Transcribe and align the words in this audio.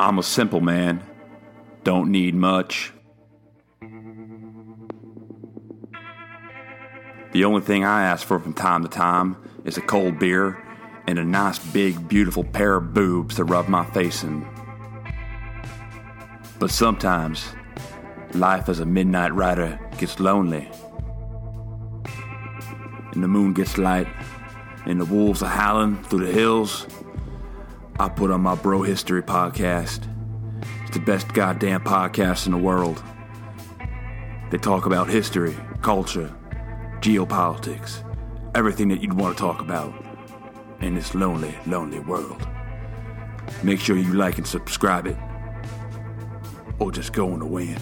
I'm 0.00 0.18
a 0.18 0.22
simple 0.22 0.60
man. 0.60 1.02
Don't 1.84 2.10
need 2.10 2.34
much. 2.34 2.92
The 7.32 7.44
only 7.44 7.60
thing 7.60 7.84
I 7.84 8.04
ask 8.04 8.26
for 8.26 8.38
from 8.38 8.54
time 8.54 8.82
to 8.84 8.88
time 8.88 9.36
is 9.64 9.76
a 9.76 9.82
cold 9.82 10.18
beer 10.18 10.64
and 11.06 11.18
a 11.18 11.24
nice 11.24 11.58
big 11.58 12.08
beautiful 12.08 12.44
pair 12.44 12.76
of 12.76 12.94
boobs 12.94 13.36
to 13.36 13.44
rub 13.44 13.68
my 13.68 13.84
face 13.84 14.22
in. 14.22 14.46
But 16.58 16.70
sometimes, 16.70 17.44
life 18.34 18.68
as 18.68 18.80
a 18.80 18.86
midnight 18.86 19.34
rider 19.34 19.78
gets 19.98 20.20
lonely. 20.20 20.70
And 23.12 23.22
the 23.22 23.28
moon 23.28 23.52
gets 23.52 23.78
light, 23.78 24.08
and 24.86 25.00
the 25.00 25.04
wolves 25.04 25.42
are 25.42 25.48
howling 25.48 26.02
through 26.04 26.26
the 26.26 26.32
hills. 26.32 26.86
I 28.00 28.08
put 28.08 28.30
on 28.30 28.40
my 28.40 28.54
Bro 28.54 28.82
History 28.82 29.22
podcast. 29.22 30.06
It's 30.82 30.96
the 30.96 31.00
best 31.00 31.32
goddamn 31.34 31.82
podcast 31.82 32.46
in 32.46 32.52
the 32.52 32.58
world. 32.58 33.02
They 34.50 34.58
talk 34.58 34.86
about 34.86 35.08
history, 35.08 35.56
culture, 35.82 36.34
geopolitics, 37.00 38.02
everything 38.54 38.88
that 38.88 39.00
you'd 39.00 39.12
want 39.12 39.36
to 39.36 39.40
talk 39.40 39.60
about 39.60 39.92
in 40.80 40.94
this 40.94 41.14
lonely, 41.14 41.54
lonely 41.66 42.00
world. 42.00 42.46
Make 43.62 43.80
sure 43.80 43.96
you 43.96 44.14
like 44.14 44.38
and 44.38 44.46
subscribe 44.46 45.06
it, 45.06 45.16
or 46.78 46.92
just 46.92 47.12
go 47.12 47.32
on 47.32 47.40
the 47.40 47.46
win. 47.46 47.78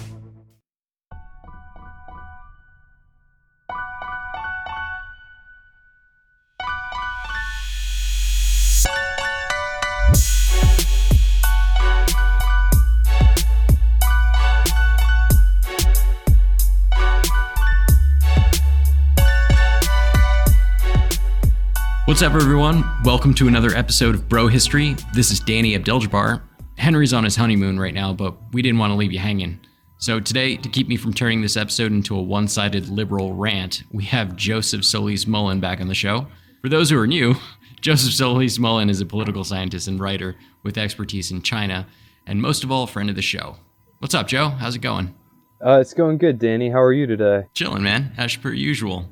What's 22.06 22.22
up, 22.22 22.34
everyone? 22.34 22.84
Welcome 23.02 23.34
to 23.34 23.48
another 23.48 23.70
episode 23.70 24.14
of 24.14 24.28
Bro 24.28 24.46
History. 24.46 24.94
This 25.12 25.32
is 25.32 25.40
Danny 25.40 25.76
Abdeljabbar. 25.76 26.40
Henry's 26.78 27.12
on 27.12 27.24
his 27.24 27.34
honeymoon 27.34 27.80
right 27.80 27.92
now, 27.92 28.12
but 28.12 28.36
we 28.52 28.62
didn't 28.62 28.78
want 28.78 28.92
to 28.92 28.94
leave 28.94 29.12
you 29.12 29.18
hanging. 29.18 29.58
So 29.98 30.20
today, 30.20 30.56
to 30.56 30.68
keep 30.68 30.86
me 30.86 30.96
from 30.96 31.12
turning 31.12 31.42
this 31.42 31.56
episode 31.56 31.90
into 31.90 32.16
a 32.16 32.22
one-sided 32.22 32.88
liberal 32.88 33.34
rant, 33.34 33.82
we 33.90 34.04
have 34.04 34.36
Joseph 34.36 34.84
Solis 34.84 35.26
Mullen 35.26 35.58
back 35.58 35.80
on 35.80 35.88
the 35.88 35.96
show. 35.96 36.28
For 36.62 36.68
those 36.68 36.90
who 36.90 36.98
are 37.00 37.08
new, 37.08 37.34
Joseph 37.80 38.14
Solis 38.14 38.56
Mullen 38.56 38.88
is 38.88 39.00
a 39.00 39.06
political 39.06 39.42
scientist 39.42 39.88
and 39.88 39.98
writer 39.98 40.36
with 40.62 40.78
expertise 40.78 41.32
in 41.32 41.42
China, 41.42 41.88
and 42.24 42.40
most 42.40 42.62
of 42.62 42.70
all, 42.70 42.84
a 42.84 42.86
friend 42.86 43.10
of 43.10 43.16
the 43.16 43.20
show. 43.22 43.56
What's 43.98 44.14
up, 44.14 44.28
Joe? 44.28 44.50
How's 44.50 44.76
it 44.76 44.80
going? 44.80 45.12
Uh, 45.60 45.80
it's 45.80 45.92
going 45.92 46.18
good, 46.18 46.38
Danny. 46.38 46.70
How 46.70 46.82
are 46.82 46.92
you 46.92 47.08
today? 47.08 47.48
Chilling, 47.52 47.82
man. 47.82 48.12
As 48.16 48.36
per 48.36 48.52
usual. 48.52 49.08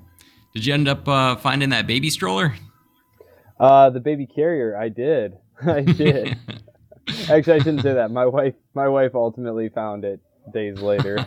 Did 0.54 0.64
you 0.64 0.74
end 0.74 0.86
up 0.86 1.08
uh, 1.08 1.34
finding 1.34 1.70
that 1.70 1.88
baby 1.88 2.08
stroller? 2.08 2.54
Uh, 3.64 3.88
the 3.88 3.98
baby 4.00 4.26
carrier. 4.26 4.76
I 4.76 4.90
did. 4.90 5.38
I 5.66 5.80
did. 5.80 6.36
Actually, 7.30 7.54
I 7.54 7.58
shouldn't 7.60 7.82
say 7.82 7.94
that. 7.94 8.10
My 8.10 8.26
wife, 8.26 8.52
my 8.74 8.88
wife 8.88 9.14
ultimately 9.14 9.70
found 9.70 10.04
it 10.04 10.20
days 10.52 10.80
later. 10.80 11.24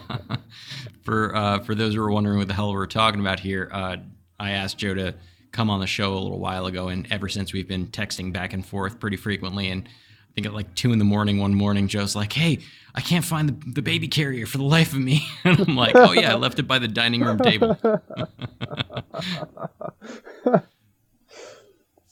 for 1.03 1.36
uh, 1.36 1.59
for 1.59 1.74
those 1.74 1.96
who 1.96 2.02
are 2.02 2.12
wondering 2.12 2.38
what 2.38 2.47
the 2.47 2.53
hell 2.53 2.72
we're 2.72 2.86
talking 2.86 3.20
about 3.20 3.40
here, 3.40 3.72
uh, 3.74 3.97
I 4.40 4.52
asked 4.52 4.78
Joe 4.78 4.94
to 4.94 5.16
come 5.52 5.72
on 5.72 5.80
the 5.80 5.88
show 5.88 6.14
a 6.14 6.20
little 6.20 6.40
while 6.40 6.68
ago, 6.68 6.90
and 6.90 7.12
ever 7.12 7.28
since 7.28 7.53
we've 7.53 7.68
been 7.68 7.88
texting 7.88 8.31
back 8.31 8.53
and 8.53 8.64
forth 8.64 9.00
pretty 9.00 9.18
frequently. 9.18 9.72
And 9.72 9.88
I 9.88 10.34
think 10.36 10.46
at 10.46 10.53
like 10.53 10.76
two 10.76 10.94
in 10.94 11.00
the 11.00 11.06
morning 11.06 11.40
one 11.40 11.56
morning, 11.56 11.88
Joe's 11.88 12.16
like, 12.16 12.34
"Hey, 12.34 12.59
I 12.94 13.02
can't 13.02 13.26
find 13.26 13.50
the, 13.50 13.72
the 13.72 13.81
baby 13.81 14.08
carrier 14.08 14.46
for 14.46 14.59
the 14.59 14.64
life 14.64 14.94
of 14.94 15.00
me." 15.00 15.26
and 15.44 15.59
I'm 15.59 15.76
like, 15.76 15.96
"Oh 15.96 16.12
yeah, 16.12 16.34
I 16.34 16.36
left 16.36 16.59
it 16.59 16.68
by 16.68 16.78
the 16.78 16.88
dining 16.88 17.22
room 17.22 17.40
table." 17.40 17.80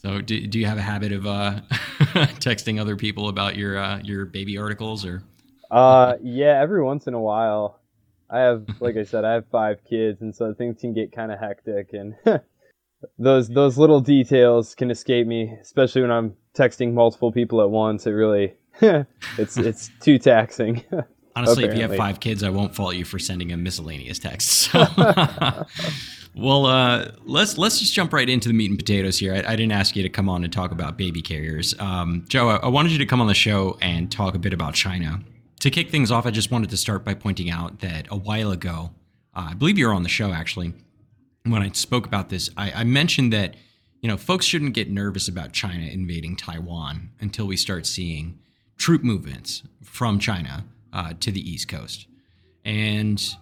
So, 0.05 0.21
do, 0.21 0.45
do 0.45 0.59
you 0.59 0.67
have 0.67 0.77
a 0.77 0.83
habit 0.83 1.11
of 1.11 1.25
uh, 1.25 1.61
texting 2.37 2.79
other 2.79 2.95
people 2.95 3.27
about 3.27 3.55
your 3.55 3.75
uh, 3.79 4.01
your 4.03 4.25
baby 4.25 4.55
articles 4.55 5.03
or? 5.03 5.23
uh, 5.71 6.17
yeah, 6.21 6.61
every 6.61 6.83
once 6.83 7.07
in 7.07 7.15
a 7.15 7.19
while. 7.19 7.79
I 8.29 8.41
have, 8.41 8.67
like 8.79 8.97
I 8.97 9.03
said, 9.03 9.25
I 9.25 9.33
have 9.33 9.47
five 9.47 9.83
kids, 9.83 10.21
and 10.21 10.35
so 10.35 10.53
things 10.53 10.79
can 10.79 10.93
get 10.93 11.11
kind 11.11 11.31
of 11.31 11.39
hectic, 11.39 11.93
and 11.93 12.13
those 13.17 13.47
those 13.47 13.79
little 13.79 13.99
details 13.99 14.75
can 14.75 14.91
escape 14.91 15.25
me, 15.25 15.57
especially 15.59 16.03
when 16.03 16.11
I'm 16.11 16.35
texting 16.55 16.93
multiple 16.93 17.31
people 17.31 17.59
at 17.63 17.71
once. 17.71 18.05
It 18.05 18.11
really, 18.11 18.53
it's 18.81 19.57
it's 19.57 19.89
too 20.01 20.19
taxing. 20.19 20.83
Honestly, 21.35 21.65
if 21.65 21.75
you 21.75 21.81
have 21.81 21.95
five 21.95 22.19
kids, 22.19 22.43
I 22.43 22.51
won't 22.51 22.75
fault 22.75 22.93
you 22.93 23.05
for 23.05 23.17
sending 23.17 23.51
a 23.51 23.57
miscellaneous 23.57 24.19
text. 24.19 24.69
Well, 26.37 26.65
uh, 26.65 27.11
let's 27.23 27.57
let's 27.57 27.79
just 27.79 27.93
jump 27.93 28.11
right 28.11 28.29
into 28.29 28.49
the 28.49 28.53
meat 28.53 28.69
and 28.69 28.77
potatoes 28.77 29.19
here. 29.19 29.33
I, 29.33 29.53
I 29.53 29.55
didn't 29.55 29.71
ask 29.71 29.95
you 29.95 30.03
to 30.03 30.09
come 30.09 30.27
on 30.27 30.43
and 30.43 30.51
talk 30.51 30.71
about 30.71 30.97
baby 30.97 31.21
carriers, 31.21 31.73
um, 31.79 32.25
Joe. 32.27 32.49
I, 32.49 32.57
I, 32.57 32.67
wanted 32.67 32.91
you 32.91 32.97
to 32.97 33.05
come 33.05 33.21
on 33.21 33.27
the 33.27 33.33
show 33.33 33.77
and 33.81 34.11
talk 34.11 34.35
a 34.35 34.39
bit 34.39 34.51
about 34.51 34.73
China. 34.73 35.21
To 35.61 35.69
kick 35.71 35.89
things 35.89 36.11
off, 36.11 36.25
I 36.25 36.31
just 36.31 36.51
wanted 36.51 36.69
to 36.71 36.77
start 36.77 37.05
by 37.05 37.13
pointing 37.13 37.49
out 37.49 37.79
that 37.79 38.07
a 38.11 38.17
while 38.17 38.51
ago, 38.51 38.91
uh, 39.33 39.47
I 39.51 39.53
believe 39.53 39.77
you 39.77 39.87
were 39.87 39.93
on 39.93 40.03
the 40.03 40.09
show 40.09 40.33
actually, 40.33 40.73
when 41.43 41.61
I 41.61 41.71
spoke 41.71 42.05
about 42.05 42.27
this. 42.27 42.49
I, 42.57 42.71
I 42.71 42.83
mentioned 42.83 43.31
that 43.31 43.55
you 44.01 44.09
know 44.09 44.17
folks 44.17 44.45
shouldn't 44.45 44.73
get 44.73 44.89
nervous 44.89 45.29
about 45.29 45.53
China 45.53 45.85
invading 45.85 46.35
Taiwan 46.35 47.11
until 47.21 47.47
we 47.47 47.55
start 47.55 47.85
seeing 47.85 48.39
troop 48.77 49.05
movements 49.05 49.63
from 49.81 50.19
China 50.19 50.65
uh, 50.91 51.13
to 51.21 51.31
the 51.31 51.49
East 51.49 51.69
Coast, 51.69 52.07
and 52.65 53.37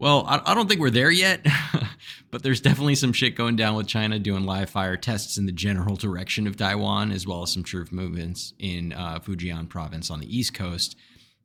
well, 0.00 0.24
I, 0.26 0.54
don't 0.54 0.66
think 0.66 0.80
we're 0.80 0.88
there 0.88 1.10
yet, 1.10 1.46
but 2.30 2.42
there's 2.42 2.62
definitely 2.62 2.94
some 2.94 3.12
shit 3.12 3.36
going 3.36 3.54
down 3.54 3.74
with 3.74 3.86
China 3.86 4.18
doing 4.18 4.46
live 4.46 4.70
fire 4.70 4.96
tests 4.96 5.36
in 5.36 5.44
the 5.44 5.52
general 5.52 5.94
direction 5.94 6.46
of 6.46 6.56
Taiwan, 6.56 7.12
as 7.12 7.26
well 7.26 7.42
as 7.42 7.52
some 7.52 7.62
troop 7.62 7.92
movements 7.92 8.54
in 8.58 8.94
uh, 8.94 9.18
Fujian 9.18 9.68
province 9.68 10.10
on 10.10 10.18
the 10.18 10.36
east 10.36 10.54
coast. 10.54 10.96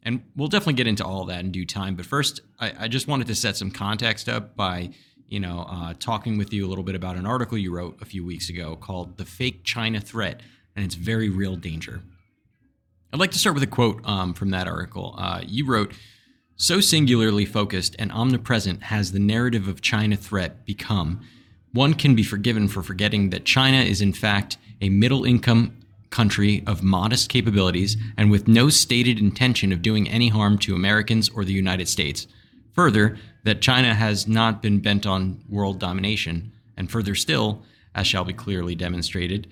And 0.03 0.23
we'll 0.37 0.47
definitely 0.47 0.75
get 0.75 0.87
into 0.87 1.03
all 1.03 1.25
that 1.25 1.41
in 1.41 1.51
due 1.51 1.65
time. 1.65 1.95
But 1.95 2.05
first, 2.05 2.39
I, 2.57 2.71
I 2.79 2.87
just 2.87 3.09
wanted 3.09 3.27
to 3.27 3.35
set 3.35 3.57
some 3.57 3.71
context 3.71 4.29
up 4.29 4.55
by, 4.55 4.91
you 5.27 5.41
know, 5.41 5.65
uh, 5.69 5.93
talking 5.99 6.37
with 6.37 6.53
you 6.53 6.65
a 6.65 6.69
little 6.69 6.83
bit 6.85 6.95
about 6.95 7.17
an 7.17 7.25
article 7.25 7.57
you 7.57 7.75
wrote 7.75 8.01
a 8.01 8.05
few 8.05 8.23
weeks 8.23 8.49
ago 8.49 8.77
called 8.77 9.17
"The 9.17 9.25
Fake 9.25 9.65
China 9.65 9.99
Threat 9.99 10.39
and 10.77 10.85
Its 10.85 10.95
Very 10.95 11.27
Real 11.27 11.57
Danger." 11.57 12.03
I'd 13.11 13.19
like 13.19 13.31
to 13.31 13.39
start 13.39 13.55
with 13.55 13.63
a 13.63 13.67
quote 13.67 13.99
um, 14.05 14.33
from 14.33 14.51
that 14.51 14.65
article. 14.69 15.13
Uh, 15.17 15.41
you 15.45 15.65
wrote. 15.65 15.91
So 16.57 16.79
singularly 16.79 17.45
focused 17.45 17.97
and 17.99 18.11
omnipresent 18.13 18.83
has 18.83 19.11
the 19.11 19.19
narrative 19.19 19.67
of 19.67 19.81
China 19.81 20.15
threat 20.15 20.65
become, 20.65 21.19
one 21.73 21.93
can 21.93 22.15
be 22.15 22.23
forgiven 22.23 22.69
for 22.69 22.81
forgetting 22.81 23.29
that 23.31 23.43
China 23.43 23.77
is 23.77 23.99
in 23.99 24.13
fact 24.13 24.57
a 24.79 24.87
middle 24.87 25.25
income 25.25 25.77
country 26.09 26.63
of 26.65 26.81
modest 26.81 27.27
capabilities 27.27 27.97
and 28.15 28.31
with 28.31 28.47
no 28.47 28.69
stated 28.69 29.19
intention 29.19 29.73
of 29.73 29.81
doing 29.81 30.07
any 30.07 30.29
harm 30.29 30.57
to 30.59 30.73
Americans 30.73 31.27
or 31.27 31.43
the 31.43 31.51
United 31.51 31.89
States. 31.89 32.25
Further, 32.73 33.17
that 33.43 33.61
China 33.61 33.93
has 33.93 34.25
not 34.25 34.61
been 34.61 34.79
bent 34.79 35.05
on 35.05 35.43
world 35.49 35.77
domination, 35.77 36.53
and 36.77 36.89
further 36.89 37.15
still, 37.15 37.63
as 37.93 38.07
shall 38.07 38.23
be 38.23 38.33
clearly 38.33 38.75
demonstrated, 38.75 39.47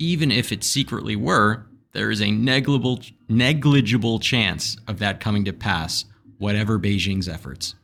even 0.00 0.32
if 0.32 0.50
it 0.50 0.64
secretly 0.64 1.14
were, 1.14 1.66
there 1.92 2.10
is 2.10 2.20
a 2.20 2.32
negligible, 2.32 3.00
negligible 3.28 4.18
chance 4.18 4.76
of 4.88 4.98
that 4.98 5.20
coming 5.20 5.44
to 5.44 5.52
pass 5.52 6.04
whatever 6.38 6.78
Beijing's 6.78 7.28
efforts. 7.28 7.74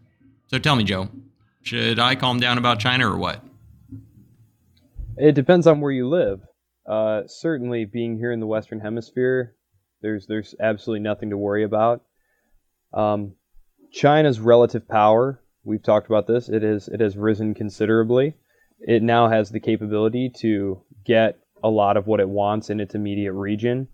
So 0.46 0.58
tell 0.58 0.76
me, 0.76 0.84
Joe, 0.84 1.08
should 1.62 1.98
I 1.98 2.14
calm 2.14 2.40
down 2.40 2.58
about 2.58 2.78
China 2.78 3.10
or 3.10 3.16
what? 3.16 3.42
It 5.16 5.32
depends 5.32 5.66
on 5.66 5.80
where 5.80 5.92
you 5.92 6.08
live. 6.08 6.40
Uh, 6.86 7.22
certainly, 7.26 7.84
being 7.84 8.18
here 8.18 8.32
in 8.32 8.40
the 8.40 8.46
Western 8.46 8.80
Hemisphere, 8.80 9.54
there's 10.02 10.26
there's 10.26 10.54
absolutely 10.60 11.00
nothing 11.00 11.30
to 11.30 11.38
worry 11.38 11.64
about. 11.64 12.02
Um, 12.92 13.34
China's 13.90 14.40
relative 14.40 14.86
power, 14.86 15.40
we've 15.64 15.82
talked 15.82 16.06
about 16.06 16.26
this. 16.26 16.48
It 16.48 16.62
has 16.62 16.88
it 16.88 17.00
has 17.00 17.16
risen 17.16 17.54
considerably, 17.54 18.34
it 18.80 19.02
now 19.02 19.28
has 19.28 19.50
the 19.50 19.60
capability 19.60 20.30
to 20.40 20.82
get 21.04 21.38
a 21.62 21.70
lot 21.70 21.96
of 21.96 22.06
what 22.06 22.20
it 22.20 22.28
wants 22.28 22.68
in 22.68 22.80
its 22.80 22.94
immediate 22.94 23.32
region. 23.32 23.88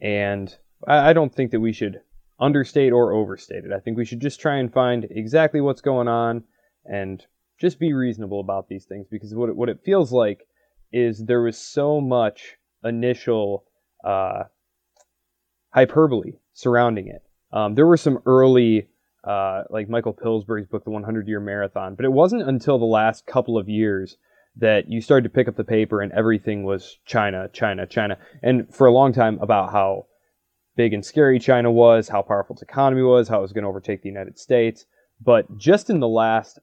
And 0.00 0.54
I, 0.86 1.10
I 1.10 1.12
don't 1.14 1.34
think 1.34 1.52
that 1.52 1.60
we 1.60 1.72
should 1.72 2.00
understate 2.40 2.92
or 2.92 3.12
overstate 3.12 3.64
it. 3.64 3.72
I 3.72 3.80
think 3.80 3.96
we 3.96 4.04
should 4.04 4.20
just 4.20 4.40
try 4.40 4.56
and 4.56 4.72
find 4.72 5.06
exactly 5.10 5.60
what's 5.60 5.80
going 5.80 6.08
on 6.08 6.44
and 6.84 7.24
just 7.60 7.78
be 7.78 7.92
reasonable 7.92 8.40
about 8.40 8.68
these 8.68 8.84
things 8.84 9.06
because 9.10 9.34
what 9.34 9.48
it, 9.48 9.56
what 9.56 9.68
it 9.68 9.80
feels 9.84 10.12
like 10.12 10.46
is 10.92 11.24
there 11.24 11.42
was 11.42 11.58
so 11.58 12.00
much 12.00 12.56
initial 12.84 13.64
uh, 14.04 14.44
hyperbole 15.70 16.32
surrounding 16.52 17.08
it. 17.08 17.22
Um, 17.52 17.74
there 17.74 17.86
were 17.86 17.96
some 17.96 18.20
early, 18.26 18.88
uh, 19.24 19.64
like 19.70 19.88
Michael 19.88 20.12
Pillsbury's 20.12 20.66
book, 20.66 20.84
The 20.84 20.90
100 20.90 21.26
Year 21.26 21.40
Marathon, 21.40 21.94
but 21.94 22.04
it 22.04 22.12
wasn't 22.12 22.48
until 22.48 22.78
the 22.78 22.84
last 22.84 23.26
couple 23.26 23.58
of 23.58 23.68
years 23.68 24.16
that 24.56 24.90
you 24.90 25.00
started 25.00 25.24
to 25.24 25.34
pick 25.34 25.48
up 25.48 25.56
the 25.56 25.64
paper 25.64 26.00
and 26.00 26.12
everything 26.12 26.64
was 26.64 26.98
China, 27.04 27.48
China, 27.52 27.86
China. 27.86 28.18
And 28.42 28.72
for 28.74 28.86
a 28.86 28.92
long 28.92 29.12
time, 29.12 29.38
about 29.40 29.72
how 29.72 30.06
big 30.78 30.94
and 30.94 31.04
scary 31.04 31.40
China 31.40 31.72
was, 31.72 32.08
how 32.08 32.22
powerful 32.22 32.54
its 32.54 32.62
economy 32.62 33.02
was, 33.02 33.28
how 33.28 33.40
it 33.40 33.42
was 33.42 33.52
going 33.52 33.64
to 33.64 33.68
overtake 33.68 34.00
the 34.00 34.08
United 34.08 34.38
States. 34.38 34.86
But 35.20 35.58
just 35.58 35.90
in 35.90 35.98
the 35.98 36.06
last, 36.06 36.60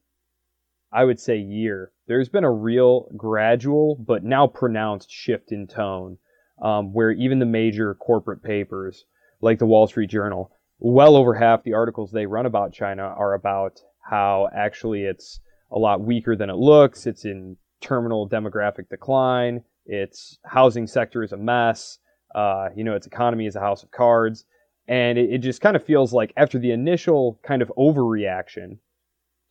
I 0.90 1.04
would 1.04 1.20
say, 1.20 1.36
year, 1.36 1.92
there's 2.08 2.30
been 2.30 2.42
a 2.42 2.50
real 2.50 3.10
gradual 3.14 3.94
but 3.96 4.24
now 4.24 4.46
pronounced 4.46 5.10
shift 5.10 5.52
in 5.52 5.66
tone 5.66 6.16
um, 6.62 6.94
where 6.94 7.10
even 7.12 7.38
the 7.38 7.44
major 7.44 7.94
corporate 7.94 8.42
papers, 8.42 9.04
like 9.42 9.58
the 9.58 9.66
Wall 9.66 9.86
Street 9.86 10.08
Journal, 10.08 10.50
well 10.78 11.14
over 11.14 11.34
half 11.34 11.62
the 11.62 11.74
articles 11.74 12.10
they 12.10 12.24
run 12.24 12.46
about 12.46 12.72
China 12.72 13.02
are 13.02 13.34
about 13.34 13.80
how 14.00 14.48
actually 14.56 15.02
it's 15.02 15.40
a 15.70 15.78
lot 15.78 16.00
weaker 16.00 16.34
than 16.34 16.48
it 16.48 16.56
looks. 16.56 17.06
It's 17.06 17.26
in 17.26 17.58
terminal 17.82 18.26
demographic 18.26 18.88
decline. 18.88 19.62
Its 19.84 20.38
housing 20.46 20.86
sector 20.86 21.22
is 21.22 21.32
a 21.32 21.36
mess. 21.36 21.98
Uh, 22.36 22.68
you 22.76 22.84
know, 22.84 22.94
its 22.94 23.06
economy 23.06 23.46
is 23.46 23.56
a 23.56 23.60
house 23.60 23.82
of 23.82 23.90
cards. 23.90 24.44
And 24.86 25.18
it, 25.18 25.32
it 25.32 25.38
just 25.38 25.60
kind 25.60 25.74
of 25.74 25.84
feels 25.84 26.12
like 26.12 26.32
after 26.36 26.58
the 26.58 26.70
initial 26.70 27.40
kind 27.42 27.62
of 27.62 27.72
overreaction 27.76 28.78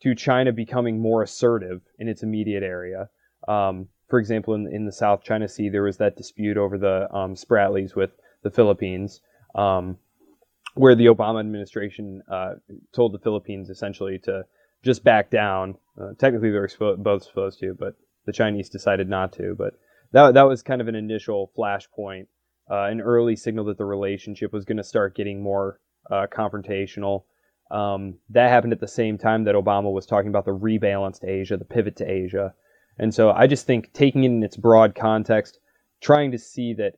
to 0.02 0.14
China 0.14 0.52
becoming 0.52 1.00
more 1.00 1.22
assertive 1.22 1.82
in 1.98 2.08
its 2.08 2.22
immediate 2.22 2.62
area, 2.62 3.08
um, 3.48 3.88
for 4.08 4.18
example, 4.18 4.54
in, 4.54 4.72
in 4.72 4.84
the 4.86 4.92
South 4.92 5.22
China 5.22 5.48
Sea, 5.48 5.68
there 5.68 5.82
was 5.82 5.96
that 5.98 6.16
dispute 6.16 6.56
over 6.56 6.78
the 6.78 7.12
um, 7.14 7.34
Spratlys 7.34 7.94
with 7.94 8.10
the 8.42 8.50
Philippines, 8.50 9.20
um, 9.54 9.98
where 10.74 10.94
the 10.94 11.06
Obama 11.06 11.40
administration 11.40 12.22
uh, 12.30 12.54
told 12.92 13.12
the 13.12 13.18
Philippines 13.18 13.70
essentially 13.70 14.18
to 14.20 14.44
just 14.82 15.02
back 15.02 15.30
down. 15.30 15.76
Uh, 16.00 16.12
technically, 16.18 16.50
they 16.50 16.58
were 16.58 16.68
spo- 16.68 16.96
both 16.96 17.24
supposed 17.24 17.58
to, 17.60 17.74
but 17.74 17.96
the 18.26 18.32
Chinese 18.32 18.68
decided 18.68 19.08
not 19.08 19.32
to. 19.32 19.54
But 19.56 19.74
that 20.12 20.34
that 20.34 20.42
was 20.42 20.62
kind 20.62 20.80
of 20.80 20.88
an 20.88 20.94
initial 20.94 21.50
flashpoint, 21.56 22.26
uh, 22.70 22.84
an 22.84 23.00
early 23.00 23.36
signal 23.36 23.64
that 23.66 23.78
the 23.78 23.84
relationship 23.84 24.52
was 24.52 24.64
going 24.64 24.76
to 24.76 24.84
start 24.84 25.16
getting 25.16 25.42
more 25.42 25.80
uh, 26.10 26.26
confrontational. 26.30 27.24
Um, 27.70 28.14
that 28.30 28.50
happened 28.50 28.72
at 28.72 28.80
the 28.80 28.88
same 28.88 29.18
time 29.18 29.44
that 29.44 29.54
Obama 29.54 29.92
was 29.92 30.06
talking 30.06 30.28
about 30.28 30.44
the 30.44 30.56
rebalance 30.56 31.20
to 31.20 31.28
Asia, 31.28 31.56
the 31.56 31.64
pivot 31.64 31.96
to 31.96 32.10
Asia. 32.10 32.54
And 32.98 33.12
so 33.14 33.30
I 33.30 33.46
just 33.46 33.66
think 33.66 33.92
taking 33.92 34.24
it 34.24 34.28
in 34.28 34.42
its 34.42 34.56
broad 34.56 34.94
context, 34.94 35.58
trying 36.00 36.30
to 36.30 36.38
see 36.38 36.74
that 36.74 36.94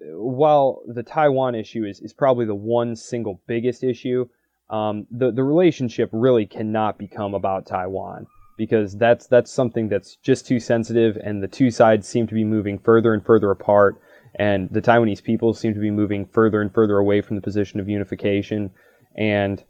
uh, 0.00 0.18
while 0.18 0.82
the 0.86 1.02
Taiwan 1.02 1.54
issue 1.54 1.84
is, 1.84 2.00
is 2.00 2.12
probably 2.12 2.46
the 2.46 2.54
one 2.54 2.96
single 2.96 3.40
biggest 3.46 3.82
issue, 3.82 4.28
um, 4.70 5.06
the, 5.10 5.30
the 5.30 5.44
relationship 5.44 6.10
really 6.12 6.46
cannot 6.46 6.98
become 6.98 7.34
about 7.34 7.66
Taiwan 7.66 8.26
because 8.58 8.96
that's 8.96 9.26
that's 9.28 9.50
something 9.50 9.88
that's 9.88 10.16
just 10.16 10.46
too 10.46 10.60
sensitive, 10.60 11.16
and 11.22 11.42
the 11.42 11.48
two 11.48 11.70
sides 11.70 12.06
seem 12.06 12.26
to 12.26 12.34
be 12.34 12.44
moving 12.44 12.78
further 12.78 13.14
and 13.14 13.24
further 13.24 13.50
apart, 13.50 14.00
and 14.34 14.68
the 14.70 14.82
Taiwanese 14.82 15.22
people 15.22 15.54
seem 15.54 15.74
to 15.74 15.80
be 15.80 15.90
moving 15.90 16.26
further 16.26 16.60
and 16.60 16.72
further 16.72 16.98
away 16.98 17.20
from 17.20 17.36
the 17.36 17.42
position 17.42 17.80
of 17.80 17.88
unification. 17.88 18.70
And 19.16 19.62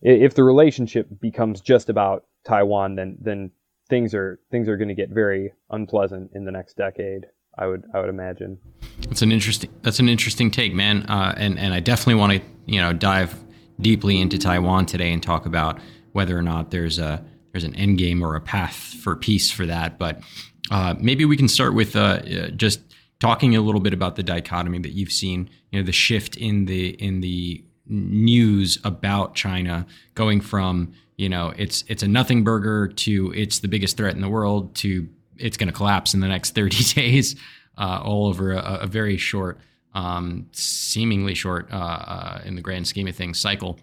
if 0.00 0.34
the 0.34 0.44
relationship 0.44 1.08
becomes 1.20 1.60
just 1.60 1.88
about 1.88 2.24
Taiwan, 2.44 2.96
then 2.96 3.18
then 3.20 3.50
things 3.88 4.14
are 4.14 4.40
things 4.50 4.68
are 4.68 4.76
going 4.76 4.88
to 4.88 4.94
get 4.94 5.10
very 5.10 5.52
unpleasant 5.70 6.30
in 6.34 6.44
the 6.44 6.52
next 6.52 6.76
decade. 6.76 7.26
I 7.58 7.66
would 7.66 7.84
I 7.94 8.00
would 8.00 8.08
imagine. 8.08 8.58
That's 9.00 9.22
an 9.22 9.32
interesting 9.32 9.70
that's 9.82 10.00
an 10.00 10.08
interesting 10.08 10.50
take, 10.50 10.74
man. 10.74 11.02
Uh, 11.02 11.34
and 11.36 11.58
and 11.58 11.74
I 11.74 11.80
definitely 11.80 12.16
want 12.16 12.32
to 12.32 12.42
you 12.66 12.80
know 12.80 12.92
dive 12.92 13.34
deeply 13.80 14.20
into 14.20 14.38
Taiwan 14.38 14.86
today 14.86 15.12
and 15.12 15.22
talk 15.22 15.46
about 15.46 15.80
whether 16.12 16.36
or 16.36 16.42
not 16.42 16.70
there's 16.70 16.98
a 16.98 17.24
there's 17.52 17.64
an 17.64 17.74
end 17.76 17.98
game 17.98 18.22
or 18.22 18.34
a 18.34 18.40
path 18.40 18.74
for 18.74 19.14
peace 19.14 19.50
for 19.50 19.66
that. 19.66 19.98
But 19.98 20.22
uh, 20.70 20.94
maybe 20.98 21.24
we 21.24 21.36
can 21.36 21.48
start 21.48 21.74
with 21.74 21.94
uh, 21.96 22.00
uh, 22.00 22.48
just 22.50 22.80
talking 23.22 23.54
a 23.54 23.60
little 23.60 23.80
bit 23.80 23.94
about 23.94 24.16
the 24.16 24.22
dichotomy 24.24 24.80
that 24.80 24.94
you've 24.94 25.12
seen. 25.12 25.48
You 25.70 25.78
know, 25.78 25.86
the 25.86 25.92
shift 25.92 26.36
in 26.36 26.64
the 26.64 26.88
in 27.02 27.20
the 27.20 27.64
news 27.86 28.80
about 28.82 29.36
China 29.36 29.86
going 30.16 30.40
from 30.40 30.92
you 31.16 31.28
know 31.28 31.54
it's 31.56 31.84
it's 31.86 32.02
a 32.02 32.08
nothing 32.08 32.42
burger 32.42 32.88
to 32.88 33.32
it's 33.36 33.60
the 33.60 33.68
biggest 33.68 33.96
threat 33.96 34.16
in 34.16 34.22
the 34.22 34.28
world 34.28 34.74
to 34.76 35.08
it's 35.36 35.56
going 35.56 35.68
to 35.68 35.72
collapse 35.72 36.14
in 36.14 36.20
the 36.20 36.26
next 36.26 36.50
30 36.54 36.82
days, 36.94 37.36
uh, 37.78 38.00
all 38.04 38.26
over 38.26 38.52
a, 38.52 38.80
a 38.82 38.86
very 38.88 39.16
short, 39.16 39.58
um, 39.94 40.48
seemingly 40.50 41.34
short 41.34 41.72
uh, 41.72 41.76
uh, 41.76 42.40
in 42.44 42.56
the 42.56 42.62
grand 42.62 42.88
scheme 42.88 43.06
of 43.06 43.14
things 43.14 43.38
cycle. 43.38 43.78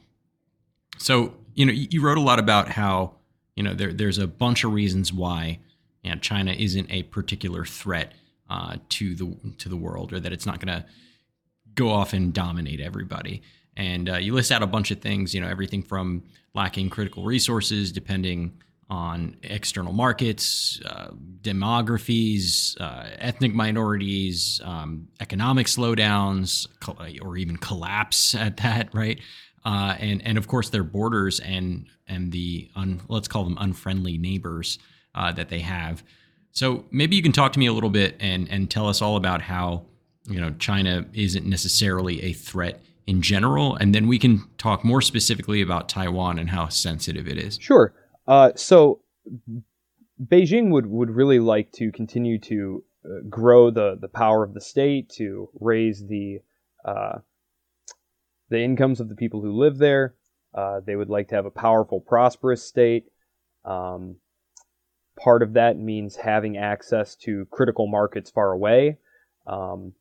So 0.97 1.33
you 1.53 1.65
know 1.65 1.71
you 1.71 2.01
wrote 2.01 2.18
a 2.18 2.21
lot 2.21 2.39
about 2.39 2.68
how 2.68 3.13
you 3.56 3.63
know, 3.63 3.74
there, 3.74 3.92
there's 3.92 4.18
a 4.18 4.27
bunch 4.27 4.63
of 4.63 4.71
reasons 4.71 5.12
why 5.12 5.59
you 6.01 6.12
know, 6.12 6.18
China 6.18 6.51
isn't 6.51 6.89
a 6.89 7.03
particular 7.03 7.65
threat 7.65 8.13
uh, 8.50 8.78
to 8.90 9.16
the 9.16 9.36
to 9.57 9.69
the 9.69 9.78
world, 9.78 10.13
or 10.13 10.19
that 10.19 10.31
it's 10.31 10.46
not 10.46 10.60
going 10.60 10.81
to 10.81 10.86
go 11.74 11.90
off 11.90 12.13
and 12.13 12.34
dominate 12.34 12.80
everybody. 12.80 13.42
And 13.78 14.10
uh, 14.10 14.18
you 14.18 14.34
list 14.34 14.51
out 14.51 14.63
a 14.63 14.68
bunch 14.68 14.92
of 14.92 15.00
things, 15.00 15.34
you 15.34 15.42
know, 15.42 15.48
everything 15.48 15.84
from 15.84 16.24
lacking 16.54 16.90
critical 16.90 17.24
resources, 17.24 17.92
depending 17.92 18.60
on 18.90 19.38
external 19.44 19.94
markets, 19.94 20.81
uh, 20.86 21.10
demographies, 21.42 22.80
uh, 22.81 23.06
ethnic 23.19 23.54
minorities, 23.54 24.60
um, 24.66 25.07
economic 25.22 25.68
slowdowns, 25.68 26.68
or 27.22 27.38
even 27.38 27.56
collapse 27.56 28.34
at 28.36 28.57
that, 28.57 28.94
right? 28.94 29.19
uh, 29.66 29.95
and 30.00 30.25
and 30.25 30.38
of 30.38 30.48
course 30.48 30.69
their 30.69 30.84
borders 30.84 31.40
and 31.40 31.86
and 32.07 32.31
the 32.31 32.69
un, 32.75 33.02
let's 33.07 33.28
call 33.28 33.44
them 33.44 33.57
unfriendly 33.60 34.18
neighbors 34.18 34.80
uh, 35.16 35.31
that 35.31 35.50
they 35.50 35.60
have. 35.60 36.04
So 36.59 36.83
maybe 36.91 37.15
you 37.15 37.21
can 37.21 37.31
talk 37.31 37.53
to 37.53 37.59
me 37.59 37.67
a 37.67 37.71
little 37.71 37.89
bit 37.89 38.17
and 38.19 38.45
and 38.50 38.69
tell 38.69 38.89
us 38.89 39.01
all 39.01 39.15
about 39.15 39.41
how 39.41 39.85
you 40.25 40.42
know 40.42 40.54
China 40.59 41.06
isn't 41.13 41.45
necessarily 41.45 42.21
a 42.21 42.33
threat 42.33 42.83
in 43.07 43.21
general, 43.21 43.78
and 43.78 43.95
then 43.95 44.07
we 44.07 44.19
can 44.19 44.44
talk 44.57 44.83
more 44.83 45.01
specifically 45.01 45.61
about 45.61 45.87
Taiwan 45.87 46.37
and 46.37 46.49
how 46.49 46.68
sensitive 46.68 47.30
it 47.30 47.37
is. 47.37 47.57
Sure. 47.61 47.94
Uh, 48.28 48.51
so 48.57 48.99
Beijing 50.21 50.69
would 50.71 50.87
would 50.87 51.09
really 51.09 51.39
like 51.39 51.71
to 51.78 51.94
continue 51.94 52.37
to 52.39 52.83
uh, 53.06 53.21
grow 53.30 53.71
the 53.71 53.97
the 53.97 54.09
power 54.09 54.44
of 54.44 54.54
the 54.54 54.59
state, 54.59 55.07
to 55.11 55.49
raise 55.61 56.06
the 56.07 56.39
uh, 56.83 57.19
the 58.49 58.61
incomes 58.61 58.99
of 58.99 59.07
the 59.07 59.16
people 59.16 59.42
who 59.42 59.57
live 59.57 59.78
there. 59.78 60.16
Uh, 60.54 60.81
they 60.85 60.97
would 60.97 61.09
like 61.09 61.30
to 61.30 61.35
have 61.35 61.45
a 61.45 61.51
powerful, 61.51 62.01
prosperous 62.01 62.68
state. 62.68 63.06
Um, 63.63 64.18
part 65.21 65.44
of 65.44 65.54
that 65.54 65.78
means 65.78 66.16
having 66.16 66.57
access 66.57 67.16
to 67.16 67.45
critical 67.52 67.88
markets 67.88 68.31
far 68.31 68.52
away. 68.52 68.97
Um, 69.45 69.94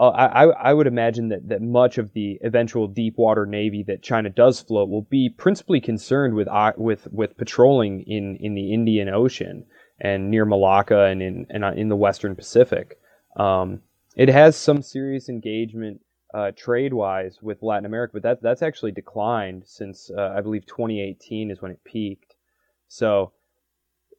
uh, 0.00 0.10
I, 0.10 0.44
I, 0.44 0.72
would 0.72 0.86
imagine 0.86 1.28
that, 1.30 1.48
that 1.48 1.60
much 1.60 1.98
of 1.98 2.12
the 2.12 2.38
eventual 2.42 2.86
deep 2.86 3.18
water 3.18 3.46
navy 3.46 3.82
that 3.88 4.00
China 4.00 4.30
does 4.30 4.60
float 4.60 4.88
will 4.88 5.02
be 5.02 5.28
principally 5.28 5.80
concerned 5.80 6.34
with 6.34 6.46
with 6.76 7.08
with 7.10 7.36
patrolling 7.36 8.02
in, 8.02 8.36
in 8.36 8.54
the 8.54 8.72
Indian 8.72 9.08
Ocean 9.08 9.66
and 10.00 10.30
near 10.30 10.44
Malacca 10.44 11.06
and 11.06 11.20
in 11.20 11.46
and 11.50 11.64
uh, 11.64 11.72
in 11.72 11.88
the 11.88 11.96
Western 11.96 12.36
Pacific. 12.36 13.00
Um, 13.36 13.82
it 14.14 14.28
has 14.28 14.56
some 14.56 14.82
serious 14.82 15.28
engagement 15.28 16.00
uh, 16.32 16.52
trade 16.56 16.94
wise 16.94 17.38
with 17.42 17.62
Latin 17.62 17.86
America, 17.86 18.12
but 18.14 18.22
that 18.22 18.42
that's 18.42 18.62
actually 18.62 18.92
declined 18.92 19.64
since 19.66 20.12
uh, 20.16 20.34
I 20.36 20.40
believe 20.42 20.64
2018 20.66 21.50
is 21.50 21.60
when 21.60 21.72
it 21.72 21.82
peaked. 21.84 22.36
So 22.86 23.32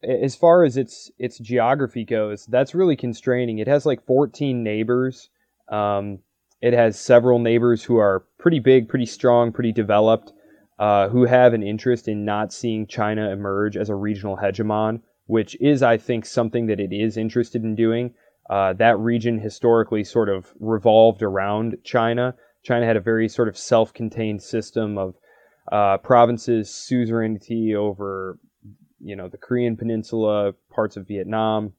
as 0.03 0.35
far 0.35 0.63
as 0.63 0.77
its 0.77 1.11
its 1.19 1.37
geography 1.37 2.05
goes, 2.05 2.45
that's 2.45 2.75
really 2.75 2.95
constraining. 2.95 3.59
It 3.59 3.67
has 3.67 3.85
like 3.85 4.05
14 4.05 4.63
neighbors. 4.63 5.29
Um, 5.67 6.19
it 6.61 6.73
has 6.73 6.99
several 6.99 7.39
neighbors 7.39 7.83
who 7.83 7.97
are 7.97 8.25
pretty 8.37 8.59
big, 8.59 8.89
pretty 8.89 9.05
strong, 9.05 9.51
pretty 9.51 9.71
developed, 9.71 10.33
uh, 10.77 11.09
who 11.09 11.25
have 11.25 11.53
an 11.53 11.63
interest 11.63 12.07
in 12.07 12.25
not 12.25 12.51
seeing 12.51 12.87
China 12.87 13.29
emerge 13.29 13.77
as 13.77 13.89
a 13.89 13.95
regional 13.95 14.37
hegemon, 14.37 15.01
which 15.27 15.55
is, 15.61 15.83
I 15.83 15.97
think, 15.97 16.25
something 16.25 16.67
that 16.67 16.79
it 16.79 16.91
is 16.91 17.17
interested 17.17 17.63
in 17.63 17.75
doing. 17.75 18.13
Uh, 18.49 18.73
that 18.73 18.97
region 18.97 19.39
historically 19.39 20.03
sort 20.03 20.27
of 20.27 20.53
revolved 20.59 21.21
around 21.21 21.77
China. 21.83 22.35
China 22.63 22.85
had 22.85 22.97
a 22.97 23.01
very 23.01 23.29
sort 23.29 23.47
of 23.47 23.57
self 23.57 23.93
contained 23.93 24.41
system 24.41 24.97
of 24.97 25.15
uh, 25.71 25.97
provinces' 25.99 26.73
suzerainty 26.73 27.75
over 27.75 28.39
you 28.99 29.15
know 29.15 29.27
the 29.27 29.37
Korean 29.37 29.77
Peninsula, 29.77 30.53
parts 30.69 30.97
of 30.97 31.07
Vietnam. 31.07 31.73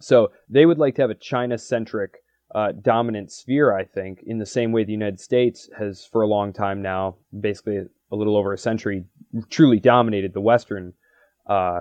So 0.00 0.30
they 0.48 0.64
would 0.64 0.78
like 0.78 0.94
to 0.96 1.02
have 1.02 1.10
a 1.10 1.14
China-centric 1.14 2.18
uh, 2.54 2.72
dominant 2.72 3.32
sphere. 3.32 3.74
I 3.74 3.84
think 3.84 4.22
in 4.24 4.38
the 4.38 4.46
same 4.46 4.72
way 4.72 4.84
the 4.84 4.92
United 4.92 5.20
States 5.20 5.68
has 5.76 6.06
for 6.06 6.22
a 6.22 6.28
long 6.28 6.52
time 6.52 6.82
now, 6.82 7.16
basically 7.38 7.78
a 8.10 8.16
little 8.16 8.36
over 8.36 8.52
a 8.52 8.58
century, 8.58 9.04
truly 9.50 9.80
dominated 9.80 10.32
the 10.32 10.40
Western 10.40 10.94
uh, 11.46 11.80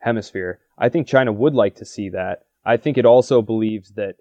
hemisphere. 0.00 0.60
I 0.78 0.88
think 0.88 1.06
China 1.06 1.32
would 1.32 1.54
like 1.54 1.76
to 1.76 1.84
see 1.84 2.08
that. 2.10 2.46
I 2.64 2.76
think 2.78 2.98
it 2.98 3.06
also 3.06 3.42
believes 3.42 3.92
that 3.92 4.16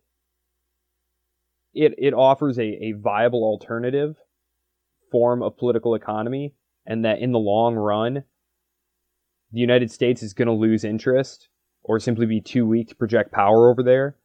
it, 1.73 1.95
it 1.97 2.13
offers 2.13 2.57
a, 2.59 2.85
a 2.85 2.91
viable 2.93 3.43
alternative 3.43 4.17
form 5.11 5.41
of 5.41 5.57
political 5.57 5.95
economy, 5.95 6.53
and 6.85 7.05
that 7.05 7.19
in 7.19 7.31
the 7.31 7.39
long 7.39 7.75
run, 7.75 8.23
the 9.51 9.59
United 9.59 9.91
States 9.91 10.21
is 10.23 10.33
going 10.33 10.47
to 10.47 10.53
lose 10.53 10.83
interest 10.83 11.49
or 11.83 11.99
simply 11.99 12.25
be 12.25 12.41
too 12.41 12.65
weak 12.65 12.89
to 12.89 12.95
project 12.95 13.31
power 13.31 13.69
over 13.69 13.81
there, 13.81 14.17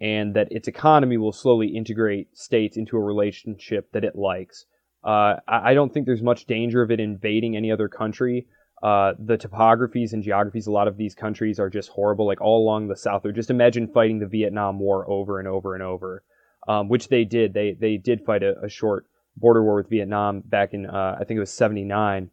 and 0.00 0.34
that 0.34 0.48
its 0.50 0.68
economy 0.68 1.16
will 1.16 1.32
slowly 1.32 1.68
integrate 1.68 2.36
states 2.36 2.76
into 2.76 2.96
a 2.96 3.00
relationship 3.00 3.90
that 3.92 4.04
it 4.04 4.16
likes. 4.16 4.66
Uh, 5.04 5.36
I, 5.48 5.70
I 5.70 5.74
don't 5.74 5.92
think 5.92 6.06
there's 6.06 6.22
much 6.22 6.46
danger 6.46 6.82
of 6.82 6.90
it 6.90 7.00
invading 7.00 7.56
any 7.56 7.72
other 7.72 7.88
country. 7.88 8.46
Uh, 8.82 9.12
the 9.18 9.36
topographies 9.36 10.12
and 10.12 10.22
geographies, 10.22 10.66
a 10.66 10.72
lot 10.72 10.88
of 10.88 10.96
these 10.96 11.14
countries 11.14 11.58
are 11.60 11.68
just 11.68 11.90
horrible, 11.90 12.26
like 12.26 12.40
all 12.40 12.62
along 12.62 12.88
the 12.88 12.96
south. 12.96 13.26
Or 13.26 13.32
just 13.32 13.50
imagine 13.50 13.88
fighting 13.88 14.20
the 14.20 14.26
Vietnam 14.26 14.78
War 14.78 15.08
over 15.10 15.38
and 15.38 15.46
over 15.46 15.74
and 15.74 15.82
over, 15.82 16.22
um, 16.66 16.88
which 16.88 17.08
they 17.08 17.24
did. 17.24 17.52
They 17.52 17.76
they 17.78 17.98
did 17.98 18.24
fight 18.24 18.42
a, 18.42 18.58
a 18.62 18.68
short 18.68 19.06
border 19.36 19.62
war 19.62 19.76
with 19.76 19.90
Vietnam 19.90 20.40
back 20.40 20.72
in 20.72 20.86
uh, 20.86 21.16
I 21.20 21.24
think 21.24 21.36
it 21.36 21.40
was 21.40 21.52
'79, 21.52 22.30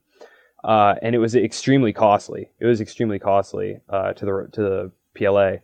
uh, 0.63 0.95
and 1.01 1.15
it 1.15 1.19
was 1.19 1.35
extremely 1.35 1.93
costly. 1.93 2.49
It 2.59 2.65
was 2.65 2.81
extremely 2.81 3.19
costly 3.19 3.79
uh, 3.89 4.13
to 4.13 4.25
the 4.25 4.49
to 4.53 4.61
the 4.61 4.91
PLA. 5.15 5.57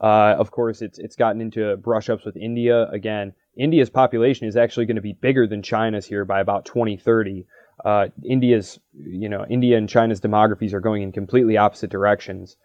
Uh, 0.00 0.36
of 0.38 0.50
course, 0.50 0.80
it's 0.82 0.98
it's 0.98 1.16
gotten 1.16 1.40
into 1.40 1.76
brush 1.76 2.08
ups 2.08 2.24
with 2.24 2.36
India 2.36 2.88
again. 2.90 3.32
India's 3.56 3.90
population 3.90 4.46
is 4.46 4.56
actually 4.56 4.86
going 4.86 4.96
to 4.96 5.02
be 5.02 5.14
bigger 5.14 5.46
than 5.46 5.62
China's 5.62 6.06
here 6.06 6.24
by 6.24 6.40
about 6.40 6.64
2030. 6.64 7.44
Uh, 7.84 8.06
India's, 8.24 8.78
you 8.94 9.28
know, 9.28 9.44
India 9.50 9.76
and 9.76 9.88
China's 9.88 10.20
demographies 10.20 10.72
are 10.72 10.80
going 10.80 11.02
in 11.02 11.10
completely 11.10 11.56
opposite 11.56 11.90
directions. 11.90 12.56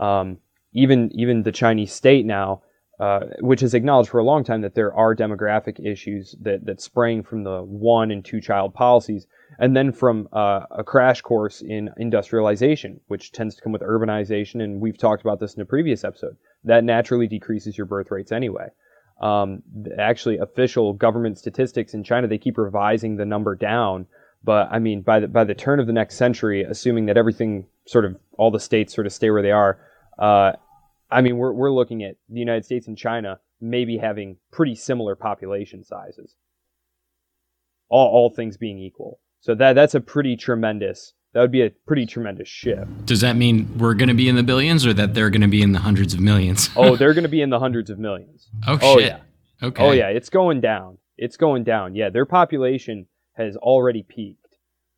Um, 0.00 0.38
even 0.72 1.10
even 1.14 1.42
the 1.42 1.52
Chinese 1.52 1.92
state 1.92 2.26
now, 2.26 2.62
uh, 2.98 3.20
which 3.40 3.60
has 3.60 3.74
acknowledged 3.74 4.10
for 4.10 4.18
a 4.18 4.24
long 4.24 4.44
time 4.44 4.60
that 4.62 4.74
there 4.74 4.92
are 4.94 5.14
demographic 5.14 5.84
issues 5.84 6.34
that 6.40 6.66
that 6.66 6.80
sprang 6.80 7.22
from 7.22 7.44
the 7.44 7.62
one 7.62 8.10
and 8.10 8.24
two 8.24 8.40
child 8.40 8.74
policies, 8.74 9.26
and 9.58 9.76
then 9.76 9.92
from 9.92 10.28
uh, 10.32 10.60
a 10.70 10.84
crash 10.84 11.20
course 11.20 11.60
in 11.60 11.90
industrialization, 11.96 13.00
which 13.08 13.32
tends 13.32 13.54
to 13.56 13.62
come 13.62 13.72
with 13.72 13.82
urbanization, 13.82 14.62
and 14.62 14.80
we've 14.80 14.98
talked 14.98 15.22
about 15.22 15.40
this 15.40 15.54
in 15.54 15.62
a 15.62 15.66
previous 15.66 16.04
episode. 16.04 16.36
That 16.64 16.84
naturally 16.84 17.26
decreases 17.26 17.76
your 17.76 17.86
birth 17.86 18.10
rates 18.10 18.32
anyway. 18.32 18.68
Um, 19.20 19.62
actually, 19.98 20.38
official 20.38 20.94
government 20.94 21.38
statistics 21.38 21.92
in 21.94 22.04
China 22.04 22.26
they 22.26 22.38
keep 22.38 22.56
revising 22.56 23.16
the 23.16 23.26
number 23.26 23.54
down 23.54 24.06
but 24.42 24.68
I 24.70 24.78
mean, 24.78 25.02
by 25.02 25.20
the 25.20 25.28
by 25.28 25.44
the 25.44 25.54
turn 25.54 25.80
of 25.80 25.86
the 25.86 25.92
next 25.92 26.16
century, 26.16 26.62
assuming 26.62 27.06
that 27.06 27.16
everything 27.16 27.66
sort 27.86 28.04
of 28.04 28.16
all 28.38 28.50
the 28.50 28.60
states 28.60 28.94
sort 28.94 29.06
of 29.06 29.12
stay 29.12 29.30
where 29.30 29.42
they 29.42 29.50
are, 29.50 29.78
uh, 30.18 30.52
I 31.10 31.20
mean, 31.20 31.36
we're 31.36 31.52
we're 31.52 31.72
looking 31.72 32.02
at 32.02 32.16
the 32.28 32.38
United 32.38 32.64
States 32.64 32.88
and 32.88 32.96
China 32.96 33.40
maybe 33.60 33.98
having 33.98 34.38
pretty 34.50 34.74
similar 34.74 35.14
population 35.14 35.84
sizes. 35.84 36.36
All 37.90 38.08
all 38.08 38.30
things 38.30 38.56
being 38.56 38.78
equal, 38.78 39.20
so 39.40 39.54
that 39.54 39.74
that's 39.74 39.94
a 39.94 40.00
pretty 40.00 40.36
tremendous. 40.36 41.14
That 41.32 41.40
would 41.40 41.52
be 41.52 41.62
a 41.62 41.70
pretty 41.86 42.06
tremendous 42.06 42.48
shift. 42.48 43.06
Does 43.06 43.20
that 43.20 43.36
mean 43.36 43.78
we're 43.78 43.94
going 43.94 44.08
to 44.08 44.14
be 44.14 44.28
in 44.28 44.34
the 44.34 44.42
billions, 44.42 44.84
or 44.84 44.92
that 44.94 45.14
they're 45.14 45.30
going 45.30 45.42
to 45.42 45.48
be 45.48 45.62
in 45.62 45.72
the 45.72 45.78
hundreds 45.78 46.12
of 46.12 46.20
millions? 46.20 46.70
oh, 46.76 46.96
they're 46.96 47.14
going 47.14 47.24
to 47.24 47.28
be 47.28 47.40
in 47.40 47.50
the 47.50 47.58
hundreds 47.58 47.90
of 47.90 47.98
millions. 47.98 48.48
Oh, 48.66 48.78
oh 48.82 48.98
shit. 48.98 49.06
yeah. 49.06 49.66
Okay. 49.66 49.82
Oh 49.82 49.92
yeah, 49.92 50.08
it's 50.08 50.28
going 50.28 50.60
down. 50.60 50.98
It's 51.16 51.36
going 51.36 51.64
down. 51.64 51.94
Yeah, 51.94 52.10
their 52.10 52.26
population 52.26 53.06
has 53.34 53.56
already 53.56 54.02
peaked. 54.02 54.56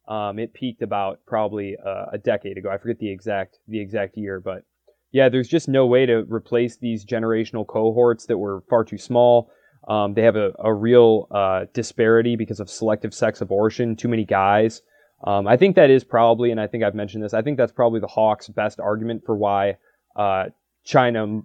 Um, 0.09 0.39
it 0.39 0.53
peaked 0.53 0.83
about 0.83 1.21
probably 1.27 1.77
uh, 1.85 2.07
a 2.13 2.19
decade 2.19 2.59
ago. 2.59 2.71
I 2.71 2.79
forget 2.79 2.99
the 2.99 3.11
exact 3.11 3.59
the 3.69 3.81
exact 3.81 4.17
year, 4.17 4.41
but 4.41 4.65
yeah, 5.13 5.29
there's 5.29 5.49
just 5.49 5.69
no 5.69 5.87
way 5.87 6.07
to 6.07 6.25
replace 6.29 6.77
these 6.77 7.05
generational 7.05 7.67
cohorts 7.67 8.27
that 8.27 8.39
were 8.39 8.63
far 8.69 8.85
too 8.85 8.99
small. 8.99 9.51
Um, 9.89 10.15
they 10.15 10.23
have 10.23 10.37
a, 10.37 10.53
a 10.59 10.73
real 10.73 11.27
uh, 11.31 11.67
disparity 11.73 12.37
because 12.37 12.61
of 12.61 12.71
selective 12.71 13.13
sex 13.13 13.41
abortion. 13.41 13.97
Too 13.97 14.09
many 14.09 14.25
guys. 14.25 14.83
Um, 15.25 15.47
I 15.47 15.57
think 15.57 15.77
that 15.77 15.91
is 15.91 16.05
probably, 16.05 16.51
and 16.51 16.61
I 16.61 16.67
think 16.67 16.85
I've 16.85 16.95
mentioned 16.95 17.23
this. 17.23 17.35
I 17.35 17.43
think 17.43 17.57
that's 17.57 17.73
probably 17.73 18.01
the 18.01 18.09
Hawks' 18.09 18.49
best 18.49 18.81
argument 18.81 19.25
for 19.25 19.37
why 19.37 19.77
uh, 20.17 20.47
China, 20.85 21.43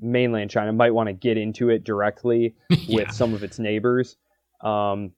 mainland 0.00 0.50
China, 0.50 0.72
might 0.72 0.94
want 0.94 1.08
to 1.08 1.12
get 1.12 1.36
into 1.36 1.68
it 1.68 1.84
directly 1.84 2.54
yeah. 2.70 2.96
with 2.96 3.12
some 3.12 3.34
of 3.34 3.42
its 3.42 3.58
neighbors. 3.58 4.16
Um, 4.62 5.12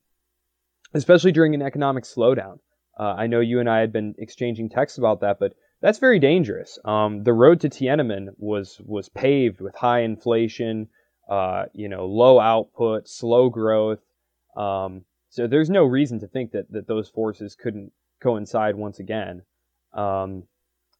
especially 0.93 1.31
during 1.31 1.55
an 1.55 1.61
economic 1.61 2.03
slowdown. 2.03 2.59
Uh, 2.99 3.15
I 3.17 3.27
know 3.27 3.39
you 3.39 3.59
and 3.59 3.69
I 3.69 3.79
had 3.79 3.91
been 3.91 4.15
exchanging 4.17 4.69
texts 4.69 4.97
about 4.97 5.21
that, 5.21 5.39
but 5.39 5.53
that's 5.81 5.99
very 5.99 6.19
dangerous. 6.19 6.77
Um, 6.85 7.23
the 7.23 7.33
road 7.33 7.61
to 7.61 7.69
Tiananmen 7.69 8.27
was 8.37 8.79
was 8.85 9.09
paved 9.09 9.59
with 9.59 9.75
high 9.75 10.01
inflation, 10.01 10.87
uh, 11.29 11.65
you 11.73 11.89
know, 11.89 12.05
low 12.05 12.39
output, 12.39 13.07
slow 13.07 13.49
growth. 13.49 13.99
Um, 14.55 15.05
so 15.29 15.47
there's 15.47 15.69
no 15.69 15.83
reason 15.83 16.19
to 16.19 16.27
think 16.27 16.51
that 16.51 16.71
that 16.71 16.87
those 16.87 17.09
forces 17.09 17.55
couldn't 17.55 17.91
coincide 18.21 18.75
once 18.75 18.99
again. 18.99 19.43
Um, 19.93 20.43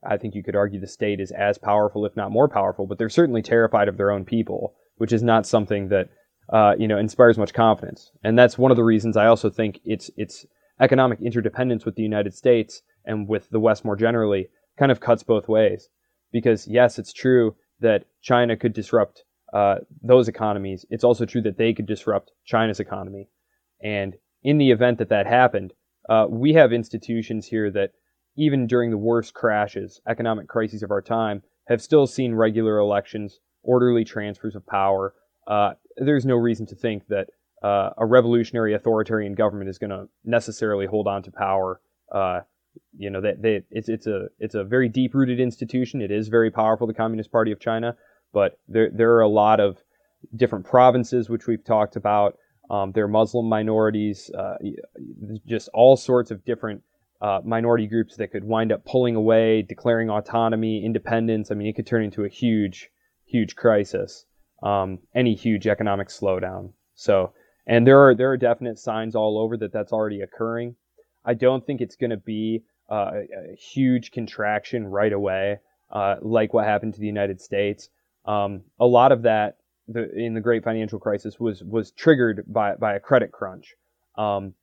I 0.06 0.18
think 0.18 0.36
you 0.36 0.44
could 0.44 0.56
argue 0.56 0.80
the 0.80 0.88
state 0.88 1.20
is 1.20 1.32
as 1.32 1.58
powerful, 1.58 2.06
if 2.06 2.16
not 2.16 2.32
more 2.32 2.50
powerful, 2.50 2.88
but 2.88 2.98
they're 2.98 3.10
certainly 3.10 3.42
terrified 3.42 3.88
of 3.88 3.98
their 3.98 4.12
own 4.12 4.26
people, 4.26 4.74
which 4.98 5.14
is 5.14 5.24
not 5.24 5.48
something 5.48 5.90
that 5.90 6.10
uh, 6.52 6.76
you 6.78 6.88
know, 6.88 6.98
inspires 6.98 7.38
much 7.38 7.54
confidence. 7.54 8.12
And 8.24 8.38
that's 8.38 8.58
one 8.58 8.72
of 8.72 8.78
the 8.78 8.84
reasons 8.84 9.16
I 9.16 9.28
also 9.28 9.50
think 9.50 9.80
it's 9.86 10.10
it's 10.18 10.46
economic 10.80 11.22
interdependence 11.22 11.86
with 11.86 11.96
the 11.96 12.04
United 12.04 12.34
States 12.34 12.82
and 13.06 13.28
with 13.28 13.50
the 13.50 13.60
West 13.60 13.86
more 13.86 13.96
generally 13.96 14.50
kind 14.78 14.92
of 14.92 15.00
cuts 15.00 15.24
both 15.24 15.48
ways. 15.48 15.90
Because 16.32 16.68
yes, 16.68 17.00
it's 17.00 17.14
true 17.14 17.56
that 17.80 18.06
China 18.22 18.58
could 18.58 18.74
disrupt 18.74 19.24
uh, 19.54 19.76
those 20.02 20.28
economies. 20.28 20.86
It's 20.90 21.04
also 21.04 21.26
true 21.26 21.42
that 21.44 21.58
they 21.58 21.74
could 21.74 21.86
disrupt 21.86 22.32
China's 22.44 22.80
economy. 22.80 23.30
And 23.84 24.16
in 24.42 24.58
the 24.58 24.72
event 24.72 24.98
that 24.98 25.10
that 25.10 25.28
happened, 25.28 25.74
uh, 26.10 26.26
we 26.30 26.54
have 26.54 26.74
institutions 26.74 27.48
here 27.48 27.72
that, 27.72 27.92
even 28.36 28.66
during 28.66 28.90
the 28.90 28.98
worst 28.98 29.34
crashes, 29.36 30.02
economic 30.08 30.48
crises 30.48 30.82
of 30.82 30.90
our 30.90 31.02
time, 31.02 31.44
have 31.68 31.82
still 31.82 32.08
seen 32.08 32.34
regular 32.34 32.80
elections, 32.80 33.40
orderly 33.62 34.04
transfers 34.04 34.56
of 34.56 34.66
power, 34.66 35.14
uh, 35.48 35.74
there's 35.98 36.26
no 36.26 36.36
reason 36.36 36.66
to 36.66 36.76
think 36.76 37.08
that 37.08 37.28
uh, 37.62 37.92
a 37.98 38.06
revolutionary 38.06 38.74
authoritarian 38.74 39.36
government 39.36 39.70
is 39.70 39.78
going 39.78 39.90
to 39.90 40.08
necessarily 40.26 40.86
hold 40.86 41.08
on 41.08 41.24
to 41.24 41.32
power. 41.32 41.80
Uh, 42.12 42.42
you 42.98 43.10
know, 43.10 43.22
that 43.22 43.36
it's 43.70 43.88
it's 43.88 44.08
a 44.08 44.28
it's 44.40 44.56
a 44.56 44.64
very 44.64 44.90
deep 44.90 45.14
rooted 45.14 45.40
institution. 45.40 46.02
It 46.02 46.12
is 46.12 46.28
very 46.28 46.50
powerful, 46.50 46.88
the 46.88 46.94
Communist 46.94 47.32
Party 47.32 47.52
of 47.52 47.60
China, 47.60 47.96
but 48.34 48.60
there 48.68 48.90
there 48.94 49.14
are 49.14 49.22
a 49.22 49.28
lot 49.28 49.60
of 49.60 49.78
different 50.36 50.66
provinces 50.66 51.30
which 51.30 51.48
we've 51.48 51.64
talked 51.64 51.96
about. 51.96 52.38
Um, 52.70 52.92
there 52.94 53.06
are 53.06 53.10
Muslim 53.10 53.48
minorities, 53.48 54.30
uh, 54.32 54.56
just 55.46 55.70
all 55.74 55.96
sorts 55.96 56.32
of 56.32 56.44
different 56.46 56.82
uh, 57.22 57.40
minority 57.46 57.88
groups 57.88 58.18
that 58.18 58.32
could 58.32 58.44
wind 58.44 58.72
up 58.72 58.84
pulling 58.86 59.16
away, 59.16 59.62
declaring 59.62 60.10
autonomy, 60.10 60.84
independence. 60.84 61.52
I 61.52 61.56
mean, 61.56 61.68
it 61.68 61.76
could 61.76 61.88
turn 61.88 62.04
into 62.04 62.26
a 62.26 62.30
huge, 62.30 62.90
huge 63.26 63.56
crisis 63.56 64.26
um, 64.64 65.00
any 65.14 65.36
huge 65.36 65.68
economic 65.68 66.08
slowdown. 66.08 66.72
So, 66.96 67.34
and 67.68 67.86
there 67.86 68.00
are 68.00 68.16
there 68.16 68.32
are 68.32 68.38
definite 68.38 68.80
signs 68.80 69.16
all 69.16 69.38
over 69.38 69.58
that 69.58 69.74
that's 69.74 69.94
already 69.94 70.22
occurring. 70.22 70.76
I 71.26 71.34
don't 71.34 71.66
think 71.66 71.82
it's 71.82 71.96
going 71.96 72.10
to 72.10 72.18
be 72.18 72.64
uh, 72.92 73.12
a, 73.52 73.56
huge 73.56 74.12
contraction 74.12 74.88
right 74.88 75.14
away, 75.14 75.60
uh, 75.92 76.16
like 76.22 76.54
what 76.54 76.66
happened 76.66 76.94
to 76.96 77.00
the 77.00 77.08
United 77.08 77.40
States. 77.42 77.90
Um, 78.26 78.64
a 78.80 78.86
lot 78.86 79.12
of 79.12 79.24
that 79.24 79.58
the, 79.88 80.12
in 80.14 80.34
the 80.34 80.42
Great 80.42 80.64
Financial 80.64 81.00
Crisis 81.00 81.40
was 81.40 81.64
was 81.64 81.92
triggered 81.92 82.44
by 82.48 82.76
by 82.76 82.96
a 82.96 83.00
credit 83.00 83.32
crunch, 83.32 83.76
um, 84.18 84.54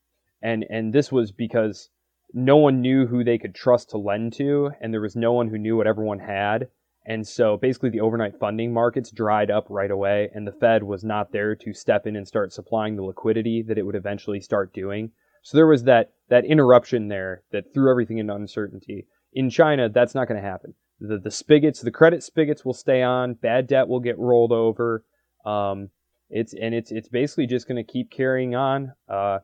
and 0.42 0.64
and 0.70 0.92
this 0.92 1.12
was 1.12 1.32
because 1.32 1.90
no 2.32 2.56
one 2.56 2.80
knew 2.80 3.06
who 3.06 3.24
they 3.24 3.38
could 3.38 3.54
trust 3.54 3.90
to 3.90 3.98
lend 3.98 4.32
to, 4.34 4.70
and 4.80 4.92
there 4.92 5.00
was 5.00 5.16
no 5.16 5.32
one 5.32 5.48
who 5.48 5.58
knew 5.58 5.76
what 5.76 5.86
everyone 5.86 6.20
had. 6.20 6.68
And 7.06 7.26
so 7.26 7.56
basically 7.56 7.90
the 7.90 8.00
overnight 8.00 8.38
funding 8.38 8.72
markets 8.72 9.10
dried 9.10 9.50
up 9.50 9.66
right 9.68 9.90
away, 9.90 10.30
and 10.34 10.46
the 10.46 10.52
Fed 10.52 10.82
was 10.82 11.02
not 11.02 11.32
there 11.32 11.56
to 11.56 11.72
step 11.72 12.06
in 12.06 12.14
and 12.14 12.28
start 12.28 12.52
supplying 12.52 12.96
the 12.96 13.02
liquidity 13.02 13.62
that 13.62 13.78
it 13.78 13.82
would 13.82 13.96
eventually 13.96 14.40
start 14.40 14.72
doing. 14.72 15.10
So 15.42 15.56
there 15.56 15.66
was 15.66 15.84
that 15.84 16.12
that 16.28 16.44
interruption 16.44 17.08
there 17.08 17.42
that 17.50 17.72
threw 17.72 17.90
everything 17.90 18.18
into 18.18 18.34
uncertainty. 18.34 19.06
In 19.32 19.50
China, 19.50 19.88
that's 19.88 20.14
not 20.14 20.28
going 20.28 20.40
to 20.40 20.46
happen. 20.46 20.74
The 21.00 21.18
the 21.18 21.30
spigots, 21.30 21.80
the 21.80 21.90
credit 21.90 22.22
spigots 22.22 22.64
will 22.64 22.74
stay 22.74 23.02
on. 23.02 23.34
Bad 23.34 23.66
debt 23.66 23.88
will 23.88 24.00
get 24.00 24.18
rolled 24.18 24.52
over. 24.52 25.04
Um, 25.46 25.90
it's 26.28 26.52
and 26.54 26.74
it's 26.74 26.92
it's 26.92 27.08
basically 27.08 27.46
just 27.46 27.66
going 27.66 27.84
to 27.84 27.92
keep 27.92 28.10
carrying 28.10 28.54
on. 28.54 28.92
Uh, 29.08 29.38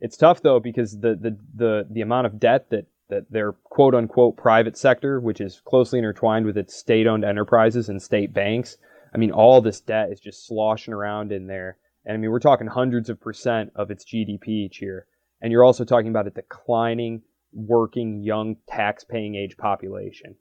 it's 0.00 0.16
tough 0.16 0.42
though 0.42 0.58
because 0.58 0.98
the, 0.98 1.14
the 1.14 1.38
the 1.54 1.86
the 1.90 2.00
amount 2.00 2.26
of 2.26 2.40
debt 2.40 2.70
that 2.70 2.86
that 3.08 3.30
their 3.30 3.52
quote 3.52 3.94
unquote 3.94 4.36
private 4.36 4.76
sector, 4.76 5.20
which 5.20 5.40
is 5.40 5.60
closely 5.66 5.98
intertwined 5.98 6.46
with 6.46 6.56
its 6.56 6.74
state 6.74 7.06
owned 7.06 7.24
enterprises 7.24 7.88
and 7.88 8.02
state 8.02 8.32
banks, 8.32 8.78
I 9.14 9.18
mean, 9.18 9.30
all 9.30 9.60
this 9.60 9.80
debt 9.80 10.10
is 10.10 10.18
just 10.18 10.46
sloshing 10.46 10.94
around 10.94 11.30
in 11.30 11.46
there. 11.46 11.76
And 12.04 12.14
I 12.14 12.16
mean, 12.16 12.30
we're 12.30 12.40
talking 12.40 12.66
hundreds 12.66 13.10
of 13.10 13.20
percent 13.20 13.70
of 13.76 13.90
its 13.90 14.04
GDP 14.04 14.48
each 14.48 14.80
year. 14.80 15.06
And 15.40 15.52
you're 15.52 15.64
also 15.64 15.84
talking 15.84 16.08
about 16.08 16.26
a 16.26 16.30
declining, 16.30 17.22
working, 17.52 18.22
young, 18.22 18.56
tax 18.66 19.04
paying 19.04 19.34
age 19.34 19.56
population 19.56 20.36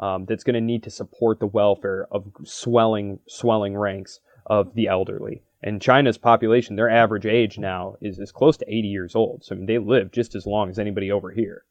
um, 0.00 0.24
that's 0.24 0.44
going 0.44 0.54
to 0.54 0.60
need 0.60 0.82
to 0.82 0.90
support 0.90 1.38
the 1.38 1.46
welfare 1.46 2.06
of 2.10 2.26
swelling, 2.44 3.20
swelling 3.28 3.76
ranks 3.76 4.20
of 4.46 4.74
the 4.74 4.88
elderly. 4.88 5.42
And 5.62 5.80
China's 5.80 6.18
population, 6.18 6.76
their 6.76 6.88
average 6.88 7.26
age 7.26 7.58
now 7.58 7.96
is, 8.00 8.18
is 8.18 8.32
close 8.32 8.56
to 8.56 8.64
80 8.66 8.88
years 8.88 9.14
old. 9.14 9.44
So 9.44 9.54
I 9.54 9.58
mean, 9.58 9.66
they 9.66 9.78
live 9.78 10.10
just 10.10 10.34
as 10.34 10.46
long 10.46 10.70
as 10.70 10.78
anybody 10.78 11.12
over 11.12 11.30
here. 11.30 11.64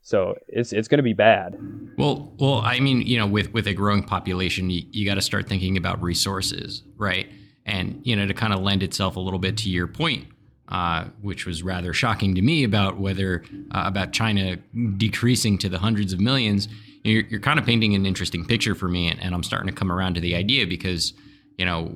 So 0.00 0.36
it's 0.48 0.72
it's 0.72 0.88
going 0.88 0.98
to 0.98 1.02
be 1.02 1.12
bad. 1.12 1.58
Well, 1.98 2.32
well, 2.38 2.60
I 2.60 2.80
mean, 2.80 3.02
you 3.02 3.18
know, 3.18 3.26
with 3.26 3.52
with 3.52 3.66
a 3.66 3.74
growing 3.74 4.02
population, 4.02 4.70
you, 4.70 4.82
you 4.90 5.04
got 5.04 5.16
to 5.16 5.20
start 5.20 5.46
thinking 5.46 5.76
about 5.76 6.02
resources, 6.02 6.82
right? 6.96 7.28
And 7.66 8.00
you 8.04 8.16
know, 8.16 8.26
to 8.26 8.32
kind 8.32 8.54
of 8.54 8.60
lend 8.60 8.82
itself 8.82 9.16
a 9.16 9.20
little 9.20 9.38
bit 9.38 9.58
to 9.58 9.68
your 9.68 9.86
point, 9.86 10.28
uh, 10.68 11.06
which 11.20 11.44
was 11.44 11.62
rather 11.62 11.92
shocking 11.92 12.34
to 12.36 12.40
me 12.40 12.64
about 12.64 12.98
whether 12.98 13.44
uh, 13.70 13.82
about 13.84 14.12
China 14.12 14.56
decreasing 14.96 15.58
to 15.58 15.68
the 15.68 15.78
hundreds 15.78 16.14
of 16.14 16.20
millions. 16.20 16.68
You're, 17.04 17.22
you're 17.24 17.40
kind 17.40 17.58
of 17.58 17.64
painting 17.64 17.94
an 17.94 18.06
interesting 18.06 18.44
picture 18.44 18.74
for 18.74 18.88
me, 18.88 19.08
and, 19.08 19.22
and 19.22 19.34
I'm 19.34 19.42
starting 19.42 19.68
to 19.68 19.74
come 19.74 19.90
around 19.90 20.14
to 20.14 20.20
the 20.20 20.34
idea 20.34 20.66
because 20.66 21.14
you 21.58 21.66
know, 21.66 21.92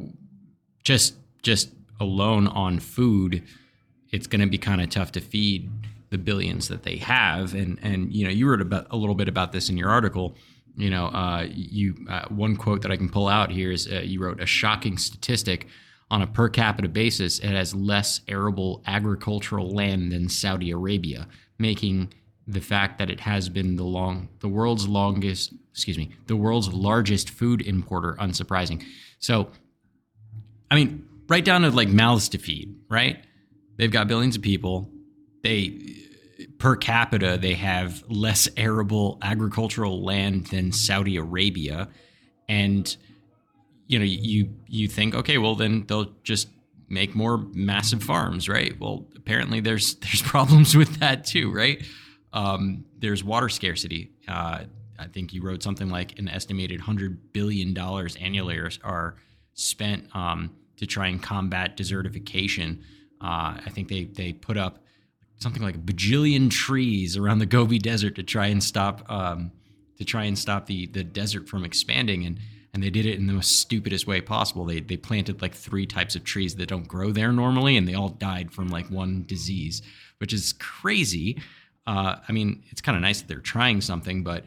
just 0.82 1.14
just 1.42 1.70
alone 2.00 2.48
on 2.48 2.80
food, 2.80 3.42
it's 4.10 4.26
going 4.26 4.40
to 4.42 4.46
be 4.46 4.58
kind 4.58 4.82
of 4.82 4.90
tough 4.90 5.12
to 5.12 5.20
feed 5.20 5.70
the 6.10 6.18
billions 6.18 6.68
that 6.68 6.82
they 6.82 6.96
have. 6.96 7.54
And 7.54 7.78
and 7.82 8.12
you 8.12 8.24
know, 8.24 8.30
you 8.30 8.50
wrote 8.50 8.60
about 8.60 8.88
a 8.90 8.96
little 8.96 9.14
bit 9.14 9.28
about 9.28 9.52
this 9.52 9.70
in 9.70 9.78
your 9.78 9.88
article. 9.88 10.34
You 10.76 10.90
know, 10.90 11.06
uh, 11.06 11.46
you 11.50 11.94
uh, 12.10 12.26
one 12.28 12.56
quote 12.56 12.82
that 12.82 12.90
I 12.90 12.96
can 12.96 13.08
pull 13.08 13.28
out 13.28 13.50
here 13.50 13.70
is 13.70 13.90
uh, 13.90 14.00
you 14.00 14.20
wrote 14.20 14.40
a 14.40 14.46
shocking 14.46 14.98
statistic 14.98 15.68
on 16.10 16.20
a 16.20 16.26
per 16.26 16.48
capita 16.48 16.88
basis. 16.88 17.38
It 17.38 17.50
has 17.50 17.74
less 17.74 18.20
arable 18.26 18.82
agricultural 18.86 19.70
land 19.70 20.12
than 20.12 20.28
Saudi 20.28 20.70
Arabia, 20.70 21.28
making 21.58 22.12
the 22.46 22.60
fact 22.60 22.98
that 22.98 23.10
it 23.10 23.20
has 23.20 23.48
been 23.48 23.76
the 23.76 23.84
long 23.84 24.28
the 24.40 24.48
world's 24.48 24.88
longest 24.88 25.52
excuse 25.70 25.96
me 25.96 26.10
the 26.26 26.36
world's 26.36 26.72
largest 26.72 27.30
food 27.30 27.62
importer 27.62 28.16
unsurprising 28.20 28.84
so 29.18 29.48
i 30.70 30.74
mean 30.74 31.06
right 31.32 31.46
down 31.46 31.62
to 31.62 31.70
like 31.70 31.88
mouths 31.88 32.28
to 32.28 32.38
feed, 32.38 32.74
right? 32.90 33.24
They've 33.78 33.90
got 33.90 34.06
billions 34.06 34.36
of 34.36 34.42
people. 34.42 34.90
They 35.42 35.96
per 36.58 36.76
capita 36.76 37.38
they 37.40 37.54
have 37.54 38.04
less 38.08 38.48
arable 38.56 39.18
agricultural 39.22 40.04
land 40.04 40.48
than 40.48 40.72
Saudi 40.72 41.16
Arabia, 41.16 41.88
and 42.48 42.96
you 43.86 43.98
know 43.98 44.04
you 44.04 44.50
you 44.66 44.88
think 44.88 45.14
okay, 45.14 45.38
well 45.38 45.54
then 45.54 45.84
they'll 45.86 46.12
just 46.22 46.48
make 46.88 47.14
more 47.14 47.38
massive 47.54 48.02
farms, 48.02 48.46
right? 48.46 48.78
Well, 48.78 49.06
apparently 49.16 49.60
there's 49.60 49.94
there's 50.04 50.22
problems 50.22 50.76
with 50.76 51.00
that 51.00 51.24
too, 51.24 51.50
right? 51.50 51.82
Um, 52.32 52.84
there's 52.98 53.22
water 53.22 53.48
scarcity. 53.48 54.10
Uh, 54.26 54.64
I 54.98 55.06
think 55.08 55.32
you 55.32 55.42
wrote 55.42 55.62
something 55.62 55.88
like 55.88 56.18
an 56.18 56.28
estimated 56.28 56.80
hundred 56.80 57.32
billion 57.32 57.74
dollars 57.74 58.16
annually 58.16 58.58
are, 58.82 59.16
spent 59.54 60.04
um, 60.16 60.50
to 60.76 60.86
try 60.86 61.08
and 61.08 61.22
combat 61.22 61.76
desertification. 61.76 62.80
Uh, 63.20 63.60
I 63.64 63.70
think 63.70 63.88
they 63.88 64.04
they 64.04 64.32
put 64.32 64.56
up 64.56 64.78
something 65.40 65.62
like 65.62 65.74
a 65.74 65.78
bajillion 65.78 66.50
trees 66.50 67.16
around 67.16 67.38
the 67.38 67.46
Gobi 67.46 67.78
Desert 67.78 68.14
to 68.14 68.22
try 68.22 68.46
and 68.46 68.62
stop 68.62 69.04
um, 69.10 69.52
to 69.98 70.04
try 70.04 70.24
and 70.24 70.38
stop 70.38 70.66
the 70.66 70.86
the 70.86 71.04
desert 71.04 71.48
from 71.48 71.64
expanding 71.64 72.24
and 72.24 72.38
and 72.74 72.82
they 72.82 72.90
did 72.90 73.04
it 73.04 73.18
in 73.18 73.26
the 73.26 73.34
most 73.34 73.60
stupidest 73.60 74.06
way 74.06 74.20
possible. 74.20 74.64
They 74.64 74.80
they 74.80 74.96
planted 74.96 75.42
like 75.42 75.54
three 75.54 75.86
types 75.86 76.16
of 76.16 76.24
trees 76.24 76.56
that 76.56 76.68
don't 76.68 76.88
grow 76.88 77.12
there 77.12 77.32
normally, 77.32 77.76
and 77.76 77.86
they 77.86 77.94
all 77.94 78.08
died 78.08 78.50
from 78.50 78.68
like 78.68 78.90
one 78.90 79.24
disease, 79.26 79.82
which 80.18 80.32
is 80.32 80.54
crazy. 80.54 81.38
Uh, 81.86 82.16
I 82.26 82.32
mean, 82.32 82.64
it's 82.70 82.80
kind 82.80 82.96
of 82.96 83.02
nice 83.02 83.20
that 83.20 83.28
they're 83.28 83.38
trying 83.38 83.80
something, 83.80 84.22
but 84.22 84.44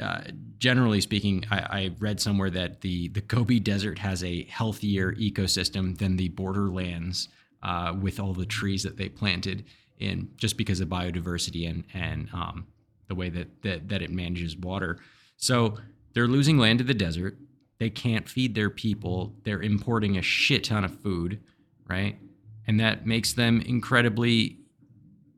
uh, 0.00 0.22
generally 0.58 1.00
speaking, 1.00 1.44
I, 1.50 1.58
I, 1.58 1.90
read 2.00 2.20
somewhere 2.20 2.50
that 2.50 2.80
the 2.80 3.08
the 3.08 3.20
Gobi 3.20 3.60
Desert 3.60 3.98
has 4.00 4.24
a 4.24 4.42
healthier 4.44 5.12
ecosystem 5.12 5.96
than 5.96 6.16
the 6.16 6.28
borderlands 6.30 7.28
uh, 7.62 7.94
with 7.98 8.18
all 8.18 8.34
the 8.34 8.44
trees 8.44 8.82
that 8.82 8.96
they 8.96 9.08
planted 9.08 9.64
in, 9.98 10.30
just 10.36 10.56
because 10.56 10.80
of 10.80 10.88
biodiversity 10.88 11.70
and 11.70 11.84
and 11.94 12.28
um, 12.34 12.66
the 13.06 13.14
way 13.14 13.30
that, 13.30 13.62
that 13.62 13.88
that 13.88 14.02
it 14.02 14.10
manages 14.10 14.56
water. 14.56 14.98
So 15.36 15.78
they're 16.12 16.28
losing 16.28 16.58
land 16.58 16.78
to 16.78 16.84
the 16.84 16.94
desert. 16.94 17.38
They 17.78 17.90
can't 17.90 18.28
feed 18.28 18.54
their 18.54 18.70
people. 18.70 19.34
They're 19.44 19.62
importing 19.62 20.16
a 20.16 20.22
shit 20.22 20.64
ton 20.64 20.84
of 20.84 21.00
food, 21.00 21.40
right? 21.88 22.16
And 22.66 22.80
that 22.80 23.06
makes 23.06 23.32
them 23.32 23.60
incredibly, 23.60 24.58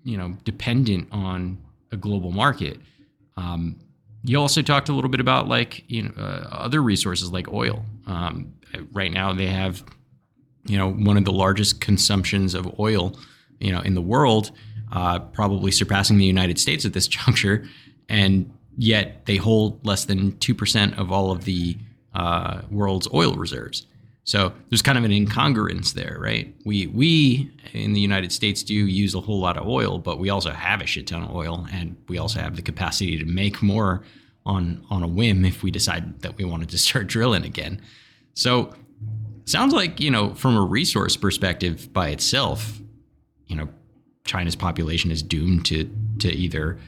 you 0.06 0.16
know, 0.16 0.36
dependent 0.44 1.08
on 1.10 1.58
a 1.90 1.96
global 1.96 2.30
market. 2.30 2.78
Um, 3.36 3.76
you 4.22 4.38
also 4.38 4.62
talked 4.62 4.88
a 4.88 4.92
little 4.92 5.10
bit 5.10 5.20
about 5.20 5.48
like 5.48 5.84
you 5.88 6.04
know 6.04 6.12
uh, 6.16 6.48
other 6.50 6.80
resources 6.80 7.32
like 7.32 7.52
oil. 7.52 7.84
Um, 8.06 8.54
right 8.92 9.12
now, 9.12 9.32
they 9.32 9.46
have 9.46 9.84
you 10.64 10.78
know 10.78 10.90
one 10.90 11.16
of 11.16 11.24
the 11.24 11.32
largest 11.32 11.80
consumptions 11.80 12.54
of 12.54 12.78
oil 12.78 13.18
you 13.58 13.72
know 13.72 13.80
in 13.80 13.94
the 13.94 14.00
world, 14.00 14.52
uh, 14.92 15.18
probably 15.18 15.72
surpassing 15.72 16.18
the 16.18 16.24
United 16.24 16.58
States 16.58 16.84
at 16.84 16.92
this 16.92 17.08
juncture, 17.18 17.66
and 18.08 18.50
yet 18.78 19.26
they 19.26 19.36
hold 19.36 19.84
less 19.84 20.04
than 20.04 20.38
two 20.38 20.54
percent 20.54 20.96
of 20.98 21.10
all 21.10 21.32
of 21.32 21.44
the 21.44 21.76
uh, 22.14 22.62
world's 22.70 23.08
oil 23.12 23.34
reserves. 23.34 23.86
So 24.26 24.52
there's 24.70 24.82
kind 24.82 24.98
of 24.98 25.04
an 25.04 25.12
incongruence 25.12 25.92
there, 25.94 26.18
right? 26.20 26.52
We 26.64 26.88
we 26.88 27.50
in 27.72 27.92
the 27.92 28.00
United 28.00 28.32
States 28.32 28.64
do 28.64 28.74
use 28.74 29.14
a 29.14 29.20
whole 29.20 29.38
lot 29.38 29.56
of 29.56 29.68
oil, 29.68 30.00
but 30.00 30.18
we 30.18 30.30
also 30.30 30.50
have 30.50 30.82
a 30.82 30.86
shit 30.86 31.06
ton 31.06 31.22
of 31.22 31.34
oil, 31.34 31.66
and 31.70 31.96
we 32.08 32.18
also 32.18 32.40
have 32.40 32.56
the 32.56 32.62
capacity 32.62 33.16
to 33.18 33.24
make 33.24 33.62
more 33.62 34.02
on 34.44 34.84
on 34.90 35.04
a 35.04 35.06
whim 35.06 35.44
if 35.44 35.62
we 35.62 35.70
decide 35.70 36.20
that 36.22 36.36
we 36.36 36.44
wanted 36.44 36.68
to 36.70 36.78
start 36.86 37.06
drilling 37.06 37.44
again. 37.44 37.80
So 38.34 38.74
sounds 39.44 39.72
like 39.72 40.00
you 40.00 40.10
know 40.10 40.34
from 40.34 40.56
a 40.56 40.62
resource 40.62 41.16
perspective 41.16 41.92
by 41.92 42.08
itself, 42.08 42.80
you 43.46 43.54
know, 43.54 43.68
China's 44.24 44.56
population 44.56 45.12
is 45.12 45.22
doomed 45.22 45.66
to 45.66 45.88
to 46.18 46.32
either 46.32 46.78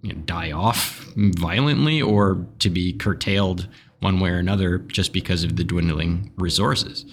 you 0.00 0.14
know, 0.14 0.20
die 0.20 0.52
off 0.52 1.12
violently 1.14 2.00
or 2.00 2.46
to 2.60 2.70
be 2.70 2.94
curtailed 2.94 3.68
one 4.06 4.20
way 4.20 4.30
or 4.30 4.38
another 4.38 4.78
just 4.78 5.12
because 5.12 5.42
of 5.42 5.56
the 5.56 5.64
dwindling 5.64 6.32
resources. 6.36 7.04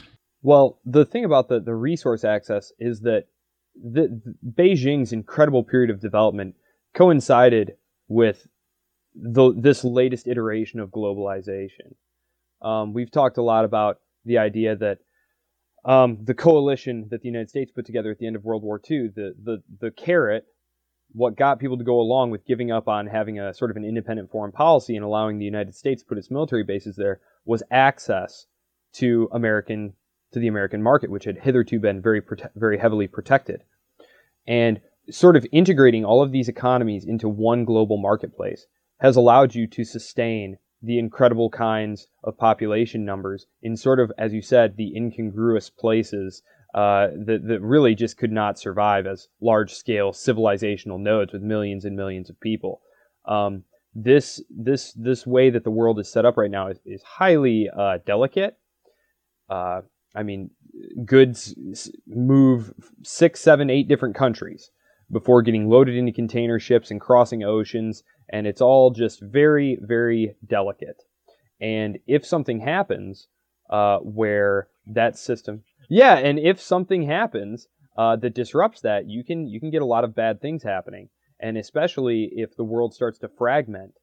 Well, 0.44 0.80
the 0.86 1.06
thing 1.06 1.26
about 1.26 1.50
the, 1.50 1.60
the 1.60 1.74
resource 1.74 2.24
access 2.24 2.72
is 2.78 3.02
that 3.02 3.24
the, 3.76 4.22
Beijing's 4.46 5.12
incredible 5.12 5.64
period 5.64 5.90
of 5.90 6.00
development 6.00 6.54
coincided 6.94 7.78
with 8.08 8.46
the, 9.16 9.56
this 9.58 9.84
latest 9.84 10.28
iteration 10.28 10.80
of 10.80 10.90
globalization. 10.90 11.96
Um, 12.62 12.94
we've 12.94 13.10
talked 13.10 13.40
a 13.40 13.42
lot 13.42 13.66
about 13.66 13.98
the 14.24 14.38
idea 14.38 14.76
that 14.76 15.00
um, 15.86 16.20
the 16.24 16.36
coalition 16.36 17.08
that 17.10 17.22
the 17.22 17.28
United 17.28 17.50
States 17.50 17.72
put 17.72 17.88
together 17.88 18.12
at 18.12 18.20
the 18.20 18.28
end 18.28 18.36
of 18.36 18.44
World 18.44 18.62
War 18.62 18.80
II, 18.80 19.10
the, 19.16 19.34
the, 19.44 19.64
the 19.82 19.90
carrot 19.90 20.46
what 21.14 21.38
got 21.38 21.60
people 21.60 21.78
to 21.78 21.84
go 21.84 22.00
along 22.00 22.32
with 22.32 22.46
giving 22.46 22.72
up 22.72 22.88
on 22.88 23.08
having 23.08 23.40
a 23.40 23.54
sort 23.54 23.72
of 23.72 23.78
an 23.78 23.86
independent 23.86 24.32
foreign 24.32 24.52
policy 24.52 24.96
and 24.96 25.06
allowing 25.06 25.38
the 25.38 25.46
United 25.46 25.76
States 25.76 26.02
to 26.02 26.08
put 26.08 26.18
its 26.18 26.32
military 26.32 26.64
bases 26.64 26.96
there 26.96 27.22
was 27.46 27.64
access 27.72 28.48
to 28.94 29.30
American 29.32 29.94
to 30.32 30.40
the 30.40 30.48
American 30.48 30.82
market, 30.82 31.12
which 31.12 31.26
had 31.26 31.38
hitherto 31.38 31.80
been 31.80 32.02
very 32.02 32.22
very 32.56 32.78
heavily 32.78 33.08
protected, 33.08 33.64
and 34.48 34.82
sort 35.10 35.36
of 35.36 35.46
integrating 35.52 36.04
all 36.04 36.22
of 36.22 36.32
these 36.32 36.50
economies 36.50 37.06
into 37.06 37.30
one 37.30 37.66
global 37.66 37.98
marketplace 37.98 38.66
has 39.00 39.16
allowed 39.16 39.54
you 39.54 39.68
to 39.68 39.84
sustain 39.84 40.58
the 40.82 40.98
incredible 40.98 41.50
kinds 41.50 42.08
of 42.24 42.38
population 42.38 43.06
numbers 43.06 43.46
in 43.62 43.76
sort 43.78 44.00
of, 44.00 44.12
as 44.18 44.34
you 44.34 44.42
said, 44.42 44.76
the 44.76 44.96
incongruous 44.96 45.70
places 45.70 46.42
uh, 46.74 47.08
that, 47.26 47.42
that 47.48 47.62
really 47.62 47.96
just 47.96 48.18
could 48.18 48.32
not 48.32 48.58
survive 48.58 49.06
as 49.06 49.28
large 49.42 49.74
scale 49.74 50.12
civilizational 50.12 51.00
nodes 51.00 51.34
with 51.34 51.42
millions 51.42 51.86
and 51.86 51.96
millions 51.96 52.30
of 52.30 52.40
people. 52.40 52.82
Um, 53.26 53.64
this 53.96 54.42
this 54.50 54.92
this 54.94 55.28
way 55.28 55.52
that 55.52 55.64
the 55.64 55.70
world 55.70 56.00
is 56.00 56.12
set 56.12 56.26
up 56.26 56.36
right 56.36 56.50
now 56.50 56.68
is, 56.70 56.80
is 56.86 57.04
highly 57.04 57.70
uh, 57.78 58.00
delicate. 58.06 58.58
Uh, 59.50 59.82
I 60.16 60.24
mean, 60.24 60.50
goods 61.06 61.54
move 62.08 62.74
six, 63.04 63.40
seven, 63.40 63.70
eight 63.70 63.88
different 63.88 64.16
countries 64.16 64.72
before 65.12 65.44
getting 65.44 65.70
loaded 65.70 65.96
into 65.96 66.12
container 66.12 66.60
ships 66.60 66.90
and 66.90 67.00
crossing 67.00 67.44
oceans, 67.44 68.04
and 68.30 68.48
it's 68.48 68.62
all 68.62 68.90
just 68.90 69.22
very, 69.22 69.78
very 69.82 70.36
delicate. 70.48 71.04
And 71.62 72.00
if 72.08 72.26
something 72.26 72.60
happens 72.60 73.28
uh, 73.70 74.00
where 74.00 74.70
that 74.88 75.18
system 75.18 75.64
yeah, 75.90 76.16
and 76.16 76.40
if 76.40 76.60
something 76.62 77.04
happens 77.04 77.68
uh, 77.98 78.16
that 78.18 78.36
disrupts 78.36 78.82
that, 78.82 79.08
you 79.08 79.24
can 79.24 79.48
you 79.48 79.60
can 79.60 79.70
get 79.72 79.82
a 79.82 79.86
lot 79.86 80.04
of 80.04 80.16
bad 80.16 80.42
things 80.42 80.64
happening. 80.64 81.10
and 81.44 81.58
especially 81.58 82.30
if 82.32 82.56
the 82.56 82.64
world 82.64 82.94
starts 82.94 83.20
to 83.20 83.28
fragment 83.28 83.94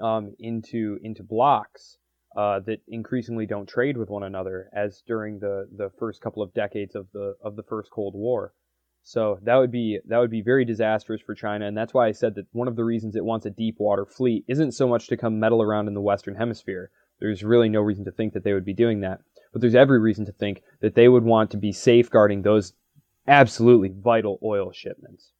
um, 0.00 0.34
into 0.38 0.98
into 1.02 1.22
blocks 1.22 1.98
uh, 2.36 2.58
that 2.60 2.80
increasingly 2.88 3.46
don't 3.46 3.68
trade 3.68 3.96
with 3.96 4.08
one 4.08 4.24
another, 4.24 4.68
as 4.74 5.02
during 5.06 5.38
the 5.38 5.68
the 5.76 5.90
first 5.98 6.20
couple 6.20 6.42
of 6.42 6.54
decades 6.54 6.94
of 6.96 7.06
the 7.12 7.34
of 7.44 7.54
the 7.56 7.62
first 7.62 7.90
Cold 7.92 8.14
War. 8.14 8.54
So 9.02 9.38
that 9.42 9.56
would 9.56 9.70
be 9.70 10.00
that 10.08 10.18
would 10.18 10.30
be 10.30 10.40
very 10.42 10.64
disastrous 10.64 11.20
for 11.20 11.34
China, 11.34 11.66
and 11.66 11.76
that's 11.76 11.92
why 11.92 12.08
I 12.08 12.12
said 12.12 12.34
that 12.36 12.46
one 12.52 12.68
of 12.68 12.76
the 12.76 12.84
reasons 12.84 13.14
it 13.14 13.24
wants 13.24 13.46
a 13.46 13.50
deep 13.50 13.76
water 13.78 14.06
fleet 14.06 14.44
isn't 14.48 14.72
so 14.72 14.88
much 14.88 15.06
to 15.08 15.16
come 15.16 15.38
meddle 15.38 15.62
around 15.62 15.86
in 15.86 15.94
the 15.94 16.00
Western 16.00 16.34
Hemisphere. 16.36 16.90
There's 17.20 17.44
really 17.44 17.68
no 17.68 17.80
reason 17.80 18.06
to 18.06 18.10
think 18.12 18.32
that 18.32 18.42
they 18.42 18.54
would 18.54 18.64
be 18.64 18.74
doing 18.74 19.00
that, 19.00 19.20
but 19.54 19.60
there's 19.60 19.76
every 19.76 20.00
reason 20.00 20.26
to 20.26 20.32
think 20.32 20.62
that 20.80 20.96
they 20.96 21.08
would 21.08 21.22
want 21.22 21.52
to 21.52 21.56
be 21.56 21.70
safeguarding 21.70 22.42
those 22.42 22.72
absolutely 23.28 23.88
vital 23.88 24.40
oil 24.42 24.72
shipments 24.72 25.30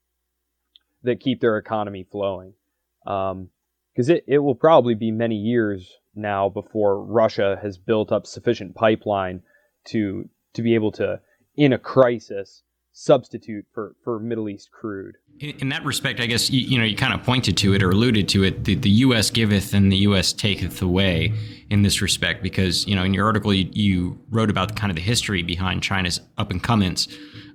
that 1.02 1.18
keep 1.18 1.40
their 1.40 1.58
economy 1.58 2.06
flowing. 2.08 2.54
Because 3.02 3.32
um, 3.32 3.50
it, 3.96 4.24
it 4.28 4.38
will 4.38 4.54
probably 4.54 4.94
be 4.94 5.10
many 5.10 5.34
years 5.34 5.94
now 6.14 6.48
before 6.48 7.04
Russia 7.04 7.58
has 7.60 7.76
built 7.76 8.12
up 8.12 8.24
sufficient 8.24 8.76
pipeline 8.76 9.42
to 9.86 10.28
to 10.52 10.62
be 10.62 10.76
able 10.76 10.92
to, 10.92 11.20
in 11.56 11.72
a 11.72 11.78
crisis, 11.78 12.62
substitute 12.94 13.66
for, 13.74 13.96
for 14.04 14.20
Middle 14.20 14.48
East 14.48 14.70
crude. 14.70 15.16
In, 15.40 15.50
in 15.58 15.68
that 15.70 15.84
respect, 15.84 16.20
I 16.20 16.26
guess 16.26 16.48
you, 16.48 16.60
you, 16.60 16.78
know 16.78 16.84
you 16.84 16.96
kind 16.96 17.12
of 17.12 17.22
pointed 17.24 17.56
to 17.58 17.74
it 17.74 17.82
or 17.82 17.90
alluded 17.90 18.28
to 18.30 18.44
it. 18.44 18.64
The, 18.64 18.76
the 18.76 18.90
U.S. 18.90 19.30
giveth 19.30 19.74
and 19.74 19.92
the 19.92 19.96
U.S. 19.98 20.32
taketh 20.32 20.80
away 20.80 21.34
in 21.70 21.82
this 21.82 22.00
respect, 22.00 22.42
because 22.42 22.86
you 22.86 22.94
know 22.94 23.02
in 23.02 23.12
your 23.12 23.26
article 23.26 23.52
you, 23.52 23.68
you 23.72 24.18
wrote 24.30 24.48
about 24.48 24.76
kind 24.76 24.90
of 24.90 24.96
the 24.96 25.02
history 25.02 25.42
behind 25.42 25.82
China's 25.82 26.20
up 26.38 26.50
and 26.50 26.62
comings 26.62 27.08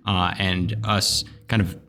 uh, 0.05 0.33
and 0.37 0.75
us 0.83 1.23
kind 1.47 1.61
of 1.61 1.79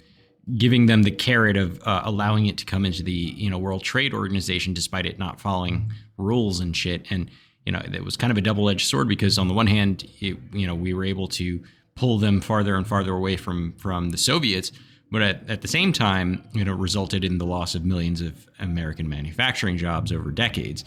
giving 0.57 0.87
them 0.87 1.03
the 1.03 1.11
carrot 1.11 1.57
of 1.57 1.81
uh, 1.87 2.03
allowing 2.05 2.47
it 2.47 2.57
to 2.59 2.65
come 2.65 2.85
into 2.85 3.03
the 3.03 3.13
you 3.13 3.51
know 3.51 3.59
World 3.59 3.83
Trade 3.83 4.15
Organization 4.15 4.73
despite 4.73 5.07
it 5.07 5.19
not 5.19 5.41
following 5.41 5.93
rules 6.17 6.61
and 6.61 6.77
shit. 6.77 7.05
And 7.11 7.29
you 7.67 7.73
know 7.73 7.83
it 7.93 8.05
was 8.05 8.17
kind 8.17 8.31
of 8.31 8.39
a 8.39 8.43
double 8.43 8.71
edged 8.71 8.87
sword 8.87 9.09
because 9.09 9.39
on 9.39 9.49
the 9.49 9.55
one 9.55 9.67
hand, 9.67 10.09
it, 10.21 10.37
you 10.53 10.69
know 10.69 10.75
we 10.77 10.95
were 10.95 11.05
able 11.05 11.27
to 11.29 11.65
pull 11.95 12.19
them 12.19 12.41
farther 12.41 12.77
and 12.77 12.87
farther 12.87 13.13
away 13.13 13.37
from 13.37 13.73
from 13.75 14.11
the 14.11 14.19
Soviets. 14.19 14.73
But 15.13 15.23
at, 15.23 15.51
at 15.51 15.63
the 15.63 15.69
same 15.69 15.93
time, 15.93 16.45
you 16.53 16.65
know, 16.65 16.73
resulted 16.73 17.25
in 17.25 17.39
the 17.39 17.47
loss 17.47 17.75
of 17.75 17.85
millions 17.85 18.21
of 18.21 18.47
American 18.61 19.09
manufacturing 19.09 19.77
jobs 19.77 20.13
over 20.13 20.31
decades. 20.31 20.85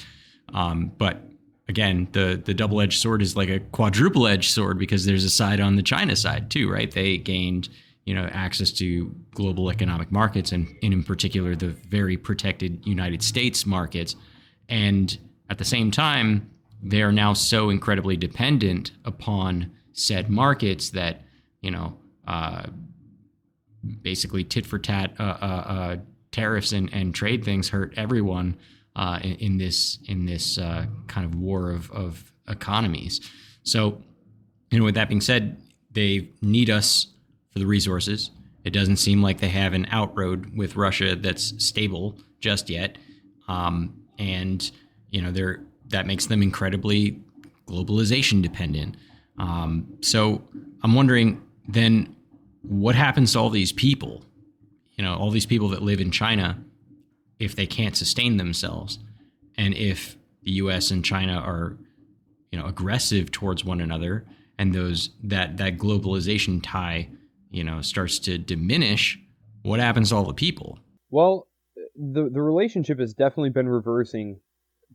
Um, 0.53 0.93
but 0.97 1.21
again, 1.67 2.07
the 2.13 2.41
the 2.43 2.53
double 2.53 2.81
edged 2.81 3.01
sword 3.01 3.21
is 3.21 3.35
like 3.35 3.49
a 3.49 3.59
quadruple 3.59 4.27
edged 4.27 4.51
sword 4.51 4.77
because 4.77 5.05
there's 5.05 5.25
a 5.25 5.29
side 5.29 5.59
on 5.59 5.75
the 5.75 5.83
China 5.83 6.15
side 6.15 6.49
too, 6.49 6.71
right? 6.71 6.91
They 6.91 7.17
gained 7.17 7.69
you 8.05 8.13
know 8.13 8.29
access 8.31 8.71
to 8.71 9.13
global 9.33 9.69
economic 9.71 10.11
markets 10.11 10.51
and, 10.51 10.67
and 10.83 10.93
in 10.93 11.03
particular 11.03 11.55
the 11.55 11.69
very 11.89 12.17
protected 12.17 12.85
United 12.85 13.23
States 13.23 13.65
markets, 13.65 14.15
and 14.69 15.17
at 15.49 15.57
the 15.57 15.65
same 15.65 15.91
time, 15.91 16.49
they 16.81 17.01
are 17.01 17.11
now 17.11 17.33
so 17.33 17.69
incredibly 17.69 18.17
dependent 18.17 18.91
upon 19.05 19.71
said 19.93 20.29
markets 20.29 20.89
that 20.91 21.21
you 21.61 21.71
know 21.71 21.97
uh, 22.27 22.63
basically 24.01 24.43
tit 24.43 24.65
for 24.65 24.79
tat 24.79 25.13
uh, 25.19 25.23
uh, 25.23 25.45
uh, 25.45 25.97
tariffs 26.31 26.71
and, 26.71 26.91
and 26.93 27.13
trade 27.13 27.43
things 27.43 27.69
hurt 27.69 27.93
everyone 27.95 28.57
uh, 28.95 29.19
in, 29.23 29.35
in, 29.35 29.57
this 29.57 29.99
in 30.07 30.25
this 30.25 30.57
uh, 30.57 30.85
kind 31.07 31.25
of 31.25 31.35
war 31.35 31.71
of, 31.71 31.89
of 31.91 32.31
economies. 32.47 33.21
So, 33.63 34.01
you 34.69 34.79
know, 34.79 34.85
with 34.85 34.95
that 34.95 35.09
being 35.09 35.21
said, 35.21 35.61
they 35.91 36.29
need 36.41 36.69
us 36.69 37.07
for 37.51 37.59
the 37.59 37.65
resources. 37.65 38.31
It 38.63 38.71
doesn't 38.71 38.97
seem 38.97 39.21
like 39.21 39.39
they 39.39 39.49
have 39.49 39.73
an 39.73 39.85
outroad 39.85 40.55
with 40.55 40.75
Russia 40.75 41.15
that's 41.15 41.53
stable 41.63 42.17
just 42.39 42.69
yet, 42.69 42.97
um, 43.47 43.93
and 44.17 44.69
you 45.09 45.21
know, 45.21 45.31
they're 45.31 45.61
that 45.87 46.07
makes 46.07 46.25
them 46.27 46.41
incredibly 46.41 47.19
globalization 47.67 48.41
dependent. 48.41 48.95
Um, 49.37 49.97
so 50.01 50.43
I'm 50.83 50.93
wondering 50.93 51.41
then 51.67 52.15
what 52.61 52.95
happens 52.95 53.33
to 53.33 53.39
all 53.39 53.49
these 53.49 53.71
people? 53.71 54.23
You 54.95 55.03
know, 55.03 55.15
all 55.15 55.31
these 55.31 55.45
people 55.45 55.69
that 55.69 55.81
live 55.81 55.99
in 55.99 56.11
China 56.11 56.63
if 57.39 57.55
they 57.55 57.67
can't 57.67 57.97
sustain 57.97 58.37
themselves, 58.37 58.99
and 59.57 59.73
if 59.73 60.15
the 60.43 60.51
U.S. 60.53 60.91
and 60.91 61.03
China 61.03 61.33
are, 61.33 61.77
you 62.51 62.59
know, 62.59 62.65
aggressive 62.65 63.31
towards 63.31 63.65
one 63.65 63.81
another, 63.81 64.25
and 64.57 64.73
those 64.73 65.09
that 65.23 65.57
that 65.57 65.77
globalization 65.77 66.61
tie, 66.63 67.09
you 67.51 67.63
know, 67.63 67.81
starts 67.81 68.19
to 68.19 68.37
diminish, 68.37 69.19
what 69.63 69.79
happens 69.79 70.09
to 70.09 70.15
all 70.15 70.25
the 70.25 70.33
people? 70.33 70.79
Well, 71.09 71.47
the 71.95 72.29
the 72.31 72.41
relationship 72.41 72.99
has 72.99 73.13
definitely 73.13 73.49
been 73.49 73.67
reversing, 73.67 74.39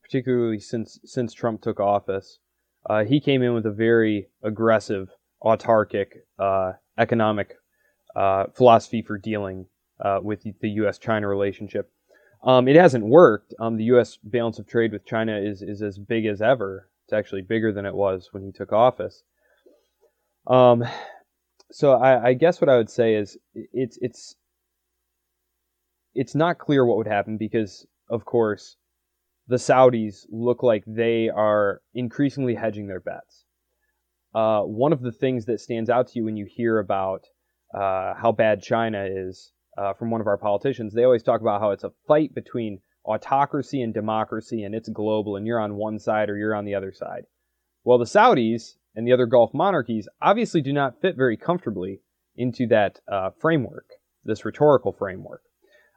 particularly 0.02 0.60
since 0.60 0.98
since 1.04 1.34
Trump 1.34 1.60
took 1.60 1.80
office. 1.80 2.38
Uh, 2.88 3.04
he 3.04 3.20
came 3.20 3.42
in 3.42 3.52
with 3.54 3.66
a 3.66 3.70
very 3.70 4.28
aggressive, 4.42 5.10
autarkic 5.42 6.06
uh, 6.38 6.72
economic 6.96 7.54
uh, 8.16 8.44
philosophy 8.54 9.02
for 9.02 9.18
dealing 9.18 9.66
uh, 10.00 10.20
with 10.22 10.42
the 10.42 10.68
U.S.-China 10.70 11.28
relationship. 11.28 11.90
Um, 12.42 12.68
it 12.68 12.76
hasn't 12.76 13.04
worked. 13.04 13.52
Um, 13.60 13.76
the 13.76 13.84
U.S. 13.84 14.18
balance 14.22 14.58
of 14.58 14.66
trade 14.66 14.92
with 14.92 15.04
China 15.04 15.36
is 15.38 15.60
is 15.60 15.82
as 15.82 15.98
big 15.98 16.24
as 16.24 16.40
ever. 16.40 16.88
It's 17.04 17.12
actually 17.12 17.42
bigger 17.42 17.72
than 17.72 17.84
it 17.84 17.94
was 17.94 18.28
when 18.32 18.42
he 18.44 18.52
took 18.52 18.72
office. 18.72 19.22
Um, 20.46 20.84
so 21.70 21.92
I, 21.92 22.28
I 22.28 22.34
guess 22.34 22.60
what 22.60 22.70
I 22.70 22.76
would 22.76 22.90
say 22.90 23.14
is 23.14 23.36
it's 23.54 23.98
it's 24.00 24.36
it's 26.14 26.34
not 26.34 26.58
clear 26.58 26.84
what 26.84 26.96
would 26.96 27.06
happen 27.06 27.36
because, 27.36 27.86
of 28.08 28.24
course, 28.24 28.76
the 29.48 29.56
Saudis 29.56 30.26
look 30.30 30.62
like 30.62 30.84
they 30.86 31.30
are 31.30 31.80
increasingly 31.94 32.54
hedging 32.54 32.86
their 32.86 33.00
bets. 33.00 33.44
Uh, 34.34 34.60
one 34.60 34.92
of 34.92 35.00
the 35.00 35.12
things 35.12 35.46
that 35.46 35.60
stands 35.60 35.88
out 35.88 36.08
to 36.08 36.18
you 36.18 36.24
when 36.24 36.36
you 36.36 36.46
hear 36.46 36.78
about 36.78 37.24
uh, 37.74 38.14
how 38.14 38.30
bad 38.30 38.62
China 38.62 39.06
is 39.10 39.52
uh, 39.78 39.94
from 39.94 40.10
one 40.10 40.20
of 40.20 40.26
our 40.26 40.36
politicians, 40.36 40.92
they 40.92 41.04
always 41.04 41.22
talk 41.22 41.40
about 41.40 41.60
how 41.60 41.70
it's 41.70 41.84
a 41.84 41.92
fight 42.06 42.34
between 42.34 42.80
autocracy 43.06 43.80
and 43.80 43.94
democracy, 43.94 44.64
and 44.64 44.74
it's 44.74 44.90
global, 44.90 45.36
and 45.36 45.46
you're 45.46 45.60
on 45.60 45.76
one 45.76 45.98
side 45.98 46.28
or 46.28 46.36
you're 46.36 46.54
on 46.54 46.66
the 46.66 46.74
other 46.74 46.92
side. 46.92 47.24
Well, 47.84 47.96
the 47.96 48.04
Saudis 48.04 48.74
and 48.94 49.06
the 49.06 49.12
other 49.12 49.26
Gulf 49.26 49.54
monarchies 49.54 50.08
obviously 50.20 50.60
do 50.60 50.74
not 50.74 51.00
fit 51.00 51.16
very 51.16 51.38
comfortably 51.38 52.00
into 52.36 52.66
that 52.66 53.00
uh, 53.10 53.30
framework, 53.40 53.86
this 54.24 54.44
rhetorical 54.44 54.92
framework. 54.92 55.42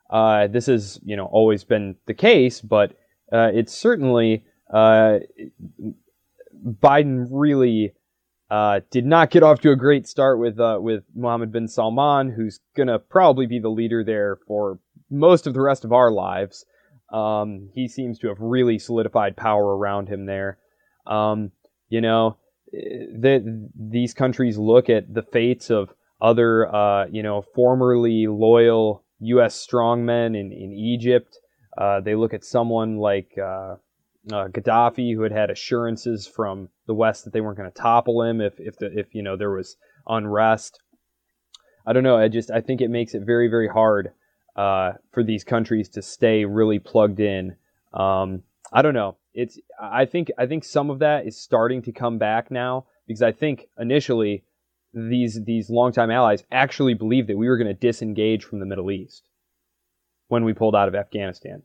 Uh, 0.09 0.47
this 0.47 0.67
has, 0.67 0.99
you 1.03 1.17
know, 1.17 1.25
always 1.25 1.65
been 1.65 1.95
the 2.05 2.13
case, 2.13 2.61
but 2.61 2.93
it's 3.31 3.73
certainly 3.73 4.43
uh, 4.73 5.19
Biden 6.65 7.27
really 7.29 7.93
uh, 8.49 8.81
did 8.89 9.05
not 9.05 9.31
get 9.31 9.43
off 9.43 9.61
to 9.61 9.71
a 9.71 9.75
great 9.75 10.07
start 10.07 10.39
with 10.39 10.59
uh, 10.59 10.77
with 10.81 11.03
Mohammed 11.15 11.51
bin 11.51 11.67
Salman, 11.67 12.31
who's 12.31 12.59
gonna 12.75 12.99
probably 12.99 13.45
be 13.45 13.59
the 13.59 13.69
leader 13.69 14.03
there 14.03 14.37
for 14.47 14.79
most 15.09 15.47
of 15.47 15.53
the 15.53 15.61
rest 15.61 15.85
of 15.85 15.93
our 15.93 16.11
lives. 16.11 16.65
Um, 17.11 17.69
he 17.73 17.87
seems 17.87 18.19
to 18.19 18.27
have 18.29 18.39
really 18.39 18.79
solidified 18.79 19.35
power 19.35 19.77
around 19.77 20.07
him 20.07 20.25
there. 20.25 20.57
Um, 21.05 21.51
you 21.89 21.99
know, 21.99 22.37
that 22.71 23.69
these 23.75 24.13
countries 24.13 24.57
look 24.57 24.89
at 24.89 25.13
the 25.13 25.23
fates 25.23 25.69
of 25.69 25.93
other, 26.21 26.73
uh, 26.73 27.07
you 27.07 27.21
know, 27.21 27.41
formerly 27.53 28.27
loyal 28.27 29.03
U.S. 29.19 29.67
strongmen 29.67 30.39
in, 30.39 30.53
in 30.53 30.71
Egypt 30.71 31.37
uh, 31.77 32.01
they 32.01 32.15
look 32.15 32.33
at 32.33 32.43
someone 32.43 32.97
like 32.97 33.31
uh, 33.37 33.75
uh, 34.31 34.47
Gaddafi, 34.47 35.15
who 35.15 35.21
had 35.21 35.31
had 35.31 35.49
assurances 35.49 36.27
from 36.27 36.69
the 36.87 36.93
West 36.93 37.23
that 37.23 37.33
they 37.33 37.41
weren't 37.41 37.57
going 37.57 37.71
to 37.71 37.81
topple 37.81 38.23
him 38.23 38.41
if 38.41 38.59
if 38.59 38.77
the, 38.77 38.97
if 38.97 39.15
you 39.15 39.23
know 39.23 39.37
there 39.37 39.51
was 39.51 39.77
unrest. 40.07 40.81
I 41.85 41.93
don't 41.93 42.03
know. 42.03 42.17
I 42.17 42.27
just 42.27 42.51
I 42.51 42.61
think 42.61 42.81
it 42.81 42.89
makes 42.89 43.13
it 43.13 43.23
very 43.25 43.47
very 43.47 43.67
hard 43.67 44.11
uh, 44.55 44.93
for 45.11 45.23
these 45.23 45.43
countries 45.43 45.89
to 45.89 46.01
stay 46.01 46.45
really 46.45 46.79
plugged 46.79 47.19
in. 47.19 47.55
Um, 47.93 48.43
I 48.73 48.81
don't 48.81 48.93
know. 48.93 49.17
It's 49.33 49.59
I 49.81 50.05
think 50.05 50.29
I 50.37 50.45
think 50.45 50.63
some 50.63 50.89
of 50.89 50.99
that 50.99 51.25
is 51.25 51.41
starting 51.41 51.81
to 51.83 51.91
come 51.91 52.17
back 52.17 52.51
now 52.51 52.85
because 53.07 53.21
I 53.21 53.31
think 53.31 53.67
initially 53.79 54.43
these 54.93 55.39
these 55.45 55.69
longtime 55.69 56.11
allies 56.11 56.43
actually 56.51 56.93
believed 56.93 57.29
that 57.29 57.37
we 57.37 57.47
were 57.47 57.57
going 57.57 57.67
to 57.67 57.73
disengage 57.73 58.43
from 58.43 58.59
the 58.59 58.65
Middle 58.65 58.91
East 58.91 59.29
when 60.31 60.45
we 60.45 60.53
pulled 60.53 60.75
out 60.75 60.87
of 60.87 60.95
Afghanistan, 60.95 61.61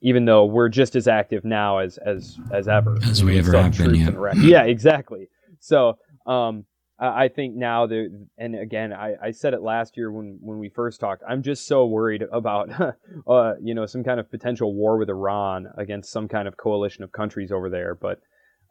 even 0.00 0.24
though 0.24 0.44
we're 0.44 0.68
just 0.68 0.96
as 0.96 1.06
active 1.06 1.44
now 1.44 1.78
as 1.78 1.98
as 1.98 2.36
as 2.52 2.66
ever 2.66 2.98
as 3.04 3.22
we 3.22 3.38
ever 3.38 3.52
have 3.62 3.76
been. 3.76 3.94
Yeah. 4.42 4.62
yeah, 4.62 4.62
exactly. 4.64 5.28
So 5.60 5.98
um, 6.26 6.64
I 6.98 7.28
think 7.28 7.54
now 7.54 7.86
there, 7.86 8.08
and 8.36 8.56
again, 8.56 8.92
I, 8.92 9.14
I 9.22 9.30
said 9.30 9.54
it 9.54 9.62
last 9.62 9.96
year 9.96 10.10
when 10.10 10.38
when 10.40 10.58
we 10.58 10.68
first 10.68 10.98
talked. 10.98 11.22
I'm 11.28 11.44
just 11.44 11.68
so 11.68 11.86
worried 11.86 12.24
about, 12.32 12.70
uh, 13.28 13.54
you 13.62 13.74
know, 13.74 13.86
some 13.86 14.02
kind 14.02 14.18
of 14.18 14.28
potential 14.28 14.74
war 14.74 14.98
with 14.98 15.08
Iran 15.08 15.68
against 15.76 16.10
some 16.10 16.26
kind 16.26 16.48
of 16.48 16.56
coalition 16.56 17.04
of 17.04 17.12
countries 17.12 17.52
over 17.52 17.70
there. 17.70 17.94
But 17.94 18.20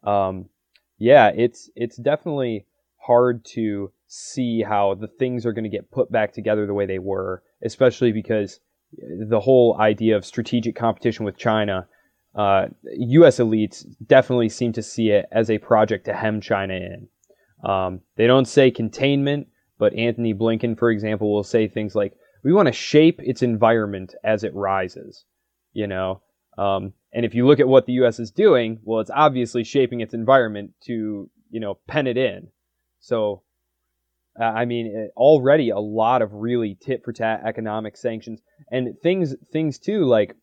um, 0.03 0.49
yeah, 0.97 1.31
it's 1.33 1.69
it's 1.73 1.95
definitely 1.95 2.65
hard 2.97 3.45
to 3.45 3.93
see 4.07 4.61
how 4.61 4.95
the 4.95 5.07
things 5.07 5.45
are 5.45 5.53
going 5.53 5.63
to 5.63 5.69
get 5.69 5.89
put 5.89 6.11
back 6.11 6.33
together 6.33 6.65
the 6.65 6.73
way 6.73 6.85
they 6.85 6.99
were, 6.99 7.43
especially 7.63 8.11
because 8.11 8.59
the 8.93 9.39
whole 9.39 9.77
idea 9.79 10.15
of 10.15 10.25
strategic 10.25 10.75
competition 10.75 11.25
with 11.25 11.37
China, 11.37 11.87
uh, 12.35 12.67
U.S. 12.83 13.39
elites 13.39 13.85
definitely 14.05 14.49
seem 14.49 14.73
to 14.73 14.83
see 14.83 15.09
it 15.09 15.25
as 15.31 15.49
a 15.49 15.57
project 15.57 16.05
to 16.05 16.13
hem 16.13 16.39
China 16.41 16.75
in. 16.75 17.07
Um, 17.67 18.01
they 18.15 18.27
don't 18.27 18.47
say 18.47 18.69
containment, 18.69 19.47
but 19.79 19.93
Antony 19.93 20.33
Blinken, 20.33 20.77
for 20.77 20.91
example, 20.91 21.33
will 21.33 21.43
say 21.43 21.67
things 21.67 21.95
like, 21.95 22.13
"We 22.43 22.53
want 22.53 22.67
to 22.67 22.71
shape 22.71 23.19
its 23.23 23.41
environment 23.41 24.13
as 24.23 24.43
it 24.43 24.53
rises." 24.53 25.25
You 25.73 25.87
know, 25.87 26.21
um, 26.57 26.93
and 27.13 27.25
if 27.25 27.33
you 27.33 27.47
look 27.47 27.59
at 27.59 27.67
what 27.67 27.87
the 27.87 27.93
U.S. 27.93 28.19
is 28.19 28.31
doing, 28.31 28.79
well, 28.83 28.99
it's 28.99 29.11
obviously 29.13 29.63
shaping 29.63 30.01
its 30.01 30.13
environment 30.13 30.71
to 30.85 31.29
you 31.49 31.59
know 31.59 31.79
pen 31.87 32.07
it 32.07 32.17
in. 32.17 32.49
So 32.99 33.41
uh, 34.39 34.43
I 34.43 34.65
mean, 34.65 35.09
already 35.15 35.69
a 35.69 35.79
lot 35.79 36.21
of 36.21 36.33
really 36.33 36.77
tit 36.79 37.01
for 37.03 37.11
tat 37.11 37.41
economic 37.45 37.97
sanctions 37.97 38.41
and 38.71 38.95
things, 39.01 39.35
things 39.51 39.79
too, 39.79 40.05
like, 40.05 40.35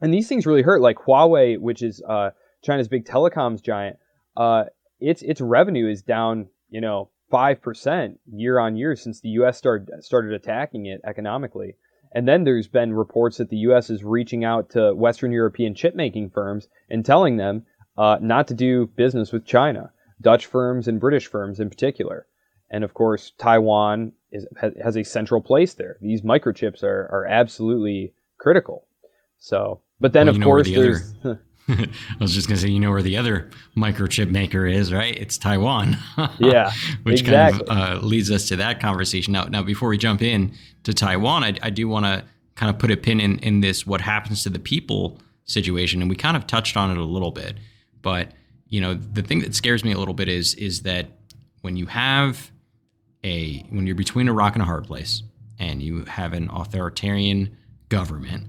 and 0.00 0.12
these 0.12 0.28
things 0.28 0.46
really 0.46 0.62
hurt. 0.62 0.80
Like 0.80 0.98
Huawei, 0.98 1.58
which 1.58 1.82
is 1.82 2.02
uh, 2.08 2.30
China's 2.62 2.88
big 2.88 3.04
telecoms 3.04 3.62
giant, 3.62 3.96
uh, 4.36 4.64
its 5.00 5.22
its 5.22 5.40
revenue 5.40 5.90
is 5.90 6.02
down, 6.02 6.48
you 6.68 6.80
know, 6.80 7.10
five 7.30 7.62
percent 7.62 8.20
year 8.30 8.58
on 8.58 8.76
year 8.76 8.94
since 8.94 9.20
the 9.20 9.30
U.S. 9.30 9.58
started 9.58 9.88
started 10.00 10.32
attacking 10.32 10.86
it 10.86 11.00
economically. 11.04 11.76
And 12.14 12.28
then 12.28 12.44
there's 12.44 12.68
been 12.68 12.94
reports 12.94 13.38
that 13.38 13.50
the 13.50 13.56
U.S. 13.68 13.90
is 13.90 14.04
reaching 14.04 14.44
out 14.44 14.70
to 14.70 14.94
Western 14.94 15.32
European 15.32 15.74
chip 15.74 15.94
making 15.94 16.30
firms 16.30 16.68
and 16.88 17.04
telling 17.04 17.36
them 17.36 17.64
uh, 17.98 18.18
not 18.20 18.48
to 18.48 18.54
do 18.54 18.86
business 18.86 19.32
with 19.32 19.44
China, 19.44 19.90
Dutch 20.20 20.46
firms 20.46 20.86
and 20.86 21.00
British 21.00 21.26
firms 21.26 21.58
in 21.58 21.68
particular 21.68 22.26
and 22.70 22.84
of 22.84 22.94
course 22.94 23.32
Taiwan 23.38 24.12
is, 24.32 24.46
has 24.82 24.96
a 24.96 25.04
central 25.04 25.40
place 25.40 25.74
there. 25.74 25.96
These 26.00 26.22
microchips 26.22 26.82
are 26.82 27.08
are 27.12 27.26
absolutely 27.26 28.12
critical. 28.38 28.86
So, 29.38 29.80
but 30.00 30.12
then 30.12 30.26
well, 30.26 30.36
of 30.36 30.42
course 30.42 30.66
the 30.66 30.74
there's. 30.74 31.14
Other, 31.24 31.40
I 31.68 31.88
was 32.20 32.32
just 32.32 32.46
gonna 32.46 32.60
say, 32.60 32.68
you 32.68 32.78
know 32.78 32.90
where 32.90 33.02
the 33.02 33.16
other 33.16 33.50
microchip 33.76 34.30
maker 34.30 34.66
is, 34.66 34.92
right? 34.92 35.16
It's 35.16 35.36
Taiwan. 35.36 35.98
yeah, 36.38 36.70
which 37.02 37.20
exactly. 37.22 37.66
kind 37.66 37.82
of 37.82 38.02
uh, 38.02 38.06
leads 38.06 38.30
us 38.30 38.46
to 38.48 38.56
that 38.56 38.78
conversation. 38.80 39.32
Now, 39.32 39.44
now 39.44 39.62
before 39.62 39.88
we 39.88 39.98
jump 39.98 40.22
in 40.22 40.52
to 40.84 40.94
Taiwan, 40.94 41.42
I, 41.42 41.54
I 41.62 41.70
do 41.70 41.88
want 41.88 42.06
to 42.06 42.24
kind 42.54 42.70
of 42.70 42.78
put 42.78 42.90
a 42.90 42.96
pin 42.96 43.20
in 43.20 43.38
in 43.40 43.62
this 43.62 43.84
what 43.84 44.00
happens 44.00 44.44
to 44.44 44.50
the 44.50 44.60
people 44.60 45.18
situation, 45.44 46.00
and 46.00 46.08
we 46.08 46.16
kind 46.16 46.36
of 46.36 46.46
touched 46.46 46.76
on 46.76 46.90
it 46.90 46.98
a 46.98 47.04
little 47.04 47.32
bit, 47.32 47.56
but 48.00 48.30
you 48.68 48.80
know 48.80 48.94
the 48.94 49.22
thing 49.22 49.40
that 49.40 49.54
scares 49.54 49.84
me 49.84 49.92
a 49.92 49.98
little 49.98 50.14
bit 50.14 50.28
is 50.28 50.54
is 50.54 50.82
that 50.82 51.08
when 51.62 51.76
you 51.76 51.86
have 51.86 52.52
a 53.26 53.64
when 53.70 53.86
you're 53.86 53.96
between 53.96 54.28
a 54.28 54.32
rock 54.32 54.54
and 54.54 54.62
a 54.62 54.64
hard 54.64 54.84
place, 54.84 55.22
and 55.58 55.82
you 55.82 56.04
have 56.04 56.32
an 56.32 56.48
authoritarian 56.50 57.54
government, 57.88 58.46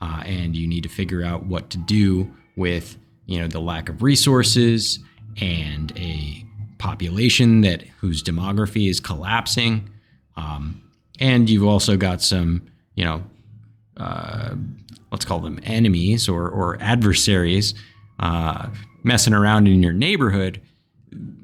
uh, 0.00 0.22
and 0.24 0.56
you 0.56 0.66
need 0.66 0.82
to 0.82 0.88
figure 0.88 1.22
out 1.22 1.44
what 1.44 1.70
to 1.70 1.78
do 1.78 2.30
with 2.56 2.96
you 3.26 3.38
know 3.38 3.46
the 3.46 3.60
lack 3.60 3.88
of 3.88 4.02
resources 4.02 4.98
and 5.40 5.92
a 5.96 6.44
population 6.78 7.60
that 7.60 7.82
whose 8.00 8.22
demography 8.22 8.88
is 8.88 8.98
collapsing, 9.00 9.88
um, 10.36 10.82
and 11.20 11.50
you've 11.50 11.66
also 11.66 11.96
got 11.96 12.22
some 12.22 12.62
you 12.94 13.04
know 13.04 13.22
uh, 13.98 14.54
let's 15.12 15.24
call 15.24 15.40
them 15.40 15.60
enemies 15.64 16.28
or 16.28 16.48
or 16.48 16.78
adversaries 16.80 17.74
uh, 18.18 18.68
messing 19.02 19.34
around 19.34 19.68
in 19.68 19.82
your 19.82 19.92
neighborhood 19.92 20.60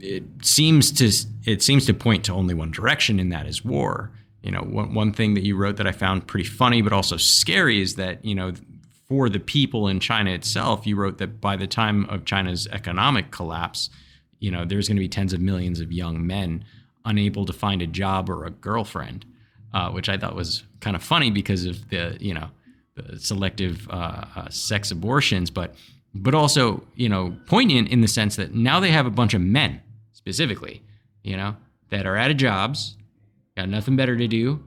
it 0.00 0.24
seems 0.42 0.90
to 0.92 1.10
it 1.44 1.62
seems 1.62 1.86
to 1.86 1.94
point 1.94 2.24
to 2.24 2.32
only 2.32 2.54
one 2.54 2.70
direction, 2.70 3.18
and 3.20 3.32
that 3.32 3.46
is 3.46 3.64
war. 3.64 4.10
You 4.42 4.50
know, 4.50 4.62
one, 4.62 4.94
one 4.94 5.12
thing 5.12 5.34
that 5.34 5.44
you 5.44 5.56
wrote 5.56 5.76
that 5.76 5.86
I 5.86 5.92
found 5.92 6.26
pretty 6.26 6.48
funny, 6.48 6.82
but 6.82 6.92
also 6.92 7.16
scary, 7.16 7.80
is 7.80 7.94
that 7.96 8.24
you 8.24 8.34
know, 8.34 8.52
for 9.08 9.28
the 9.28 9.40
people 9.40 9.88
in 9.88 10.00
China 10.00 10.30
itself, 10.30 10.86
you 10.86 10.96
wrote 10.96 11.18
that 11.18 11.40
by 11.40 11.56
the 11.56 11.66
time 11.66 12.04
of 12.06 12.24
China's 12.24 12.66
economic 12.72 13.30
collapse, 13.30 13.90
you 14.40 14.50
know, 14.50 14.64
there's 14.64 14.88
going 14.88 14.96
to 14.96 15.00
be 15.00 15.08
tens 15.08 15.32
of 15.32 15.40
millions 15.40 15.80
of 15.80 15.92
young 15.92 16.26
men 16.26 16.64
unable 17.04 17.46
to 17.46 17.52
find 17.52 17.82
a 17.82 17.86
job 17.86 18.28
or 18.28 18.44
a 18.44 18.50
girlfriend, 18.50 19.24
uh, 19.74 19.90
which 19.90 20.08
I 20.08 20.16
thought 20.16 20.34
was 20.34 20.64
kind 20.80 20.96
of 20.96 21.02
funny 21.02 21.30
because 21.30 21.64
of 21.64 21.88
the 21.88 22.16
you 22.20 22.34
know 22.34 22.48
the 22.94 23.18
selective 23.18 23.88
uh, 23.90 24.24
uh, 24.36 24.48
sex 24.50 24.90
abortions, 24.90 25.50
but 25.50 25.74
but 26.14 26.34
also, 26.34 26.82
you 26.94 27.08
know, 27.08 27.36
poignant 27.46 27.88
in 27.88 28.00
the 28.00 28.08
sense 28.08 28.36
that 28.36 28.54
now 28.54 28.80
they 28.80 28.90
have 28.90 29.06
a 29.06 29.10
bunch 29.10 29.34
of 29.34 29.40
men 29.40 29.80
specifically, 30.12 30.82
you 31.22 31.36
know, 31.36 31.56
that 31.90 32.06
are 32.06 32.16
out 32.16 32.30
of 32.30 32.36
jobs, 32.36 32.96
got 33.56 33.68
nothing 33.68 33.96
better 33.96 34.16
to 34.16 34.28
do. 34.28 34.62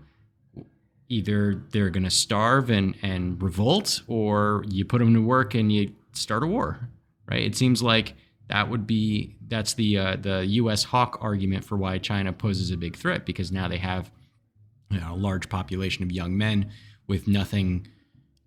Either 1.08 1.62
they're 1.72 1.92
going 1.92 2.04
to 2.04 2.10
starve 2.10 2.70
and, 2.70 2.96
and 3.04 3.42
revolt, 3.42 4.02
or 4.08 4.66
you 4.70 4.84
put 4.84 5.00
them 5.00 5.14
to 5.14 5.22
work 5.22 5.54
and 5.54 5.72
you 5.72 5.94
start 6.14 6.42
a 6.42 6.48
war, 6.48 6.90
right? 7.30 7.44
It 7.44 7.56
seems 7.56 7.84
like 7.84 8.16
that 8.48 8.70
would 8.70 8.88
be 8.88 9.36
that's 9.48 9.74
the 9.74 9.98
uh, 9.98 10.16
the 10.20 10.46
U.S. 10.48 10.84
hawk 10.84 11.20
argument 11.22 11.64
for 11.64 11.78
why 11.78 11.98
China 12.00 12.34
poses 12.34 12.72
a 12.72 12.78
big 12.78 12.96
threat 12.96 13.26
because 13.26 13.52
now 13.52 13.68
they 13.68 13.78
have 13.78 14.12
you 14.90 15.00
know, 15.00 15.14
a 15.14 15.16
large 15.16 15.50
population 15.50 16.04
of 16.04 16.12
young 16.12 16.38
men 16.38 16.72
with 17.08 17.28
nothing 17.28 17.88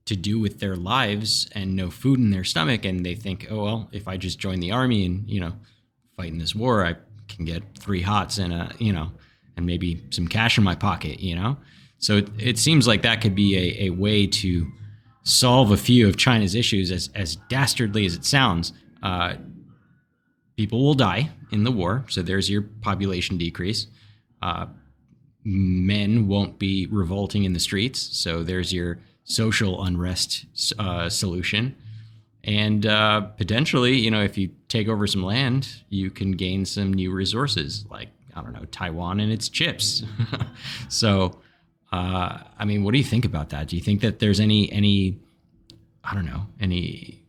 to 0.08 0.16
do 0.16 0.40
with 0.40 0.58
their 0.58 0.74
lives 0.74 1.48
and 1.52 1.76
no 1.76 1.90
food 1.90 2.18
in 2.18 2.30
their 2.30 2.44
stomach 2.44 2.84
and 2.86 3.04
they 3.04 3.14
think 3.14 3.46
oh 3.50 3.64
well 3.64 3.88
if 3.92 4.08
i 4.08 4.16
just 4.16 4.38
join 4.38 4.58
the 4.58 4.70
army 4.70 5.04
and 5.04 5.28
you 5.28 5.38
know 5.38 5.52
fight 6.16 6.32
in 6.32 6.38
this 6.38 6.54
war 6.54 6.84
i 6.84 6.94
can 7.28 7.44
get 7.44 7.62
three 7.78 8.00
hots 8.00 8.38
and 8.38 8.52
a 8.52 8.72
you 8.78 8.92
know 8.92 9.12
and 9.56 9.66
maybe 9.66 10.02
some 10.10 10.26
cash 10.26 10.56
in 10.56 10.64
my 10.64 10.74
pocket 10.74 11.20
you 11.20 11.34
know? 11.34 11.56
So 11.98 12.16
it, 12.18 12.28
it 12.38 12.58
seems 12.58 12.86
like 12.86 13.02
that 13.02 13.20
could 13.20 13.34
be 13.34 13.56
a, 13.56 13.86
a 13.86 13.90
way 13.90 14.26
to 14.26 14.70
solve 15.24 15.72
a 15.72 15.76
few 15.76 16.08
of 16.08 16.16
china's 16.16 16.54
issues 16.54 16.90
as, 16.90 17.10
as 17.14 17.36
dastardly 17.48 18.06
as 18.06 18.14
it 18.14 18.24
sounds. 18.24 18.72
Uh, 19.02 19.34
people 20.56 20.82
will 20.82 20.94
die 20.94 21.30
in 21.50 21.64
the 21.64 21.70
war 21.70 22.04
so 22.08 22.22
there's 22.22 22.48
your 22.48 22.62
population 22.62 23.36
decrease. 23.36 23.88
Uh, 24.40 24.66
men 25.44 26.28
won't 26.28 26.58
be 26.58 26.86
revolting 26.86 27.44
in 27.44 27.52
the 27.52 27.60
streets 27.60 28.00
so 28.16 28.42
there's 28.42 28.72
your 28.72 29.00
social 29.28 29.84
unrest 29.84 30.46
uh, 30.78 31.08
solution. 31.08 31.76
And 32.44 32.86
uh, 32.86 33.20
potentially, 33.20 33.96
you 33.96 34.10
know, 34.10 34.22
if 34.22 34.38
you 34.38 34.50
take 34.68 34.88
over 34.88 35.06
some 35.06 35.22
land, 35.22 35.82
you 35.90 36.10
can 36.10 36.32
gain 36.32 36.64
some 36.64 36.92
new 36.92 37.12
resources, 37.12 37.84
like 37.90 38.08
I 38.34 38.42
don't 38.42 38.52
know, 38.52 38.64
Taiwan 38.70 39.20
and 39.20 39.30
its 39.30 39.48
chips. 39.48 40.02
so, 40.88 41.38
uh, 41.92 42.38
I 42.58 42.64
mean, 42.64 42.84
what 42.84 42.92
do 42.92 42.98
you 42.98 43.04
think 43.04 43.24
about 43.24 43.50
that? 43.50 43.68
Do 43.68 43.76
you 43.76 43.82
think 43.82 44.00
that 44.00 44.18
there's 44.18 44.40
any 44.40 44.72
any 44.72 45.18
I 46.02 46.14
don't 46.14 46.26
know 46.26 46.46
any 46.60 47.22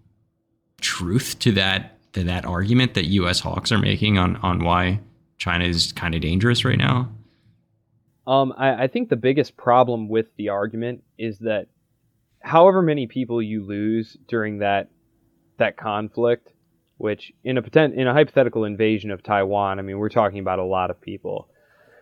truth 0.80 1.38
to 1.40 1.52
that 1.54 1.98
to 2.14 2.24
that 2.24 2.46
argument 2.46 2.94
that 2.94 3.06
U.S. 3.06 3.42
hawks 3.42 3.72
are 3.72 3.78
making 3.78 4.18
on 4.18 4.38
on 4.38 4.64
why 4.64 5.02
China 5.38 5.66
is 5.66 5.92
kind 5.92 6.16
of 6.16 6.22
dangerous 6.22 6.64
right 6.64 6.78
now? 6.78 7.10
Um, 8.26 8.54
I, 8.58 8.84
I 8.84 8.88
think 8.88 9.10
the 9.10 9.16
biggest 9.16 9.58
problem 9.58 10.08
with 10.08 10.28
the 10.38 10.50
argument 10.50 11.04
is 11.18 11.40
that 11.40 11.68
however 12.42 12.82
many 12.82 13.08
people 13.08 13.42
you 13.42 13.66
lose 13.66 14.18
during 14.28 14.60
that 14.60 14.90
that 15.58 15.78
conflict, 15.78 16.50
which 16.98 17.34
in 17.44 17.58
a 17.58 17.62
potent, 17.62 17.94
in 17.96 18.08
a 18.08 18.14
hypothetical 18.14 18.64
invasion 18.64 19.12
of 19.12 19.22
Taiwan, 19.24 19.80
I 19.80 19.82
mean, 19.82 19.98
we're 19.98 20.10
talking 20.10 20.40
about 20.40 20.60
a 20.60 20.64
lot 20.64 20.90
of 20.90 21.00
people. 21.02 21.50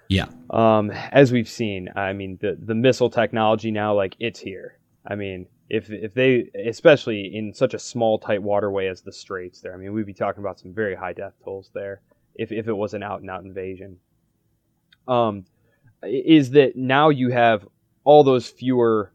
Yeah. 0.09 0.27
Um, 0.49 0.91
as 0.91 1.31
we've 1.31 1.49
seen, 1.49 1.89
I 1.95 2.13
mean, 2.13 2.37
the 2.41 2.57
the 2.61 2.75
missile 2.75 3.09
technology 3.09 3.71
now, 3.71 3.93
like 3.93 4.15
it's 4.19 4.39
here. 4.39 4.77
I 5.05 5.15
mean, 5.15 5.47
if 5.69 5.89
if 5.89 6.13
they, 6.13 6.49
especially 6.65 7.35
in 7.35 7.53
such 7.53 7.73
a 7.73 7.79
small, 7.79 8.19
tight 8.19 8.41
waterway 8.41 8.87
as 8.87 9.01
the 9.01 9.11
Straits, 9.11 9.61
there, 9.61 9.73
I 9.73 9.77
mean, 9.77 9.93
we'd 9.93 10.05
be 10.05 10.13
talking 10.13 10.41
about 10.41 10.59
some 10.59 10.73
very 10.73 10.95
high 10.95 11.13
death 11.13 11.33
tolls 11.43 11.71
there 11.73 12.01
if 12.35 12.51
if 12.51 12.67
it 12.67 12.73
was 12.73 12.93
an 12.93 13.03
out 13.03 13.21
and 13.21 13.29
out 13.29 13.43
invasion. 13.43 13.97
Um, 15.07 15.45
is 16.03 16.51
that 16.51 16.75
now 16.75 17.09
you 17.09 17.31
have 17.31 17.67
all 18.03 18.23
those 18.23 18.47
fewer 18.47 19.11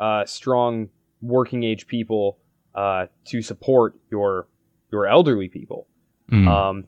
uh, 0.00 0.24
strong 0.24 0.88
working 1.20 1.62
age 1.62 1.86
people 1.86 2.38
uh, 2.74 3.06
to 3.26 3.42
support 3.42 3.94
your 4.10 4.48
your 4.90 5.06
elderly 5.06 5.48
people. 5.48 5.86
Mm. 6.32 6.48
Um, 6.48 6.84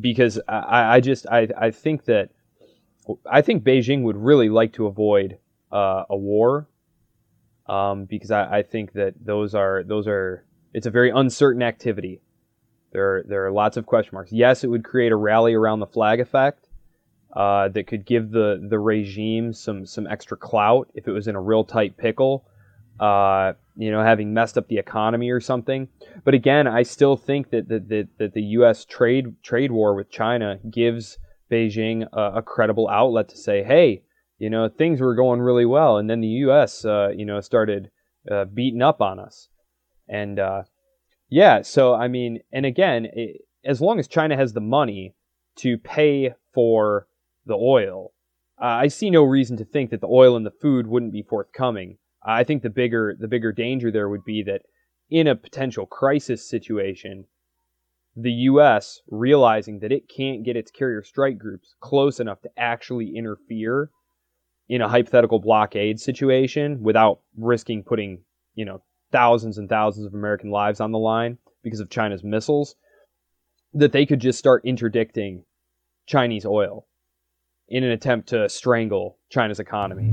because 0.00 0.40
I, 0.48 0.96
I 0.96 1.00
just 1.00 1.26
I, 1.26 1.48
I 1.58 1.70
think 1.70 2.04
that 2.06 2.30
I 3.30 3.42
think 3.42 3.64
Beijing 3.64 4.02
would 4.02 4.16
really 4.16 4.48
like 4.48 4.72
to 4.74 4.86
avoid 4.86 5.38
uh, 5.70 6.04
a 6.08 6.16
war 6.16 6.68
um, 7.66 8.04
because 8.04 8.30
I, 8.30 8.58
I 8.58 8.62
think 8.62 8.92
that 8.92 9.14
those 9.20 9.54
are 9.54 9.82
those 9.82 10.06
are 10.06 10.44
it's 10.72 10.86
a 10.86 10.90
very 10.90 11.10
uncertain 11.10 11.62
activity. 11.62 12.20
There 12.92 13.16
are, 13.16 13.22
there 13.26 13.46
are 13.46 13.50
lots 13.50 13.76
of 13.78 13.86
question 13.86 14.10
marks. 14.12 14.32
Yes, 14.32 14.64
it 14.64 14.68
would 14.68 14.84
create 14.84 15.12
a 15.12 15.16
rally 15.16 15.54
around 15.54 15.80
the 15.80 15.86
flag 15.86 16.20
effect 16.20 16.68
uh, 17.34 17.68
that 17.68 17.86
could 17.86 18.04
give 18.04 18.30
the 18.30 18.64
the 18.68 18.78
regime 18.78 19.52
some 19.52 19.86
some 19.86 20.06
extra 20.06 20.36
clout 20.36 20.88
if 20.94 21.08
it 21.08 21.12
was 21.12 21.26
in 21.26 21.34
a 21.34 21.40
real 21.40 21.64
tight 21.64 21.96
pickle 21.96 22.44
uh, 23.02 23.54
you 23.76 23.90
know, 23.90 24.00
having 24.00 24.32
messed 24.32 24.56
up 24.56 24.68
the 24.68 24.78
economy 24.78 25.30
or 25.30 25.40
something. 25.40 25.88
But 26.24 26.34
again, 26.34 26.68
I 26.68 26.84
still 26.84 27.16
think 27.16 27.50
that 27.50 27.68
that, 27.68 27.88
that, 27.88 28.08
that 28.18 28.32
the 28.32 28.42
U.S. 28.58 28.84
trade 28.84 29.42
trade 29.42 29.72
war 29.72 29.96
with 29.96 30.08
China 30.08 30.60
gives 30.70 31.18
Beijing 31.50 32.06
a, 32.12 32.38
a, 32.38 32.42
credible 32.42 32.88
outlet 32.88 33.28
to 33.30 33.36
say, 33.36 33.64
hey, 33.64 34.04
you 34.38 34.48
know, 34.48 34.68
things 34.68 35.00
were 35.00 35.16
going 35.16 35.40
really 35.40 35.66
well, 35.66 35.98
and 35.98 36.08
then 36.08 36.20
the 36.20 36.28
U.S. 36.46 36.84
Uh, 36.84 37.08
you 37.08 37.24
know 37.24 37.40
started 37.40 37.90
uh, 38.30 38.44
beating 38.44 38.82
up 38.82 39.00
on 39.00 39.18
us, 39.18 39.48
and 40.08 40.38
uh, 40.38 40.62
yeah, 41.28 41.62
so 41.62 41.94
I 41.94 42.06
mean, 42.06 42.38
and 42.52 42.64
again, 42.64 43.08
it, 43.12 43.40
as 43.64 43.80
long 43.80 43.98
as 43.98 44.06
China 44.06 44.36
has 44.36 44.52
the 44.52 44.60
money 44.60 45.16
to 45.56 45.76
pay 45.76 46.34
for 46.54 47.08
the 47.46 47.54
oil, 47.54 48.12
I 48.60 48.86
see 48.86 49.10
no 49.10 49.24
reason 49.24 49.56
to 49.56 49.64
think 49.64 49.90
that 49.90 50.00
the 50.00 50.06
oil 50.06 50.36
and 50.36 50.46
the 50.46 50.52
food 50.52 50.86
wouldn't 50.86 51.12
be 51.12 51.22
forthcoming. 51.22 51.98
Uh, 52.26 52.32
I 52.32 52.44
think 52.44 52.62
the 52.62 52.70
bigger 52.70 53.16
the 53.18 53.28
bigger 53.28 53.52
danger 53.52 53.90
there 53.90 54.08
would 54.08 54.24
be 54.24 54.42
that 54.44 54.62
in 55.10 55.26
a 55.26 55.36
potential 55.36 55.86
crisis 55.86 56.48
situation, 56.48 57.26
the 58.16 58.32
U.S. 58.32 59.00
realizing 59.08 59.80
that 59.80 59.92
it 59.92 60.08
can't 60.08 60.44
get 60.44 60.56
its 60.56 60.70
carrier 60.70 61.02
strike 61.02 61.38
groups 61.38 61.74
close 61.80 62.20
enough 62.20 62.40
to 62.42 62.50
actually 62.56 63.16
interfere 63.16 63.90
in 64.68 64.80
a 64.80 64.88
hypothetical 64.88 65.38
blockade 65.38 66.00
situation 66.00 66.82
without 66.82 67.20
risking 67.36 67.82
putting, 67.82 68.22
you 68.54 68.64
know, 68.64 68.82
thousands 69.10 69.58
and 69.58 69.68
thousands 69.68 70.06
of 70.06 70.14
American 70.14 70.50
lives 70.50 70.80
on 70.80 70.92
the 70.92 70.98
line 70.98 71.38
because 71.62 71.80
of 71.80 71.90
China's 71.90 72.24
missiles, 72.24 72.74
that 73.74 73.92
they 73.92 74.06
could 74.06 74.20
just 74.20 74.38
start 74.38 74.64
interdicting 74.64 75.44
Chinese 76.06 76.46
oil 76.46 76.86
in 77.68 77.84
an 77.84 77.90
attempt 77.90 78.28
to 78.30 78.48
strangle 78.48 79.18
China's 79.30 79.60
economy. 79.60 80.12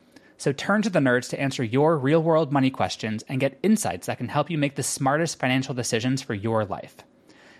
So 0.41 0.51
turn 0.51 0.81
to 0.81 0.89
the 0.89 0.97
nerds 0.97 1.29
to 1.29 1.39
answer 1.39 1.63
your 1.63 1.99
real 1.99 2.23
world 2.23 2.51
money 2.51 2.71
questions 2.71 3.23
and 3.27 3.39
get 3.39 3.59
insights 3.61 4.07
that 4.07 4.17
can 4.17 4.27
help 4.27 4.49
you 4.49 4.57
make 4.57 4.73
the 4.73 4.81
smartest 4.81 5.37
financial 5.37 5.75
decisions 5.75 6.23
for 6.23 6.33
your 6.33 6.65
life. 6.65 6.95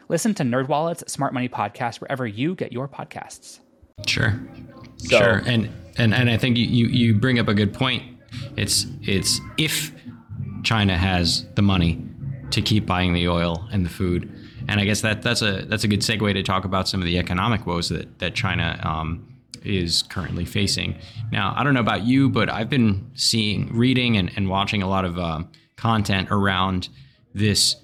Listen 0.10 0.34
to 0.34 0.42
NerdWallet's 0.42 1.14
Smart 1.14 1.32
Money 1.32 1.48
Podcast 1.48 2.02
wherever 2.02 2.26
you 2.26 2.56
get 2.56 2.72
your 2.72 2.88
podcasts. 2.88 3.60
Sure. 4.08 4.34
So, 4.98 5.20
sure. 5.20 5.44
And, 5.46 5.70
and 6.00 6.12
and 6.16 6.28
I 6.28 6.38
think 6.38 6.58
you, 6.58 6.66
you, 6.66 6.88
you 6.88 7.14
bring 7.14 7.38
up 7.38 7.48
a 7.48 7.54
good 7.54 7.72
point. 7.72 8.02
It's 8.58 8.88
it's 9.04 9.40
if 9.60 9.94
China 10.64 10.98
has 10.98 11.46
the 11.54 11.62
money 11.62 12.04
to 12.50 12.64
keep 12.64 12.88
buying 12.88 13.14
the 13.14 13.28
oil 13.28 13.64
and 13.72 13.86
the 13.86 13.92
food. 13.92 14.28
And 14.68 14.80
I 14.80 14.86
guess 14.86 15.02
that 15.02 15.22
that's 15.22 15.44
a 15.44 15.66
that's 15.68 15.84
a 15.84 15.88
good 15.88 16.02
segue 16.02 16.34
to 16.34 16.42
talk 16.42 16.66
about 16.66 16.88
some 16.88 17.00
of 17.00 17.06
the 17.06 17.20
economic 17.20 17.68
woes 17.68 17.90
that 17.90 18.18
that 18.18 18.34
China 18.34 18.80
um, 18.84 19.31
is 19.64 20.04
currently 20.04 20.46
facing. 20.46 20.96
Now, 21.32 21.54
I 21.56 21.64
don't 21.64 21.74
know 21.74 21.80
about 21.82 22.04
you, 22.04 22.30
but 22.30 22.50
I've 22.50 22.70
been 22.70 23.12
seeing, 23.14 23.76
reading, 23.76 24.18
and, 24.18 24.32
and 24.36 24.50
watching 24.50 24.82
a 24.82 24.88
lot 24.88 25.06
of 25.06 25.18
uh, 25.18 25.44
content 25.76 26.30
around 26.32 26.90
this 27.34 27.76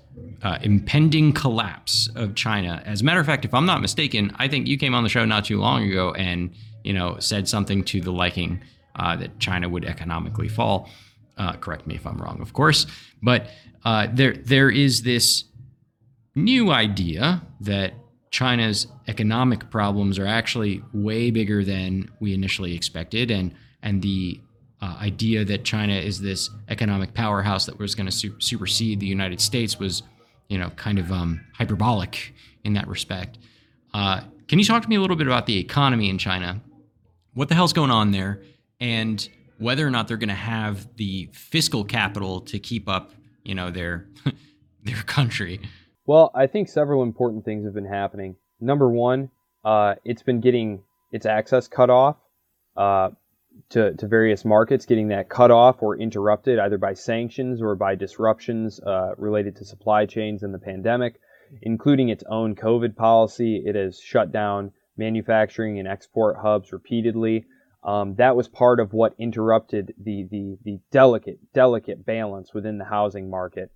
uh, 0.43 0.57
impending 0.61 1.33
collapse 1.33 2.09
of 2.15 2.35
China. 2.35 2.81
As 2.85 3.01
a 3.01 3.03
matter 3.03 3.19
of 3.19 3.25
fact, 3.25 3.45
if 3.45 3.53
I'm 3.53 3.65
not 3.65 3.81
mistaken, 3.81 4.31
I 4.37 4.47
think 4.47 4.67
you 4.67 4.77
came 4.77 4.93
on 4.93 5.03
the 5.03 5.09
show 5.09 5.25
not 5.25 5.45
too 5.45 5.59
long 5.59 5.83
ago 5.83 6.13
and 6.13 6.51
you 6.83 6.93
know 6.93 7.17
said 7.19 7.47
something 7.47 7.83
to 7.85 8.01
the 8.01 8.11
liking 8.11 8.61
uh, 8.95 9.15
that 9.17 9.39
China 9.39 9.69
would 9.69 9.85
economically 9.85 10.47
fall. 10.47 10.89
Uh, 11.37 11.53
correct 11.53 11.85
me 11.85 11.95
if 11.95 12.05
I'm 12.05 12.17
wrong, 12.17 12.41
of 12.41 12.53
course, 12.53 12.87
but 13.21 13.49
uh, 13.85 14.07
there 14.11 14.33
there 14.33 14.69
is 14.69 15.03
this 15.03 15.45
new 16.35 16.71
idea 16.71 17.41
that 17.61 17.93
China's 18.31 18.87
economic 19.07 19.69
problems 19.69 20.19
are 20.19 20.27
actually 20.27 20.83
way 20.93 21.31
bigger 21.31 21.63
than 21.63 22.09
we 22.19 22.33
initially 22.33 22.75
expected, 22.75 23.31
and 23.31 23.53
and 23.81 24.01
the 24.01 24.41
uh, 24.81 24.97
idea 25.01 25.43
that 25.45 25.63
China 25.63 25.93
is 25.93 26.21
this 26.21 26.49
economic 26.69 27.13
powerhouse 27.13 27.65
that 27.65 27.79
was 27.79 27.95
going 27.95 28.05
to 28.05 28.11
su- 28.11 28.35
supersede 28.39 28.99
the 28.99 29.07
United 29.07 29.41
States 29.41 29.79
was, 29.79 30.03
you 30.49 30.57
know, 30.57 30.69
kind 30.71 30.99
of 30.99 31.11
um, 31.11 31.41
hyperbolic 31.53 32.33
in 32.63 32.73
that 32.73 32.87
respect. 32.87 33.39
Uh, 33.93 34.21
can 34.47 34.59
you 34.59 34.65
talk 34.65 34.83
to 34.83 34.89
me 34.89 34.95
a 34.95 35.01
little 35.01 35.15
bit 35.15 35.27
about 35.27 35.45
the 35.45 35.57
economy 35.57 36.09
in 36.09 36.17
China? 36.17 36.61
What 37.33 37.49
the 37.49 37.55
hell's 37.55 37.73
going 37.73 37.91
on 37.91 38.11
there, 38.11 38.41
and 38.79 39.27
whether 39.57 39.85
or 39.85 39.89
not 39.89 40.07
they're 40.07 40.17
going 40.17 40.29
to 40.29 40.35
have 40.35 40.95
the 40.97 41.29
fiscal 41.33 41.83
capital 41.83 42.41
to 42.41 42.59
keep 42.59 42.87
up, 42.87 43.13
you 43.43 43.55
know, 43.55 43.71
their 43.71 44.07
their 44.83 45.01
country? 45.03 45.59
Well, 46.07 46.31
I 46.33 46.47
think 46.47 46.69
several 46.69 47.03
important 47.03 47.43
things 47.43 47.65
have 47.65 47.73
been 47.73 47.85
happening. 47.85 48.37
Number 48.61 48.89
one, 48.89 49.29
uh, 49.65 49.95
it's 50.05 50.23
been 50.23 50.39
getting 50.39 50.83
its 51.11 51.25
access 51.25 51.67
cut 51.67 51.89
off 51.89 52.15
uh, 52.77 53.09
to, 53.71 53.93
to 53.93 54.07
various 54.07 54.45
markets, 54.45 54.85
getting 54.85 55.09
that 55.09 55.27
cut 55.27 55.51
off 55.51 55.83
or 55.83 55.97
interrupted 55.97 56.59
either 56.59 56.77
by 56.77 56.93
sanctions 56.93 57.61
or 57.61 57.75
by 57.75 57.95
disruptions 57.95 58.79
uh, 58.79 59.15
related 59.17 59.57
to 59.57 59.65
supply 59.65 60.05
chains 60.05 60.43
and 60.43 60.53
the 60.53 60.59
pandemic, 60.59 61.19
including 61.61 62.07
its 62.07 62.23
own 62.29 62.55
COVID 62.55 62.95
policy. 62.95 63.61
It 63.65 63.75
has 63.75 63.99
shut 63.99 64.31
down 64.31 64.71
manufacturing 64.95 65.77
and 65.77 65.89
export 65.89 66.37
hubs 66.37 66.71
repeatedly. 66.71 67.47
Um, 67.83 68.15
that 68.15 68.37
was 68.37 68.47
part 68.47 68.79
of 68.79 68.93
what 68.93 69.13
interrupted 69.19 69.93
the, 70.01 70.25
the, 70.31 70.57
the 70.63 70.79
delicate, 70.89 71.39
delicate 71.53 72.05
balance 72.05 72.53
within 72.53 72.77
the 72.77 72.85
housing 72.85 73.29
market. 73.29 73.71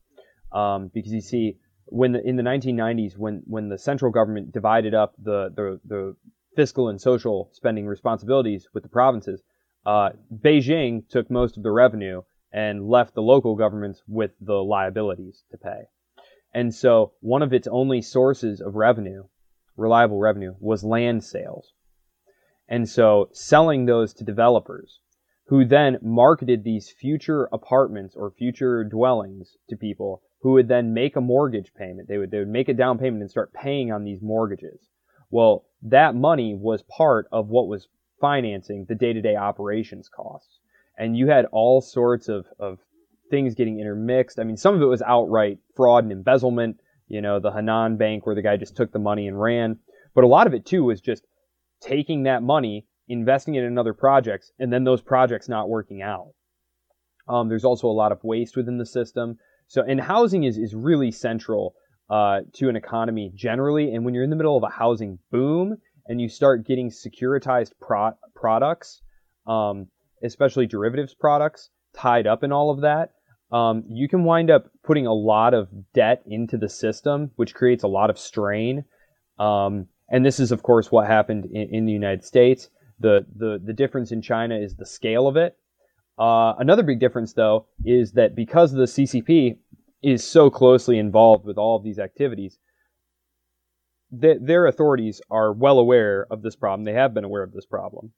Um, 0.53 0.91
because 0.93 1.11
you 1.11 1.21
see, 1.21 1.57
when 1.85 2.13
the, 2.13 2.27
in 2.27 2.35
the 2.35 2.43
1990s, 2.43 3.17
when 3.17 3.43
when 3.45 3.69
the 3.69 3.77
central 3.77 4.11
government 4.11 4.51
divided 4.51 4.93
up 4.93 5.13
the 5.21 5.49
the, 5.55 5.79
the 5.85 6.15
fiscal 6.55 6.89
and 6.89 6.99
social 6.99 7.49
spending 7.53 7.85
responsibilities 7.85 8.67
with 8.73 8.83
the 8.83 8.89
provinces, 8.89 9.41
uh, 9.85 10.09
Beijing 10.33 11.07
took 11.09 11.29
most 11.29 11.57
of 11.57 11.63
the 11.63 11.71
revenue 11.71 12.21
and 12.51 12.87
left 12.87 13.15
the 13.15 13.21
local 13.21 13.55
governments 13.55 14.03
with 14.07 14.31
the 14.41 14.61
liabilities 14.63 15.43
to 15.51 15.57
pay. 15.57 15.83
And 16.53 16.73
so 16.73 17.13
one 17.21 17.41
of 17.41 17.53
its 17.53 17.67
only 17.67 18.01
sources 18.01 18.59
of 18.59 18.75
revenue, 18.75 19.23
reliable 19.77 20.19
revenue, 20.19 20.55
was 20.59 20.83
land 20.83 21.23
sales. 21.23 21.73
And 22.67 22.87
so 22.87 23.29
selling 23.31 23.85
those 23.85 24.13
to 24.15 24.23
developers 24.23 24.99
who 25.47 25.65
then 25.65 25.99
marketed 26.01 26.63
these 26.63 26.89
future 26.89 27.49
apartments 27.51 28.15
or 28.15 28.31
future 28.31 28.83
dwellings 28.83 29.57
to 29.69 29.75
people 29.75 30.21
who 30.41 30.53
would 30.53 30.67
then 30.67 30.93
make 30.93 31.15
a 31.15 31.21
mortgage 31.21 31.73
payment. 31.73 32.07
They 32.07 32.17
would, 32.17 32.31
they 32.31 32.39
would 32.39 32.47
make 32.47 32.69
a 32.69 32.73
down 32.73 32.97
payment 32.97 33.21
and 33.21 33.29
start 33.29 33.53
paying 33.53 33.91
on 33.91 34.03
these 34.03 34.21
mortgages. 34.21 34.89
Well, 35.29 35.65
that 35.83 36.15
money 36.15 36.55
was 36.55 36.83
part 36.83 37.27
of 37.31 37.49
what 37.49 37.67
was 37.67 37.87
financing 38.19 38.85
the 38.87 38.95
day 38.95 39.13
to 39.13 39.21
day 39.21 39.35
operations 39.35 40.09
costs. 40.09 40.59
And 40.97 41.17
you 41.17 41.27
had 41.27 41.45
all 41.51 41.81
sorts 41.81 42.27
of, 42.27 42.45
of 42.59 42.79
things 43.29 43.55
getting 43.55 43.79
intermixed. 43.79 44.39
I 44.39 44.43
mean, 44.43 44.57
some 44.57 44.75
of 44.75 44.81
it 44.81 44.85
was 44.85 45.01
outright 45.01 45.59
fraud 45.75 46.03
and 46.03 46.11
embezzlement, 46.11 46.77
you 47.07 47.21
know, 47.21 47.39
the 47.39 47.51
Henan 47.51 47.97
Bank 47.97 48.25
where 48.25 48.35
the 48.35 48.41
guy 48.41 48.57
just 48.57 48.75
took 48.75 48.91
the 48.91 48.99
money 48.99 49.27
and 49.27 49.39
ran. 49.39 49.77
But 50.13 50.23
a 50.23 50.27
lot 50.27 50.47
of 50.47 50.53
it 50.53 50.65
too 50.65 50.83
was 50.83 51.01
just 51.01 51.25
taking 51.81 52.23
that 52.23 52.43
money, 52.43 52.85
investing 53.07 53.55
it 53.55 53.63
in 53.63 53.77
other 53.77 53.93
projects, 53.93 54.51
and 54.59 54.71
then 54.71 54.83
those 54.83 55.01
projects 55.01 55.49
not 55.49 55.69
working 55.69 56.01
out. 56.01 56.33
Um, 57.27 57.47
there's 57.47 57.65
also 57.65 57.87
a 57.87 57.89
lot 57.89 58.11
of 58.11 58.23
waste 58.23 58.57
within 58.57 58.77
the 58.77 58.85
system. 58.85 59.37
So, 59.71 59.81
and 59.87 60.01
housing 60.01 60.43
is, 60.43 60.57
is 60.57 60.75
really 60.75 61.11
central 61.11 61.75
uh, 62.09 62.41
to 62.55 62.67
an 62.67 62.75
economy 62.75 63.31
generally. 63.33 63.93
And 63.93 64.03
when 64.03 64.13
you're 64.13 64.25
in 64.25 64.29
the 64.29 64.35
middle 64.35 64.57
of 64.57 64.63
a 64.63 64.69
housing 64.69 65.17
boom 65.31 65.77
and 66.07 66.19
you 66.19 66.27
start 66.27 66.67
getting 66.67 66.89
securitized 66.89 67.71
pro- 67.79 68.17
products, 68.35 69.01
um, 69.47 69.87
especially 70.25 70.67
derivatives 70.67 71.13
products, 71.13 71.69
tied 71.93 72.27
up 72.27 72.43
in 72.43 72.51
all 72.51 72.69
of 72.69 72.81
that, 72.81 73.11
um, 73.53 73.85
you 73.87 74.09
can 74.09 74.25
wind 74.25 74.51
up 74.51 74.69
putting 74.83 75.07
a 75.07 75.13
lot 75.13 75.53
of 75.53 75.69
debt 75.93 76.21
into 76.25 76.57
the 76.57 76.67
system, 76.67 77.31
which 77.37 77.55
creates 77.55 77.83
a 77.85 77.87
lot 77.87 78.09
of 78.09 78.19
strain. 78.19 78.83
Um, 79.39 79.87
and 80.09 80.25
this 80.25 80.41
is, 80.41 80.51
of 80.51 80.63
course, 80.63 80.91
what 80.91 81.07
happened 81.07 81.45
in, 81.45 81.73
in, 81.73 81.85
the 81.85 81.93
United 81.93 82.25
States. 82.25 82.69
The, 82.99 83.25
the, 83.37 83.61
the 83.63 83.71
difference 83.71 84.11
in 84.11 84.21
China 84.21 84.59
is 84.59 84.75
the 84.75 84.85
scale 84.85 85.29
of 85.29 85.37
it. 85.37 85.55
Uh, 86.19 86.53
another 86.59 86.83
big 86.83 86.99
difference, 86.99 87.33
though, 87.33 87.65
is 87.83 88.11
that 88.11 88.35
because 88.35 88.73
the 88.73 88.83
CCP 88.83 89.57
is 90.01 90.23
so 90.23 90.49
closely 90.49 90.97
involved 90.97 91.45
with 91.45 91.57
all 91.57 91.77
of 91.77 91.83
these 91.83 91.99
activities, 91.99 92.59
that 94.11 94.45
their 94.45 94.65
authorities 94.65 95.21
are 95.29 95.53
well 95.53 95.79
aware 95.79 96.27
of 96.29 96.41
this 96.41 96.55
problem. 96.55 96.83
They 96.83 96.93
have 96.93 97.13
been 97.13 97.23
aware 97.23 97.43
of 97.43 97.53
this 97.53 97.65
problem. 97.65 98.11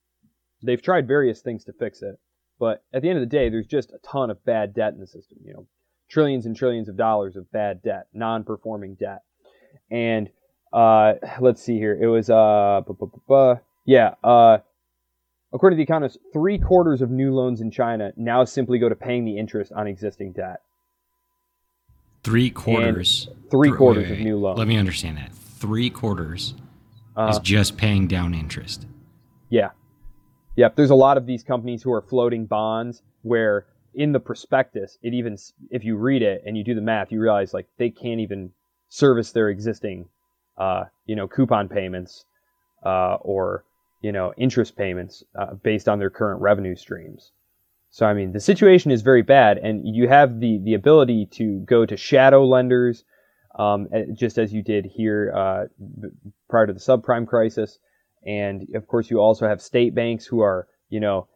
They've 0.63 0.81
tried 0.81 1.07
various 1.07 1.41
things 1.41 1.63
to 1.65 1.73
fix 1.73 2.01
it. 2.01 2.15
But 2.59 2.83
at 2.93 3.01
the 3.01 3.09
end 3.09 3.17
of 3.17 3.21
the 3.29 3.35
day, 3.37 3.49
there's 3.49 3.67
just 3.67 3.91
a 3.91 3.97
ton 4.03 4.29
of 4.29 4.43
bad 4.45 4.73
debt 4.73 4.93
in 4.93 4.99
the 4.99 5.07
system. 5.07 5.39
You 5.43 5.53
know, 5.53 5.67
trillions 6.09 6.45
and 6.45 6.55
trillions 6.55 6.87
of 6.87 6.95
dollars 6.95 7.35
of 7.35 7.51
bad 7.51 7.81
debt, 7.81 8.07
non-performing 8.13 8.95
debt. 8.95 9.23
And 9.91 10.29
uh, 10.71 11.13
let's 11.39 11.61
see 11.61 11.77
here. 11.77 11.97
It 11.99 12.07
was 12.07 12.29
uh, 12.29 12.81
yeah. 13.85 14.13
Uh, 14.23 14.59
according 15.51 15.77
to 15.77 15.79
the 15.79 15.83
economist, 15.83 16.19
three 16.31 16.57
quarters 16.57 17.01
of 17.01 17.11
new 17.11 17.33
loans 17.33 17.59
in 17.59 17.69
China 17.69 18.13
now 18.15 18.45
simply 18.45 18.79
go 18.79 18.87
to 18.87 18.95
paying 18.95 19.25
the 19.25 19.37
interest 19.37 19.71
on 19.73 19.87
existing 19.87 20.33
debt. 20.33 20.61
Three 22.23 22.49
quarters. 22.49 23.27
Three 23.51 23.69
th- 23.69 23.77
quarters 23.77 24.03
wait, 24.03 24.09
wait, 24.09 24.15
wait. 24.15 24.19
of 24.19 24.25
new 24.25 24.37
loans. 24.37 24.59
Let 24.59 24.67
me 24.67 24.77
understand 24.77 25.17
that. 25.17 25.33
Three 25.33 25.89
quarters 25.89 26.53
uh, 27.15 27.27
is 27.31 27.39
just 27.39 27.77
paying 27.77 28.07
down 28.07 28.33
interest. 28.33 28.85
Yeah. 29.49 29.69
Yep, 30.55 30.75
there's 30.75 30.89
a 30.89 30.95
lot 30.95 31.17
of 31.17 31.25
these 31.25 31.43
companies 31.43 31.81
who 31.81 31.91
are 31.91 32.01
floating 32.01 32.45
bonds 32.45 33.01
where 33.23 33.65
in 33.95 34.11
the 34.11 34.19
prospectus, 34.19 34.97
it 35.01 35.13
even 35.13 35.37
if 35.69 35.83
you 35.83 35.95
read 35.95 36.21
it 36.21 36.43
and 36.45 36.57
you 36.57 36.63
do 36.63 36.75
the 36.75 36.81
math, 36.81 37.11
you 37.11 37.19
realize 37.19 37.53
like 37.53 37.67
they 37.77 37.89
can't 37.89 38.19
even 38.19 38.51
service 38.89 39.31
their 39.31 39.49
existing, 39.49 40.05
uh, 40.57 40.85
you 41.05 41.15
know, 41.15 41.27
coupon 41.27 41.67
payments 41.67 42.25
uh, 42.85 43.15
or 43.21 43.63
you 44.01 44.11
know 44.11 44.33
interest 44.37 44.75
payments 44.75 45.23
uh, 45.39 45.53
based 45.55 45.87
on 45.87 45.99
their 45.99 46.09
current 46.09 46.41
revenue 46.41 46.75
streams. 46.75 47.31
So 47.93 48.07
I 48.07 48.15
mean, 48.15 48.31
the 48.31 48.39
situation 48.39 48.89
is 48.89 49.03
very 49.03 49.21
bad, 49.21 49.59
and 49.59 49.87
you 49.87 50.07
have 50.07 50.39
the 50.39 50.57
the 50.63 50.73
ability 50.73 51.27
to 51.33 51.59
go 51.59 51.85
to 51.85 51.95
shadow 51.95 52.43
lenders, 52.43 53.03
um, 53.53 53.87
just 54.15 54.39
as 54.39 54.51
you 54.51 54.63
did 54.63 54.83
here 54.87 55.31
uh, 55.35 55.65
prior 56.49 56.65
to 56.65 56.73
the 56.73 56.79
subprime 56.79 57.27
crisis. 57.27 57.77
And 58.25 58.67
of 58.73 58.87
course, 58.87 59.11
you 59.11 59.19
also 59.19 59.47
have 59.47 59.61
state 59.61 59.93
banks 59.93 60.25
who 60.25 60.39
are, 60.41 60.67
you 60.89 60.99
know, 60.99 61.27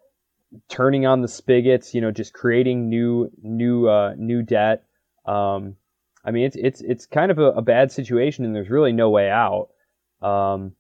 turning 0.68 1.06
on 1.06 1.22
the 1.22 1.28
spigots, 1.28 1.94
you 1.94 2.02
know, 2.02 2.10
just 2.10 2.34
creating 2.34 2.90
new, 2.90 3.30
new, 3.44 3.88
uh, 3.88 4.16
new 4.18 4.42
debt. 4.42 4.84
Um, 5.28 5.76
I 6.26 6.32
mean, 6.32 6.46
it's 6.46 6.56
it's 6.56 6.82
it's 6.82 7.06
kind 7.06 7.30
of 7.30 7.38
a, 7.38 7.52
a, 7.52 7.62
bad 7.62 7.92
situation, 7.92 8.46
and 8.46 8.56
there's 8.56 8.72
really 8.72 8.94
no 8.94 9.12
way 9.12 9.30
out. 9.30 9.70
Um, 10.24 10.72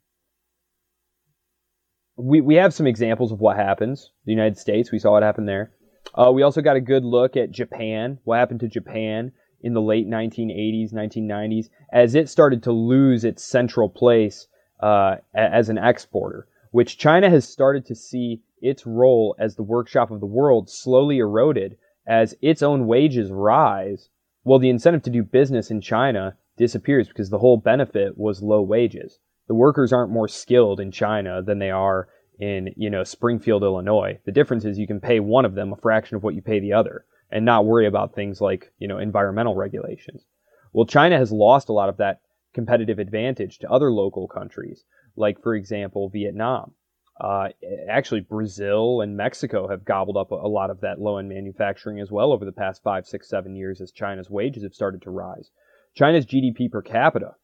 we 2.17 2.41
we 2.41 2.55
have 2.55 2.73
some 2.73 2.87
examples 2.87 3.31
of 3.31 3.39
what 3.39 3.55
happens. 3.57 4.11
The 4.25 4.31
United 4.31 4.57
States, 4.57 4.91
we 4.91 4.99
saw 4.99 5.11
what 5.11 5.23
happened 5.23 5.47
there. 5.47 5.71
Uh, 6.15 6.31
we 6.33 6.41
also 6.41 6.61
got 6.61 6.75
a 6.75 6.81
good 6.81 7.05
look 7.05 7.37
at 7.37 7.51
Japan. 7.51 8.17
What 8.23 8.39
happened 8.39 8.61
to 8.61 8.67
Japan 8.67 9.31
in 9.61 9.73
the 9.73 9.81
late 9.81 10.07
1980s, 10.07 10.93
1990s, 10.93 11.69
as 11.91 12.15
it 12.15 12.29
started 12.29 12.63
to 12.63 12.71
lose 12.71 13.23
its 13.23 13.43
central 13.43 13.89
place 13.89 14.47
uh, 14.79 15.17
as 15.33 15.69
an 15.69 15.77
exporter, 15.77 16.47
which 16.71 16.97
China 16.97 17.29
has 17.29 17.47
started 17.47 17.85
to 17.85 17.95
see 17.95 18.41
its 18.61 18.85
role 18.85 19.35
as 19.37 19.55
the 19.55 19.63
workshop 19.63 20.09
of 20.09 20.19
the 20.19 20.25
world 20.25 20.69
slowly 20.69 21.19
eroded 21.19 21.77
as 22.07 22.35
its 22.41 22.63
own 22.63 22.87
wages 22.87 23.31
rise. 23.31 24.09
Well, 24.43 24.59
the 24.59 24.69
incentive 24.69 25.03
to 25.03 25.09
do 25.09 25.23
business 25.23 25.69
in 25.69 25.81
China 25.81 26.35
disappears 26.55 27.07
because 27.07 27.29
the 27.29 27.39
whole 27.39 27.57
benefit 27.57 28.17
was 28.17 28.41
low 28.41 28.61
wages. 28.61 29.19
The 29.47 29.55
workers 29.55 29.93
aren't 29.93 30.11
more 30.11 30.27
skilled 30.27 30.79
in 30.79 30.91
China 30.91 31.41
than 31.41 31.59
they 31.59 31.71
are 31.71 32.07
in, 32.39 32.73
you 32.75 32.89
know, 32.89 33.03
Springfield, 33.03 33.63
Illinois. 33.63 34.19
The 34.25 34.31
difference 34.31 34.65
is 34.65 34.77
you 34.77 34.87
can 34.87 34.99
pay 34.99 35.19
one 35.19 35.45
of 35.45 35.55
them 35.55 35.73
a 35.73 35.77
fraction 35.77 36.17
of 36.17 36.23
what 36.23 36.35
you 36.35 36.41
pay 36.41 36.59
the 36.59 36.73
other 36.73 37.05
and 37.31 37.45
not 37.45 37.65
worry 37.65 37.87
about 37.87 38.13
things 38.13 38.41
like, 38.41 38.71
you 38.77 38.87
know, 38.87 38.99
environmental 38.99 39.55
regulations. 39.55 40.25
Well, 40.73 40.85
China 40.85 41.17
has 41.17 41.31
lost 41.31 41.69
a 41.69 41.73
lot 41.73 41.89
of 41.89 41.97
that 41.97 42.21
competitive 42.53 42.99
advantage 42.99 43.59
to 43.59 43.71
other 43.71 43.91
local 43.91 44.27
countries, 44.27 44.83
like, 45.15 45.41
for 45.41 45.55
example, 45.55 46.09
Vietnam. 46.09 46.73
Uh, 47.19 47.49
actually, 47.89 48.21
Brazil 48.21 49.01
and 49.01 49.17
Mexico 49.17 49.67
have 49.67 49.85
gobbled 49.85 50.17
up 50.17 50.31
a, 50.31 50.35
lot 50.35 50.69
of 50.69 50.81
that 50.81 50.99
low 50.99 51.17
end 51.17 51.29
manufacturing 51.29 51.99
as 51.99 52.11
well 52.11 52.31
over 52.31 52.45
the 52.45 52.51
past 52.51 52.83
five, 52.83 53.07
six, 53.07 53.27
seven 53.27 53.55
years 53.55 53.81
as 53.81 53.91
China's 53.91 54.29
wages 54.29 54.63
have 54.63 54.75
started 54.75 55.01
to 55.01 55.09
rise. 55.09 55.49
China's 55.95 56.27
GDP 56.27 56.71
per 56.71 56.83
capita 56.83 57.35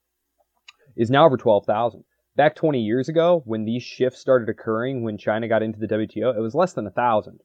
is 0.96 1.10
now 1.10 1.26
over 1.26 1.38
12,000. 1.38 2.04
Back 2.36 2.56
20 2.56 2.80
years 2.82 3.10
ago, 3.10 3.44
when 3.46 3.66
these 3.66 3.84
shifts 3.84 4.20
started 4.20 4.50
occurring, 4.50 5.04
when 5.04 5.18
China 5.18 5.48
got 5.48 5.62
into 5.62 5.80
the 5.80 5.88
WTO, 5.88 6.36
it 6.36 6.39
was 6.39 6.56
less 6.56 6.74
than 6.74 6.88
a 6.88 6.91
thousand. 6.91 7.39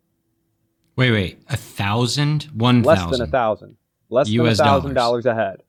Wait, 0.96 1.10
wait, 1.12 1.42
a 1.48 1.56
thousand, 1.56 2.44
one 2.54 2.82
less 2.82 2.98
thousand. 2.98 3.12
than 3.12 3.28
a 3.28 3.30
thousand, 3.30 3.76
less 4.08 4.28
US 4.30 4.56
than 4.56 4.66
a 4.66 4.70
thousand 4.70 4.94
dollars 4.94 5.26
ahead 5.26 5.62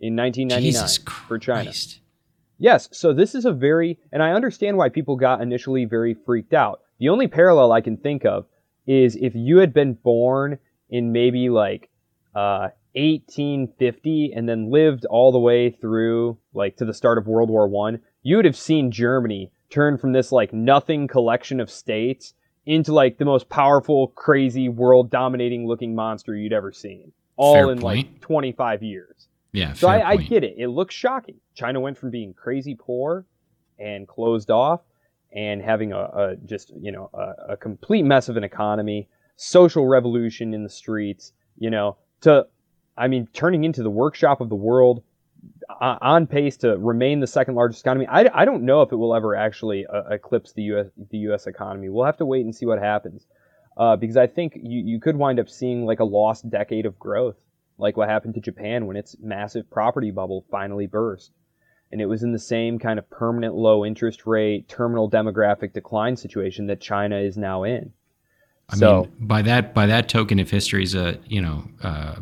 in 0.00 0.14
1999 0.16 1.26
for 1.26 1.38
China. 1.38 1.72
Yes, 2.58 2.88
so 2.92 3.12
this 3.14 3.34
is 3.34 3.46
a 3.46 3.52
very, 3.52 3.98
and 4.12 4.22
I 4.22 4.32
understand 4.32 4.76
why 4.76 4.90
people 4.90 5.16
got 5.16 5.40
initially 5.40 5.86
very 5.86 6.14
freaked 6.14 6.52
out. 6.52 6.80
The 6.98 7.08
only 7.08 7.26
parallel 7.26 7.72
I 7.72 7.80
can 7.80 7.96
think 7.96 8.26
of 8.26 8.46
is 8.86 9.16
if 9.16 9.34
you 9.34 9.58
had 9.58 9.72
been 9.72 9.94
born 9.94 10.58
in 10.90 11.10
maybe 11.10 11.48
like 11.48 11.88
uh, 12.34 12.68
1850 12.94 14.32
and 14.34 14.48
then 14.48 14.70
lived 14.70 15.04
all 15.06 15.32
the 15.32 15.38
way 15.38 15.70
through 15.70 16.38
like 16.54 16.76
to 16.76 16.84
the 16.84 16.94
start 16.94 17.18
of 17.18 17.26
World 17.26 17.50
War 17.50 17.68
One, 17.68 18.00
you 18.22 18.36
would 18.36 18.44
have 18.44 18.56
seen 18.56 18.90
Germany 18.90 19.52
turn 19.70 19.98
from 19.98 20.12
this 20.12 20.32
like 20.32 20.52
nothing 20.52 21.06
collection 21.08 21.60
of 21.60 21.70
states 21.70 22.34
into 22.66 22.92
like 22.92 23.18
the 23.18 23.24
most 23.24 23.48
powerful, 23.48 24.08
crazy, 24.08 24.68
world 24.68 25.10
dominating 25.10 25.66
looking 25.66 25.94
monster 25.94 26.34
you'd 26.34 26.52
ever 26.52 26.72
seen. 26.72 27.12
All 27.36 27.54
Fair 27.54 27.72
in 27.72 27.80
point. 27.80 28.12
like 28.12 28.20
25 28.20 28.82
years. 28.82 29.28
Yeah. 29.52 29.72
So 29.72 29.88
I, 29.88 30.10
I, 30.10 30.16
get 30.16 30.44
it. 30.44 30.54
It 30.58 30.68
looks 30.68 30.94
shocking. 30.94 31.36
China 31.54 31.80
went 31.80 31.98
from 31.98 32.10
being 32.10 32.34
crazy 32.34 32.76
poor 32.78 33.24
and 33.78 34.06
closed 34.06 34.50
off 34.50 34.82
and 35.32 35.62
having 35.62 35.92
a, 35.92 35.98
a 35.98 36.36
just 36.44 36.72
you 36.78 36.92
know 36.92 37.10
a, 37.14 37.52
a, 37.52 37.56
complete 37.56 38.02
mess 38.02 38.28
of 38.28 38.36
an 38.36 38.44
economy, 38.44 39.08
social 39.36 39.86
revolution 39.86 40.54
in 40.54 40.62
the 40.62 40.68
streets, 40.68 41.32
you 41.58 41.70
know, 41.70 41.96
to 42.20 42.46
I 43.00 43.08
mean 43.08 43.28
turning 43.32 43.64
into 43.64 43.82
the 43.82 43.90
workshop 43.90 44.40
of 44.40 44.48
the 44.48 44.54
world, 44.54 45.02
uh, 45.80 45.98
on 46.00 46.26
pace 46.26 46.56
to 46.58 46.76
remain 46.76 47.20
the 47.20 47.26
second 47.26 47.54
largest 47.54 47.82
economy. 47.82 48.06
I, 48.06 48.28
I 48.32 48.44
don't 48.44 48.64
know 48.64 48.82
if 48.82 48.92
it 48.92 48.96
will 48.96 49.14
ever 49.14 49.34
actually 49.34 49.86
uh, 49.86 50.02
eclipse 50.10 50.52
the 50.52 50.62
U.S. 50.62 50.86
the 51.10 51.18
U.S. 51.18 51.46
economy. 51.46 51.88
We'll 51.88 52.04
have 52.04 52.18
to 52.18 52.26
wait 52.26 52.44
and 52.44 52.54
see 52.54 52.66
what 52.66 52.78
happens. 52.78 53.26
Uh, 53.76 53.96
because 53.96 54.16
I 54.16 54.26
think 54.26 54.58
you, 54.62 54.82
you 54.84 55.00
could 55.00 55.16
wind 55.16 55.40
up 55.40 55.48
seeing 55.48 55.86
like 55.86 56.00
a 56.00 56.04
lost 56.04 56.50
decade 56.50 56.86
of 56.86 56.98
growth 56.98 57.36
like 57.78 57.96
what 57.96 58.08
happened 58.08 58.34
to 58.34 58.40
Japan 58.40 58.86
when 58.86 58.96
its 58.96 59.16
massive 59.20 59.70
property 59.70 60.10
bubble 60.10 60.44
finally 60.50 60.86
burst. 60.86 61.30
And 61.92 62.00
it 62.00 62.06
was 62.06 62.22
in 62.22 62.32
the 62.32 62.38
same 62.38 62.78
kind 62.78 62.98
of 62.98 63.08
permanent 63.10 63.54
low 63.54 63.84
interest 63.84 64.26
rate, 64.26 64.68
terminal 64.68 65.10
demographic 65.10 65.72
decline 65.72 66.16
situation 66.16 66.66
that 66.66 66.80
China 66.80 67.16
is 67.18 67.36
now 67.36 67.64
in. 67.64 67.92
I 68.68 68.76
so, 68.76 69.02
mean, 69.02 69.26
by 69.26 69.42
that 69.42 69.74
by 69.74 69.86
that 69.86 70.08
token, 70.08 70.38
if 70.38 70.50
history 70.50 70.84
is 70.84 70.94
a 70.94 71.18
you 71.26 71.40
know 71.40 71.64
uh, 71.82 72.16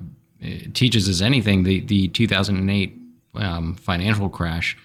teaches 0.75 1.09
us 1.09 1.21
anything, 1.21 1.65
the 1.65 1.81
the 1.81 2.09
2008 2.09 2.97
um, 3.35 3.75
financial 3.75 4.29
crash, 4.29 4.77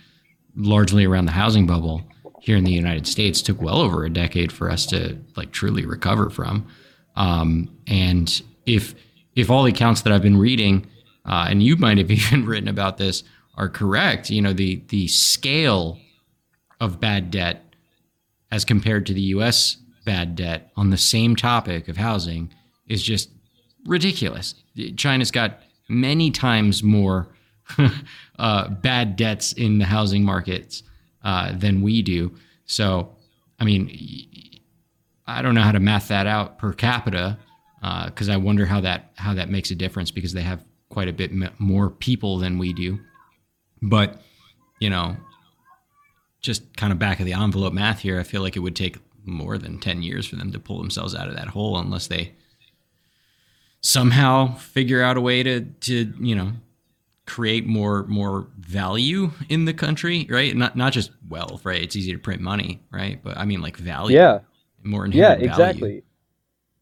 largely 0.56 1.06
around 1.06 1.26
the 1.26 1.32
housing 1.32 1.66
bubble, 1.66 2.04
here 2.41 2.58
in 2.58 2.64
the 2.64 2.72
United 2.72 3.08
States 3.08 3.41
took 3.41 3.62
well 3.62 3.80
over 3.80 4.04
a 4.04 4.10
decade 4.10 4.51
for 4.51 4.70
us 4.70 4.86
to 4.88 5.18
like 5.36 5.51
truly 5.51 5.86
recover 5.86 6.30
from. 6.30 6.68
Um, 7.16 7.70
and 7.88 8.41
if 8.66 8.95
if 9.36 9.49
all 9.49 9.64
the 9.64 9.72
accounts 9.72 10.01
that 10.01 10.14
I've 10.14 10.22
been 10.22 10.38
reading, 10.38 10.88
uh, 11.26 11.47
and 11.49 11.64
you 11.64 11.78
might 11.78 11.97
have 11.97 12.12
even 12.12 12.45
written 12.45 12.68
about 12.68 12.97
this, 12.97 13.24
are 13.56 13.70
correct, 13.70 14.30
you 14.30 14.41
know 14.41 14.54
the 14.54 14.82
the 14.89 15.08
scale 15.08 15.99
of 16.80 16.99
bad 16.99 17.32
debt 17.32 17.64
as 18.51 18.66
compared 18.66 19.06
to 19.06 19.14
the 19.14 19.22
U.S. 19.22 19.78
bad 20.06 20.36
debt 20.36 20.72
on 20.76 20.89
the 20.89 20.97
same 20.97 21.36
topic 21.36 21.88
of 21.88 21.97
housing 21.97 22.54
is 22.88 23.01
just 23.01 23.30
ridiculous. 23.86 24.56
China's 24.97 25.32
got 25.32 25.59
many 25.89 26.32
times 26.32 26.84
more 26.84 27.28
uh, 28.39 28.67
bad 28.69 29.15
debts 29.15 29.53
in 29.53 29.78
the 29.78 29.86
housing 29.86 30.24
markets 30.24 30.84
uh, 31.24 31.53
than 31.57 31.82
we 31.82 32.01
do. 32.01 32.34
So, 32.65 33.15
I 33.59 33.65
mean, 33.65 34.61
I 35.26 35.41
don't 35.41 35.55
know 35.55 35.61
how 35.61 35.71
to 35.71 35.80
math 35.80 36.09
that 36.09 36.28
out 36.28 36.57
per 36.57 36.74
capita 36.74 37.38
because 38.05 38.30
uh, 38.30 38.34
I 38.34 38.38
wonder 38.38 38.65
how 38.65 38.82
that 38.82 39.11
how 39.15 39.34
that 39.34 39.49
makes 39.49 39.71
a 39.71 39.76
difference 39.76 40.11
because 40.11 40.34
they 40.34 40.41
have 40.41 40.63
quite 40.89 41.07
a 41.07 41.13
bit 41.13 41.32
more 41.59 41.89
people 41.89 42.38
than 42.38 42.57
we 42.57 42.74
do. 42.74 42.99
But 43.82 44.21
you 44.80 44.89
know, 44.89 45.17
just 46.41 46.76
kind 46.78 46.91
of 46.91 46.99
back 46.99 47.19
of 47.19 47.26
the 47.26 47.34
envelope 47.34 47.74
math 47.74 47.99
here, 47.99 48.19
I 48.19 48.24
feel 48.24 48.41
like 48.41 48.55
it 48.55 48.59
would 48.59 48.76
take 48.76 48.97
more 49.26 49.57
than 49.57 49.80
ten 49.80 50.01
years 50.01 50.26
for 50.26 50.36
them 50.36 50.51
to 50.51 50.59
pull 50.59 50.78
themselves 50.80 51.15
out 51.15 51.28
of 51.28 51.36
that 51.36 51.47
hole 51.47 51.78
unless 51.78 52.07
they 52.07 52.34
somehow 53.84 54.55
figure 54.55 55.03
out 55.03 55.17
a 55.17 55.21
way 55.21 55.43
to 55.43 55.61
to 55.61 56.11
you 56.19 56.36
know 56.36 56.53
create 57.25 57.67
more 57.67 58.03
more 58.07 58.47
value 58.57 59.31
in 59.49 59.65
the 59.65 59.73
country, 59.73 60.25
right? 60.29 60.55
Not 60.55 60.75
not 60.75 60.93
just 60.93 61.11
wealth, 61.29 61.65
right? 61.65 61.81
It's 61.81 61.95
easy 61.95 62.11
to 62.11 62.17
print 62.17 62.41
money, 62.41 62.81
right? 62.91 63.21
But 63.23 63.38
I 63.38 63.45
mean 63.45 63.61
like 63.61 63.77
value. 63.77 64.17
Yeah. 64.17 64.39
More 64.81 65.05
inherent 65.05 65.41
yeah, 65.41 65.49
exactly. 65.49 65.89
Value. 65.89 66.01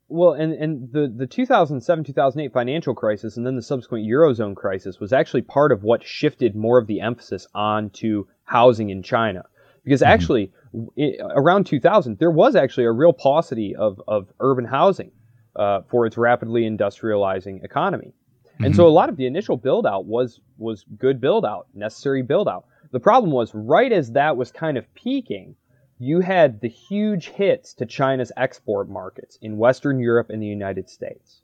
Well, 0.08 0.34
and 0.34 0.54
and 0.54 0.92
the 0.92 1.14
the 1.16 1.28
2007 1.28 2.04
2008 2.06 2.54
financial 2.54 2.96
crisis 2.96 3.38
and 3.38 3.46
then 3.46 3.56
the 3.56 3.62
subsequent 3.62 4.06
eurozone 4.08 4.56
crisis 4.56 5.00
was 5.00 5.14
actually 5.14 5.44
part 5.44 5.72
of 5.72 5.84
what 5.84 6.04
shifted 6.04 6.56
more 6.56 6.78
of 6.78 6.88
the 6.88 7.02
emphasis 7.02 7.48
onto 7.54 8.26
housing 8.44 8.90
in 8.90 9.04
China. 9.04 9.46
Because 9.84 10.02
mm-hmm. 10.02 10.12
actually 10.12 10.52
it, 10.96 11.20
around 11.22 11.66
2000 11.66 12.18
there 12.20 12.32
was 12.32 12.56
actually 12.56 12.86
a 12.86 12.92
real 12.92 13.14
paucity 13.14 13.76
of 13.76 14.02
of 14.08 14.28
urban 14.40 14.66
housing 14.66 15.12
uh, 15.56 15.82
for 15.90 16.06
its 16.06 16.18
rapidly 16.18 16.64
industrializing 16.64 17.64
economy. 17.64 18.14
And 18.58 18.68
mm-hmm. 18.68 18.76
so 18.76 18.88
a 18.88 18.90
lot 18.90 19.10
of 19.10 19.18
the 19.18 19.26
initial 19.26 19.58
build 19.58 19.86
out 19.86 20.06
was 20.06 20.40
was 20.58 20.86
good 20.98 21.20
build 21.20 21.46
out, 21.46 21.68
necessary 21.74 22.22
build 22.22 22.48
out. 22.48 22.66
The 22.92 23.00
problem 23.00 23.32
was 23.32 23.54
right 23.56 23.92
as 23.92 24.12
that 24.12 24.38
was 24.38 24.52
kind 24.52 24.78
of 24.78 24.94
peaking, 24.94 25.56
you 25.98 26.20
had 26.20 26.62
the 26.62 26.68
huge 26.68 27.30
hits 27.30 27.74
to 27.76 27.86
China's 27.86 28.32
export 28.36 28.90
markets 28.90 29.38
in 29.42 29.58
Western 29.58 30.00
Europe 30.00 30.30
and 30.30 30.42
the 30.42 30.48
United 30.48 30.90
States. 30.90 31.42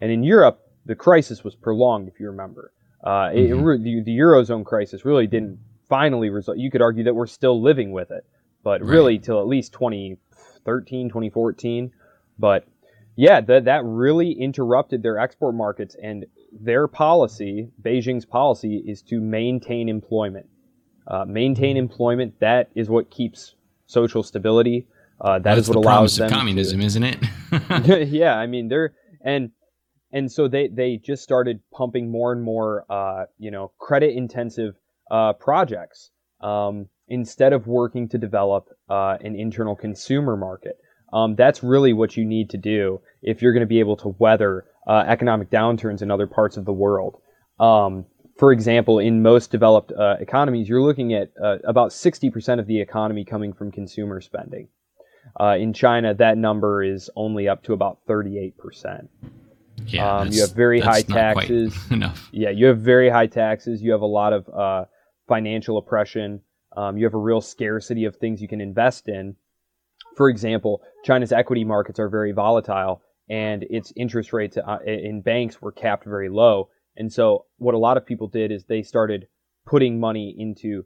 And 0.00 0.12
in 0.12 0.22
Europe, 0.22 0.60
the 0.84 0.94
crisis 0.94 1.42
was 1.42 1.54
prolonged, 1.54 2.08
if 2.08 2.20
you 2.20 2.26
remember. 2.26 2.72
Uh, 3.02 3.30
mm-hmm. 3.30 3.68
it, 3.68 3.82
the, 3.82 4.02
the, 4.02 4.18
Eurozone 4.18 4.64
crisis 4.64 5.04
really 5.04 5.26
didn't 5.26 5.58
finally 5.88 6.30
result. 6.30 6.58
You 6.58 6.70
could 6.70 6.82
argue 6.82 7.04
that 7.04 7.14
we're 7.14 7.26
still 7.26 7.60
living 7.60 7.92
with 7.92 8.10
it, 8.10 8.26
but 8.62 8.82
really 8.82 9.14
right. 9.14 9.22
till 9.22 9.40
at 9.40 9.46
least 9.46 9.72
2013, 9.72 11.08
2014. 11.08 11.92
But 12.38 12.66
yeah, 13.16 13.40
that 13.42 13.64
that 13.66 13.84
really 13.84 14.32
interrupted 14.32 15.02
their 15.02 15.18
export 15.18 15.54
markets, 15.54 15.96
and 16.02 16.26
their 16.52 16.88
policy, 16.88 17.70
Beijing's 17.80 18.24
policy, 18.24 18.82
is 18.86 19.02
to 19.02 19.20
maintain 19.20 19.88
employment. 19.88 20.46
Uh, 21.06 21.24
maintain 21.24 21.76
employment. 21.76 22.34
That 22.40 22.70
is 22.74 22.88
what 22.88 23.10
keeps 23.10 23.54
social 23.86 24.22
stability. 24.22 24.86
Uh, 25.20 25.38
that 25.40 25.58
is 25.58 25.68
what 25.68 25.74
the 25.74 25.80
allows 25.80 26.16
them. 26.16 26.26
Of 26.26 26.32
communism, 26.32 26.80
to, 26.80 26.86
isn't 26.86 27.02
it? 27.04 27.18
yeah, 28.08 28.36
I 28.36 28.46
mean 28.46 28.68
they're 28.68 28.94
and 29.20 29.50
and 30.12 30.30
so 30.30 30.48
they 30.48 30.68
they 30.68 30.96
just 30.96 31.22
started 31.22 31.60
pumping 31.72 32.10
more 32.10 32.32
and 32.32 32.42
more, 32.42 32.84
uh, 32.88 33.24
you 33.38 33.50
know, 33.50 33.72
credit 33.78 34.14
intensive 34.14 34.74
uh, 35.10 35.32
projects 35.34 36.10
um, 36.40 36.88
instead 37.08 37.52
of 37.52 37.66
working 37.66 38.08
to 38.08 38.18
develop 38.18 38.68
uh, 38.88 39.16
an 39.20 39.34
internal 39.36 39.76
consumer 39.76 40.36
market. 40.36 40.78
Um, 41.14 41.36
that's 41.36 41.62
really 41.62 41.92
what 41.92 42.16
you 42.16 42.24
need 42.24 42.50
to 42.50 42.56
do 42.56 43.00
if 43.22 43.40
you're 43.40 43.52
going 43.52 43.60
to 43.60 43.66
be 43.66 43.78
able 43.78 43.96
to 43.98 44.08
weather 44.18 44.66
uh, 44.86 45.04
economic 45.06 45.48
downturns 45.48 46.02
in 46.02 46.10
other 46.10 46.26
parts 46.26 46.56
of 46.56 46.64
the 46.64 46.72
world. 46.72 47.20
Um, 47.60 48.06
for 48.36 48.50
example, 48.52 48.98
in 48.98 49.22
most 49.22 49.52
developed 49.52 49.92
uh, 49.92 50.16
economies, 50.18 50.68
you're 50.68 50.82
looking 50.82 51.14
at 51.14 51.30
uh, 51.42 51.58
about 51.64 51.90
60% 51.90 52.58
of 52.58 52.66
the 52.66 52.80
economy 52.80 53.24
coming 53.24 53.52
from 53.52 53.70
consumer 53.70 54.20
spending. 54.20 54.68
Uh, 55.40 55.56
in 55.58 55.72
China, 55.72 56.14
that 56.14 56.36
number 56.36 56.82
is 56.82 57.08
only 57.14 57.48
up 57.48 57.62
to 57.62 57.72
about 57.72 57.98
38%. 58.08 59.08
Yeah, 59.86 60.18
um, 60.18 60.28
you 60.28 60.40
have 60.40 60.52
very 60.52 60.80
high 60.80 61.02
taxes. 61.02 61.76
enough. 61.90 62.28
Yeah, 62.32 62.50
you 62.50 62.66
have 62.66 62.78
very 62.78 63.08
high 63.08 63.26
taxes. 63.26 63.82
You 63.82 63.92
have 63.92 64.02
a 64.02 64.06
lot 64.06 64.32
of 64.32 64.48
uh, 64.48 64.84
financial 65.28 65.78
oppression. 65.78 66.40
Um, 66.76 66.96
you 66.96 67.04
have 67.04 67.14
a 67.14 67.18
real 67.18 67.40
scarcity 67.40 68.04
of 68.04 68.16
things 68.16 68.42
you 68.42 68.48
can 68.48 68.60
invest 68.60 69.08
in. 69.08 69.36
For 70.16 70.28
example, 70.28 70.82
China's 71.04 71.32
equity 71.32 71.64
markets 71.64 71.98
are 71.98 72.08
very 72.08 72.32
volatile, 72.32 73.02
and 73.28 73.64
its 73.70 73.92
interest 73.96 74.32
rates 74.32 74.56
uh, 74.56 74.78
in 74.86 75.22
banks 75.22 75.60
were 75.60 75.72
capped 75.72 76.04
very 76.04 76.28
low. 76.28 76.68
And 76.96 77.12
so, 77.12 77.46
what 77.58 77.74
a 77.74 77.78
lot 77.78 77.96
of 77.96 78.06
people 78.06 78.28
did 78.28 78.52
is 78.52 78.64
they 78.64 78.82
started 78.82 79.26
putting 79.66 79.98
money 79.98 80.34
into 80.36 80.84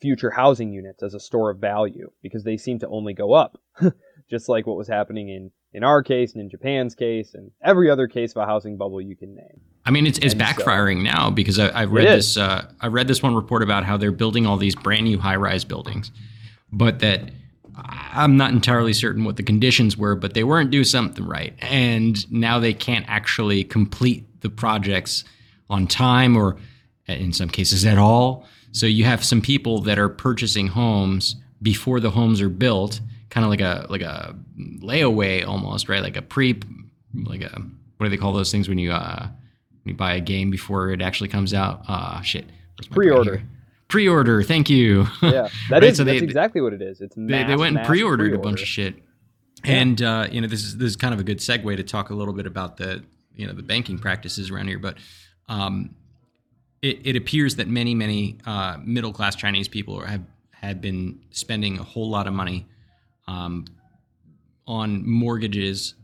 future 0.00 0.30
housing 0.30 0.72
units 0.72 1.02
as 1.02 1.14
a 1.14 1.20
store 1.20 1.50
of 1.50 1.58
value 1.58 2.10
because 2.22 2.44
they 2.44 2.56
seem 2.56 2.78
to 2.80 2.88
only 2.88 3.14
go 3.14 3.32
up, 3.32 3.58
just 4.30 4.48
like 4.48 4.66
what 4.66 4.76
was 4.76 4.88
happening 4.88 5.28
in 5.28 5.50
in 5.74 5.84
our 5.84 6.02
case 6.02 6.34
and 6.34 6.42
in 6.42 6.50
Japan's 6.50 6.94
case 6.94 7.32
and 7.32 7.50
every 7.64 7.88
other 7.88 8.06
case 8.06 8.32
of 8.32 8.42
a 8.42 8.46
housing 8.46 8.76
bubble 8.76 9.00
you 9.00 9.16
can 9.16 9.34
name. 9.34 9.60
I 9.86 9.90
mean, 9.90 10.06
it's, 10.06 10.18
it's 10.18 10.34
backfiring 10.34 10.98
so, 10.98 11.14
now 11.14 11.30
because 11.30 11.58
I, 11.58 11.68
I 11.68 11.84
read 11.84 12.06
this. 12.06 12.36
Uh, 12.36 12.70
I 12.80 12.88
read 12.88 13.08
this 13.08 13.22
one 13.22 13.34
report 13.34 13.62
about 13.62 13.84
how 13.84 13.96
they're 13.96 14.12
building 14.12 14.46
all 14.46 14.56
these 14.56 14.74
brand 14.74 15.04
new 15.04 15.18
high 15.18 15.36
rise 15.36 15.64
buildings, 15.64 16.12
but 16.70 16.98
that 17.00 17.30
I'm 17.76 18.36
not 18.36 18.52
entirely 18.52 18.92
certain 18.92 19.24
what 19.24 19.36
the 19.36 19.42
conditions 19.42 19.96
were, 19.96 20.14
but 20.14 20.34
they 20.34 20.44
weren't 20.44 20.70
doing 20.70 20.84
something 20.84 21.24
right. 21.24 21.54
And 21.60 22.30
now 22.30 22.58
they 22.58 22.74
can't 22.74 23.06
actually 23.08 23.64
complete 23.64 24.40
the 24.42 24.50
projects 24.50 25.24
on 25.70 25.86
time 25.86 26.36
or 26.36 26.56
in 27.06 27.32
some 27.32 27.48
cases 27.48 27.84
at 27.86 27.98
all. 27.98 28.46
So 28.72 28.86
you 28.86 29.04
have 29.04 29.24
some 29.24 29.40
people 29.40 29.80
that 29.82 29.98
are 29.98 30.08
purchasing 30.08 30.68
homes 30.68 31.36
before 31.60 32.00
the 32.00 32.10
homes 32.10 32.40
are 32.40 32.48
built, 32.48 33.00
kind 33.30 33.44
of 33.44 33.50
like 33.50 33.60
a 33.60 33.86
like 33.88 34.02
a 34.02 34.36
layaway 34.58 35.46
almost, 35.46 35.88
right? 35.88 36.02
Like 36.02 36.16
a 36.16 36.22
pre 36.22 36.60
like 37.24 37.42
a 37.42 37.62
what 37.96 38.06
do 38.06 38.10
they 38.10 38.16
call 38.16 38.32
those 38.32 38.50
things 38.50 38.68
when 38.68 38.78
you 38.78 38.92
uh 38.92 39.28
when 39.82 39.92
you 39.92 39.94
buy 39.94 40.14
a 40.14 40.20
game 40.20 40.50
before 40.50 40.90
it 40.90 41.02
actually 41.02 41.28
comes 41.28 41.54
out? 41.54 41.82
Ah, 41.88 42.18
uh, 42.18 42.22
shit. 42.22 42.46
Pre-order 42.90 43.42
pre-order. 43.92 44.42
Thank 44.42 44.70
you. 44.70 45.06
Yeah, 45.20 45.48
that 45.68 45.70
right? 45.70 45.84
is, 45.84 45.98
so 45.98 46.04
that's 46.04 46.22
exactly 46.22 46.62
what 46.62 46.72
it 46.72 46.80
is. 46.80 47.02
It's 47.02 47.14
they, 47.14 47.44
they 47.44 47.56
went 47.56 47.76
and 47.76 47.86
pre-ordered 47.86 48.24
pre-order. 48.24 48.34
a 48.34 48.38
bunch 48.38 48.62
of 48.62 48.66
shit. 48.66 48.96
Yeah. 49.64 49.72
And 49.72 50.00
uh, 50.00 50.28
you 50.32 50.40
know, 50.40 50.48
this 50.48 50.64
is 50.64 50.78
this 50.78 50.88
is 50.88 50.96
kind 50.96 51.12
of 51.12 51.20
a 51.20 51.22
good 51.22 51.38
segue 51.38 51.76
to 51.76 51.82
talk 51.82 52.08
a 52.08 52.14
little 52.14 52.32
bit 52.32 52.46
about 52.46 52.78
the 52.78 53.04
you 53.36 53.46
know 53.46 53.52
the 53.52 53.62
banking 53.62 53.98
practices 53.98 54.50
around 54.50 54.68
here. 54.68 54.78
But 54.78 54.96
um, 55.46 55.94
it, 56.80 57.00
it, 57.04 57.16
appears 57.16 57.56
that 57.56 57.68
many 57.68 57.94
many 57.94 58.38
uh, 58.46 58.78
middle 58.82 59.12
class 59.12 59.36
Chinese 59.36 59.68
people 59.68 60.00
have 60.00 60.22
have 60.52 60.80
been 60.80 61.20
spending 61.30 61.78
a 61.78 61.82
whole 61.82 62.08
lot 62.08 62.26
of 62.26 62.32
money 62.32 62.66
um, 63.28 63.66
on 64.66 65.06
mortgages 65.06 65.94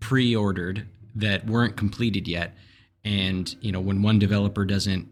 pre-ordered 0.00 0.88
that 1.14 1.46
weren't 1.46 1.76
completed 1.76 2.26
yet. 2.26 2.56
And 3.04 3.54
you 3.60 3.70
know, 3.70 3.80
when 3.80 4.02
one 4.02 4.18
developer 4.18 4.64
doesn't 4.64 5.08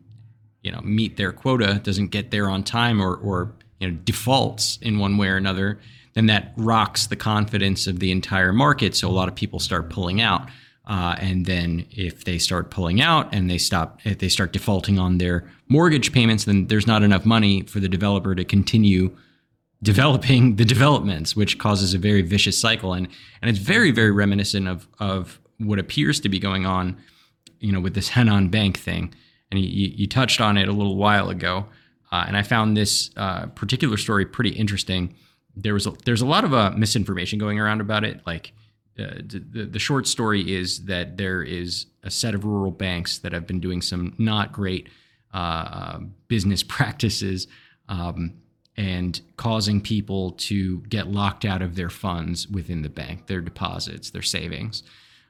you 0.67 0.73
know 0.73 0.81
meet 0.81 1.17
their 1.17 1.31
quota, 1.31 1.81
doesn't 1.85 2.09
get 2.09 2.33
there 2.33 2.51
on 2.51 2.65
time, 2.65 3.01
or 3.01 3.15
or 3.15 3.53
you 3.79 3.89
know 3.89 3.97
defaults 4.05 4.79
in 4.83 4.99
one 4.99 5.17
way 5.17 5.29
or 5.29 5.37
another, 5.37 5.79
then 6.15 6.27
that 6.27 6.53
rocks 6.57 7.07
the 7.07 7.15
confidence 7.15 7.87
of 7.87 8.01
the 8.01 8.11
entire 8.11 8.53
market. 8.53 8.97
So 8.97 9.09
a 9.09 9.13
lot 9.13 9.29
of 9.29 9.37
people 9.37 9.61
start 9.61 9.91
pulling 9.91 10.21
out. 10.21 10.49
Uh, 10.89 11.15
and 11.21 11.47
then 11.47 11.87
if 11.91 12.25
they 12.25 12.39
start 12.39 12.71
pulling 12.71 13.01
out 13.01 13.33
and 13.33 13.49
they 13.49 13.59
stop, 13.59 14.01
if 14.05 14.19
they 14.19 14.29
start 14.29 14.53
defaulting 14.53 14.99
on 14.99 15.19
their 15.19 15.49
mortgage 15.69 16.13
payments, 16.13 16.45
then 16.45 16.67
there's 16.67 16.87
not 16.87 17.03
enough 17.03 17.25
money 17.25 17.63
for 17.63 17.79
the 17.79 17.89
developer 17.89 18.35
to 18.35 18.45
continue 18.45 19.17
developing 19.83 20.57
the 20.61 20.65
developments, 20.65 21.37
which 21.37 21.59
causes 21.59 21.95
a 21.95 21.99
very 21.99 22.23
vicious 22.23 22.61
cycle. 22.61 22.93
And 22.93 23.07
and 23.41 23.49
it's 23.49 23.61
very 23.61 23.93
very 23.93 24.11
reminiscent 24.11 24.67
of 24.67 24.89
of 24.99 25.39
what 25.59 25.79
appears 25.79 26.19
to 26.21 26.29
be 26.29 26.41
going 26.41 26.67
on, 26.67 26.97
you 27.61 27.71
know, 27.71 27.81
with 27.81 27.95
this 27.95 28.11
Henan 28.11 28.51
Bank 28.51 28.79
thing 28.79 29.15
and 29.51 29.61
you, 29.61 29.93
you 29.95 30.07
touched 30.07 30.41
on 30.41 30.57
it 30.57 30.69
a 30.69 30.73
little 30.73 30.97
while 30.97 31.29
ago. 31.31 31.67
Uh, 32.13 32.25
and 32.27 32.37
I 32.37 32.43
found 32.43 32.77
this 32.77 33.11
uh, 33.17 33.47
particular 33.47 33.97
story 33.97 34.25
pretty 34.25 34.51
interesting. 34.51 35.15
There 35.55 35.75
was 35.75 35.87
a, 35.87 35.93
there's 36.05 36.21
a 36.21 36.27
lot 36.27 36.45
of 36.45 36.55
uh, 36.55 36.71
misinformation 36.71 37.39
going 37.39 37.59
around 37.59 37.81
about 37.81 38.05
it. 38.05 38.21
Like 38.27 38.53
uh, 38.99 39.17
the, 39.27 39.69
the 39.71 39.79
short 39.79 40.07
story 40.07 40.55
is 40.55 40.85
that 40.85 41.17
there 41.17 41.43
is 41.43 41.87
a 42.03 42.11
set 42.11 42.35
of 42.35 42.45
rural 42.45 42.71
banks 42.71 43.19
that 43.19 43.33
have 43.33 43.47
been 43.47 43.61
doing 43.61 43.83
some 43.83 44.15
not 44.19 44.53
great 44.53 44.89
uh, 45.35 45.99
business 46.29 46.63
practices, 46.67 47.47
um, 47.89 48.35
and 48.79 49.23
causing 49.37 49.81
people 49.81 50.33
to 50.33 50.81
get 50.83 51.07
locked 51.09 51.47
out 51.47 51.63
of 51.63 51.77
their 51.77 51.89
funds 51.89 52.47
within 52.47 52.83
the 52.83 52.91
bank, 52.91 53.27
their 53.27 53.41
deposits, 53.41 54.11
their 54.11 54.23
savings. 54.23 54.83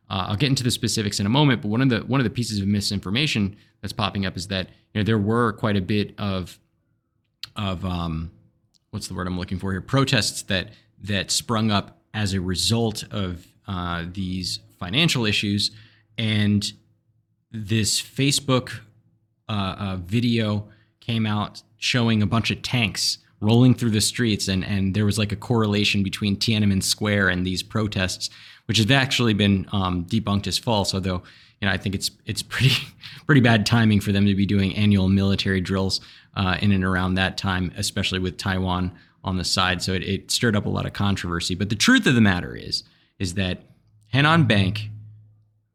Uh, 0.09 0.27
I'll 0.29 0.37
get 0.37 0.49
into 0.49 0.63
the 0.63 0.71
specifics 0.71 1.19
in 1.19 1.27
a 1.27 1.31
moment, 1.31 1.63
but 1.63 1.69
one 1.69 1.83
of 1.83 1.89
the 1.89 2.01
one 2.01 2.21
of 2.21 2.25
the 2.25 2.31
pieces 2.31 2.61
of 2.61 2.69
misinformation 2.69 3.57
that's 3.81 3.93
popping 3.93 4.25
up 4.25 4.37
is 4.37 4.49
that 4.49 4.69
you 4.95 5.01
know 5.01 5.05
there 5.05 5.19
were 5.19 5.53
quite 5.53 5.77
a 5.77 5.81
bit 5.81 6.15
of 6.19 6.59
of 7.57 7.85
um, 7.85 8.31
what's 8.91 9.09
the 9.09 9.15
word 9.15 9.27
I'm 9.27 9.39
looking 9.39 9.59
for 9.59 9.73
here? 9.73 9.81
Protests 9.81 10.43
that 10.43 10.71
that 11.03 11.31
sprung 11.31 11.71
up 11.71 11.99
as 12.15 12.35
a 12.35 12.41
result 12.41 13.05
of 13.11 13.47
uh, 13.67 14.05
these 14.11 14.61
financial 14.79 15.27
issues, 15.27 15.73
and 16.17 16.73
this 17.51 18.01
Facebook 18.01 18.81
uh, 19.49 19.77
uh 19.79 19.97
video 19.97 20.69
came 21.01 21.27
out 21.27 21.63
showing 21.79 22.23
a 22.23 22.27
bunch 22.27 22.51
of 22.51 22.63
tanks 22.63 23.19
rolling 23.41 23.75
through 23.75 23.91
the 23.91 24.01
streets, 24.01 24.49
and 24.49 24.65
and 24.65 24.95
there 24.95 25.05
was 25.05 25.19
like 25.19 25.33
a 25.33 25.37
correlation 25.37 26.03
between 26.03 26.37
Tiananmen 26.37 26.83
Square 26.83 27.29
and 27.29 27.47
these 27.47 27.63
protests, 27.63 28.31
which 28.67 28.79
has 28.79 28.91
actually 28.91 29.35
been 29.35 29.67
um, 29.73 30.05
debunked 30.05 30.47
as 30.47 30.59
false. 30.59 30.95
Although 30.95 31.23
you 31.61 31.67
know 31.67 31.71
I 31.71 31.79
think 31.79 31.95
it's 31.95 32.11
it's 32.27 32.43
pretty 32.43 32.75
pretty 33.27 33.41
bad 33.41 33.67
timing 33.67 34.01
for 34.01 34.13
them 34.13 34.27
to 34.27 34.35
be 34.35 34.47
doing 34.47 34.75
annual 34.75 35.09
military 35.09 35.61
drills 35.61 36.01
uh, 36.35 36.59
in 36.61 36.73
and 36.73 36.85
around 36.85 37.15
that 37.15 37.39
time, 37.39 37.73
especially 37.77 38.19
with 38.19 38.37
Taiwan 38.37 38.93
on 39.25 39.37
the 39.37 39.45
side. 39.45 39.83
So 39.83 39.93
it, 39.93 40.03
it 40.03 40.31
stirred 40.31 40.55
up 40.55 40.67
a 40.67 40.71
lot 40.71 40.87
of 40.87 40.93
controversy. 40.93 41.55
But 41.55 41.69
the 41.69 41.77
truth 41.77 42.07
of 42.07 42.15
the 42.15 42.21
matter 42.21 42.55
is 42.55 42.85
is 43.19 43.35
that 43.35 43.63
Henan 44.13 44.47
Bank, 44.47 44.91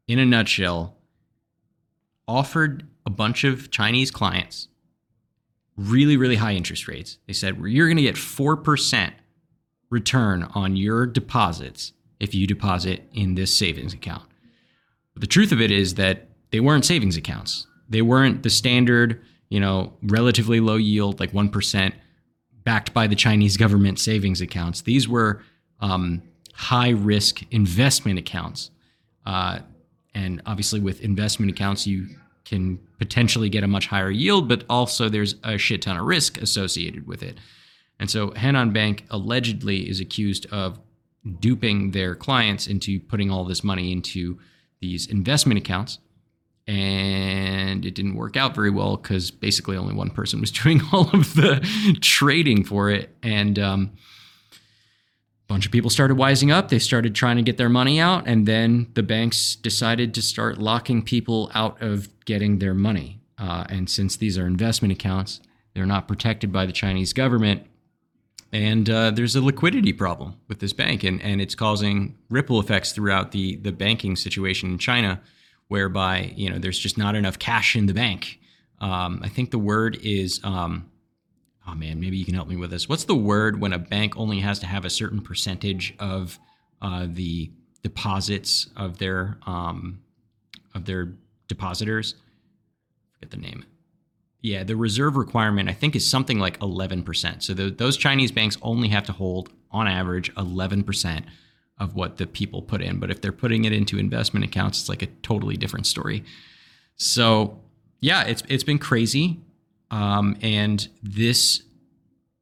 in 0.06 0.18
a 0.18 0.24
nutshell, 0.24 0.96
offered 2.26 2.86
a 3.04 3.10
bunch 3.10 3.44
of 3.44 3.70
Chinese 3.70 4.10
clients 4.10 4.68
really, 5.76 6.16
really 6.16 6.36
high 6.36 6.54
interest 6.54 6.88
rates. 6.88 7.18
They 7.26 7.32
said 7.32 7.58
you're 7.58 7.88
going 7.88 7.96
to 7.96 8.02
get 8.02 8.16
4% 8.16 9.12
return 9.90 10.44
on 10.54 10.76
your 10.76 11.06
deposits 11.06 11.92
if 12.22 12.34
you 12.34 12.46
deposit 12.46 13.02
in 13.12 13.34
this 13.34 13.52
savings 13.52 13.92
account. 13.92 14.22
But 15.12 15.22
the 15.22 15.26
truth 15.26 15.50
of 15.50 15.60
it 15.60 15.72
is 15.72 15.96
that 15.96 16.28
they 16.52 16.60
weren't 16.60 16.84
savings 16.84 17.16
accounts. 17.16 17.66
They 17.88 18.00
weren't 18.00 18.44
the 18.44 18.48
standard, 18.48 19.20
you 19.50 19.58
know, 19.58 19.92
relatively 20.04 20.60
low 20.60 20.76
yield, 20.76 21.18
like 21.18 21.32
1%, 21.32 21.92
backed 22.62 22.94
by 22.94 23.08
the 23.08 23.16
Chinese 23.16 23.56
government 23.56 23.98
savings 23.98 24.40
accounts. 24.40 24.82
These 24.82 25.08
were 25.08 25.42
um, 25.80 26.22
high 26.54 26.90
risk 26.90 27.42
investment 27.50 28.20
accounts. 28.20 28.70
Uh, 29.26 29.58
and 30.14 30.40
obviously, 30.46 30.78
with 30.78 31.00
investment 31.00 31.50
accounts, 31.50 31.88
you 31.88 32.06
can 32.44 32.78
potentially 32.98 33.48
get 33.48 33.64
a 33.64 33.68
much 33.68 33.88
higher 33.88 34.10
yield, 34.10 34.48
but 34.48 34.64
also 34.70 35.08
there's 35.08 35.34
a 35.42 35.58
shit 35.58 35.82
ton 35.82 35.96
of 35.96 36.06
risk 36.06 36.40
associated 36.40 37.04
with 37.04 37.22
it. 37.22 37.38
And 37.98 38.08
so 38.08 38.30
Henan 38.30 38.72
Bank 38.72 39.06
allegedly 39.10 39.88
is 39.88 39.98
accused 39.98 40.46
of 40.52 40.78
duping 41.38 41.92
their 41.92 42.14
clients 42.14 42.66
into 42.66 43.00
putting 43.00 43.30
all 43.30 43.44
this 43.44 43.62
money 43.62 43.92
into 43.92 44.38
these 44.80 45.06
investment 45.06 45.58
accounts. 45.58 45.98
And 46.66 47.84
it 47.84 47.94
didn't 47.94 48.14
work 48.14 48.36
out 48.36 48.54
very 48.54 48.70
well 48.70 48.96
because 48.96 49.30
basically 49.30 49.76
only 49.76 49.94
one 49.94 50.10
person 50.10 50.40
was 50.40 50.50
doing 50.62 50.80
all 50.92 51.10
of 51.12 51.34
the 51.34 51.60
trading 52.00 52.64
for 52.64 52.90
it. 52.90 53.14
And 53.22 53.58
um, 53.58 53.92
a 54.52 54.56
bunch 55.48 55.66
of 55.66 55.72
people 55.72 55.90
started 55.90 56.16
wising 56.16 56.52
up. 56.52 56.68
They 56.68 56.78
started 56.78 57.14
trying 57.14 57.36
to 57.36 57.42
get 57.42 57.56
their 57.56 57.68
money 57.68 58.00
out, 58.00 58.26
and 58.26 58.46
then 58.46 58.88
the 58.94 59.02
banks 59.02 59.56
decided 59.56 60.14
to 60.14 60.22
start 60.22 60.58
locking 60.58 61.02
people 61.02 61.50
out 61.52 61.82
of 61.82 62.08
getting 62.24 62.58
their 62.58 62.74
money. 62.74 63.20
Uh, 63.38 63.64
and 63.68 63.90
since 63.90 64.16
these 64.16 64.38
are 64.38 64.46
investment 64.46 64.92
accounts, 64.92 65.40
they're 65.74 65.86
not 65.86 66.06
protected 66.06 66.52
by 66.52 66.64
the 66.64 66.72
Chinese 66.72 67.12
government. 67.12 67.66
And 68.52 68.88
uh, 68.90 69.10
there's 69.12 69.34
a 69.34 69.40
liquidity 69.40 69.94
problem 69.94 70.36
with 70.46 70.60
this 70.60 70.74
bank, 70.74 71.04
and, 71.04 71.22
and 71.22 71.40
it's 71.40 71.54
causing 71.54 72.18
ripple 72.28 72.60
effects 72.60 72.92
throughout 72.92 73.32
the, 73.32 73.56
the 73.56 73.72
banking 73.72 74.14
situation 74.14 74.72
in 74.72 74.78
China, 74.78 75.22
whereby 75.68 76.34
you 76.36 76.50
know 76.50 76.58
there's 76.58 76.78
just 76.78 76.98
not 76.98 77.14
enough 77.14 77.38
cash 77.38 77.74
in 77.74 77.86
the 77.86 77.94
bank. 77.94 78.38
Um, 78.80 79.20
I 79.24 79.28
think 79.28 79.52
the 79.52 79.58
word 79.58 79.98
is 80.02 80.38
um, 80.44 80.90
oh 81.66 81.74
man, 81.74 82.00
maybe 82.00 82.16
you 82.16 82.24
can 82.24 82.34
help 82.34 82.48
me 82.48 82.56
with 82.56 82.70
this. 82.70 82.88
What's 82.88 83.04
the 83.04 83.14
word 83.14 83.60
when 83.60 83.72
a 83.72 83.78
bank 83.78 84.16
only 84.16 84.40
has 84.40 84.58
to 84.60 84.66
have 84.66 84.84
a 84.84 84.90
certain 84.90 85.20
percentage 85.20 85.94
of 85.98 86.38
uh, 86.82 87.06
the 87.08 87.50
deposits 87.82 88.68
of 88.76 88.98
their 88.98 89.38
um, 89.46 90.02
of 90.74 90.84
their 90.84 91.14
depositors? 91.48 92.16
Forget 93.14 93.30
the 93.30 93.36
name. 93.38 93.64
Yeah, 94.42 94.64
the 94.64 94.76
reserve 94.76 95.16
requirement 95.16 95.68
I 95.68 95.72
think 95.72 95.94
is 95.94 96.08
something 96.08 96.38
like 96.38 96.58
11%. 96.58 97.42
So 97.42 97.54
the, 97.54 97.70
those 97.70 97.96
Chinese 97.96 98.32
banks 98.32 98.58
only 98.60 98.88
have 98.88 99.04
to 99.06 99.12
hold, 99.12 99.50
on 99.70 99.86
average, 99.86 100.34
11% 100.34 101.24
of 101.78 101.94
what 101.94 102.16
the 102.16 102.26
people 102.26 102.60
put 102.60 102.82
in. 102.82 102.98
But 102.98 103.10
if 103.10 103.20
they're 103.20 103.32
putting 103.32 103.64
it 103.64 103.72
into 103.72 103.98
investment 103.98 104.44
accounts, 104.44 104.80
it's 104.80 104.88
like 104.88 105.02
a 105.02 105.06
totally 105.22 105.56
different 105.56 105.86
story. 105.86 106.24
So 106.96 107.60
yeah, 108.00 108.24
it's 108.24 108.42
it's 108.48 108.64
been 108.64 108.78
crazy. 108.78 109.40
Um, 109.90 110.36
and 110.42 110.86
this 111.02 111.62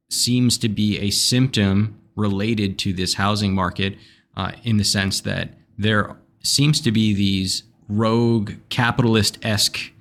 seems 0.09 0.57
to 0.59 0.69
be 0.69 0.99
a 0.99 1.09
symptom 1.11 1.99
related 2.15 2.77
to 2.79 2.93
this 2.93 3.13
housing 3.15 3.53
market 3.53 3.97
uh, 4.35 4.51
in 4.63 4.77
the 4.77 4.83
sense 4.83 5.21
that 5.21 5.53
there 5.77 6.17
seems 6.43 6.81
to 6.81 6.91
be 6.91 7.13
these 7.13 7.63
rogue 7.87 8.53
capitalist 8.69 9.37
esque 9.43 9.91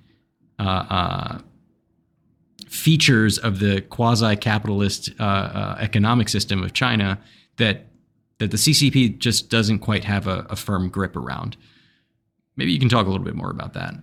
uh, 0.58 0.62
uh, 0.90 1.38
features 2.70 3.36
of 3.36 3.58
the 3.58 3.80
quasi 3.82 4.36
capitalist 4.36 5.10
uh, 5.18 5.24
uh, 5.24 5.76
economic 5.80 6.28
system 6.28 6.62
of 6.62 6.72
China 6.72 7.18
that 7.56 7.86
that 8.38 8.52
the 8.52 8.56
CCP 8.56 9.18
just 9.18 9.50
doesn't 9.50 9.80
quite 9.80 10.04
have 10.04 10.26
a, 10.26 10.46
a 10.48 10.56
firm 10.56 10.88
grip 10.88 11.14
around. 11.14 11.58
Maybe 12.56 12.72
you 12.72 12.78
can 12.78 12.88
talk 12.88 13.06
a 13.06 13.10
little 13.10 13.24
bit 13.24 13.34
more 13.34 13.50
about 13.50 13.74
that. 13.74 13.94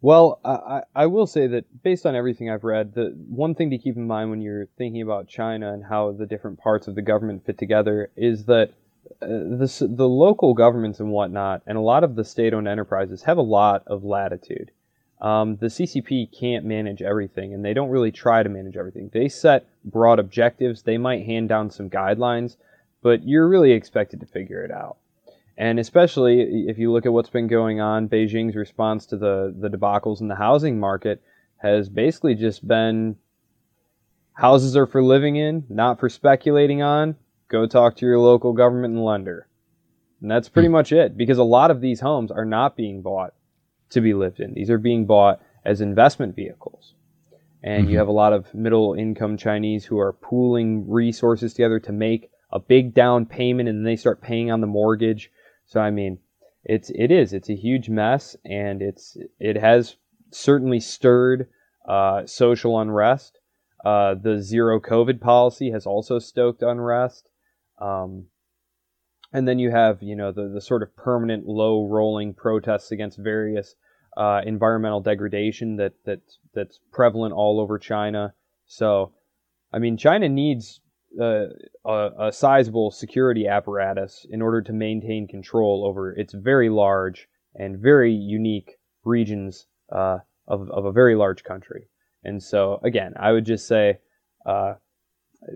Well, 0.00 0.40
I, 0.44 0.82
I 0.94 1.06
will 1.06 1.26
say 1.26 1.46
that 1.46 1.64
based 1.82 2.04
on 2.04 2.14
everything 2.14 2.50
I've 2.50 2.64
read, 2.64 2.94
the 2.94 3.16
one 3.28 3.54
thing 3.54 3.70
to 3.70 3.78
keep 3.78 3.96
in 3.96 4.06
mind 4.06 4.30
when 4.30 4.42
you're 4.42 4.66
thinking 4.76 5.00
about 5.00 5.28
China 5.28 5.72
and 5.72 5.82
how 5.84 6.12
the 6.12 6.26
different 6.26 6.58
parts 6.58 6.86
of 6.86 6.96
the 6.96 7.02
government 7.02 7.46
fit 7.46 7.56
together 7.56 8.10
is 8.14 8.44
that 8.44 8.72
uh, 9.22 9.26
the, 9.26 9.88
the 9.90 10.08
local 10.08 10.54
governments 10.54 11.00
and 11.00 11.10
whatnot, 11.10 11.62
and 11.66 11.78
a 11.78 11.80
lot 11.80 12.04
of 12.04 12.14
the 12.14 12.24
state 12.24 12.52
owned 12.52 12.68
enterprises 12.68 13.22
have 13.22 13.38
a 13.38 13.42
lot 13.42 13.84
of 13.86 14.04
latitude. 14.04 14.70
Um, 15.20 15.56
the 15.56 15.66
CCP 15.66 16.38
can't 16.38 16.64
manage 16.64 17.02
everything, 17.02 17.52
and 17.52 17.64
they 17.64 17.74
don't 17.74 17.90
really 17.90 18.12
try 18.12 18.42
to 18.42 18.48
manage 18.48 18.76
everything. 18.76 19.10
They 19.12 19.28
set 19.28 19.66
broad 19.84 20.18
objectives, 20.18 20.82
they 20.82 20.98
might 20.98 21.26
hand 21.26 21.48
down 21.48 21.70
some 21.70 21.90
guidelines, 21.90 22.56
but 23.02 23.26
you're 23.26 23.48
really 23.48 23.72
expected 23.72 24.20
to 24.20 24.26
figure 24.26 24.64
it 24.64 24.70
out. 24.70 24.98
And 25.56 25.80
especially 25.80 26.68
if 26.68 26.78
you 26.78 26.92
look 26.92 27.04
at 27.04 27.12
what's 27.12 27.30
been 27.30 27.48
going 27.48 27.80
on, 27.80 28.08
Beijing's 28.08 28.54
response 28.54 29.06
to 29.06 29.16
the, 29.16 29.52
the 29.58 29.68
debacles 29.68 30.20
in 30.20 30.28
the 30.28 30.36
housing 30.36 30.78
market 30.78 31.20
has 31.56 31.88
basically 31.88 32.36
just 32.36 32.66
been 32.66 33.16
houses 34.34 34.76
are 34.76 34.86
for 34.86 35.02
living 35.02 35.34
in, 35.34 35.64
not 35.68 35.98
for 35.98 36.08
speculating 36.08 36.80
on. 36.80 37.16
Go 37.48 37.66
talk 37.66 37.96
to 37.96 38.06
your 38.06 38.20
local 38.20 38.52
government 38.52 38.94
and 38.94 39.04
lender. 39.04 39.48
And 40.20 40.30
that's 40.30 40.48
pretty 40.48 40.68
hmm. 40.68 40.74
much 40.74 40.92
it 40.92 41.16
because 41.16 41.38
a 41.38 41.44
lot 41.44 41.72
of 41.72 41.80
these 41.80 42.00
homes 42.00 42.30
are 42.30 42.44
not 42.44 42.76
being 42.76 43.02
bought 43.02 43.34
to 43.90 44.00
be 44.00 44.14
lived 44.14 44.40
in. 44.40 44.54
These 44.54 44.70
are 44.70 44.78
being 44.78 45.06
bought 45.06 45.40
as 45.64 45.80
investment 45.80 46.36
vehicles. 46.36 46.94
And 47.62 47.84
mm-hmm. 47.84 47.92
you 47.92 47.98
have 47.98 48.08
a 48.08 48.12
lot 48.12 48.32
of 48.32 48.54
middle 48.54 48.94
income 48.94 49.36
Chinese 49.36 49.84
who 49.84 49.98
are 49.98 50.12
pooling 50.12 50.88
resources 50.88 51.54
together 51.54 51.80
to 51.80 51.92
make 51.92 52.30
a 52.52 52.58
big 52.58 52.94
down 52.94 53.26
payment 53.26 53.68
and 53.68 53.78
then 53.78 53.84
they 53.84 53.96
start 53.96 54.22
paying 54.22 54.50
on 54.50 54.60
the 54.60 54.66
mortgage 54.66 55.30
so 55.68 55.80
I 55.80 55.90
mean, 55.90 56.18
it's 56.64 56.90
it 56.94 57.10
is 57.10 57.32
it's 57.32 57.50
a 57.50 57.54
huge 57.54 57.88
mess, 57.88 58.36
and 58.44 58.82
it's 58.82 59.16
it 59.38 59.56
has 59.56 59.96
certainly 60.30 60.80
stirred 60.80 61.48
uh, 61.86 62.26
social 62.26 62.80
unrest. 62.80 63.38
Uh, 63.84 64.14
the 64.14 64.40
zero 64.40 64.80
COVID 64.80 65.20
policy 65.20 65.70
has 65.70 65.86
also 65.86 66.18
stoked 66.18 66.62
unrest. 66.62 67.28
Um, 67.80 68.26
and 69.32 69.46
then 69.46 69.58
you 69.58 69.70
have, 69.70 70.02
you 70.02 70.16
know, 70.16 70.32
the, 70.32 70.48
the 70.48 70.60
sort 70.60 70.82
of 70.82 70.94
permanent 70.96 71.46
low 71.46 71.86
rolling 71.86 72.34
protests 72.34 72.90
against 72.90 73.18
various 73.18 73.74
uh, 74.16 74.40
environmental 74.44 75.00
degradation 75.00 75.76
that, 75.76 75.92
that 76.04 76.20
that's 76.54 76.80
prevalent 76.92 77.34
all 77.34 77.60
over 77.60 77.78
China. 77.78 78.34
So, 78.66 79.12
I 79.72 79.78
mean, 79.78 79.96
China 79.96 80.28
needs 80.28 80.80
uh, 81.20 81.46
a, 81.84 82.28
a 82.28 82.32
sizable 82.32 82.90
security 82.90 83.46
apparatus 83.46 84.26
in 84.30 84.42
order 84.42 84.62
to 84.62 84.72
maintain 84.72 85.28
control 85.28 85.84
over 85.86 86.12
its 86.12 86.34
very 86.34 86.68
large 86.68 87.28
and 87.54 87.78
very 87.78 88.12
unique 88.12 88.78
regions 89.04 89.66
uh, 89.92 90.18
of, 90.46 90.70
of 90.70 90.84
a 90.84 90.92
very 90.92 91.14
large 91.14 91.44
country. 91.44 91.88
And 92.24 92.42
so, 92.42 92.80
again, 92.82 93.14
I 93.18 93.32
would 93.32 93.44
just 93.44 93.68
say, 93.68 93.98
uh, 94.46 94.74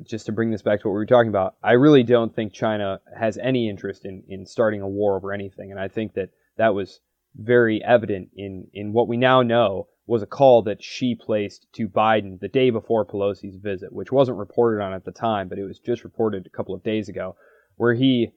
just 0.05 0.27
to 0.27 0.33
bring 0.33 0.51
this 0.51 0.63
back 0.63 0.81
to 0.81 0.89
what 0.89 0.93
we 0.93 0.99
were 0.99 1.07
talking 1.07 1.29
about, 1.29 1.57
I 1.63 1.73
really 1.73 2.03
don't 2.03 2.35
think 2.35 2.53
China 2.53 3.01
has 3.19 3.39
any 3.39 3.69
interest 3.69 4.05
in, 4.05 4.23
in 4.29 4.47
starting 4.47 4.81
a 4.81 4.89
war 4.89 5.17
over 5.17 5.33
anything. 5.33 5.71
And 5.71 5.81
I 5.81 5.89
think 5.89 6.15
that 6.15 6.31
that 6.57 6.75
was 6.75 7.01
very 7.37 7.83
evident 7.83 8.29
in, 8.37 8.69
in 8.73 8.93
what 8.93 9.09
we 9.09 9.17
now 9.17 9.43
know 9.43 9.89
was 10.07 10.23
a 10.23 10.27
call 10.27 10.63
that 10.63 10.83
Xi 10.83 11.15
placed 11.15 11.67
to 11.75 11.89
Biden 11.89 12.39
the 12.41 12.49
day 12.49 12.71
before 12.71 13.07
Pelosi's 13.07 13.57
visit, 13.57 13.93
which 13.93 14.13
wasn't 14.13 14.39
reported 14.39 14.83
on 14.83 14.93
at 14.93 15.05
the 15.05 15.13
time, 15.13 15.49
but 15.49 15.59
it 15.59 15.65
was 15.65 15.79
just 15.79 16.05
reported 16.05 16.47
a 16.47 16.57
couple 16.57 16.75
of 16.75 16.83
days 16.83 17.09
ago, 17.09 17.37
where 17.77 17.95
he 17.95 18.33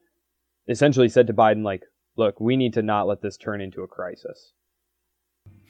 essentially 0.68 1.10
said 1.10 1.28
to 1.28 1.34
Biden, 1.34 1.64
like, 1.64 1.84
look, 2.18 2.40
we 2.40 2.56
need 2.56 2.74
to 2.74 2.82
not 2.82 3.08
let 3.08 3.22
this 3.22 3.38
turn 3.38 3.62
into 3.62 3.82
a 3.82 3.88
crisis. 3.88 4.54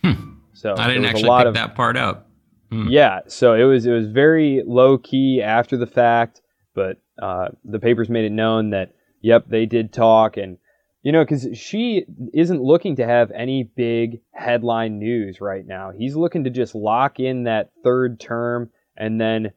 Hmm. 0.04 0.36
So 0.54 0.76
I 0.78 0.88
didn't 0.88 1.06
actually 1.06 1.38
pick 1.38 1.48
of, 1.48 1.54
that 1.56 1.76
part 1.76 1.98
up. 1.98 2.30
Hmm. 2.76 2.88
yeah, 2.90 3.22
so 3.28 3.54
it 3.54 3.64
was 3.64 3.86
it 3.86 3.92
was 3.92 4.08
very 4.08 4.62
low 4.66 4.98
key 4.98 5.42
after 5.42 5.78
the 5.78 5.88
fact, 5.88 6.42
but 6.74 6.98
uh, 7.22 7.50
the 7.64 7.80
papers 7.80 8.10
made 8.10 8.26
it 8.26 8.32
known 8.34 8.72
that 8.72 8.94
yep, 9.22 9.46
they 9.48 9.66
did 9.66 9.94
talk, 9.94 10.36
and 10.36 10.58
you 11.02 11.14
know, 11.14 11.24
because 11.24 11.48
Xi 11.54 12.06
isn't 12.34 12.62
looking 12.62 12.98
to 12.98 13.06
have 13.06 13.32
any 13.32 13.64
big 13.64 14.20
headline 14.34 15.00
news 15.00 15.40
right 15.40 15.66
now. 15.66 15.92
He's 15.92 16.18
looking 16.18 16.44
to 16.44 16.50
just 16.50 16.76
lock 16.76 17.20
in 17.20 17.44
that 17.44 17.72
third 17.84 18.20
term 18.20 18.72
and 18.98 19.22
then, 19.22 19.52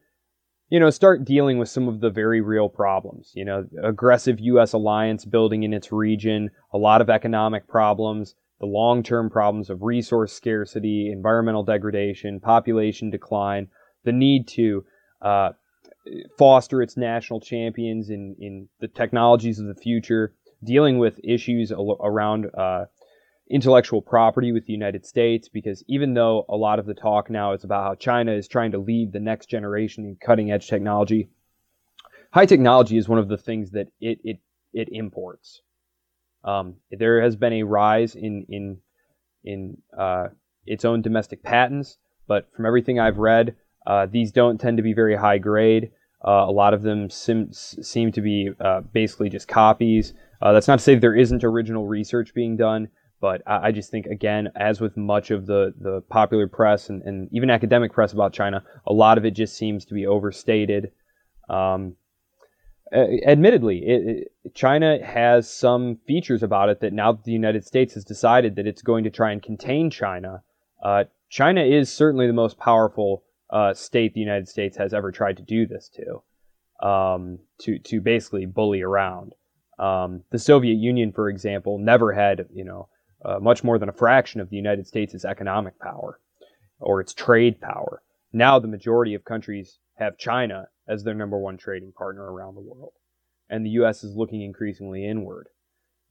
you 0.69 0.79
know, 0.79 0.91
start 0.91 1.25
dealing 1.25 1.59
with 1.59 1.71
some 1.71 1.89
of 1.89 2.01
the 2.01 2.11
very 2.11 2.43
real 2.43 2.69
problems. 2.69 3.33
You 3.35 3.47
know, 3.47 3.67
aggressive 3.83 4.39
U.S. 4.39 4.75
alliance 4.75 5.25
building 5.25 5.63
in 5.63 5.73
its 5.73 5.91
region, 5.91 6.51
a 6.73 6.79
lot 6.79 7.01
of 7.01 7.11
economic 7.11 7.67
problems, 7.67 8.35
the 8.61 8.67
long 8.67 9.03
term 9.03 9.31
problems 9.31 9.71
of 9.71 9.83
resource 9.83 10.33
scarcity, 10.33 11.11
environmental 11.11 11.63
degradation, 11.63 12.41
population 12.41 13.11
decline, 13.11 13.69
the 14.05 14.13
need 14.13 14.49
to 14.49 14.85
uh, 15.23 15.51
foster 16.37 16.83
its 16.83 16.97
national 16.97 17.41
champions 17.41 18.11
in, 18.11 18.35
in 18.39 18.69
the 18.81 18.89
technologies 18.89 19.59
of 19.59 19.67
the 19.67 19.75
future, 19.75 20.35
dealing 20.65 20.99
with 20.99 21.21
issues 21.23 21.71
al- 21.71 21.99
around 22.01 22.47
uh, 22.57 22.87
intellectual 23.51 24.03
property 24.03 24.53
with 24.53 24.67
the 24.67 24.73
United 24.73 25.07
States, 25.07 25.49
because 25.49 25.83
even 25.87 26.15
though 26.15 26.45
a 26.49 26.57
lot 26.57 26.79
of 26.79 26.87
the 26.87 26.95
talk 26.95 27.31
now 27.31 27.53
is 27.53 27.65
about 27.65 27.85
how 27.85 27.95
China 27.95 28.33
is 28.33 28.49
trying 28.49 28.73
to 28.73 28.79
lead 28.79 29.13
the 29.13 29.21
next 29.21 29.47
generation 29.47 30.05
in 30.05 30.17
cutting 30.17 30.51
edge 30.51 30.69
technology, 30.69 31.29
high 32.33 32.47
technology 32.47 32.97
is 32.97 33.09
one 33.09 33.19
of 33.19 33.29
the 33.29 33.39
things 33.39 33.71
that 33.71 33.89
it, 34.01 34.19
it, 34.25 34.39
it 34.73 34.89
imports. 34.93 35.63
Um, 36.45 36.77
there 36.91 37.21
has 37.23 37.37
been 37.37 37.53
a 37.55 37.63
rise 37.65 38.15
in 38.15 38.47
in 38.49 38.79
in 39.45 39.79
uh, 39.99 40.29
its 40.67 40.85
own 40.85 41.03
domestic 41.03 41.43
patents, 41.43 41.99
but 42.27 42.49
from 42.55 42.67
everything 42.67 43.01
I've 43.01 43.19
read, 43.19 43.57
uh, 43.87 44.07
these 44.07 44.33
don't 44.33 44.61
tend 44.61 44.77
to 44.77 44.83
be 44.83 44.93
very 44.93 45.17
high 45.17 45.39
grade. 45.39 45.91
Uh, 46.27 46.45
a 46.49 46.51
lot 46.51 46.75
of 46.75 46.83
them 46.83 47.09
sim- 47.09 47.53
seem 47.53 48.11
to 48.13 48.21
be 48.21 48.51
uh, 48.61 48.81
basically 48.93 49.31
just 49.31 49.49
copies. 49.49 50.15
Uh, 50.43 50.53
that's 50.53 50.69
not 50.69 50.79
to 50.79 50.85
say 50.85 50.95
there 50.95 51.15
isn't 51.15 51.45
original 51.45 51.87
research 51.87 52.35
being 52.35 52.57
done, 52.57 52.89
but 53.21 53.43
I, 53.47 53.69
I, 53.69 53.73
just 53.73 53.91
think 53.91 54.07
again, 54.07 54.49
as 54.57 54.81
with 54.81 54.97
much 54.97 55.31
of 55.31 55.47
the 55.47 55.75
the 55.81 56.03
popular 56.09 56.49
press 56.49 56.89
and, 56.89 57.03
and 57.03 57.29
even 57.33 57.51
academic 57.51 57.93
press 57.93 58.13
about 58.13 58.33
China, 58.33 58.65
a 58.87 58.93
lot 58.93 59.19
of 59.19 59.25
it 59.25 59.33
just 59.33 59.57
seems 59.57 59.85
to 59.87 59.95
be 59.95 60.07
overstated. 60.07 60.91
Um, 61.49 61.95
admittedly, 62.93 63.79
it, 63.79 64.09
it, 64.45 64.55
China 64.55 65.05
has 65.05 65.51
some 65.51 65.99
features 66.07 66.43
about 66.43 66.69
it 66.69 66.81
that 66.81 66.93
now 66.93 67.13
the 67.13 67.33
United 67.33 67.65
States 67.67 67.95
has 67.95 68.05
decided 68.05 68.57
that 68.57 68.67
it's 68.67 68.83
going 68.83 69.05
to 69.05 69.11
try 69.11 69.33
and 69.33 69.43
contain 69.43 69.91
China, 69.91 70.43
uh, 70.83 71.05
China 71.29 71.63
is 71.63 71.93
certainly 71.93 72.27
the 72.27 72.33
most 72.33 72.59
powerful 72.59 73.25
uh, 73.51 73.75
state 73.75 74.15
the 74.15 74.21
United 74.21 74.49
States 74.49 74.77
has 74.77 74.95
ever 74.95 75.11
tried 75.11 75.37
to 75.37 75.43
do 75.43 75.67
this 75.67 75.91
to, 75.91 76.87
um, 76.87 77.39
to 77.61 77.79
to 77.79 78.01
basically 78.01 78.47
bully 78.47 78.83
around. 78.83 79.35
Um, 79.79 80.25
the 80.31 80.39
Soviet 80.39 80.75
Union, 80.75 81.13
for 81.13 81.29
example, 81.29 81.79
never 81.79 82.13
had 82.13 82.47
you 82.53 82.65
know 82.65 82.89
uh, 83.25 83.39
much 83.41 83.65
more 83.65 83.79
than 83.79 83.89
a 83.89 83.93
fraction 83.93 84.41
of 84.41 84.51
the 84.51 84.57
United 84.57 84.87
States' 84.87 85.25
economic 85.25 85.79
power 85.79 86.21
or 86.81 87.01
its 87.01 87.13
trade 87.15 87.61
power. 87.61 88.03
Now 88.33 88.59
the 88.59 88.69
majority 88.69 89.15
of 89.15 89.25
countries 89.25 89.79
have 89.95 90.19
China 90.19 90.69
as 90.89 91.05
their 91.05 91.15
number 91.15 91.39
one 91.39 91.57
trading 91.57 91.93
partner 91.93 92.33
around 92.33 92.55
the 92.55 92.61
world. 92.61 92.93
And 93.51 93.65
the 93.65 93.71
U.S. 93.71 94.05
is 94.05 94.17
looking 94.17 94.43
increasingly 94.43 95.07
inward. 95.07 95.49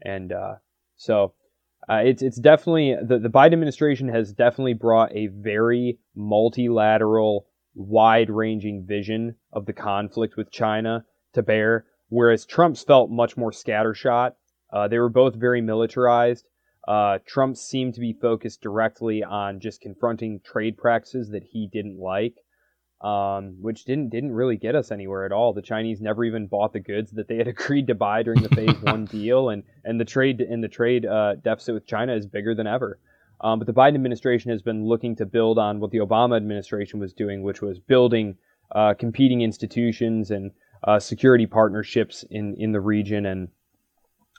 And 0.02 0.32
uh, 0.32 0.56
so 0.96 1.34
uh, 1.90 2.02
it's, 2.06 2.22
it's 2.22 2.40
definitely, 2.40 2.96
the, 3.02 3.20
the 3.20 3.30
Biden 3.30 3.54
administration 3.54 4.10
has 4.10 4.34
definitely 4.34 4.74
brought 4.74 5.16
a 5.16 5.28
very 5.28 6.00
multilateral, 6.16 7.48
wide 7.76 8.30
ranging 8.30 8.86
vision 8.86 9.36
of 9.54 9.66
the 9.66 9.74
conflict 9.74 10.36
with 10.36 10.52
China 10.52 11.06
to 11.34 11.44
bear, 11.44 11.86
whereas 12.10 12.46
Trump's 12.46 12.84
felt 12.84 13.12
much 13.12 13.38
more 13.38 13.52
scattershot. 13.52 14.34
Uh, 14.72 14.88
they 14.88 15.00
were 15.00 15.10
both 15.10 15.36
very 15.36 15.62
militarized. 15.62 16.48
Uh, 16.88 17.20
Trump 17.26 17.58
seemed 17.58 17.94
to 17.94 18.00
be 18.00 18.14
focused 18.14 18.62
directly 18.62 19.24
on 19.24 19.60
just 19.60 19.82
confronting 19.82 20.40
trade 20.44 20.78
practices 20.78 21.30
that 21.30 21.44
he 21.44 21.70
didn't 21.72 22.00
like 22.00 22.36
um, 23.02 23.58
which 23.62 23.86
didn't 23.86 24.10
didn't 24.10 24.32
really 24.32 24.58
get 24.58 24.76
us 24.76 24.92
anywhere 24.92 25.26
at 25.26 25.32
all. 25.32 25.54
The 25.54 25.62
Chinese 25.62 26.02
never 26.02 26.24
even 26.24 26.48
bought 26.48 26.74
the 26.74 26.80
goods 26.80 27.12
that 27.12 27.28
they 27.28 27.38
had 27.38 27.48
agreed 27.48 27.88
to 27.88 27.96
buy 27.96 28.24
during 28.24 28.42
the 28.42 28.50
Phase 28.50 28.82
One 28.82 29.06
deal, 29.12 29.50
and 29.50 29.64
and 29.84 30.00
the 30.00 30.06
trade 30.06 30.42
and 30.42 30.64
the 30.64 30.68
trade 30.68 31.06
uh, 31.06 31.36
deficit 31.36 31.76
with 31.76 31.86
China 31.86 32.16
is 32.16 32.26
bigger 32.26 32.56
than 32.56 32.68
ever. 32.68 33.00
Um, 33.40 33.60
but 33.60 33.68
the 33.68 33.74
Biden 33.74 33.94
administration 33.94 34.50
has 34.50 34.64
been 34.64 34.86
looking 34.86 35.16
to 35.18 35.26
build 35.26 35.60
on 35.60 35.80
what 35.80 35.92
the 35.92 36.00
Obama 36.00 36.38
administration 36.38 37.00
was 37.00 37.14
doing, 37.14 37.44
which 37.44 37.62
was 37.62 37.80
building 37.80 38.36
uh, 38.72 38.96
competing 38.96 39.42
institutions 39.42 40.32
and 40.32 40.52
uh, 40.84 41.00
security 41.00 41.46
partnerships 41.46 42.26
in 42.32 42.56
in 42.58 42.72
the 42.72 42.82
region, 42.82 43.28
and 43.28 43.50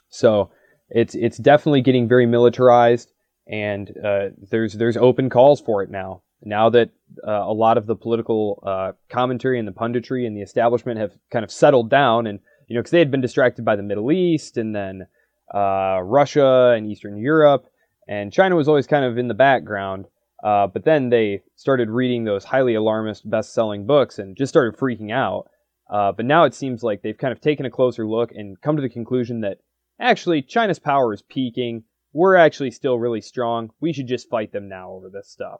so 0.09 0.51
it's 0.89 1.15
it's 1.15 1.37
definitely 1.37 1.81
getting 1.81 2.09
very 2.09 2.25
militarized, 2.25 3.13
and 3.47 3.89
uh, 4.03 4.29
there's 4.49 4.73
there's 4.73 4.97
open 4.97 5.29
calls 5.29 5.61
for 5.61 5.81
it 5.81 5.89
now 5.89 6.23
now 6.43 6.69
that 6.69 6.89
uh, 7.27 7.31
a 7.31 7.53
lot 7.53 7.77
of 7.77 7.85
the 7.85 7.95
political 7.95 8.63
uh, 8.65 8.91
commentary 9.09 9.59
and 9.59 9.67
the 9.67 9.73
punditry 9.73 10.25
and 10.25 10.35
the 10.35 10.41
establishment 10.41 10.99
have 10.99 11.11
kind 11.31 11.43
of 11.43 11.51
settled 11.51 11.89
down, 11.89 12.27
and 12.27 12.39
you 12.67 12.75
know, 12.75 12.81
because 12.81 12.91
they 12.91 12.99
had 12.99 13.11
been 13.11 13.21
distracted 13.21 13.65
by 13.65 13.75
the 13.75 13.83
Middle 13.83 14.11
East 14.11 14.57
and 14.57 14.75
then 14.75 15.07
uh, 15.53 15.99
Russia 16.03 16.73
and 16.75 16.87
Eastern 16.89 17.17
Europe, 17.17 17.65
and 18.07 18.31
China 18.31 18.55
was 18.55 18.67
always 18.67 18.87
kind 18.87 19.05
of 19.05 19.17
in 19.17 19.27
the 19.27 19.33
background. 19.33 20.05
Uh, 20.43 20.67
but 20.67 20.85
then 20.85 21.09
they 21.09 21.41
started 21.55 21.89
reading 21.89 22.23
those 22.23 22.45
highly 22.45 22.73
alarmist, 22.73 23.29
best-selling 23.29 23.85
books 23.85 24.19
and 24.19 24.37
just 24.37 24.49
started 24.49 24.79
freaking 24.79 25.11
out. 25.11 25.49
Uh, 25.89 26.11
but 26.11 26.25
now 26.25 26.45
it 26.45 26.53
seems 26.53 26.83
like 26.83 27.01
they've 27.01 27.17
kind 27.17 27.33
of 27.33 27.41
taken 27.41 27.65
a 27.65 27.69
closer 27.69 28.07
look 28.07 28.31
and 28.31 28.61
come 28.61 28.75
to 28.75 28.81
the 28.81 28.87
conclusion 28.89 29.41
that 29.41 29.57
actually 29.99 30.41
China's 30.41 30.79
power 30.79 31.13
is 31.13 31.21
peaking. 31.23 31.83
We're 32.13 32.35
actually 32.35 32.71
still 32.71 32.97
really 32.97 33.21
strong. 33.21 33.71
We 33.81 33.91
should 33.91 34.07
just 34.07 34.29
fight 34.29 34.53
them 34.53 34.69
now 34.69 34.91
over 34.91 35.09
this 35.09 35.29
stuff. 35.29 35.59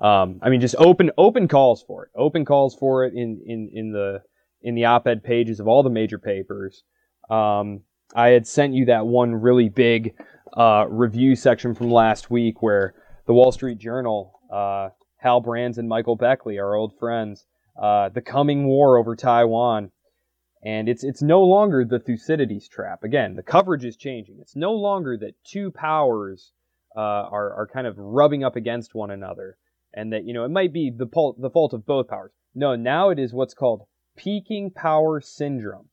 Um, 0.00 0.38
I 0.42 0.48
mean, 0.48 0.60
just 0.60 0.76
open 0.78 1.10
open 1.18 1.46
calls 1.46 1.82
for 1.82 2.04
it. 2.04 2.10
Open 2.16 2.44
calls 2.44 2.74
for 2.74 3.04
it 3.04 3.12
in 3.14 3.42
in 3.44 3.70
in 3.72 3.92
the 3.92 4.22
in 4.62 4.74
the 4.74 4.86
op-ed 4.86 5.22
pages 5.22 5.60
of 5.60 5.68
all 5.68 5.82
the 5.82 5.90
major 5.90 6.18
papers. 6.18 6.82
Um, 7.28 7.82
I 8.14 8.30
had 8.30 8.46
sent 8.46 8.74
you 8.74 8.86
that 8.86 9.06
one 9.06 9.34
really 9.34 9.68
big 9.68 10.14
uh, 10.56 10.86
review 10.88 11.36
section 11.36 11.74
from 11.74 11.90
last 11.90 12.30
week 12.30 12.62
where 12.62 12.94
the 13.26 13.32
Wall 13.32 13.52
Street 13.52 13.78
Journal, 13.78 14.40
uh, 14.52 14.88
Hal 15.18 15.40
Brands 15.40 15.78
and 15.78 15.88
Michael 15.88 16.16
Beckley, 16.16 16.58
our 16.58 16.74
old 16.74 16.98
friends, 16.98 17.46
uh, 17.80 18.08
the 18.08 18.20
coming 18.20 18.66
war 18.66 18.96
over 18.96 19.14
Taiwan, 19.14 19.92
and 20.64 20.88
it's 20.88 21.04
it's 21.04 21.22
no 21.22 21.42
longer 21.42 21.84
the 21.84 21.98
Thucydides 21.98 22.68
trap. 22.68 23.04
Again, 23.04 23.36
the 23.36 23.42
coverage 23.42 23.84
is 23.84 23.96
changing. 23.96 24.38
It's 24.40 24.56
no 24.56 24.72
longer 24.72 25.18
that 25.18 25.34
two 25.44 25.70
powers 25.70 26.52
uh, 26.96 27.00
are 27.00 27.52
are 27.52 27.68
kind 27.70 27.86
of 27.86 27.98
rubbing 27.98 28.42
up 28.42 28.56
against 28.56 28.94
one 28.94 29.10
another 29.10 29.58
and 29.94 30.12
that 30.12 30.24
you 30.24 30.32
know 30.32 30.44
it 30.44 30.50
might 30.50 30.72
be 30.72 30.90
the, 30.90 31.06
pul- 31.06 31.36
the 31.38 31.50
fault 31.50 31.72
of 31.72 31.86
both 31.86 32.08
powers. 32.08 32.32
No, 32.54 32.76
now 32.76 33.10
it 33.10 33.18
is 33.18 33.32
what's 33.32 33.54
called 33.54 33.86
peaking 34.16 34.70
power 34.70 35.20
syndrome, 35.20 35.88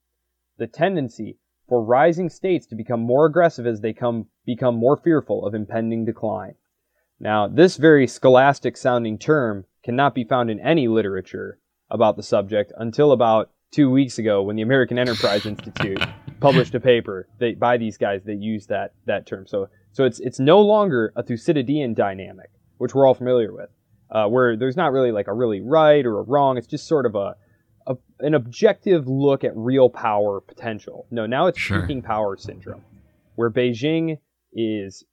the 0.58 0.68
tendency 0.68 1.38
for 1.68 1.84
rising 1.84 2.30
states 2.30 2.66
to 2.68 2.76
become 2.76 3.00
more 3.00 3.26
aggressive 3.26 3.68
as 3.68 3.82
they 3.82 3.94
come 3.94 4.28
become 4.46 4.76
more 4.76 4.98
fearful 4.98 5.46
of 5.46 5.54
impending 5.54 6.06
decline. 6.06 6.56
Now, 7.20 7.48
this 7.48 7.78
very 7.78 8.08
scholastic 8.08 8.78
sounding 8.78 9.18
term 9.18 9.66
cannot 9.84 10.14
be 10.14 10.24
found 10.24 10.50
in 10.50 10.60
any 10.60 10.88
literature 10.88 11.60
about 11.90 12.16
the 12.16 12.24
subject 12.24 12.72
until 12.78 13.12
about 13.12 13.52
two 13.72 13.90
weeks 13.90 14.18
ago 14.18 14.44
when 14.44 14.56
the 14.56 14.62
American 14.62 15.00
Enterprise 15.00 15.46
Institute 15.46 16.02
published 16.40 16.76
a 16.76 16.80
paper 16.80 17.28
that, 17.40 17.60
by 17.60 17.78
these 17.78 17.98
guys 17.98 18.24
that 18.26 18.36
use 18.36 18.68
that, 18.68 18.94
that 19.06 19.26
term. 19.26 19.48
So, 19.48 19.70
so 19.92 20.06
it's, 20.06 20.20
it's 20.20 20.40
no 20.40 20.62
longer 20.62 21.12
a 21.16 21.24
Thucydidean 21.24 21.94
dynamic, 21.94 22.52
which 22.78 22.94
we're 22.94 23.08
all 23.08 23.16
familiar 23.16 23.54
with 23.54 23.70
uh, 24.12 24.28
where 24.28 24.56
there's 24.56 24.78
not 24.78 24.92
really 24.92 25.12
like 25.12 25.28
a 25.28 25.34
really 25.34 25.62
right 25.62 26.06
or 26.06 26.20
a 26.20 26.24
wrong. 26.24 26.58
It's 26.58 26.68
just 26.68 26.88
sort 26.88 27.06
of 27.06 27.16
a, 27.16 27.36
a 27.86 27.96
an 28.20 28.34
objective 28.34 29.08
look 29.08 29.44
at 29.44 29.56
real 29.56 29.90
power 29.90 30.42
potential. 30.42 31.08
No, 31.12 31.26
now 31.26 31.48
it's 31.48 31.60
sure. 31.60 31.82
peaking 31.82 32.02
power 32.02 32.38
syndrome, 32.38 32.84
where 33.36 33.50
Beijing 33.50 34.20
is, 34.54 35.04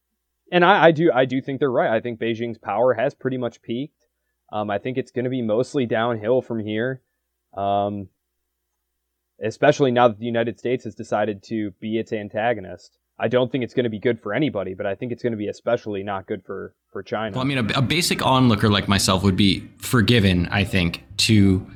and 0.52 0.64
I, 0.64 0.86
I, 0.86 0.90
do 0.92 1.10
I 1.12 1.24
do 1.24 1.40
think 1.40 1.60
they're 1.60 1.70
right. 1.70 1.90
I 1.90 2.00
think 2.00 2.20
Beijing's 2.20 2.58
power 2.58 2.94
has 2.94 3.14
pretty 3.14 3.38
much 3.38 3.62
peaked. 3.62 4.06
Um, 4.52 4.70
I 4.70 4.78
think 4.78 4.98
it's 4.98 5.10
going 5.10 5.24
to 5.24 5.30
be 5.30 5.42
mostly 5.42 5.86
downhill 5.86 6.40
from 6.42 6.60
here. 6.60 7.02
Um, 7.56 8.08
especially 9.42 9.90
now 9.90 10.08
that 10.08 10.18
the 10.18 10.26
United 10.26 10.58
States 10.58 10.84
has 10.84 10.94
decided 10.94 11.42
to 11.44 11.72
be 11.80 11.98
its 11.98 12.12
antagonist. 12.12 12.98
I 13.18 13.28
don't 13.28 13.50
think 13.50 13.62
it's 13.62 13.74
going 13.74 13.84
to 13.84 13.90
be 13.90 14.00
good 14.00 14.20
for 14.20 14.34
anybody, 14.34 14.74
but 14.74 14.86
I 14.86 14.94
think 14.94 15.12
it's 15.12 15.22
going 15.22 15.32
to 15.32 15.36
be 15.36 15.48
especially 15.48 16.02
not 16.02 16.26
good 16.26 16.42
for 16.44 16.74
for 16.90 17.02
China. 17.02 17.36
Well, 17.36 17.44
I 17.44 17.48
mean, 17.48 17.58
a, 17.58 17.78
a 17.78 17.82
basic 17.82 18.24
onlooker 18.24 18.68
like 18.68 18.88
myself 18.88 19.22
would 19.22 19.36
be 19.36 19.68
forgiven, 19.78 20.48
I 20.50 20.64
think, 20.64 21.04
to 21.18 21.66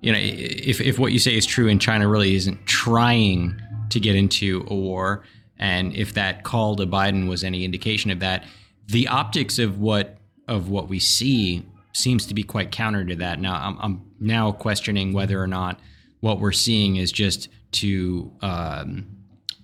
you 0.00 0.12
know, 0.12 0.18
if 0.20 0.80
if 0.80 0.98
what 0.98 1.12
you 1.12 1.18
say 1.18 1.36
is 1.36 1.44
true 1.44 1.68
and 1.68 1.80
China 1.80 2.08
really 2.08 2.34
isn't 2.34 2.66
trying 2.66 3.60
to 3.90 4.00
get 4.00 4.16
into 4.16 4.64
a 4.68 4.74
war, 4.74 5.24
and 5.58 5.94
if 5.94 6.14
that 6.14 6.44
call 6.44 6.76
to 6.76 6.86
Biden 6.86 7.28
was 7.28 7.44
any 7.44 7.64
indication 7.64 8.10
of 8.10 8.20
that, 8.20 8.44
the 8.86 9.08
optics 9.08 9.58
of 9.58 9.78
what 9.78 10.18
of 10.48 10.68
what 10.68 10.88
we 10.88 10.98
see 10.98 11.66
seems 11.92 12.26
to 12.26 12.34
be 12.34 12.42
quite 12.42 12.70
counter 12.70 13.04
to 13.04 13.16
that. 13.16 13.40
Now, 13.40 13.54
I'm, 13.54 13.78
I'm 13.80 14.02
now 14.20 14.52
questioning 14.52 15.12
whether 15.12 15.40
or 15.42 15.46
not 15.46 15.80
what 16.20 16.38
we're 16.38 16.52
seeing 16.52 16.96
is 16.96 17.10
just 17.10 17.48
to 17.72 18.32
um, 18.42 19.06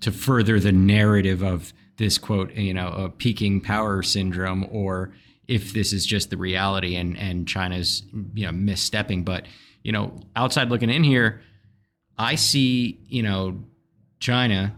to 0.00 0.12
further 0.12 0.60
the 0.60 0.72
narrative 0.72 1.42
of 1.42 1.72
this 1.96 2.18
quote, 2.18 2.52
you 2.54 2.74
know, 2.74 2.88
a 2.88 3.08
peaking 3.08 3.60
power 3.60 4.02
syndrome, 4.02 4.66
or 4.70 5.12
if 5.48 5.72
this 5.72 5.92
is 5.92 6.04
just 6.04 6.30
the 6.30 6.36
reality 6.36 6.96
and 6.96 7.16
and 7.18 7.48
China's 7.48 8.02
you 8.34 8.46
know 8.46 8.52
misstepping. 8.52 9.24
But 9.24 9.46
you 9.82 9.92
know, 9.92 10.18
outside 10.34 10.70
looking 10.70 10.90
in 10.90 11.04
here, 11.04 11.40
I 12.18 12.34
see 12.34 12.98
you 13.08 13.22
know 13.22 13.58
China 14.20 14.74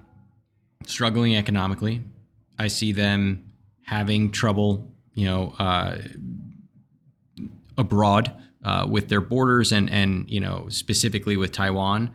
struggling 0.87 1.37
economically. 1.37 2.03
I 2.59 2.69
see 2.69 2.93
them 2.93 3.53
having 3.85 4.31
trouble, 4.31 4.91
you 5.15 5.27
know, 5.27 5.55
uh, 5.59 5.99
abroad 7.77 8.33
uh, 8.65 8.87
with 8.89 9.09
their 9.09 9.21
borders 9.21 9.73
and 9.73 9.91
and 9.91 10.29
you 10.31 10.41
know 10.41 10.67
specifically 10.69 11.37
with 11.37 11.53
Taiwan, 11.53 12.11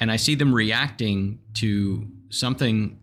and 0.00 0.10
I 0.10 0.16
see 0.16 0.34
them 0.34 0.54
reacting 0.54 1.38
to 1.54 2.08
something 2.30 2.98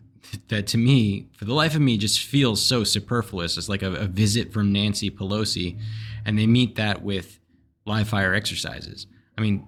that 0.48 0.66
to 0.68 0.78
me, 0.78 1.28
for 1.32 1.44
the 1.44 1.54
life 1.54 1.74
of 1.74 1.80
me, 1.80 1.96
just 1.96 2.20
feels 2.20 2.60
so 2.60 2.84
superfluous. 2.84 3.56
It's 3.56 3.68
like 3.68 3.82
a, 3.82 3.92
a 3.94 4.06
visit 4.06 4.52
from 4.52 4.72
Nancy 4.72 5.10
Pelosi, 5.10 5.78
and 6.24 6.38
they 6.38 6.46
meet 6.46 6.76
that 6.76 7.02
with 7.02 7.38
live 7.84 8.08
fire 8.08 8.34
exercises. 8.34 9.06
I 9.38 9.40
mean, 9.40 9.66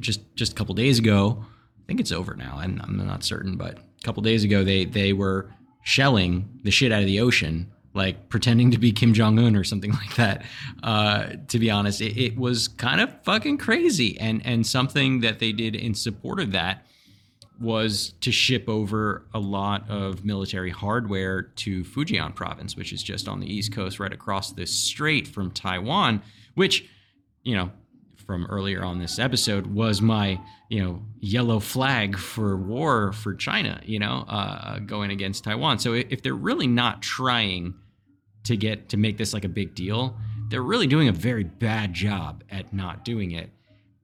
just 0.00 0.20
just 0.34 0.52
a 0.52 0.54
couple 0.54 0.74
days 0.74 0.98
ago, 0.98 1.44
I 1.78 1.86
think 1.86 2.00
it's 2.00 2.12
over 2.12 2.34
now, 2.34 2.58
I'm 2.58 2.96
not 2.96 3.24
certain, 3.24 3.56
but 3.56 3.78
a 3.78 4.02
couple 4.04 4.22
days 4.22 4.44
ago 4.44 4.64
they 4.64 4.84
they 4.84 5.12
were 5.12 5.50
shelling 5.82 6.48
the 6.62 6.70
shit 6.70 6.92
out 6.92 7.00
of 7.00 7.06
the 7.06 7.20
ocean 7.20 7.70
like 7.94 8.28
pretending 8.28 8.72
to 8.72 8.78
be 8.78 8.92
Kim 8.92 9.14
Jong 9.14 9.38
Un 9.38 9.56
or 9.56 9.64
something 9.64 9.92
like 10.02 10.16
that. 10.16 10.42
Uh, 10.82 11.28
to 11.48 11.58
be 11.58 11.70
honest, 11.70 12.00
it, 12.00 12.20
it, 12.20 12.36
was 12.36 12.68
kind 12.68 13.00
of 13.00 13.14
fucking 13.22 13.58
crazy, 13.58 14.18
and 14.18 14.44
and 14.44 14.66
something 14.66 15.20
that 15.20 15.38
they 15.38 15.52
did 15.52 15.74
in 15.74 15.94
support 15.94 16.40
of 16.40 16.52
that 16.52 16.84
was 17.60 18.14
to 18.20 18.32
ship 18.32 18.68
over 18.68 19.26
a 19.32 19.38
lot 19.38 19.88
of 19.88 20.24
military 20.24 20.70
hardware 20.70 21.42
to 21.42 21.84
Fujian 21.84 22.34
province, 22.34 22.76
which 22.76 22.92
is 22.92 23.02
just 23.02 23.28
on 23.28 23.40
the 23.40 23.46
east 23.46 23.72
coast, 23.72 24.00
right 24.00 24.12
across 24.12 24.52
the 24.52 24.66
strait 24.66 25.26
from 25.28 25.50
Taiwan, 25.50 26.22
which 26.54 26.88
you 27.42 27.54
know. 27.54 27.70
From 28.26 28.46
earlier 28.46 28.82
on 28.82 28.98
this 28.98 29.18
episode 29.18 29.66
was 29.66 30.00
my, 30.00 30.40
you 30.70 30.82
know, 30.82 31.02
yellow 31.20 31.60
flag 31.60 32.16
for 32.16 32.56
war 32.56 33.12
for 33.12 33.34
China, 33.34 33.78
you 33.84 33.98
know, 33.98 34.24
uh, 34.26 34.78
going 34.78 35.10
against 35.10 35.44
Taiwan. 35.44 35.78
So 35.78 35.92
if 35.92 36.22
they're 36.22 36.32
really 36.32 36.66
not 36.66 37.02
trying 37.02 37.74
to 38.44 38.56
get 38.56 38.88
to 38.88 38.96
make 38.96 39.18
this 39.18 39.34
like 39.34 39.44
a 39.44 39.48
big 39.50 39.74
deal, 39.74 40.16
they're 40.48 40.62
really 40.62 40.86
doing 40.86 41.08
a 41.08 41.12
very 41.12 41.44
bad 41.44 41.92
job 41.92 42.42
at 42.48 42.72
not 42.72 43.04
doing 43.04 43.32
it. 43.32 43.50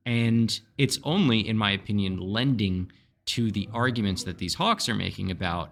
And 0.05 0.61
it's 0.77 0.99
only, 1.03 1.49
in 1.49 1.57
my 1.57 1.71
opinion, 1.71 2.19
lending 2.19 2.93
to 3.35 3.51
the 3.53 3.69
arguments 3.73 4.25
that 4.25 4.39
these 4.39 4.55
hawks 4.55 4.89
are 4.89 4.95
making 4.95 5.31
about 5.31 5.71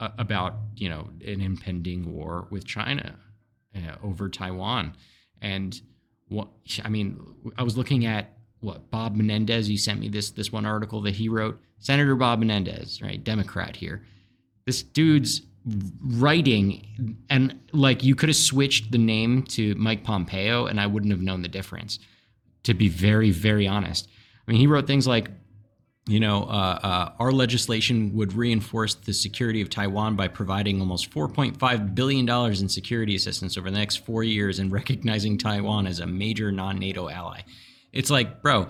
uh, 0.00 0.10
about 0.18 0.54
you 0.74 0.88
know 0.88 1.08
an 1.24 1.40
impending 1.40 2.12
war 2.12 2.48
with 2.50 2.64
China 2.66 3.14
uh, 3.76 3.94
over 4.02 4.28
Taiwan. 4.28 4.96
And 5.40 5.80
what 6.28 6.48
I 6.84 6.88
mean, 6.88 7.20
I 7.56 7.62
was 7.62 7.76
looking 7.76 8.06
at 8.06 8.32
what 8.60 8.90
Bob 8.90 9.14
Menendez. 9.14 9.70
You 9.70 9.78
sent 9.78 10.00
me 10.00 10.08
this 10.08 10.30
this 10.30 10.50
one 10.50 10.66
article 10.66 11.00
that 11.02 11.14
he 11.14 11.28
wrote. 11.28 11.60
Senator 11.78 12.16
Bob 12.16 12.40
Menendez, 12.40 13.00
right, 13.02 13.22
Democrat 13.22 13.76
here. 13.76 14.04
This 14.66 14.82
dude's 14.82 15.42
writing 16.04 16.84
and 17.30 17.60
like 17.72 18.02
you 18.02 18.16
could 18.16 18.28
have 18.28 18.36
switched 18.36 18.90
the 18.90 18.98
name 18.98 19.44
to 19.44 19.76
Mike 19.76 20.02
Pompeo 20.02 20.66
and 20.66 20.80
I 20.80 20.88
wouldn't 20.88 21.12
have 21.12 21.20
known 21.20 21.42
the 21.42 21.48
difference 21.48 22.00
to 22.64 22.74
be 22.74 22.88
very 22.88 23.30
very 23.30 23.68
honest 23.68 24.08
I 24.48 24.50
mean 24.50 24.58
he 24.58 24.66
wrote 24.66 24.88
things 24.88 25.06
like 25.06 25.30
you 26.06 26.20
know 26.20 26.44
uh, 26.44 26.78
uh, 26.82 27.12
our 27.18 27.32
legislation 27.32 28.14
would 28.14 28.32
reinforce 28.32 28.94
the 28.94 29.12
security 29.12 29.60
of 29.60 29.70
Taiwan 29.70 30.16
by 30.16 30.28
providing 30.28 30.80
almost 30.80 31.10
4.5 31.10 31.94
billion 31.94 32.26
dollars 32.26 32.60
in 32.60 32.68
security 32.68 33.14
assistance 33.14 33.56
over 33.56 33.70
the 33.70 33.78
next 33.78 34.04
4 34.04 34.24
years 34.24 34.58
and 34.58 34.72
recognizing 34.80 35.38
Taiwan 35.38 35.86
as 35.86 36.00
a 36.00 36.06
major 36.06 36.50
non-NATO 36.50 37.08
ally 37.08 37.42
it's 37.92 38.10
like 38.10 38.42
bro 38.42 38.68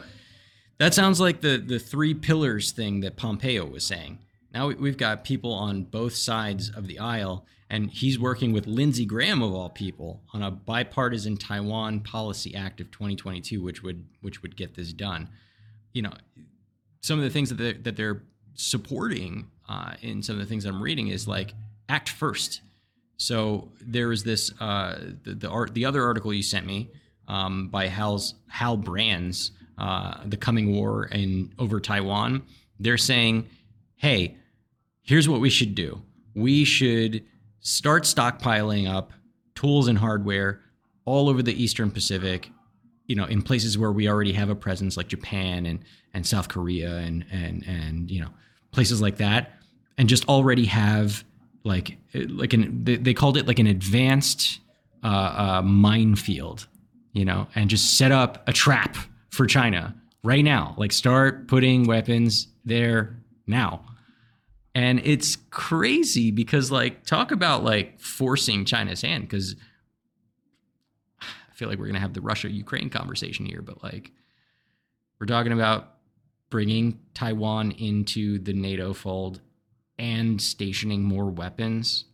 that 0.79 0.95
sounds 0.95 1.21
like 1.21 1.41
the 1.41 1.59
the 1.59 1.79
three 1.79 2.15
pillars 2.15 2.73
thing 2.73 3.01
that 3.01 3.17
Pompeo 3.17 3.65
was 3.65 3.87
saying 3.87 4.19
now 4.55 4.69
we've 4.69 4.97
got 4.97 5.25
people 5.25 5.53
on 5.53 5.85
both 5.85 6.15
sides 6.15 6.71
of 6.71 6.87
the 6.87 6.99
aisle, 6.99 7.47
and 7.71 7.91
he's 7.91 8.19
working 8.19 8.53
with 8.53 8.67
Lindsey 8.67 9.07
Graham 9.07 9.43
of 9.43 9.55
all 9.55 9.71
people 9.71 10.23
on 10.35 10.43
a 10.43 10.51
bipartisan 10.51 11.39
Taiwan 11.39 12.01
Policy 12.01 12.55
Act 12.55 12.81
of 12.81 12.91
2022, 12.91 13.63
which 13.63 13.83
would 13.83 14.05
which 14.21 14.43
would 14.43 14.57
get 14.57 14.75
this 14.75 14.93
done. 14.93 15.31
You 15.95 16.03
know, 16.03 16.13
some 17.03 17.19
of 17.19 17.25
the 17.25 17.31
things 17.31 17.49
that 17.51 17.59
they're, 17.59 17.73
that 17.75 17.97
they're 17.97 18.23
supporting 18.55 19.49
uh, 19.69 19.95
in 20.01 20.23
some 20.23 20.37
of 20.37 20.41
the 20.41 20.47
things 20.47 20.65
I'm 20.65 20.83
reading 20.83 21.09
is 21.09 21.29
like 21.29 21.55
act 21.89 22.09
first. 22.09 22.63
So 23.17 23.71
there 23.81 24.11
is 24.11 24.25
this 24.25 24.53
uh, 24.61 24.99
the 25.23 25.35
the, 25.35 25.49
art, 25.49 25.75
the 25.75 25.85
other 25.85 26.05
article 26.05 26.33
you 26.33 26.43
sent 26.43 26.67
me 26.67 26.91
um, 27.29 27.69
by 27.69 27.87
Hal's 27.87 28.35
Hal 28.49 28.77
Brands, 28.77 29.53
uh, 29.79 30.15
the 30.25 30.37
coming 30.37 30.73
war 30.73 31.07
in 31.07 31.53
over 31.59 31.79
Taiwan. 31.81 32.43
They're 32.81 32.99
saying, 32.99 33.49
hey 33.97 34.37
here's 35.03 35.29
what 35.29 35.41
we 35.41 35.51
should 35.51 35.75
do 35.75 36.01
we 36.35 36.65
should 36.65 37.25
start 37.61 38.05
stockpiling 38.05 38.91
up 38.91 39.13
tools 39.55 39.89
and 39.89 39.99
hardware 39.99 40.61
all 41.05 41.29
over 41.29 41.43
the 41.43 41.63
Eastern 41.63 41.91
Pacific, 41.91 42.49
you 43.13 43.17
know, 43.17 43.27
in 43.27 43.43
places 43.43 43.77
where 43.77 43.93
we 43.93 44.09
already 44.09 44.33
have 44.33 44.49
a 44.49 44.55
presence 44.55 44.97
like 44.97 45.07
Japan 45.07 45.67
and, 45.67 45.81
and 46.15 46.27
South 46.27 46.49
Korea 46.49 46.97
and, 46.97 47.27
and, 47.31 47.63
and, 47.67 48.11
you 48.11 48.23
know, 48.23 48.31
places 48.71 49.03
like 49.03 49.19
that. 49.19 49.53
And 49.99 50.09
just 50.09 50.27
already 50.31 50.65
have 50.65 51.23
like, 51.63 51.99
like 52.15 52.55
an, 52.55 52.85
they 52.85 53.13
called 53.13 53.37
it 53.37 53.47
like 53.47 53.59
an 53.59 53.67
advanced 53.67 54.61
uh, 55.05 55.09
uh, 55.59 55.63
minefield, 55.63 56.67
you 57.13 57.27
know, 57.27 57.49
and 57.55 57.69
just 57.69 57.99
set 57.99 58.13
up 58.13 58.49
a 58.49 58.53
trap 58.55 58.97
for 59.29 59.45
China 59.45 59.95
right 60.25 60.43
now. 60.43 60.75
Like 60.79 60.91
start 60.91 61.49
putting 61.49 61.87
weapons 61.87 62.47
there 62.65 63.15
now 63.47 63.85
and 64.75 65.03
it's 65.05 65.37
crazy 65.51 66.31
because 66.31 66.71
like 66.71 67.05
talk 67.05 67.31
about 67.31 67.63
like 67.63 68.01
forcing 68.01 68.65
China's 68.65 69.03
hand 69.03 69.25
because 69.25 69.55
I 71.53 71.55
feel 71.55 71.69
like 71.69 71.79
we're 71.79 71.87
gonna 71.87 72.01
have 72.01 72.15
the 72.15 72.23
Russia 72.23 72.51
Ukraine 72.51 72.89
conversation 72.89 73.45
here, 73.45 73.61
but 73.61 73.83
like 73.83 74.11
we're 75.21 75.27
talking 75.27 75.53
about 75.53 75.97
bringing 76.49 76.99
Taiwan 77.13 77.73
into 77.73 78.39
the 78.39 78.55
NATO 78.55 78.95
fold 78.95 79.41
and 79.99 80.41
stationing 80.41 81.03
more 81.03 81.31
weapons 81.31 82.07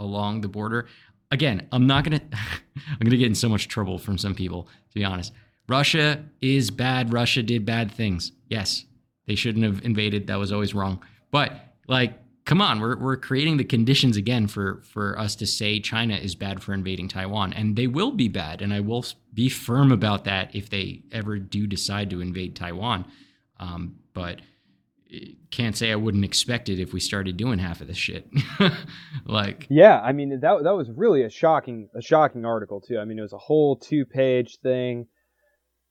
along 0.00 0.40
the 0.40 0.48
border. 0.48 0.86
Again, 1.30 1.68
I'm 1.70 1.86
not 1.86 2.04
gonna 2.04 2.20
I'm 2.32 2.98
gonna 3.04 3.16
get 3.16 3.26
in 3.26 3.34
so 3.34 3.48
much 3.48 3.68
trouble 3.68 3.98
from 3.98 4.16
some 4.16 4.34
people 4.34 4.64
to 4.64 4.94
be 4.94 5.04
honest. 5.04 5.34
Russia 5.68 6.24
is 6.40 6.70
bad. 6.70 7.12
Russia 7.12 7.42
did 7.42 7.66
bad 7.66 7.92
things. 7.92 8.32
Yes, 8.48 8.86
they 9.26 9.34
shouldn't 9.34 9.66
have 9.66 9.84
invaded. 9.84 10.28
That 10.28 10.38
was 10.38 10.50
always 10.50 10.74
wrong. 10.74 11.02
But 11.30 11.52
like, 11.88 12.18
come 12.48 12.62
on, 12.62 12.80
we're 12.80 12.96
we're 12.96 13.16
creating 13.16 13.58
the 13.58 13.64
conditions 13.64 14.16
again 14.16 14.46
for 14.48 14.80
for 14.82 15.16
us 15.18 15.36
to 15.36 15.46
say 15.46 15.78
China 15.78 16.16
is 16.16 16.34
bad 16.34 16.62
for 16.62 16.72
invading 16.72 17.06
Taiwan, 17.06 17.52
and 17.52 17.76
they 17.76 17.86
will 17.86 18.10
be 18.10 18.26
bad, 18.26 18.62
and 18.62 18.72
I 18.72 18.80
will 18.80 19.04
be 19.34 19.50
firm 19.50 19.92
about 19.92 20.24
that 20.24 20.54
if 20.54 20.70
they 20.70 21.02
ever 21.12 21.38
do 21.38 21.66
decide 21.66 22.10
to 22.10 22.20
invade 22.22 22.56
Taiwan. 22.56 23.04
Um, 23.60 23.96
but 24.14 24.40
eh, 25.12 25.32
can't 25.50 25.76
say 25.76 25.92
I 25.92 25.96
wouldn't 25.96 26.24
expect 26.24 26.70
it 26.70 26.80
if 26.80 26.94
we 26.94 27.00
started 27.00 27.36
doing 27.36 27.58
half 27.58 27.82
of 27.82 27.86
this 27.86 27.98
shit. 27.98 28.26
like, 29.26 29.66
yeah, 29.68 30.00
I 30.00 30.12
mean 30.12 30.40
that 30.40 30.62
that 30.64 30.74
was 30.74 30.90
really 30.90 31.24
a 31.24 31.30
shocking 31.30 31.90
a 31.94 32.00
shocking 32.00 32.46
article 32.46 32.80
too. 32.80 32.98
I 32.98 33.04
mean, 33.04 33.18
it 33.18 33.22
was 33.22 33.34
a 33.34 33.38
whole 33.38 33.76
two 33.76 34.06
page 34.06 34.58
thing 34.62 35.06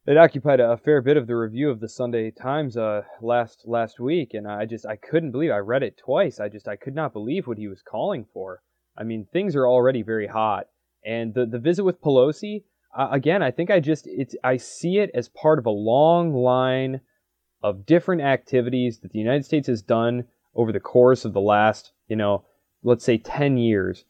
it 0.08 0.18
occupied 0.18 0.62
a 0.62 0.78
fair 0.78 1.01
bit 1.01 1.18
of 1.18 1.28
the 1.28 1.36
review 1.36 1.70
of 1.70 1.82
the 1.82 1.89
Sunday 1.89 2.32
Times 2.32 2.78
uh, 2.78 3.01
last 3.22 3.64
last 3.66 3.99
week, 3.99 4.34
and 4.34 4.47
I 4.47 4.66
just 4.66 4.86
I 4.86 4.95
couldn't 4.95 5.32
believe 5.32 5.51
I 5.51 5.58
read 5.58 5.84
it 5.84 5.97
twice. 5.97 6.39
I 6.39 6.47
just 6.47 6.68
I 6.68 6.78
could 6.78 6.95
not 6.95 7.12
believe 7.12 7.45
what 7.45 7.58
he 7.58 7.68
was 7.68 7.82
calling 7.82 8.26
for. 8.34 8.62
I 8.97 9.03
mean, 9.03 9.28
things 9.32 9.55
are 9.55 9.68
already 9.68 10.01
very 10.01 10.28
hot, 10.28 10.68
and 11.05 11.34
the 11.34 11.45
the 11.45 11.60
visit 11.60 11.84
with 11.84 12.01
Pelosi 12.01 12.64
uh, 12.97 13.10
again. 13.12 13.43
I 13.43 13.51
think 13.51 13.70
I 13.70 13.82
just 13.82 14.08
it's 14.08 14.36
I 14.43 14.55
see 14.55 14.99
it 14.99 15.12
as 15.14 15.28
part 15.28 15.60
of 15.60 15.66
a 15.66 15.72
long 15.72 16.34
line 16.34 17.01
of 17.62 17.86
different 17.86 18.22
activities 18.22 18.99
that 18.99 19.12
the 19.12 19.20
United 19.20 19.43
States 19.43 19.68
has 19.68 19.82
done 19.82 20.24
over 20.55 20.72
the 20.72 20.80
course 20.80 21.26
of 21.26 21.34
the 21.34 21.41
last 21.41 21.91
you 22.08 22.16
know, 22.16 22.45
let's 22.84 23.03
say 23.03 23.18
10 23.18 23.58
years, 23.58 24.05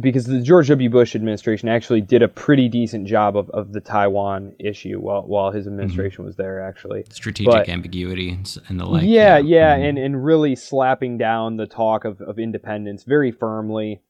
because 0.00 0.24
the 0.26 0.40
George 0.40 0.68
W. 0.68 0.88
Bush 0.90 1.14
administration 1.14 1.68
actually 1.68 2.00
did 2.00 2.22
a 2.22 2.28
pretty 2.28 2.68
decent 2.68 3.06
job 3.06 3.36
of, 3.36 3.48
of 3.50 3.72
the 3.72 3.80
Taiwan 3.80 4.54
issue 4.58 4.98
while, 5.00 5.22
while 5.22 5.50
his 5.50 5.66
Mm-hmm. 5.66 5.74
administration 5.74 6.24
was 6.24 6.36
there, 6.36 6.60
actually. 6.60 7.04
Strategic 7.10 7.52
But- 7.52 7.68
ambiguity 7.68 8.30
and, 8.68 8.80
the 8.80 8.84
like. 8.86 9.04
yeah, 9.04 9.38
yeah, 9.38 9.76
Mhm. 9.76 9.88
and, 9.88 9.98
and 9.98 10.24
really 10.24 10.54
slapping 10.56 11.18
down 11.18 11.56
the 11.56 11.66
talk 11.66 12.04
of, 12.04 12.20
of 12.20 12.38
independence 12.38 13.04
very 13.04 13.30
firmly. 13.32 14.00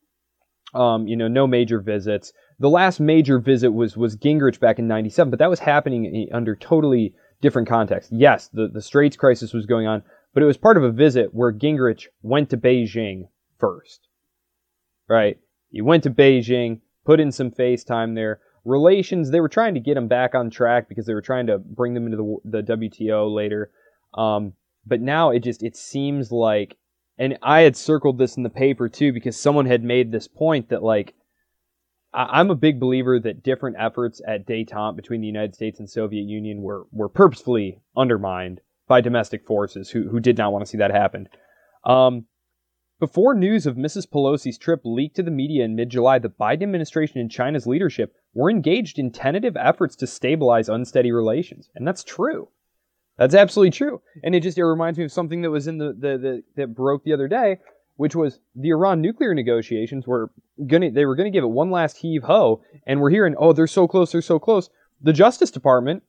Um, 0.74 1.07
you 1.07 1.16
know, 1.16 1.28
no 1.28 1.47
major 1.47 1.80
visits. 1.80 2.33
The 2.59 2.70
last 2.70 2.99
major 3.01 3.39
visit 3.39 3.70
was 3.72 3.95
was 3.97 4.16
Gingrich 4.16 4.59
back 4.59 4.78
in 4.78 4.89
'97, 4.89 5.28
but 5.30 5.39
that 5.39 5.51
was 5.51 5.59
happening 5.61 6.28
under 6.33 6.57
totally 6.57 7.14
different 7.43 7.68
context. 7.68 8.11
Yes, 8.11 8.49
the 8.49 8.68
the 8.68 8.80
Straits 8.80 9.16
crisis 9.16 9.53
was 9.53 9.66
going 9.66 9.87
on, 9.87 10.03
but 10.33 10.43
it 10.43 10.47
was 10.47 10.57
part 10.57 10.78
of 10.78 10.83
a 10.85 10.91
visit 10.91 11.35
where 11.35 11.53
Gingrich 11.53 12.07
went 12.22 12.49
to 12.51 12.57
Beijing 12.57 13.28
first. 13.59 14.09
Right? 15.09 15.39
He 15.72 15.80
went 15.80 16.02
to 16.04 16.10
Beijing, 16.10 16.80
put 17.04 17.18
in 17.18 17.32
some 17.32 17.50
FaceTime 17.50 18.14
there. 18.14 18.40
Relations, 18.64 19.30
they 19.30 19.40
were 19.40 19.48
trying 19.48 19.74
to 19.74 19.80
get 19.80 19.96
him 19.96 20.06
back 20.06 20.34
on 20.34 20.50
track 20.50 20.88
because 20.88 21.06
they 21.06 21.14
were 21.14 21.22
trying 21.22 21.48
to 21.48 21.58
bring 21.58 21.94
them 21.94 22.04
into 22.04 22.40
the, 22.44 22.62
the 22.62 22.76
WTO 22.76 23.34
later. 23.34 23.72
Um, 24.14 24.52
but 24.86 25.00
now 25.00 25.30
it 25.30 25.40
just 25.40 25.62
it 25.62 25.76
seems 25.76 26.30
like, 26.30 26.76
and 27.18 27.38
I 27.42 27.62
had 27.62 27.76
circled 27.76 28.18
this 28.18 28.36
in 28.36 28.42
the 28.42 28.50
paper 28.50 28.88
too 28.88 29.12
because 29.12 29.40
someone 29.40 29.66
had 29.66 29.82
made 29.82 30.12
this 30.12 30.28
point 30.28 30.68
that 30.68 30.82
like, 30.82 31.14
I'm 32.14 32.50
a 32.50 32.54
big 32.54 32.78
believer 32.78 33.18
that 33.20 33.42
different 33.42 33.76
efforts 33.78 34.20
at 34.28 34.46
détente 34.46 34.96
between 34.96 35.22
the 35.22 35.26
United 35.26 35.54
States 35.54 35.80
and 35.80 35.88
Soviet 35.88 36.24
Union 36.24 36.60
were 36.60 36.86
were 36.92 37.08
purposefully 37.08 37.80
undermined 37.96 38.60
by 38.86 39.00
domestic 39.00 39.46
forces 39.46 39.88
who 39.90 40.08
who 40.10 40.20
did 40.20 40.36
not 40.36 40.52
want 40.52 40.62
to 40.62 40.70
see 40.70 40.78
that 40.78 40.90
happen. 40.90 41.28
Um, 41.84 42.26
before 43.03 43.34
news 43.34 43.66
of 43.66 43.74
Mrs. 43.74 44.07
Pelosi's 44.09 44.57
trip 44.57 44.82
leaked 44.84 45.16
to 45.16 45.24
the 45.24 45.30
media 45.32 45.64
in 45.64 45.74
mid 45.74 45.90
July, 45.90 46.20
the 46.20 46.28
Biden 46.28 46.62
administration 46.62 47.18
and 47.18 47.28
China's 47.28 47.66
leadership 47.66 48.14
were 48.32 48.48
engaged 48.48 48.96
in 48.96 49.11
tentative 49.11 49.57
efforts 49.57 49.96
to 49.96 50.07
stabilize 50.07 50.68
unsteady 50.68 51.11
relations. 51.11 51.68
And 51.74 51.84
that's 51.84 52.05
true. 52.05 52.50
That's 53.18 53.34
absolutely 53.34 53.72
true. 53.72 54.03
And 54.22 54.36
it 54.36 54.44
just 54.44 54.57
it 54.57 54.64
reminds 54.64 55.00
me 55.00 55.05
of 55.05 55.11
something 55.11 55.42
that 55.42 55.50
was 55.50 55.66
in 55.66 55.78
the, 55.78 55.86
the, 55.86 56.16
the 56.16 56.42
that 56.55 56.76
broke 56.76 57.03
the 57.03 57.12
other 57.12 57.26
day, 57.26 57.59
which 57.96 58.14
was 58.14 58.38
the 58.55 58.68
Iran 58.68 59.00
nuclear 59.00 59.34
negotiations 59.34 60.07
were 60.07 60.30
gonna 60.64 60.92
they 60.92 61.05
were 61.05 61.16
gonna 61.16 61.32
give 61.32 61.42
it 61.42 61.48
one 61.48 61.72
last 61.72 61.96
heave 61.96 62.22
ho, 62.22 62.62
and 62.86 63.00
we're 63.00 63.11
hearing, 63.11 63.34
oh, 63.36 63.53
they're 63.53 63.66
so 63.66 63.88
close, 63.88 64.12
they're 64.12 64.22
so 64.22 64.38
close. 64.38 64.70
The 65.00 65.12
Justice 65.12 65.50
Department 65.50 66.05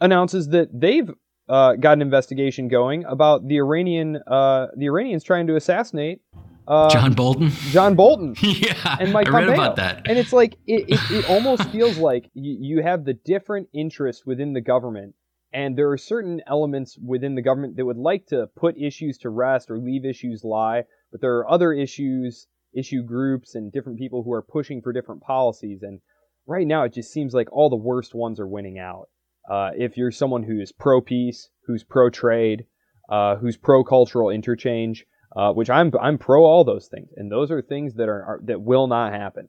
announces 0.00 0.48
that 0.48 0.70
they've 0.72 1.08
uh, 1.50 1.74
got 1.74 1.94
an 1.94 2.02
investigation 2.02 2.68
going 2.68 3.04
about 3.04 3.46
the 3.46 3.58
Iranian 3.58 4.18
uh, 4.26 4.68
the 4.76 4.86
Iranians 4.86 5.24
trying 5.24 5.48
to 5.48 5.56
assassinate 5.56 6.22
uh, 6.70 6.88
John 6.88 7.14
Bolton. 7.14 7.50
John 7.50 7.96
Bolton 7.96 8.36
yeah, 8.42 8.96
and 9.00 9.12
Mike 9.12 9.26
I 9.28 9.30
read 9.30 9.46
Pompeo. 9.46 9.54
about 9.54 9.76
that. 9.76 10.08
And 10.08 10.16
it's 10.16 10.32
like 10.32 10.54
it, 10.68 10.84
it, 10.88 11.00
it 11.10 11.28
almost 11.28 11.68
feels 11.70 11.98
like 11.98 12.30
you, 12.32 12.56
you 12.60 12.82
have 12.82 13.04
the 13.04 13.14
different 13.14 13.68
interests 13.74 14.24
within 14.24 14.52
the 14.52 14.60
government, 14.60 15.16
and 15.52 15.76
there 15.76 15.90
are 15.90 15.98
certain 15.98 16.40
elements 16.46 16.96
within 17.04 17.34
the 17.34 17.42
government 17.42 17.76
that 17.76 17.84
would 17.84 17.96
like 17.96 18.26
to 18.26 18.48
put 18.56 18.78
issues 18.78 19.18
to 19.18 19.30
rest 19.30 19.68
or 19.68 19.78
leave 19.78 20.04
issues 20.04 20.44
lie, 20.44 20.84
but 21.10 21.20
there 21.20 21.38
are 21.38 21.50
other 21.50 21.72
issues, 21.72 22.46
issue 22.72 23.02
groups, 23.02 23.56
and 23.56 23.72
different 23.72 23.98
people 23.98 24.22
who 24.22 24.32
are 24.32 24.42
pushing 24.42 24.80
for 24.80 24.92
different 24.92 25.22
policies. 25.22 25.82
And 25.82 26.00
right 26.46 26.68
now, 26.68 26.84
it 26.84 26.94
just 26.94 27.12
seems 27.12 27.34
like 27.34 27.48
all 27.50 27.68
the 27.68 27.74
worst 27.74 28.14
ones 28.14 28.38
are 28.38 28.46
winning 28.46 28.78
out. 28.78 29.08
Uh, 29.50 29.70
if 29.76 29.96
you're 29.96 30.12
someone 30.12 30.44
who's 30.44 30.70
pro 30.70 31.00
peace, 31.00 31.48
who's 31.66 31.82
pro 31.82 32.08
trade, 32.08 32.66
uh, 33.08 33.34
who's 33.36 33.56
pro 33.56 33.82
cultural 33.82 34.30
interchange, 34.30 35.04
uh, 35.34 35.52
which 35.52 35.68
I'm 35.68 35.92
I'm 36.00 36.18
pro 36.18 36.44
all 36.44 36.62
those 36.64 36.86
things, 36.86 37.10
and 37.16 37.30
those 37.30 37.50
are 37.50 37.60
things 37.60 37.94
that 37.94 38.08
are, 38.08 38.22
are 38.22 38.40
that 38.44 38.60
will 38.60 38.86
not 38.86 39.12
happen. 39.12 39.48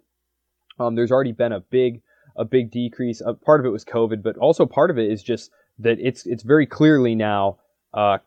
Um, 0.80 0.95
there's 0.95 1.12
already 1.12 1.34
been 1.34 1.52
a 1.52 1.60
big 1.60 2.02
a 2.36 2.45
big 2.45 2.72
decrease. 2.72 3.22
Uh, 3.22 3.34
part 3.34 3.60
of 3.60 3.66
it 3.66 3.70
was 3.70 3.86
COVID, 3.86 4.24
but 4.24 4.38
also 4.38 4.66
part 4.66 4.89
of 4.89 4.97
it 4.97 5.12
is 5.12 5.22
just 5.22 5.52
that 5.78 5.99
it's 5.99 6.26
it's 6.26 6.43
very 6.43 6.66
clearly 6.66 7.14
now. 7.14 7.60
Uh, 7.93 8.18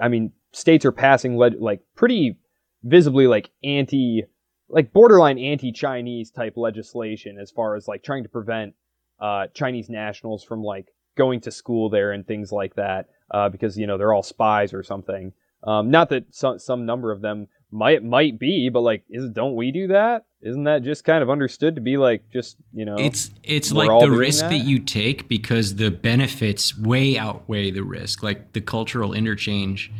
I 0.00 0.08
mean, 0.08 0.32
states 0.52 0.84
are 0.84 0.92
passing 0.92 1.36
leg- 1.36 1.60
like 1.60 1.82
pretty 1.94 2.38
visibly 2.82 3.26
like 3.26 3.50
anti 3.62 4.24
like 4.68 4.92
borderline 4.92 5.38
anti-Chinese 5.38 6.30
type 6.30 6.56
legislation 6.56 7.38
as 7.40 7.50
far 7.50 7.74
as 7.76 7.88
like 7.88 8.02
trying 8.02 8.22
to 8.22 8.28
prevent 8.28 8.74
uh, 9.20 9.46
Chinese 9.52 9.88
nationals 9.88 10.44
from 10.44 10.62
like 10.62 10.86
going 11.16 11.40
to 11.40 11.50
school 11.50 11.90
there 11.90 12.12
and 12.12 12.26
things 12.26 12.52
like 12.52 12.74
that 12.76 13.08
uh, 13.30 13.48
because 13.48 13.78
you 13.78 13.86
know 13.86 13.98
they're 13.98 14.12
all 14.12 14.22
spies 14.22 14.72
or 14.72 14.82
something. 14.82 15.32
Um, 15.62 15.90
not 15.90 16.08
that 16.10 16.34
some 16.34 16.58
some 16.58 16.86
number 16.86 17.12
of 17.12 17.20
them 17.20 17.48
might 17.70 18.02
might 18.02 18.38
be, 18.38 18.68
but 18.68 18.80
like, 18.80 19.04
is 19.10 19.30
don't 19.30 19.54
we 19.54 19.70
do 19.70 19.88
that? 19.88 20.24
Isn't 20.42 20.64
that 20.64 20.82
just 20.82 21.04
kind 21.04 21.22
of 21.22 21.28
understood 21.28 21.74
to 21.74 21.80
be 21.80 21.96
like 21.96 22.30
just 22.32 22.56
you 22.72 22.84
know? 22.84 22.96
It's 22.98 23.30
it's 23.42 23.72
like 23.72 23.88
the 24.00 24.10
risk 24.10 24.40
that? 24.40 24.50
that? 24.50 24.64
you 24.64 24.78
take 24.78 25.28
because 25.28 25.76
the 25.76 25.90
benefits 25.90 26.76
way 26.78 27.18
outweigh 27.18 27.70
the 27.70 27.82
risk, 27.82 28.22
like 28.22 28.52
the 28.52 28.60
cultural 28.60 29.12
interchange. 29.12 29.92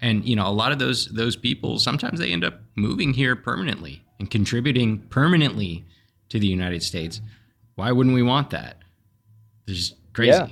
And 0.00 0.26
you 0.28 0.36
know, 0.36 0.46
a 0.46 0.52
lot 0.52 0.72
of 0.72 0.78
those 0.78 1.06
those 1.06 1.36
people 1.36 1.78
sometimes 1.78 2.18
they 2.18 2.32
end 2.32 2.44
up 2.44 2.60
moving 2.74 3.14
here 3.14 3.34
permanently 3.34 4.04
and 4.18 4.30
contributing 4.30 4.98
permanently 5.08 5.84
to 6.28 6.38
the 6.38 6.46
United 6.46 6.82
States. 6.82 7.20
Why 7.74 7.92
wouldn't 7.92 8.14
we 8.14 8.22
want 8.22 8.50
that? 8.50 8.78
Just 9.66 9.96
crazy. 10.16 10.30
Yeah. 10.30 10.48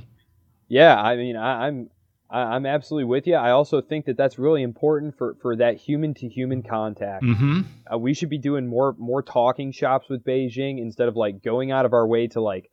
Yeah, 0.69 1.01
I 1.01 1.17
mean, 1.17 1.37
I, 1.37 1.67
I'm 1.67 1.91
I, 2.31 2.41
I'm 2.41 2.67
absolutely 2.67 3.05
with 3.05 3.27
you. 3.27 3.37
I 3.37 3.51
also 3.51 3.81
think 3.81 4.07
that 4.07 4.17
that's 4.17 4.39
really 4.39 4.63
important 4.63 5.17
for 5.17 5.37
for 5.41 5.57
that 5.57 5.77
human 5.77 6.15
to 6.15 6.29
human 6.29 6.63
contact. 6.63 7.23
Mm-hmm. 7.23 7.61
Uh, 7.93 7.99
we 7.99 8.15
should 8.15 8.31
be 8.31 8.39
doing 8.39 8.67
more 8.67 8.95
more 8.99 9.23
talking 9.23 9.73
shops 9.73 10.09
with 10.09 10.25
Beijing 10.25 10.79
instead 10.79 11.09
of 11.09 11.17
like 11.17 11.43
going 11.43 11.71
out 11.71 11.87
of 11.87 11.93
our 11.93 12.07
way 12.07 12.27
to 12.29 12.41
like 12.41 12.71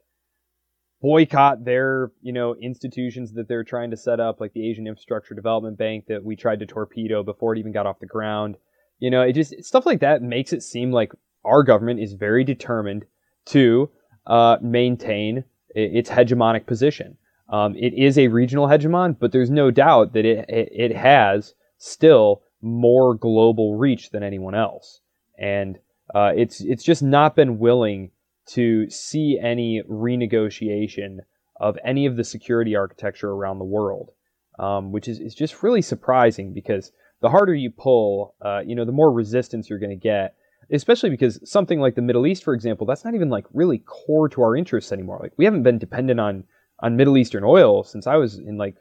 boycott 1.02 1.66
their 1.66 2.12
you 2.22 2.32
know 2.34 2.56
institutions 2.56 3.34
that 3.34 3.48
they're 3.48 3.64
trying 3.64 3.92
to 3.92 3.98
set 3.98 4.20
up, 4.20 4.40
like 4.40 4.54
the 4.54 4.68
Asian 4.68 4.88
Infrastructure 4.88 5.36
Development 5.36 5.78
Bank 5.78 6.06
that 6.08 6.24
we 6.24 6.36
tried 6.36 6.60
to 6.60 6.66
torpedo 6.66 7.24
before 7.24 7.54
it 7.54 7.60
even 7.60 7.72
got 7.72 7.86
off 7.86 8.00
the 8.00 8.06
ground. 8.06 8.58
You 9.00 9.10
know, 9.10 9.22
it 9.22 9.34
just 9.34 9.64
stuff 9.64 9.86
like 9.86 10.00
that 10.00 10.22
makes 10.22 10.54
it 10.54 10.64
seem 10.64 10.92
like 10.92 11.12
our 11.44 11.64
government 11.64 12.00
is 12.00 12.14
very 12.14 12.44
determined 12.44 13.06
to 13.46 13.90
uh, 14.28 14.58
maintain 14.62 15.44
its 15.76 16.10
hegemonic 16.10 16.66
position. 16.66 17.18
Um, 17.50 17.76
it 17.76 17.94
is 17.94 18.18
a 18.18 18.28
regional 18.28 18.68
hegemon, 18.68 19.18
but 19.20 19.32
there's 19.32 19.50
no 19.50 19.72
doubt 19.72 20.14
that 20.14 20.26
it, 20.26 20.46
it, 20.50 20.70
it 20.72 20.96
has 20.96 21.54
still 21.78 22.44
more 22.62 23.16
global 23.16 23.76
reach 23.76 24.12
than 24.12 24.24
anyone 24.24 24.56
else. 24.56 25.02
And 25.38 25.78
uh, 26.14 26.32
it's, 26.36 26.62
it's 26.62 26.84
just 26.84 27.04
not 27.04 27.36
been 27.36 27.60
willing 27.60 28.12
to 28.48 28.90
see 28.90 29.40
any 29.42 29.82
renegotiation 29.90 31.20
of 31.60 31.78
any 31.84 32.06
of 32.06 32.16
the 32.16 32.24
security 32.24 32.76
architecture 32.76 33.30
around 33.30 33.60
the 33.60 33.66
world, 33.66 34.12
um, 34.60 34.92
which 34.92 35.08
is, 35.08 35.20
is 35.20 35.36
just 35.36 35.62
really 35.64 35.82
surprising 35.82 36.54
because 36.54 36.92
the 37.22 37.30
harder 37.30 37.54
you 37.54 37.70
pull, 37.70 38.36
uh, 38.42 38.62
you 38.66 38.76
know, 38.76 38.86
the 38.86 38.92
more 38.92 39.12
resistance 39.12 39.70
you're 39.70 39.80
going 39.80 39.92
to 39.92 39.96
get 39.96 40.36
especially 40.72 41.10
because 41.10 41.40
something 41.50 41.80
like 41.80 41.96
the 41.96 42.02
Middle 42.02 42.26
East, 42.26 42.44
for 42.44 42.54
example, 42.54 42.88
that's 42.88 43.06
not 43.06 43.16
even 43.16 43.30
like 43.30 43.46
really 43.54 43.80
core 43.80 44.30
to 44.30 44.42
our 44.42 44.56
interests 44.56 44.92
anymore. 44.92 45.20
Like 45.22 45.34
we 45.38 45.46
haven't 45.46 45.64
been 45.64 45.78
dependent 45.78 46.20
on 46.20 46.44
on 46.80 46.96
Middle 46.96 47.18
Eastern 47.18 47.44
oil 47.44 47.84
since 47.84 48.08
I 48.08 48.16
was 48.16 48.38
in 48.38 48.58
like 48.58 48.76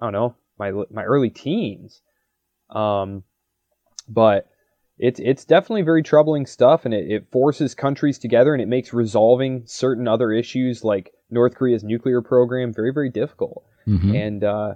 I 0.00 0.06
don't 0.06 0.12
know 0.12 0.34
my 0.58 0.72
my 0.90 1.04
early 1.04 1.30
teens. 1.30 2.02
Um, 2.70 3.24
but 4.08 4.48
it's 4.98 5.20
it's 5.20 5.44
definitely 5.44 5.82
very 5.82 6.02
troubling 6.02 6.46
stuff, 6.46 6.84
and 6.84 6.92
it, 6.92 7.10
it 7.10 7.30
forces 7.30 7.74
countries 7.74 8.18
together, 8.18 8.52
and 8.52 8.62
it 8.62 8.68
makes 8.68 8.92
resolving 8.92 9.62
certain 9.66 10.08
other 10.08 10.32
issues 10.32 10.82
like 10.82 11.12
North 11.30 11.54
Korea's 11.54 11.84
nuclear 11.84 12.20
program 12.20 12.72
very 12.72 12.92
very 12.92 13.10
difficult. 13.10 13.64
Mm-hmm. 13.86 14.14
And 14.14 14.44
uh, 14.44 14.74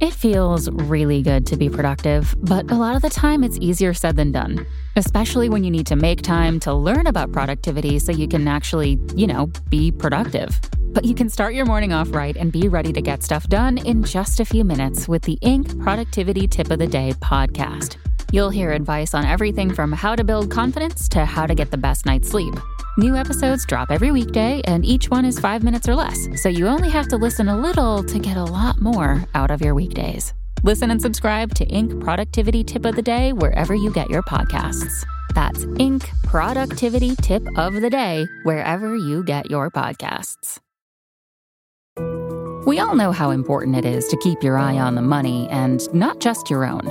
It 0.00 0.14
feels 0.14 0.70
really 0.70 1.20
good 1.22 1.46
to 1.46 1.56
be 1.56 1.68
productive, 1.68 2.34
but 2.38 2.70
a 2.70 2.74
lot 2.74 2.96
of 2.96 3.02
the 3.02 3.10
time 3.10 3.44
it's 3.44 3.58
easier 3.60 3.92
said 3.92 4.16
than 4.16 4.32
done, 4.32 4.66
especially 4.96 5.50
when 5.50 5.62
you 5.62 5.70
need 5.70 5.86
to 5.88 5.96
make 5.96 6.22
time 6.22 6.58
to 6.60 6.72
learn 6.72 7.06
about 7.06 7.32
productivity 7.32 7.98
so 7.98 8.10
you 8.10 8.26
can 8.26 8.48
actually, 8.48 8.98
you 9.14 9.26
know, 9.26 9.50
be 9.68 9.92
productive. 9.92 10.58
But 10.92 11.04
you 11.04 11.14
can 11.14 11.28
start 11.28 11.54
your 11.54 11.66
morning 11.66 11.92
off 11.92 12.14
right 12.14 12.36
and 12.36 12.50
be 12.50 12.66
ready 12.66 12.92
to 12.92 13.02
get 13.02 13.22
stuff 13.22 13.46
done 13.48 13.78
in 13.78 14.02
just 14.02 14.40
a 14.40 14.44
few 14.44 14.64
minutes 14.64 15.06
with 15.06 15.22
the 15.22 15.38
Inc. 15.42 15.80
Productivity 15.82 16.48
Tip 16.48 16.70
of 16.70 16.78
the 16.78 16.86
Day 16.86 17.12
podcast. 17.20 17.96
You'll 18.32 18.50
hear 18.50 18.72
advice 18.72 19.12
on 19.12 19.24
everything 19.24 19.72
from 19.72 19.92
how 19.92 20.16
to 20.16 20.24
build 20.24 20.50
confidence 20.50 21.08
to 21.10 21.24
how 21.24 21.46
to 21.46 21.54
get 21.54 21.70
the 21.70 21.76
best 21.76 22.06
night's 22.06 22.30
sleep. 22.30 22.54
New 22.98 23.14
episodes 23.14 23.64
drop 23.66 23.90
every 23.90 24.10
weekday, 24.10 24.60
and 24.64 24.84
each 24.84 25.10
one 25.10 25.24
is 25.24 25.38
five 25.38 25.62
minutes 25.62 25.88
or 25.88 25.94
less, 25.94 26.26
so 26.42 26.48
you 26.48 26.66
only 26.66 26.90
have 26.90 27.06
to 27.06 27.16
listen 27.16 27.48
a 27.48 27.56
little 27.56 28.02
to 28.02 28.18
get 28.18 28.36
a 28.36 28.44
lot 28.44 28.80
more 28.80 29.24
out 29.34 29.52
of 29.52 29.60
your 29.60 29.74
weekdays. 29.74 30.34
Listen 30.64 30.90
and 30.90 31.00
subscribe 31.00 31.54
to 31.54 31.66
Inc. 31.66 32.00
Productivity 32.00 32.64
Tip 32.64 32.84
of 32.84 32.96
the 32.96 33.02
Day 33.02 33.32
wherever 33.32 33.76
you 33.76 33.92
get 33.92 34.10
your 34.10 34.22
podcasts. 34.22 35.04
That's 35.36 35.64
Inc. 35.64 36.08
Productivity 36.24 37.14
Tip 37.14 37.46
of 37.56 37.74
the 37.74 37.90
Day 37.90 38.26
wherever 38.42 38.96
you 38.96 39.22
get 39.22 39.48
your 39.48 39.70
podcasts. 39.70 40.58
We 42.66 42.80
all 42.80 42.96
know 42.96 43.12
how 43.12 43.30
important 43.30 43.76
it 43.76 43.84
is 43.84 44.08
to 44.08 44.16
keep 44.18 44.42
your 44.42 44.58
eye 44.58 44.78
on 44.78 44.96
the 44.96 45.02
money 45.02 45.48
and 45.48 45.80
not 45.94 46.18
just 46.20 46.50
your 46.50 46.64
own. 46.64 46.90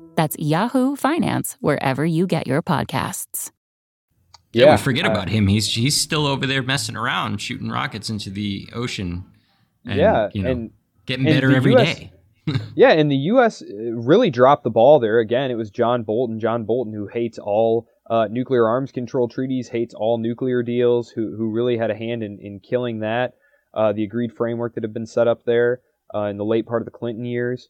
That's 0.15 0.35
Yahoo 0.37 0.95
Finance 0.95 1.57
wherever 1.61 2.05
you 2.05 2.27
get 2.27 2.47
your 2.47 2.61
podcasts. 2.61 3.51
Yeah, 4.53 4.65
yeah 4.65 4.71
we 4.71 4.77
forget 4.77 5.05
uh, 5.05 5.11
about 5.11 5.29
him. 5.29 5.47
He's 5.47 5.73
he's 5.73 5.99
still 5.99 6.27
over 6.27 6.45
there 6.45 6.61
messing 6.61 6.95
around, 6.95 7.41
shooting 7.41 7.69
rockets 7.69 8.09
into 8.09 8.29
the 8.29 8.69
ocean. 8.73 9.25
And, 9.85 9.99
yeah, 9.99 10.29
you 10.33 10.43
know, 10.43 10.51
and 10.51 10.71
getting 11.05 11.25
better 11.25 11.55
every 11.55 11.75
US, 11.75 11.95
day. 11.95 12.11
yeah, 12.75 12.91
and 12.91 13.09
the 13.09 13.15
U.S. 13.15 13.61
Uh, 13.61 13.93
really 13.93 14.29
dropped 14.29 14.63
the 14.63 14.69
ball 14.69 14.99
there. 14.99 15.19
Again, 15.19 15.51
it 15.51 15.55
was 15.55 15.69
John 15.69 16.03
Bolton. 16.03 16.39
John 16.39 16.65
Bolton, 16.65 16.93
who 16.93 17.07
hates 17.07 17.39
all 17.39 17.87
uh, 18.09 18.27
nuclear 18.29 18.67
arms 18.67 18.91
control 18.91 19.27
treaties, 19.27 19.69
hates 19.69 19.93
all 19.93 20.17
nuclear 20.17 20.63
deals, 20.63 21.09
who 21.09 21.35
who 21.35 21.51
really 21.51 21.77
had 21.77 21.91
a 21.91 21.95
hand 21.95 22.23
in 22.23 22.39
in 22.39 22.59
killing 22.59 22.99
that. 22.99 23.33
Uh, 23.73 23.93
the 23.93 24.03
agreed 24.03 24.33
framework 24.33 24.75
that 24.75 24.83
had 24.83 24.93
been 24.93 25.05
set 25.05 25.27
up 25.27 25.45
there 25.45 25.79
uh, 26.13 26.23
in 26.23 26.37
the 26.37 26.43
late 26.43 26.65
part 26.65 26.81
of 26.81 26.85
the 26.85 26.91
Clinton 26.91 27.23
years. 27.23 27.69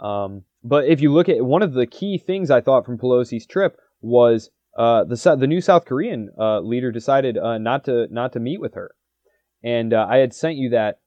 Um, 0.00 0.44
but 0.64 0.86
if 0.86 1.00
you 1.00 1.12
look 1.12 1.28
at 1.28 1.44
one 1.44 1.62
of 1.62 1.72
the 1.72 1.86
key 1.86 2.18
things 2.18 2.50
I 2.50 2.60
thought 2.60 2.86
from 2.86 2.98
Pelosi's 2.98 3.46
trip 3.46 3.78
was 4.00 4.50
uh, 4.76 5.04
the 5.04 5.36
the 5.38 5.46
new 5.46 5.60
South 5.60 5.84
Korean 5.84 6.30
uh, 6.38 6.60
leader 6.60 6.90
decided 6.90 7.36
uh, 7.36 7.58
not 7.58 7.84
to 7.84 8.06
not 8.10 8.32
to 8.32 8.40
meet 8.40 8.60
with 8.60 8.74
her, 8.74 8.94
and 9.62 9.92
uh, 9.92 10.06
I 10.08 10.18
had 10.18 10.32
sent 10.32 10.56
you 10.56 10.70
that 10.70 11.00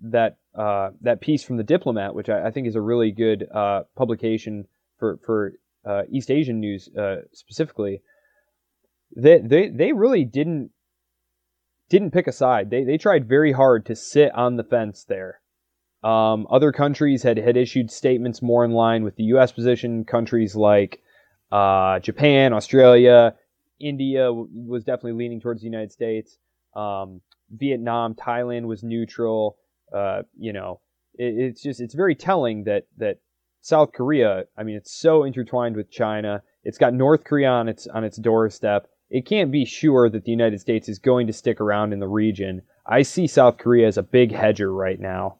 that 0.00 0.36
uh, 0.54 0.90
that 1.00 1.20
piece 1.20 1.42
from 1.42 1.56
the 1.56 1.62
Diplomat, 1.62 2.14
which 2.14 2.28
I, 2.28 2.48
I 2.48 2.50
think 2.50 2.66
is 2.66 2.74
a 2.74 2.80
really 2.80 3.10
good 3.10 3.46
uh, 3.54 3.82
publication 3.96 4.66
for 4.98 5.18
for 5.24 5.52
East 6.10 6.30
Asian 6.30 6.60
news 6.60 6.88
specifically. 7.32 8.02
They, 9.16 9.38
they 9.38 9.68
they 9.68 9.92
really 9.92 10.24
didn't 10.24 10.70
didn't 11.88 12.12
pick 12.12 12.26
a 12.26 12.32
side. 12.32 12.70
They 12.70 12.84
they 12.84 12.98
tried 12.98 13.28
very 13.28 13.52
hard 13.52 13.86
to 13.86 13.96
sit 13.96 14.32
on 14.34 14.56
the 14.56 14.64
fence 14.64 15.04
there 15.04 15.40
um, 16.02 16.46
other 16.50 16.72
countries 16.72 17.22
had, 17.22 17.36
had 17.36 17.56
issued 17.56 17.90
statements 17.90 18.40
more 18.40 18.64
in 18.64 18.72
line 18.72 19.04
with 19.04 19.16
the 19.16 19.24
U.S. 19.24 19.52
position. 19.52 20.04
Countries 20.04 20.54
like 20.54 21.00
uh, 21.52 21.98
Japan, 21.98 22.52
Australia, 22.52 23.34
India 23.78 24.24
w- 24.26 24.48
was 24.50 24.84
definitely 24.84 25.12
leaning 25.12 25.40
towards 25.40 25.60
the 25.60 25.66
United 25.66 25.92
States. 25.92 26.38
Um, 26.74 27.20
Vietnam, 27.50 28.14
Thailand 28.14 28.66
was 28.66 28.82
neutral. 28.82 29.56
Uh, 29.94 30.22
you 30.38 30.52
know, 30.52 30.80
it, 31.14 31.34
it's 31.36 31.62
just 31.62 31.80
it's 31.80 31.94
very 31.94 32.14
telling 32.14 32.64
that 32.64 32.86
that 32.98 33.18
South 33.60 33.92
Korea. 33.92 34.44
I 34.56 34.62
mean, 34.62 34.76
it's 34.76 34.92
so 34.92 35.24
intertwined 35.24 35.76
with 35.76 35.90
China. 35.90 36.42
It's 36.64 36.78
got 36.78 36.94
North 36.94 37.24
Korea 37.24 37.48
on 37.48 37.68
its 37.68 37.86
on 37.86 38.04
its 38.04 38.16
doorstep. 38.16 38.86
It 39.10 39.26
can't 39.26 39.50
be 39.50 39.64
sure 39.64 40.08
that 40.08 40.24
the 40.24 40.30
United 40.30 40.60
States 40.60 40.88
is 40.88 40.98
going 40.98 41.26
to 41.26 41.32
stick 41.32 41.60
around 41.60 41.92
in 41.92 41.98
the 41.98 42.08
region. 42.08 42.62
I 42.86 43.02
see 43.02 43.26
South 43.26 43.58
Korea 43.58 43.88
as 43.88 43.98
a 43.98 44.02
big 44.02 44.32
hedger 44.32 44.72
right 44.72 45.00
now. 45.00 45.39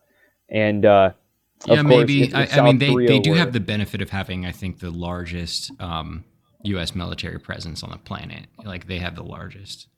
And 0.50 0.84
uh, 0.84 1.12
yeah, 1.66 1.82
maybe. 1.82 2.24
If, 2.24 2.34
if 2.34 2.54
I, 2.54 2.60
I, 2.60 2.62
mean, 2.62 2.78
they, 2.78 2.94
they 3.06 3.18
do 3.18 3.30
were, 3.30 3.36
have 3.36 3.52
the 3.52 3.60
benefit 3.60 4.02
of 4.02 4.10
having, 4.10 4.46
I 4.46 4.52
think, 4.52 4.80
the 4.80 4.90
largest 4.90 5.70
um, 5.80 6.24
U.S. 6.64 6.94
military 6.94 7.38
presence 7.38 7.82
on 7.82 7.90
the 7.90 7.98
planet. 7.98 8.46
Like 8.64 8.86
they 8.86 8.98
have 8.98 9.14
the 9.14 9.22
largest. 9.22 9.88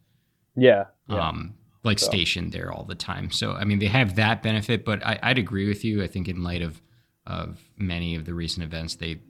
Yeah. 0.57 0.84
yeah. 1.09 1.28
Um, 1.28 1.55
like 1.84 1.98
so. 1.98 2.07
stationed 2.07 2.53
there 2.53 2.72
all 2.72 2.84
the 2.84 2.94
time. 2.94 3.30
So 3.30 3.53
I 3.53 3.64
mean, 3.64 3.78
they 3.78 3.86
have 3.86 4.16
that 4.16 4.42
benefit. 4.42 4.84
But 4.84 5.05
I 5.05 5.18
I, 5.22 5.30
would 5.30 5.38
agree 5.38 5.68
with 5.68 5.84
you. 5.84 6.03
I 6.03 6.07
think 6.07 6.28
in 6.28 6.42
light 6.42 6.62
of 6.62 6.80
of 7.26 7.61
many 7.76 8.14
of 8.14 8.24
the 8.24 8.34
recent 8.34 8.64
events, 8.64 8.96
they. 8.96 9.20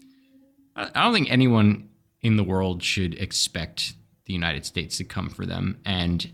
I 0.74 1.04
don't 1.04 1.12
think 1.12 1.30
anyone 1.30 1.90
in 2.22 2.36
the 2.36 2.44
world 2.44 2.82
should 2.82 3.14
expect 3.20 3.92
the 4.24 4.32
United 4.32 4.64
States 4.64 4.96
to 4.98 5.04
come 5.04 5.28
for 5.28 5.44
them. 5.44 5.78
And 5.84 6.32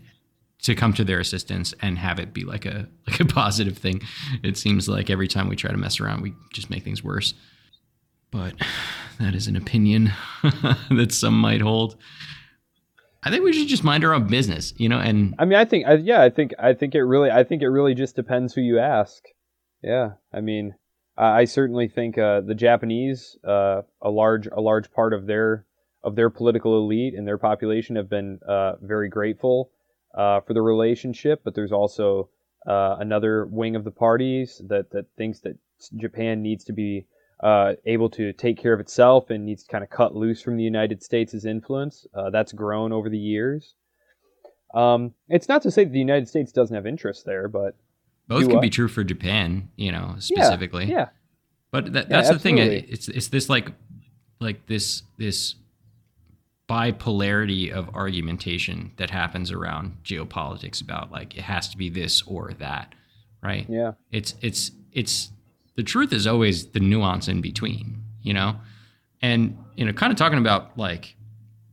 to 0.63 0.75
come 0.75 0.93
to 0.93 1.03
their 1.03 1.19
assistance 1.19 1.73
and 1.81 1.97
have 1.97 2.19
it 2.19 2.33
be 2.33 2.43
like 2.43 2.65
a 2.65 2.87
like 3.07 3.19
a 3.19 3.25
positive 3.25 3.77
thing. 3.77 4.01
It 4.43 4.57
seems 4.57 4.87
like 4.87 5.09
every 5.09 5.27
time 5.27 5.49
we 5.49 5.55
try 5.55 5.71
to 5.71 5.77
mess 5.77 5.99
around, 5.99 6.21
we 6.21 6.33
just 6.53 6.69
make 6.69 6.83
things 6.83 7.03
worse. 7.03 7.33
But 8.31 8.53
that 9.19 9.33
is 9.33 9.47
an 9.47 9.55
opinion 9.55 10.11
that 10.43 11.11
some 11.11 11.39
might 11.39 11.61
hold. 11.61 11.95
I 13.23 13.31
think 13.31 13.43
we 13.43 13.51
should 13.51 13.67
just 13.67 13.83
mind 13.83 14.05
our 14.05 14.13
own 14.13 14.27
business, 14.27 14.73
you 14.77 14.87
know. 14.87 14.99
And 14.99 15.35
I 15.39 15.45
mean, 15.45 15.57
I 15.57 15.65
think, 15.65 15.85
I, 15.87 15.95
yeah, 15.95 16.21
I 16.21 16.29
think, 16.29 16.53
I 16.57 16.73
think 16.73 16.95
it 16.95 17.01
really, 17.01 17.29
I 17.29 17.43
think 17.43 17.61
it 17.61 17.67
really 17.67 17.93
just 17.93 18.15
depends 18.15 18.53
who 18.53 18.61
you 18.61 18.79
ask. 18.79 19.23
Yeah, 19.81 20.11
I 20.31 20.39
mean, 20.39 20.75
I, 21.17 21.41
I 21.41 21.45
certainly 21.45 21.89
think 21.89 22.17
uh, 22.17 22.41
the 22.41 22.55
Japanese, 22.55 23.37
uh, 23.45 23.81
a 24.01 24.09
large, 24.09 24.47
a 24.47 24.61
large 24.61 24.91
part 24.91 25.13
of 25.13 25.25
their 25.25 25.65
of 26.01 26.15
their 26.15 26.29
political 26.29 26.77
elite 26.77 27.13
and 27.13 27.27
their 27.27 27.37
population 27.37 27.97
have 27.97 28.09
been 28.09 28.39
uh, 28.47 28.75
very 28.81 29.09
grateful 29.09 29.69
uh, 30.15 30.41
for 30.41 30.53
the 30.53 30.61
relationship, 30.61 31.41
but 31.43 31.55
there's 31.55 31.71
also 31.71 32.29
uh, 32.67 32.97
another 32.99 33.45
wing 33.45 33.75
of 33.75 33.83
the 33.83 33.91
parties 33.91 34.61
that, 34.67 34.91
that 34.91 35.05
thinks 35.17 35.39
that 35.41 35.57
Japan 35.95 36.41
needs 36.41 36.63
to 36.65 36.73
be 36.73 37.05
uh, 37.41 37.73
able 37.85 38.09
to 38.09 38.33
take 38.33 38.57
care 38.57 38.73
of 38.73 38.79
itself 38.79 39.29
and 39.29 39.45
needs 39.45 39.63
to 39.63 39.71
kind 39.71 39.83
of 39.83 39.89
cut 39.89 40.15
loose 40.15 40.41
from 40.41 40.57
the 40.57 40.63
United 40.63 41.01
States' 41.01 41.45
influence. 41.45 42.05
Uh, 42.13 42.29
that's 42.29 42.51
grown 42.51 42.91
over 42.91 43.09
the 43.09 43.17
years. 43.17 43.75
Um, 44.73 45.13
it's 45.29 45.47
not 45.47 45.61
to 45.63 45.71
say 45.71 45.83
that 45.83 45.93
the 45.93 45.99
United 45.99 46.27
States 46.27 46.51
doesn't 46.51 46.75
have 46.75 46.85
interest 46.85 47.25
there, 47.25 47.47
but 47.47 47.75
both 48.27 48.47
could 48.47 48.61
be 48.61 48.69
true 48.69 48.87
for 48.87 49.03
Japan, 49.03 49.69
you 49.75 49.91
know, 49.91 50.15
specifically. 50.19 50.85
Yeah. 50.85 50.97
yeah. 50.97 51.07
But 51.71 51.93
that, 51.93 52.09
that's 52.09 52.27
yeah, 52.27 52.33
the 52.33 52.39
thing. 52.39 52.57
It's 52.57 53.07
it's 53.07 53.27
this 53.29 53.49
like 53.49 53.71
like 54.39 54.67
this 54.67 55.03
this 55.17 55.55
bipolarity 56.69 57.71
of 57.71 57.89
argumentation 57.95 58.91
that 58.97 59.09
happens 59.09 59.51
around 59.51 59.97
geopolitics 60.03 60.81
about 60.81 61.11
like 61.11 61.35
it 61.35 61.41
has 61.41 61.67
to 61.69 61.77
be 61.77 61.89
this 61.89 62.21
or 62.27 62.51
that, 62.59 62.93
right? 63.41 63.65
Yeah. 63.67 63.93
It's 64.11 64.35
it's 64.41 64.71
it's 64.91 65.31
the 65.75 65.83
truth 65.83 66.13
is 66.13 66.27
always 66.27 66.67
the 66.67 66.79
nuance 66.79 67.27
in 67.27 67.41
between, 67.41 68.03
you 68.21 68.33
know? 68.33 68.57
And 69.21 69.57
you 69.75 69.85
know, 69.85 69.93
kind 69.93 70.11
of 70.11 70.17
talking 70.17 70.37
about 70.37 70.77
like 70.77 71.15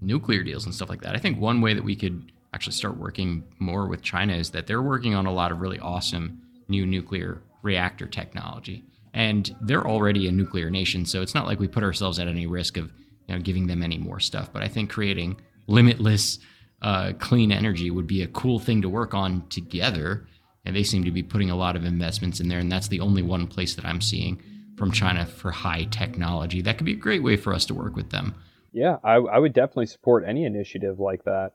nuclear 0.00 0.42
deals 0.42 0.64
and 0.64 0.74
stuff 0.74 0.88
like 0.88 1.02
that. 1.02 1.14
I 1.14 1.18
think 1.18 1.38
one 1.38 1.60
way 1.60 1.74
that 1.74 1.84
we 1.84 1.94
could 1.94 2.32
actually 2.54 2.72
start 2.72 2.96
working 2.96 3.44
more 3.58 3.86
with 3.86 4.02
China 4.02 4.34
is 4.34 4.50
that 4.52 4.66
they're 4.66 4.82
working 4.82 5.14
on 5.14 5.26
a 5.26 5.32
lot 5.32 5.52
of 5.52 5.60
really 5.60 5.78
awesome 5.78 6.40
new 6.68 6.86
nuclear 6.86 7.42
reactor 7.62 8.06
technology. 8.06 8.82
And 9.12 9.54
they're 9.60 9.86
already 9.86 10.26
a 10.28 10.32
nuclear 10.32 10.70
nation, 10.70 11.06
so 11.06 11.22
it's 11.22 11.34
not 11.34 11.46
like 11.46 11.58
we 11.58 11.68
put 11.68 11.82
ourselves 11.82 12.18
at 12.18 12.28
any 12.28 12.46
risk 12.46 12.76
of 12.76 12.92
you 13.26 13.34
know, 13.34 13.40
giving 13.40 13.66
them 13.66 13.82
any 13.82 13.98
more 13.98 14.20
stuff. 14.20 14.52
But 14.52 14.62
I 14.62 14.68
think 14.68 14.90
creating 14.90 15.40
limitless 15.66 16.38
uh, 16.82 17.12
clean 17.18 17.52
energy 17.52 17.90
would 17.90 18.06
be 18.06 18.22
a 18.22 18.28
cool 18.28 18.58
thing 18.58 18.82
to 18.82 18.88
work 18.88 19.14
on 19.14 19.46
together. 19.48 20.26
And 20.64 20.74
they 20.74 20.82
seem 20.82 21.04
to 21.04 21.10
be 21.10 21.22
putting 21.22 21.50
a 21.50 21.56
lot 21.56 21.76
of 21.76 21.84
investments 21.84 22.40
in 22.40 22.48
there. 22.48 22.58
And 22.58 22.70
that's 22.70 22.88
the 22.88 23.00
only 23.00 23.22
one 23.22 23.46
place 23.46 23.74
that 23.74 23.84
I'm 23.84 24.00
seeing 24.00 24.42
from 24.76 24.92
China 24.92 25.24
for 25.24 25.50
high 25.50 25.84
technology. 25.84 26.60
That 26.60 26.76
could 26.76 26.86
be 26.86 26.92
a 26.92 26.96
great 26.96 27.22
way 27.22 27.36
for 27.36 27.54
us 27.54 27.64
to 27.66 27.74
work 27.74 27.96
with 27.96 28.10
them. 28.10 28.34
Yeah, 28.72 28.96
I, 29.02 29.14
I 29.14 29.38
would 29.38 29.54
definitely 29.54 29.86
support 29.86 30.24
any 30.26 30.44
initiative 30.44 31.00
like 31.00 31.24
that. 31.24 31.52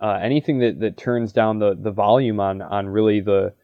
Uh, 0.00 0.18
anything 0.22 0.60
that, 0.60 0.80
that 0.80 0.96
turns 0.96 1.32
down 1.32 1.58
the, 1.58 1.76
the 1.78 1.90
volume 1.90 2.40
on, 2.40 2.62
on 2.62 2.86
really 2.86 3.20
the 3.20 3.54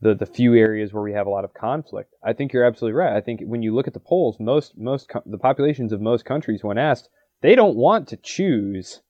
the 0.00 0.14
the 0.14 0.26
few 0.26 0.54
areas 0.54 0.92
where 0.92 1.02
we 1.02 1.12
have 1.12 1.26
a 1.26 1.30
lot 1.30 1.44
of 1.44 1.54
conflict. 1.54 2.14
I 2.24 2.32
think 2.32 2.52
you're 2.52 2.64
absolutely 2.64 2.98
right. 2.98 3.16
I 3.16 3.20
think 3.20 3.40
when 3.44 3.62
you 3.62 3.74
look 3.74 3.86
at 3.86 3.94
the 3.94 4.00
polls, 4.00 4.38
most 4.38 4.76
most 4.76 5.10
the 5.24 5.38
populations 5.38 5.92
of 5.92 6.00
most 6.00 6.24
countries, 6.24 6.62
when 6.62 6.78
asked, 6.78 7.08
they 7.42 7.54
don't 7.54 7.76
want 7.76 8.08
to 8.08 8.16
choose 8.16 9.02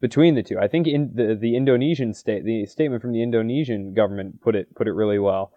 between 0.00 0.34
the 0.34 0.42
two. 0.42 0.58
I 0.58 0.68
think 0.68 0.86
in 0.86 1.12
the 1.14 1.36
the 1.38 1.56
Indonesian 1.56 2.14
state, 2.14 2.44
the 2.44 2.66
statement 2.66 3.02
from 3.02 3.12
the 3.12 3.22
Indonesian 3.22 3.94
government 3.94 4.40
put 4.40 4.56
it 4.56 4.74
put 4.74 4.88
it 4.88 4.92
really 4.92 5.18
well. 5.18 5.52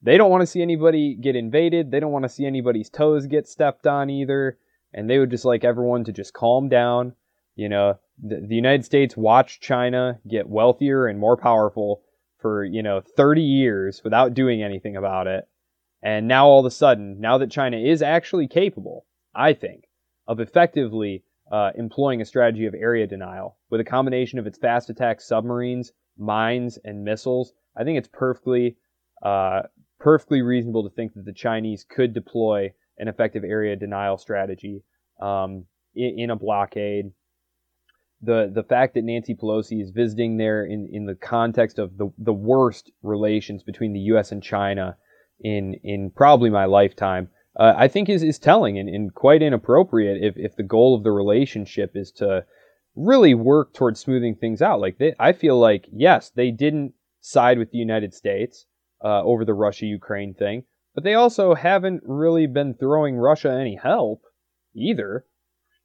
They 0.00 0.16
don't 0.16 0.30
want 0.30 0.42
to 0.42 0.46
see 0.46 0.62
anybody 0.62 1.16
get 1.20 1.34
invaded. 1.34 1.90
They 1.90 1.98
don't 1.98 2.12
want 2.12 2.24
to 2.24 2.28
see 2.28 2.46
anybody's 2.46 2.88
toes 2.88 3.26
get 3.26 3.48
stepped 3.48 3.86
on 3.86 4.10
either. 4.10 4.58
And 4.94 5.10
they 5.10 5.18
would 5.18 5.30
just 5.30 5.44
like 5.44 5.64
everyone 5.64 6.04
to 6.04 6.12
just 6.12 6.32
calm 6.32 6.68
down. 6.68 7.14
You 7.56 7.68
know, 7.68 7.98
the, 8.22 8.46
the 8.48 8.54
United 8.54 8.84
States 8.84 9.16
watched 9.16 9.60
China 9.60 10.20
get 10.28 10.48
wealthier 10.48 11.06
and 11.06 11.18
more 11.18 11.36
powerful 11.36 12.02
for, 12.38 12.64
you 12.64 12.82
know, 12.82 13.00
30 13.00 13.42
years 13.42 14.02
without 14.04 14.34
doing 14.34 14.62
anything 14.62 14.96
about 14.96 15.26
it. 15.26 15.48
And 16.02 16.28
now 16.28 16.46
all 16.46 16.60
of 16.60 16.66
a 16.66 16.70
sudden, 16.70 17.20
now 17.20 17.38
that 17.38 17.50
China 17.50 17.76
is 17.76 18.02
actually 18.02 18.46
capable, 18.46 19.06
I 19.34 19.52
think, 19.52 19.84
of 20.26 20.40
effectively 20.40 21.24
uh, 21.50 21.70
employing 21.76 22.20
a 22.20 22.26
strategy 22.26 22.66
of 22.66 22.74
area 22.74 23.06
denial 23.06 23.58
with 23.70 23.80
a 23.80 23.84
combination 23.84 24.38
of 24.38 24.46
its 24.46 24.58
fast 24.58 24.90
attack 24.90 25.20
submarines, 25.20 25.92
mines, 26.16 26.78
and 26.84 27.04
missiles, 27.04 27.52
I 27.76 27.84
think 27.84 27.98
it's 27.98 28.08
perfectly, 28.12 28.76
uh, 29.22 29.62
perfectly 29.98 30.42
reasonable 30.42 30.88
to 30.88 30.94
think 30.94 31.14
that 31.14 31.24
the 31.24 31.32
Chinese 31.32 31.84
could 31.88 32.12
deploy 32.12 32.72
an 32.98 33.08
effective 33.08 33.44
area 33.44 33.76
denial 33.76 34.18
strategy 34.18 34.82
um, 35.20 35.64
in, 35.94 36.18
in, 36.18 36.30
a 36.30 36.36
blockade 36.36 37.12
the 38.20 38.50
the 38.52 38.64
fact 38.64 38.94
that 38.94 39.04
Nancy 39.04 39.34
Pelosi 39.34 39.80
is 39.82 39.90
visiting 39.90 40.36
there 40.36 40.64
in, 40.64 40.88
in 40.92 41.06
the 41.06 41.14
context 41.14 41.78
of 41.78 41.96
the, 41.96 42.10
the 42.18 42.32
worst 42.32 42.90
relations 43.02 43.62
between 43.62 43.92
the 43.92 44.00
U.S. 44.00 44.32
and 44.32 44.42
China 44.42 44.96
in 45.40 45.74
in 45.84 46.10
probably 46.10 46.50
my 46.50 46.64
lifetime, 46.64 47.28
uh, 47.58 47.74
I 47.76 47.88
think 47.88 48.08
is, 48.08 48.22
is 48.22 48.38
telling 48.38 48.78
and, 48.78 48.88
and 48.88 49.14
quite 49.14 49.42
inappropriate 49.42 50.22
if, 50.22 50.36
if 50.36 50.56
the 50.56 50.64
goal 50.64 50.96
of 50.96 51.04
the 51.04 51.12
relationship 51.12 51.92
is 51.94 52.10
to 52.12 52.44
really 52.96 53.34
work 53.34 53.72
towards 53.72 54.00
smoothing 54.00 54.34
things 54.34 54.60
out. 54.60 54.80
Like 54.80 54.98
they, 54.98 55.14
I 55.20 55.32
feel 55.32 55.58
like 55.58 55.86
yes, 55.92 56.30
they 56.30 56.50
didn't 56.50 56.94
side 57.20 57.58
with 57.58 57.70
the 57.70 57.78
United 57.78 58.14
States 58.14 58.66
uh, 59.04 59.22
over 59.22 59.44
the 59.44 59.54
Russia 59.54 59.86
Ukraine 59.86 60.34
thing, 60.34 60.64
but 60.94 61.04
they 61.04 61.14
also 61.14 61.54
haven't 61.54 62.02
really 62.04 62.48
been 62.48 62.74
throwing 62.74 63.16
Russia 63.16 63.50
any 63.50 63.76
help 63.76 64.22
either. 64.74 65.24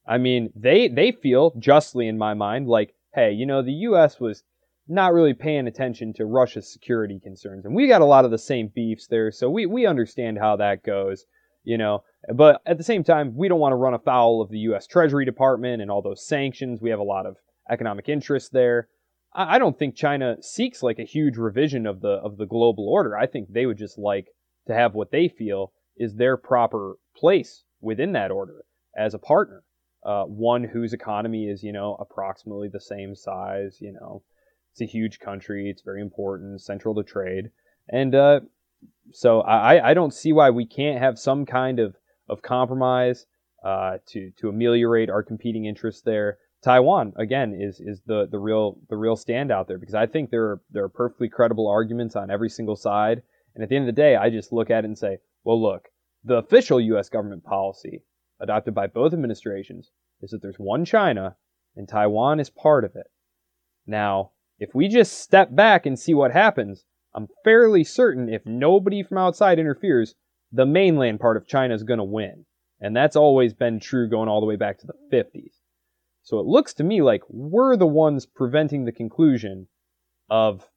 I 0.06 0.18
mean, 0.18 0.52
they 0.54 0.90
they 0.90 1.14
feel 1.14 1.54
justly 1.58 2.08
in 2.08 2.18
my 2.18 2.34
mind 2.34 2.68
like, 2.68 2.94
hey, 3.14 3.32
you 3.32 3.46
know, 3.46 3.62
the 3.62 3.72
U.S. 3.88 4.20
was 4.20 4.44
not 4.86 5.14
really 5.14 5.34
paying 5.34 5.66
attention 5.66 6.12
to 6.14 6.26
Russia's 6.26 6.72
security 6.72 7.22
concerns, 7.22 7.64
and 7.64 7.74
we 7.74 7.88
got 7.88 8.02
a 8.02 8.06
lot 8.06 8.26
of 8.26 8.32
the 8.32 8.38
same 8.38 8.68
beefs 8.68 9.08
there, 9.08 9.32
so 9.32 9.50
we 9.50 9.66
we 9.66 9.86
understand 9.86 10.40
how 10.40 10.58
that 10.58 10.84
goes, 10.84 11.26
you 11.64 11.78
know. 11.78 12.04
But 12.34 12.62
at 12.66 12.78
the 12.78 12.84
same 12.84 13.06
time, 13.06 13.36
we 13.36 13.48
don't 13.48 13.62
want 13.62 13.72
to 13.72 13.78
run 13.78 13.94
afoul 13.94 14.42
of 14.42 14.50
the 14.50 14.60
U.S. 14.60 14.88
Treasury 14.88 15.24
Department 15.24 15.82
and 15.82 15.90
all 15.90 16.02
those 16.02 16.28
sanctions. 16.28 16.82
We 16.82 16.90
have 16.90 17.00
a 17.00 17.04
lot 17.04 17.26
of 17.26 17.38
economic 17.70 18.10
interest 18.10 18.52
there. 18.52 18.90
I, 19.34 19.56
I 19.56 19.60
don't 19.60 19.80
think 19.80 19.96
China 19.96 20.36
seeks 20.42 20.84
like 20.84 21.00
a 21.00 21.04
huge 21.04 21.38
revision 21.38 21.88
of 21.88 22.02
the 22.02 22.10
of 22.10 22.36
the 22.36 22.46
global 22.46 22.90
order. 22.90 23.18
I 23.18 23.26
think 23.26 23.54
they 23.54 23.66
would 23.66 23.78
just 23.78 23.98
like 23.98 24.28
to 24.68 24.74
have 24.74 24.96
what 24.96 25.12
they 25.12 25.30
feel 25.30 25.72
is 25.96 26.16
their 26.16 26.36
proper 26.36 26.96
place 27.16 27.64
within 27.80 28.12
that 28.14 28.32
order 28.32 28.66
as 28.98 29.14
a 29.14 29.20
partner 29.20 29.64
uh, 30.06 30.24
one 30.26 30.64
whose 30.64 30.94
economy 30.94 31.48
is, 31.48 31.64
you 31.64 31.72
know, 31.72 31.96
approximately 32.00 32.68
the 32.68 32.80
same 32.80 33.16
size. 33.16 33.78
You 33.80 33.94
know, 33.94 34.24
it's 34.72 34.82
a 34.82 34.86
huge 34.86 35.20
country. 35.20 35.70
It's 35.70 35.82
very 35.82 36.02
important, 36.02 36.62
central 36.62 36.96
to 36.96 37.04
trade, 37.04 37.52
and 37.90 38.14
uh, 38.14 38.40
so 39.12 39.42
I, 39.42 39.92
I 39.92 39.94
don't 39.94 40.14
see 40.14 40.34
why 40.34 40.50
we 40.50 40.66
can't 40.66 41.00
have 41.00 41.20
some 41.20 41.46
kind 41.46 41.80
of 41.80 41.96
of 42.30 42.42
compromise 42.42 43.26
uh, 43.64 43.98
to 44.08 44.32
to 44.40 44.50
ameliorate 44.50 45.10
our 45.10 45.24
competing 45.24 45.66
interests 45.66 46.02
there. 46.02 46.38
Taiwan 46.64 47.14
again 47.18 47.54
is 47.60 47.80
is 47.80 48.02
the 48.06 48.28
the 48.30 48.40
real 48.40 48.78
the 48.90 48.98
real 48.98 49.18
standout 49.18 49.68
there 49.68 49.78
because 49.78 49.96
I 49.96 50.06
think 50.06 50.30
there 50.30 50.44
are 50.44 50.62
there 50.72 50.84
are 50.84 50.90
perfectly 50.90 51.30
credible 51.30 51.68
arguments 51.68 52.16
on 52.16 52.32
every 52.32 52.50
single 52.50 52.76
side, 52.76 53.22
and 53.56 53.64
at 53.64 53.70
the 53.70 53.76
end 53.76 53.88
of 53.88 53.96
the 53.96 54.02
day, 54.02 54.16
I 54.16 54.30
just 54.30 54.54
look 54.54 54.70
at 54.70 54.84
it 54.84 54.88
and 54.88 54.98
say, 54.98 55.18
well, 55.44 55.62
look, 55.62 55.90
the 56.24 56.38
official 56.38 56.80
U.S. 56.80 57.10
government 57.10 57.44
policy 57.44 58.04
adopted 58.44 58.76
by 58.76 58.86
both 58.88 59.14
administrations 59.14 59.92
is 60.22 60.32
that 60.32 60.42
there's 60.42 60.60
one 60.60 60.86
China 60.86 61.36
and 61.76 61.88
Taiwan 61.88 62.40
is 62.40 62.50
part 62.50 62.84
of 62.84 62.96
it. 62.96 63.08
Now, 63.88 64.32
if 64.60 64.76
we 64.76 64.88
just 64.88 65.20
step 65.20 65.56
back 65.56 65.86
and 65.86 65.98
see 65.98 66.14
what 66.14 66.32
happens, 66.32 66.86
I'm 67.16 67.28
fairly 67.44 67.84
certain 67.84 68.30
if 68.30 68.46
nobody 68.46 69.02
from 69.02 69.18
outside 69.18 69.60
interferes, 69.60 70.16
the 70.52 70.66
mainland 70.66 71.20
part 71.20 71.38
of 71.38 71.48
China 71.48 71.74
is 71.74 71.84
going 71.84 71.98
to 71.98 72.04
win. 72.04 72.46
And 72.80 72.96
that's 72.96 73.16
always 73.16 73.54
been 73.54 73.80
true 73.80 74.10
going 74.10 74.28
all 74.28 74.42
the 74.42 74.46
way 74.46 74.58
back 74.58 74.78
to 74.80 74.88
the 74.88 74.94
50s. 75.12 75.54
So 76.22 76.40
it 76.40 76.46
looks 76.46 76.74
to 76.76 76.84
me 76.84 77.02
like 77.02 77.22
we're 77.30 77.78
the 77.78 77.88
ones 77.88 78.26
preventing 78.26 78.86
the 78.86 78.92
conclusion 78.92 79.68
of 80.30 80.68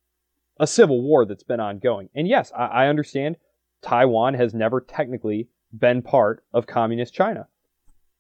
a 0.59 0.67
civil 0.67 1.03
war 1.03 1.27
that's 1.27 1.43
been 1.43 1.61
ongoing. 1.61 2.09
And 2.15 2.27
yes, 2.27 2.53
I, 2.57 2.67
I 2.67 2.89
understand 2.89 3.37
Taiwan 3.83 4.35
has 4.35 4.55
never 4.55 4.81
technically 4.81 5.49
been 5.77 6.03
part 6.03 6.45
of 6.53 6.67
communist 6.67 7.13
China. 7.13 7.49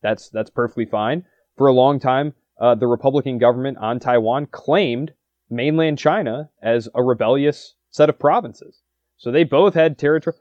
That's 0.06 0.28
that's 0.28 0.50
perfectly 0.50 0.86
fine. 0.86 1.24
For 1.56 1.66
a 1.66 1.72
long 1.72 1.98
time, 1.98 2.34
uh, 2.60 2.76
the 2.76 2.86
Republican 2.86 3.38
government 3.38 3.78
on 3.78 3.98
Taiwan 3.98 4.46
claimed 4.46 5.12
mainland 5.50 5.98
China 5.98 6.48
as 6.62 6.88
a 6.94 7.02
rebellious 7.02 7.74
set 7.90 8.08
of 8.08 8.16
provinces. 8.16 8.82
So 9.16 9.32
they 9.32 9.42
both 9.42 9.74
had 9.74 9.98
territory. 9.98 10.36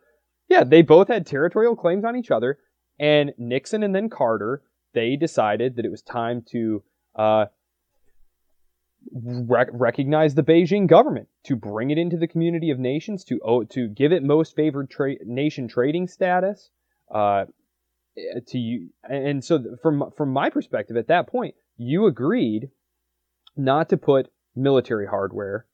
Yeah, 0.50 0.64
they 0.64 0.84
both 0.84 1.08
had 1.08 1.26
territorial 1.26 1.76
claims 1.76 2.06
on 2.06 2.16
each 2.16 2.30
other. 2.30 2.60
And 3.00 3.34
Nixon 3.40 3.82
and 3.82 3.96
then 3.96 4.08
Carter, 4.08 4.62
they 4.94 5.16
decided 5.16 5.76
that 5.76 5.86
it 5.86 5.90
was 5.90 6.04
time 6.04 6.44
to 6.52 6.84
uh, 7.16 7.46
rec- 9.14 9.70
recognize 9.74 10.36
the 10.36 10.44
Beijing 10.44 10.86
government, 10.86 11.28
to 11.46 11.56
bring 11.56 11.90
it 11.90 11.98
into 11.98 12.18
the 12.18 12.28
community 12.28 12.70
of 12.70 12.78
nations, 12.78 13.24
to 13.26 13.66
to 13.72 13.88
give 13.88 14.12
it 14.12 14.22
most 14.22 14.56
favored 14.56 14.92
tra- 14.92 15.26
nation 15.26 15.68
trading 15.68 16.08
status, 16.08 16.70
uh, 17.12 17.46
to 18.48 18.58
you. 18.58 18.90
And 19.04 19.44
so, 19.44 19.78
from 19.82 20.12
from 20.16 20.30
my 20.32 20.50
perspective, 20.50 20.98
at 20.98 21.08
that 21.08 21.28
point, 21.28 21.56
you 21.78 22.06
agreed 22.06 22.70
not 23.56 23.90
to 23.90 23.98
put 23.98 24.30
military 24.56 25.08
hardware 25.08 25.66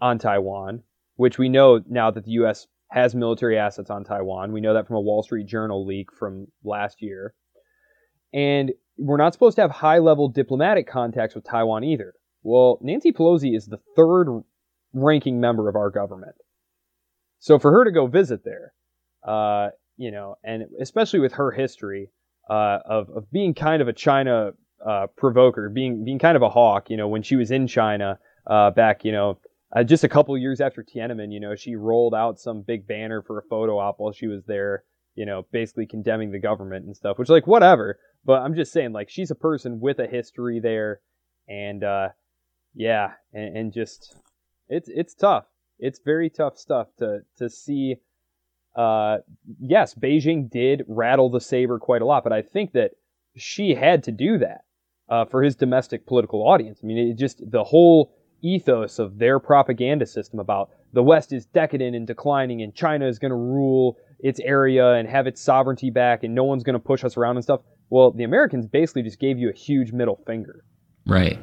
on 0.00 0.18
Taiwan, 0.18 0.82
which 1.16 1.38
we 1.38 1.48
know 1.48 1.80
now 1.88 2.10
that 2.10 2.24
the 2.24 2.32
U.S. 2.32 2.66
has 2.90 3.14
military 3.14 3.58
assets 3.58 3.90
on 3.90 4.04
Taiwan. 4.04 4.52
We 4.52 4.60
know 4.60 4.74
that 4.74 4.86
from 4.86 4.96
a 4.96 5.00
Wall 5.00 5.22
Street 5.22 5.46
Journal 5.46 5.84
leak 5.84 6.12
from 6.12 6.48
last 6.64 7.02
year. 7.02 7.34
And 8.32 8.72
we're 8.98 9.16
not 9.16 9.32
supposed 9.32 9.56
to 9.56 9.62
have 9.62 9.70
high 9.70 9.98
level 9.98 10.28
diplomatic 10.28 10.86
contacts 10.86 11.34
with 11.34 11.44
Taiwan 11.44 11.84
either. 11.84 12.14
Well, 12.42 12.78
Nancy 12.82 13.12
Pelosi 13.12 13.56
is 13.56 13.66
the 13.66 13.80
third 13.96 14.42
ranking 14.92 15.40
member 15.40 15.68
of 15.68 15.76
our 15.76 15.90
government. 15.90 16.36
So 17.38 17.58
for 17.58 17.70
her 17.72 17.84
to 17.84 17.92
go 17.92 18.06
visit 18.06 18.44
there, 18.44 18.72
uh, 19.26 19.70
you 19.98 20.10
know, 20.10 20.36
and 20.42 20.64
especially 20.80 21.18
with 21.18 21.32
her 21.32 21.50
history 21.50 22.10
uh, 22.48 22.78
of 22.86 23.10
of 23.10 23.30
being 23.30 23.52
kind 23.52 23.82
of 23.82 23.88
a 23.88 23.92
China 23.92 24.52
uh, 24.86 25.08
provoker, 25.16 25.68
being 25.68 26.04
being 26.04 26.18
kind 26.18 26.36
of 26.36 26.42
a 26.42 26.48
hawk. 26.48 26.88
You 26.88 26.96
know, 26.96 27.08
when 27.08 27.22
she 27.22 27.36
was 27.36 27.50
in 27.50 27.66
China 27.66 28.18
uh, 28.46 28.70
back, 28.70 29.04
you 29.04 29.12
know, 29.12 29.38
uh, 29.76 29.84
just 29.84 30.04
a 30.04 30.08
couple 30.08 30.38
years 30.38 30.60
after 30.60 30.82
Tiananmen, 30.82 31.32
you 31.32 31.40
know, 31.40 31.54
she 31.54 31.76
rolled 31.76 32.14
out 32.14 32.40
some 32.40 32.62
big 32.62 32.86
banner 32.86 33.20
for 33.20 33.38
a 33.38 33.42
photo 33.42 33.78
op 33.78 33.96
while 33.98 34.12
she 34.12 34.28
was 34.28 34.44
there. 34.46 34.84
You 35.14 35.26
know, 35.26 35.44
basically 35.50 35.86
condemning 35.86 36.30
the 36.30 36.38
government 36.38 36.86
and 36.86 36.96
stuff, 36.96 37.18
which 37.18 37.28
like 37.28 37.46
whatever. 37.46 37.98
But 38.24 38.42
I'm 38.42 38.54
just 38.54 38.72
saying, 38.72 38.92
like, 38.92 39.10
she's 39.10 39.32
a 39.32 39.34
person 39.34 39.80
with 39.80 39.98
a 39.98 40.06
history 40.06 40.60
there, 40.60 41.00
and 41.48 41.82
uh, 41.82 42.10
yeah, 42.72 43.14
and, 43.32 43.56
and 43.56 43.72
just 43.72 44.14
it's 44.68 44.88
it's 44.88 45.14
tough. 45.14 45.46
It's 45.80 45.98
very 46.04 46.30
tough 46.30 46.56
stuff 46.56 46.88
to 46.98 47.20
to 47.38 47.50
see 47.50 47.96
uh, 48.78 49.18
yes, 49.60 49.92
Beijing 49.94 50.48
did 50.48 50.84
rattle 50.86 51.30
the 51.30 51.40
saber 51.40 51.80
quite 51.80 52.00
a 52.00 52.06
lot, 52.06 52.22
but 52.22 52.32
I 52.32 52.42
think 52.42 52.72
that 52.74 52.92
Xi 53.36 53.74
had 53.74 54.04
to 54.04 54.12
do 54.12 54.38
that 54.38 54.60
uh, 55.08 55.24
for 55.24 55.42
his 55.42 55.56
domestic 55.56 56.06
political 56.06 56.46
audience. 56.46 56.78
I 56.82 56.86
mean, 56.86 57.10
it 57.10 57.18
just 57.18 57.42
the 57.50 57.64
whole 57.64 58.14
ethos 58.40 59.00
of 59.00 59.18
their 59.18 59.40
propaganda 59.40 60.06
system 60.06 60.38
about 60.38 60.70
the 60.92 61.02
West 61.02 61.32
is 61.32 61.44
decadent 61.46 61.96
and 61.96 62.06
declining, 62.06 62.62
and 62.62 62.72
China 62.72 63.08
is 63.08 63.18
going 63.18 63.30
to 63.30 63.36
rule 63.36 63.98
its 64.20 64.38
area 64.40 64.92
and 64.92 65.08
have 65.08 65.26
its 65.26 65.40
sovereignty 65.40 65.90
back, 65.90 66.22
and 66.22 66.32
no 66.32 66.44
one's 66.44 66.62
going 66.62 66.74
to 66.74 66.78
push 66.78 67.02
us 67.02 67.16
around 67.16 67.36
and 67.36 67.42
stuff. 67.42 67.60
Well, 67.90 68.12
the 68.12 68.22
Americans 68.22 68.66
basically 68.66 69.02
just 69.02 69.18
gave 69.18 69.38
you 69.38 69.50
a 69.50 69.52
huge 69.52 69.90
middle 69.92 70.20
finger. 70.24 70.62
Right. 71.04 71.38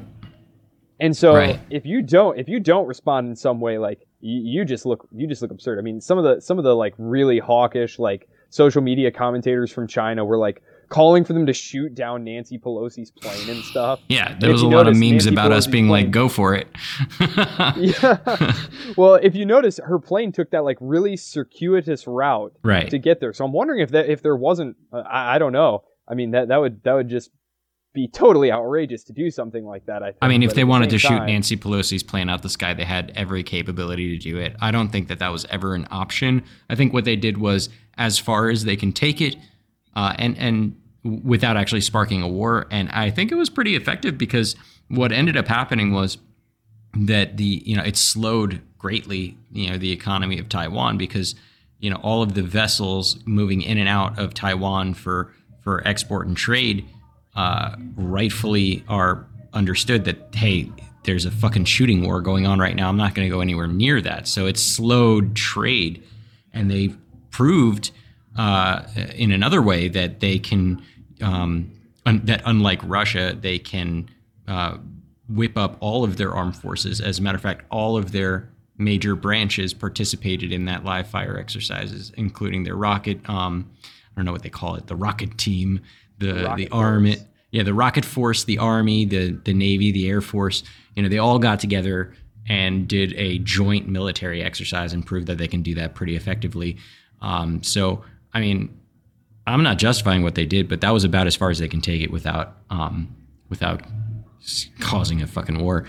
And 1.00 1.16
so 1.16 1.34
Right. 1.34 1.60
if 1.70 1.84
you 1.86 2.00
don't 2.02 2.38
if 2.38 2.48
you 2.48 2.58
don't 2.60 2.86
respond 2.86 3.28
in 3.28 3.36
some 3.36 3.60
way, 3.60 3.78
like 3.78 4.06
you, 4.20 4.40
you 4.60 4.64
just 4.64 4.86
look 4.86 5.06
you 5.14 5.26
just 5.26 5.42
look 5.42 5.50
absurd. 5.50 5.78
I 5.78 5.82
mean, 5.82 6.00
some 6.00 6.16
of 6.18 6.24
the 6.24 6.40
some 6.40 6.58
of 6.58 6.64
the 6.64 6.74
like 6.74 6.94
really 6.98 7.38
hawkish 7.38 7.98
like 7.98 8.28
social 8.50 8.80
media 8.80 9.10
commentators 9.10 9.70
from 9.70 9.86
China 9.86 10.24
were 10.24 10.38
like 10.38 10.62
calling 10.88 11.24
for 11.24 11.32
them 11.32 11.46
to 11.46 11.52
shoot 11.52 11.94
down 11.96 12.22
Nancy 12.24 12.58
Pelosi's 12.58 13.10
plane 13.10 13.50
and 13.50 13.62
stuff. 13.64 13.98
Yeah, 14.08 14.36
there 14.38 14.50
was 14.52 14.62
a 14.62 14.68
lot 14.68 14.86
of 14.86 14.94
memes 14.94 15.26
Nancy 15.26 15.30
about 15.30 15.50
us 15.52 15.66
Pelosi's 15.66 15.72
being 15.72 15.88
like, 15.88 16.10
"Go 16.12 16.28
for 16.28 16.54
it." 16.54 16.68
yeah. 17.76 18.52
Well, 18.96 19.14
if 19.16 19.34
you 19.34 19.46
notice, 19.46 19.78
her 19.82 19.98
plane 19.98 20.32
took 20.32 20.50
that 20.52 20.64
like 20.64 20.78
really 20.80 21.16
circuitous 21.16 22.06
route 22.06 22.52
Right. 22.62 22.88
to 22.90 22.98
get 22.98 23.20
there. 23.20 23.32
So 23.32 23.44
I'm 23.44 23.52
wondering 23.52 23.80
if 23.80 23.90
that 23.90 24.08
if 24.08 24.22
there 24.22 24.36
wasn't, 24.36 24.76
uh, 24.92 24.98
I, 24.98 25.36
I 25.36 25.38
don't 25.38 25.52
know. 25.52 25.82
I 26.08 26.14
mean 26.14 26.30
that 26.32 26.48
that 26.48 26.58
would 26.58 26.82
that 26.84 26.92
would 26.94 27.08
just 27.08 27.30
be 27.96 28.06
totally 28.06 28.52
outrageous 28.52 29.02
to 29.04 29.12
do 29.14 29.30
something 29.30 29.64
like 29.64 29.86
that. 29.86 30.02
I 30.02 30.08
think. 30.08 30.18
I 30.20 30.28
mean, 30.28 30.42
if 30.42 30.54
they 30.54 30.60
the 30.60 30.66
wanted 30.66 30.90
to 30.90 30.98
shoot 30.98 31.08
time- 31.08 31.26
Nancy 31.26 31.56
Pelosi's 31.56 32.02
plane 32.02 32.28
out 32.28 32.42
the 32.42 32.50
sky, 32.50 32.74
they 32.74 32.84
had 32.84 33.10
every 33.16 33.42
capability 33.42 34.16
to 34.16 34.22
do 34.22 34.36
it. 34.38 34.54
I 34.60 34.70
don't 34.70 34.90
think 34.90 35.08
that 35.08 35.18
that 35.18 35.32
was 35.32 35.46
ever 35.46 35.74
an 35.74 35.88
option. 35.90 36.44
I 36.68 36.74
think 36.74 36.92
what 36.92 37.06
they 37.06 37.16
did 37.16 37.38
was 37.38 37.70
as 37.96 38.18
far 38.18 38.50
as 38.50 38.64
they 38.64 38.76
can 38.76 38.92
take 38.92 39.22
it, 39.22 39.36
uh, 39.96 40.14
and 40.18 40.36
and 40.36 40.76
without 41.24 41.56
actually 41.56 41.80
sparking 41.80 42.20
a 42.22 42.28
war. 42.28 42.66
And 42.70 42.90
I 42.90 43.10
think 43.10 43.32
it 43.32 43.36
was 43.36 43.48
pretty 43.48 43.74
effective 43.74 44.18
because 44.18 44.56
what 44.88 45.10
ended 45.10 45.38
up 45.38 45.48
happening 45.48 45.92
was 45.92 46.18
that 46.94 47.38
the 47.38 47.62
you 47.64 47.76
know 47.76 47.82
it 47.82 47.96
slowed 47.96 48.60
greatly 48.76 49.38
you 49.52 49.70
know 49.70 49.78
the 49.78 49.90
economy 49.90 50.38
of 50.38 50.50
Taiwan 50.50 50.98
because 50.98 51.34
you 51.80 51.88
know 51.88 51.96
all 52.02 52.22
of 52.22 52.34
the 52.34 52.42
vessels 52.42 53.18
moving 53.24 53.62
in 53.62 53.78
and 53.78 53.88
out 53.88 54.18
of 54.18 54.34
Taiwan 54.34 54.92
for 54.92 55.32
for 55.62 55.86
export 55.88 56.26
and 56.26 56.36
trade 56.36 56.86
uh, 57.36 57.76
rightfully 57.94 58.84
are 58.88 59.26
understood 59.52 60.04
that 60.04 60.34
hey 60.34 60.70
there's 61.04 61.24
a 61.24 61.30
fucking 61.30 61.64
shooting 61.64 62.04
war 62.04 62.20
going 62.20 62.46
on 62.46 62.58
right 62.58 62.74
now 62.74 62.88
I'm 62.88 62.96
not 62.96 63.14
going 63.14 63.28
to 63.28 63.34
go 63.34 63.40
anywhere 63.40 63.68
near 63.68 64.00
that 64.00 64.26
so 64.26 64.46
it 64.46 64.56
slowed 64.58 65.36
trade 65.36 66.02
and 66.52 66.70
they 66.70 66.94
proved 67.30 67.90
uh, 68.36 68.82
in 69.14 69.30
another 69.32 69.62
way 69.62 69.88
that 69.88 70.20
they 70.20 70.38
can 70.38 70.82
um, 71.22 71.70
un- 72.04 72.22
that 72.24 72.42
unlike 72.44 72.80
Russia 72.82 73.36
they 73.38 73.58
can 73.58 74.08
uh, 74.48 74.78
whip 75.28 75.56
up 75.56 75.76
all 75.80 76.04
of 76.04 76.16
their 76.16 76.34
armed 76.34 76.56
forces. 76.56 77.00
As 77.00 77.18
a 77.18 77.22
matter 77.22 77.36
of 77.36 77.42
fact, 77.42 77.64
all 77.70 77.96
of 77.96 78.12
their 78.12 78.48
major 78.78 79.14
branches 79.14 79.72
participated 79.74 80.52
in 80.52 80.66
that 80.66 80.84
live 80.84 81.08
fire 81.08 81.38
exercises, 81.38 82.12
including 82.16 82.64
their 82.64 82.76
rocket. 82.76 83.28
Um, 83.28 83.70
I 83.84 83.88
don't 84.16 84.24
know 84.24 84.32
what 84.32 84.42
they 84.42 84.50
call 84.50 84.76
it, 84.76 84.86
the 84.86 84.96
rocket 84.96 85.36
team, 85.38 85.80
the 86.18 86.32
the, 86.32 86.54
the 86.56 86.68
army, 86.70 87.18
yeah, 87.50 87.62
the 87.62 87.74
rocket 87.74 88.04
force, 88.04 88.44
the 88.44 88.58
army, 88.58 89.04
the 89.04 89.30
the 89.44 89.54
navy, 89.54 89.92
the 89.92 90.08
air 90.08 90.20
force. 90.20 90.62
You 90.94 91.02
know, 91.02 91.08
they 91.08 91.18
all 91.18 91.38
got 91.38 91.60
together 91.60 92.14
and 92.48 92.86
did 92.88 93.12
a 93.14 93.38
joint 93.38 93.88
military 93.88 94.42
exercise 94.42 94.92
and 94.92 95.04
proved 95.04 95.26
that 95.26 95.38
they 95.38 95.48
can 95.48 95.62
do 95.62 95.74
that 95.74 95.94
pretty 95.94 96.16
effectively. 96.16 96.76
Um, 97.20 97.62
so, 97.62 98.04
I 98.32 98.40
mean, 98.40 98.78
I'm 99.46 99.62
not 99.62 99.78
justifying 99.78 100.22
what 100.22 100.34
they 100.34 100.46
did, 100.46 100.68
but 100.68 100.80
that 100.80 100.90
was 100.90 101.04
about 101.04 101.26
as 101.26 101.36
far 101.36 101.50
as 101.50 101.58
they 101.58 101.68
can 101.68 101.80
take 101.80 102.02
it 102.02 102.10
without 102.10 102.56
um, 102.70 103.14
without 103.48 103.82
causing 104.80 105.22
a 105.22 105.26
fucking 105.26 105.58
war. 105.58 105.86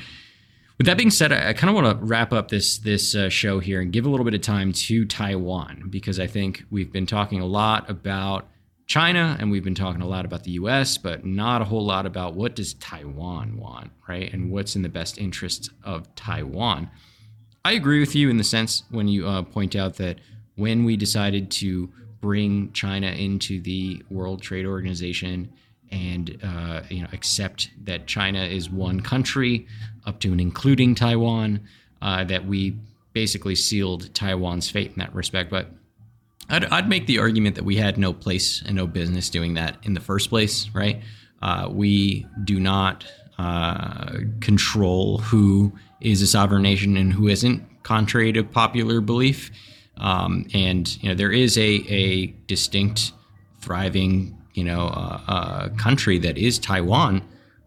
With 0.78 0.86
that 0.86 0.98
being 0.98 1.10
said, 1.10 1.32
I, 1.32 1.50
I 1.50 1.54
kind 1.54 1.70
of 1.70 1.76
want 1.76 2.00
to 2.00 2.06
wrap 2.06 2.32
up 2.34 2.50
this 2.50 2.78
this 2.78 3.16
uh, 3.16 3.30
show 3.30 3.60
here 3.60 3.82
and 3.82 3.92
give 3.92 4.06
a 4.06 4.10
little 4.10 4.24
bit 4.24 4.36
of 4.36 4.42
time 4.42 4.74
to 4.74 5.06
Taiwan 5.06 5.86
because 5.90 6.20
I 6.20 6.28
think 6.28 6.64
we've 6.70 6.92
been 6.92 7.08
talking 7.08 7.42
a 7.42 7.46
lot 7.46 7.90
about 7.90 8.48
China 8.88 9.36
and 9.38 9.52
we've 9.52 9.66
been 9.66 9.76
talking 9.76 10.02
a 10.02 10.08
lot 10.08 10.24
about 10.24 10.46
the 10.46 10.52
U.S., 10.52 10.98
but 10.98 11.26
not 11.26 11.62
a 11.62 11.66
whole 11.66 11.86
lot 11.86 12.06
about 12.06 12.36
what 12.36 12.56
does 12.56 12.74
Taiwan 12.76 13.58
want, 13.58 13.92
right? 14.08 14.34
And 14.34 14.50
what's 14.50 14.78
in 14.78 14.82
the 14.82 14.90
best 14.90 15.18
interests 15.18 15.70
of 15.84 16.14
Taiwan. 16.16 16.90
I 17.66 17.74
agree 17.74 18.00
with 18.00 18.16
you 18.16 18.30
in 18.30 18.38
the 18.38 18.46
sense 18.46 18.84
when 18.90 19.10
you 19.10 19.28
uh, 19.28 19.42
point 19.44 19.76
out 19.76 19.96
that 19.98 20.20
when 20.56 20.86
we 20.86 20.96
decided 20.96 21.52
to 21.52 21.90
bring 22.22 22.72
China 22.72 23.08
into 23.08 23.62
the 23.62 24.02
World 24.10 24.42
Trade 24.42 24.66
Organization 24.66 25.52
and 25.92 26.38
uh, 26.42 26.82
you 26.90 27.02
know 27.02 27.08
accept 27.12 27.70
that 27.84 28.08
China 28.08 28.44
is 28.44 28.70
one 28.70 29.02
country 29.02 29.68
up 30.06 30.20
to 30.22 30.32
and 30.32 30.40
including 30.40 30.96
Taiwan, 30.96 31.60
uh, 32.02 32.24
that 32.24 32.46
we 32.46 32.78
basically 33.12 33.56
sealed 33.56 34.14
Taiwan's 34.14 34.70
fate 34.70 34.92
in 34.92 35.00
that 35.00 35.14
respect. 35.14 35.50
But 35.50 35.72
I'd, 36.50 36.66
I'd, 36.66 36.90
make 36.90 37.08
the 37.08 37.20
argument 37.20 37.56
that 37.56 37.66
we 37.66 37.76
had 37.76 37.98
no 37.98 38.14
place 38.14 38.62
and 38.66 38.76
no 38.76 38.88
business 38.88 39.30
doing 39.30 39.56
that 39.56 39.78
in 39.84 39.94
the 39.94 40.00
first 40.00 40.30
place, 40.30 40.70
right? 40.74 41.02
Uh, 41.42 41.68
we 41.70 42.26
do 42.44 42.60
not 42.60 43.06
uh, 43.38 44.20
control 44.40 45.20
who 45.20 45.72
is 46.02 46.22
a 46.22 46.28
sovereign 46.28 46.64
nation 46.64 46.98
and 46.98 47.14
who 47.14 47.28
isn't, 47.28 47.64
contrary 47.84 48.34
to 48.34 48.44
popular 48.44 49.02
belief. 49.02 49.52
Um, 49.98 50.46
and 50.54 51.02
you 51.02 51.10
know 51.10 51.16
there 51.16 51.32
is 51.32 51.58
a, 51.58 51.84
a 51.88 52.28
distinct, 52.48 53.14
thriving, 53.62 54.38
you 54.54 54.64
know, 54.64 54.88
uh, 54.88 55.22
uh, 55.28 55.70
country 55.70 56.20
that 56.20 56.38
is 56.38 56.60
Taiwan. 56.60 57.22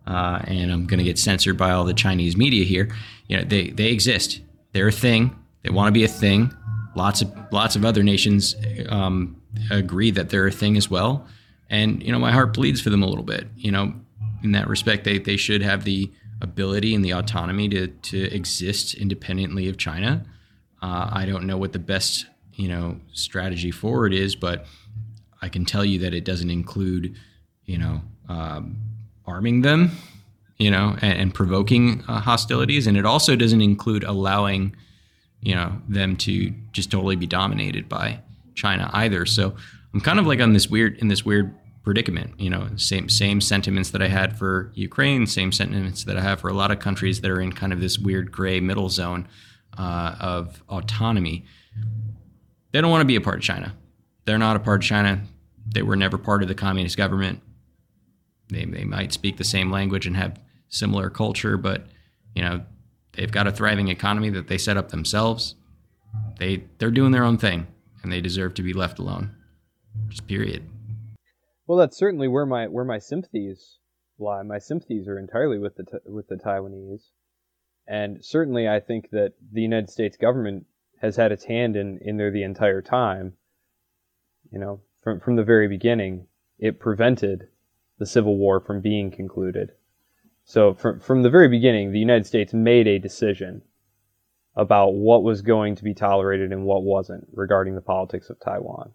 Uh, 0.06 0.40
and 0.44 0.72
I'm 0.72 0.86
going 0.86 0.98
to 0.98 1.04
get 1.04 1.18
censored 1.18 1.56
by 1.56 1.70
all 1.70 1.84
the 1.84 1.94
Chinese 1.94 2.36
media 2.36 2.64
here. 2.64 2.90
You 3.28 3.38
know, 3.38 3.44
they 3.44 3.70
they 3.70 3.86
exist. 3.86 4.40
They're 4.72 4.88
a 4.88 4.92
thing. 4.92 5.36
They 5.62 5.70
want 5.70 5.88
to 5.88 5.92
be 5.92 6.04
a 6.04 6.08
thing. 6.08 6.52
Lots 6.94 7.22
of 7.22 7.32
lots 7.52 7.76
of 7.76 7.84
other 7.84 8.02
nations 8.02 8.56
um, 8.88 9.40
agree 9.70 10.10
that 10.10 10.30
they're 10.30 10.46
a 10.46 10.52
thing 10.52 10.76
as 10.76 10.90
well. 10.90 11.26
And 11.68 12.02
you 12.02 12.10
know, 12.10 12.18
my 12.18 12.32
heart 12.32 12.52
bleeds 12.52 12.80
for 12.80 12.90
them 12.90 13.02
a 13.02 13.06
little 13.06 13.24
bit. 13.24 13.46
You 13.56 13.70
know, 13.70 13.94
in 14.42 14.52
that 14.52 14.68
respect, 14.68 15.04
they 15.04 15.18
they 15.18 15.36
should 15.36 15.62
have 15.62 15.84
the 15.84 16.10
ability 16.40 16.94
and 16.94 17.04
the 17.04 17.12
autonomy 17.12 17.68
to 17.68 17.86
to 17.88 18.34
exist 18.34 18.94
independently 18.94 19.68
of 19.68 19.76
China. 19.76 20.24
Uh, 20.82 21.10
I 21.12 21.26
don't 21.26 21.46
know 21.46 21.58
what 21.58 21.72
the 21.72 21.78
best 21.78 22.26
you 22.54 22.68
know 22.68 23.00
strategy 23.12 23.70
forward 23.70 24.12
is, 24.12 24.34
but 24.34 24.66
I 25.42 25.48
can 25.48 25.64
tell 25.64 25.84
you 25.84 26.00
that 26.00 26.14
it 26.14 26.24
doesn't 26.24 26.50
include 26.50 27.14
you 27.64 27.78
know 27.78 28.02
um, 28.28 28.76
arming 29.26 29.62
them, 29.62 29.92
you 30.58 30.70
know, 30.70 30.96
and, 31.02 31.18
and 31.20 31.34
provoking 31.34 32.02
uh, 32.08 32.20
hostilities, 32.20 32.86
and 32.86 32.96
it 32.96 33.06
also 33.06 33.36
doesn't 33.36 33.60
include 33.62 34.04
allowing 34.04 34.74
you 35.42 35.54
know 35.54 35.80
them 35.88 36.16
to 36.16 36.50
just 36.72 36.90
totally 36.90 37.16
be 37.16 37.26
dominated 37.26 37.88
by 37.88 38.20
China 38.54 38.90
either. 38.92 39.26
So 39.26 39.54
I'm 39.94 40.00
kind 40.00 40.18
of 40.18 40.26
like 40.26 40.40
on 40.40 40.52
this 40.52 40.68
weird 40.68 40.98
in 40.98 41.08
this 41.08 41.24
weird 41.24 41.54
predicament. 41.82 42.38
You 42.38 42.50
know, 42.50 42.68
same 42.76 43.08
same 43.08 43.40
sentiments 43.40 43.90
that 43.90 44.02
I 44.02 44.08
had 44.08 44.38
for 44.38 44.70
Ukraine, 44.74 45.26
same 45.26 45.52
sentiments 45.52 46.04
that 46.04 46.16
I 46.16 46.20
have 46.20 46.40
for 46.40 46.48
a 46.48 46.54
lot 46.54 46.70
of 46.70 46.78
countries 46.78 47.20
that 47.20 47.30
are 47.30 47.40
in 47.40 47.52
kind 47.52 47.72
of 47.72 47.80
this 47.80 47.98
weird 47.98 48.30
gray 48.30 48.60
middle 48.60 48.88
zone 48.88 49.28
uh, 49.78 50.16
of 50.20 50.62
autonomy. 50.68 51.44
They 52.72 52.80
don't 52.80 52.90
want 52.90 53.00
to 53.00 53.06
be 53.06 53.16
a 53.16 53.20
part 53.20 53.36
of 53.36 53.42
China. 53.42 53.74
They're 54.26 54.38
not 54.38 54.56
a 54.56 54.60
part 54.60 54.82
of 54.82 54.86
China. 54.86 55.22
They 55.66 55.82
were 55.82 55.96
never 55.96 56.18
part 56.18 56.42
of 56.42 56.48
the 56.48 56.54
communist 56.54 56.96
government. 56.96 57.40
They, 58.48 58.64
they 58.64 58.84
might 58.84 59.12
speak 59.12 59.36
the 59.36 59.44
same 59.44 59.70
language 59.70 60.06
and 60.06 60.16
have 60.16 60.38
similar 60.68 61.10
culture, 61.10 61.56
but 61.56 61.86
you 62.34 62.42
know 62.42 62.62
they've 63.12 63.30
got 63.30 63.46
a 63.46 63.52
thriving 63.52 63.88
economy 63.88 64.30
that 64.30 64.48
they 64.48 64.58
set 64.58 64.76
up 64.76 64.90
themselves. 64.90 65.54
They 66.38 66.64
they're 66.78 66.90
doing 66.90 67.12
their 67.12 67.24
own 67.24 67.38
thing, 67.38 67.66
and 68.02 68.12
they 68.12 68.20
deserve 68.20 68.54
to 68.54 68.62
be 68.62 68.72
left 68.72 68.98
alone. 68.98 69.34
Just 70.08 70.26
period. 70.26 70.64
Well, 71.66 71.78
that's 71.78 71.96
certainly 71.96 72.28
where 72.28 72.46
my 72.46 72.66
where 72.66 72.84
my 72.84 72.98
sympathies 72.98 73.78
lie. 74.18 74.42
My 74.42 74.58
sympathies 74.58 75.06
are 75.06 75.18
entirely 75.18 75.58
with 75.58 75.76
the 75.76 75.84
with 76.06 76.28
the 76.28 76.36
Taiwanese. 76.36 77.10
And 77.86 78.24
certainly, 78.24 78.68
I 78.68 78.78
think 78.78 79.10
that 79.10 79.34
the 79.52 79.62
United 79.62 79.90
States 79.90 80.16
government 80.16 80.66
has 81.00 81.16
had 81.16 81.32
its 81.32 81.44
hand 81.44 81.76
in, 81.76 81.98
in 82.02 82.18
there 82.18 82.30
the 82.30 82.42
entire 82.42 82.82
time. 82.82 83.32
You 84.52 84.58
know, 84.58 84.80
from, 85.02 85.20
from 85.20 85.36
the 85.36 85.44
very 85.44 85.66
beginning, 85.66 86.26
it 86.58 86.78
prevented 86.78 87.48
the 87.98 88.06
Civil 88.06 88.36
War 88.36 88.60
from 88.60 88.80
being 88.80 89.10
concluded. 89.10 89.72
So, 90.50 90.74
from, 90.74 90.98
from 90.98 91.22
the 91.22 91.30
very 91.30 91.46
beginning, 91.46 91.92
the 91.92 92.00
United 92.00 92.26
States 92.26 92.52
made 92.52 92.88
a 92.88 92.98
decision 92.98 93.62
about 94.56 94.94
what 94.94 95.22
was 95.22 95.42
going 95.42 95.76
to 95.76 95.84
be 95.84 95.94
tolerated 95.94 96.50
and 96.50 96.64
what 96.64 96.82
wasn't 96.82 97.28
regarding 97.32 97.76
the 97.76 97.80
politics 97.80 98.30
of 98.30 98.40
Taiwan. 98.40 98.92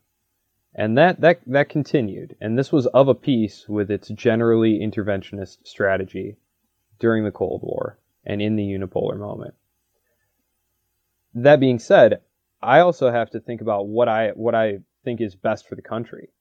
And 0.73 0.97
that, 0.97 1.21
that, 1.21 1.39
that 1.47 1.69
continued. 1.69 2.35
And 2.41 2.59
this 2.59 2.73
was 2.73 2.87
of 2.87 3.07
a 3.07 3.15
piece 3.15 3.69
with 3.69 3.89
its 3.89 4.09
generally 4.09 4.79
interventionist 4.79 5.59
strategy 5.63 6.35
during 6.99 7.23
the 7.23 7.31
Cold 7.31 7.61
War 7.63 7.99
and 8.25 8.41
in 8.41 8.57
the 8.57 8.63
unipolar 8.63 9.17
moment. 9.17 9.53
That 11.33 11.61
being 11.61 11.79
said, 11.79 12.19
I 12.61 12.81
also 12.81 13.11
have 13.11 13.29
to 13.29 13.39
think 13.39 13.61
about 13.61 13.87
what 13.87 14.09
I 14.09 14.31
what 14.31 14.55
I 14.55 14.79
think 15.05 15.21
is 15.21 15.37
best 15.37 15.69
for 15.69 15.75
the 15.75 15.81
country, 15.81 16.31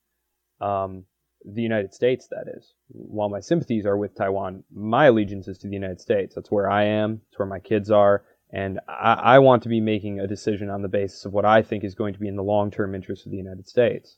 um, 0.61 1.05
the 1.45 1.63
United 1.63 1.95
States. 1.95 2.29
That 2.29 2.47
is, 2.57 2.75
while 2.89 3.29
my 3.29 3.41
sympathies 3.41 3.87
are 3.87 3.97
with 3.97 4.15
Taiwan, 4.15 4.65
my 4.73 5.07
allegiance 5.07 5.49
is 5.49 5.59
to 5.59 5.69
the 5.69 5.75
United 5.75 6.01
States. 6.01 6.35
That's 6.35 6.51
where 6.51 6.71
I 6.71 6.85
am. 6.85 7.21
It's 7.29 7.39
where 7.39 7.47
my 7.47 7.61
kids 7.61 7.91
are, 7.91 8.25
and 8.51 8.81
I, 8.89 9.15
I 9.15 9.39
want 9.39 9.63
to 9.65 9.69
be 9.69 9.81
making 9.81 10.21
a 10.21 10.27
decision 10.27 10.71
on 10.71 10.83
the 10.83 10.89
basis 10.89 11.25
of 11.25 11.33
what 11.33 11.45
I 11.45 11.63
think 11.63 11.85
is 11.85 11.95
going 11.95 12.15
to 12.15 12.21
be 12.21 12.29
in 12.29 12.37
the 12.37 12.43
long 12.43 12.71
term 12.71 12.95
interest 12.95 13.27
of 13.27 13.33
the 13.33 13.39
United 13.39 13.69
States. 13.69 14.17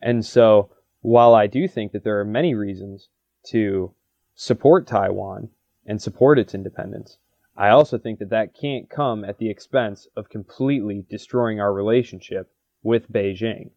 And 0.00 0.24
so, 0.24 0.70
while 1.00 1.34
I 1.34 1.46
do 1.46 1.68
think 1.68 1.92
that 1.92 2.04
there 2.04 2.20
are 2.20 2.24
many 2.24 2.54
reasons 2.54 3.08
to 3.50 3.94
support 4.34 4.86
Taiwan 4.86 5.48
and 5.84 6.00
support 6.00 6.38
its 6.38 6.54
independence. 6.54 7.18
I 7.56 7.70
also 7.70 7.98
think 7.98 8.20
that 8.20 8.30
that 8.30 8.54
can't 8.54 8.88
come 8.88 9.24
at 9.24 9.38
the 9.38 9.50
expense 9.50 10.06
of 10.14 10.28
completely 10.28 11.04
destroying 11.10 11.60
our 11.60 11.72
relationship 11.72 12.52
with 12.82 13.10
Beijing. 13.10 13.70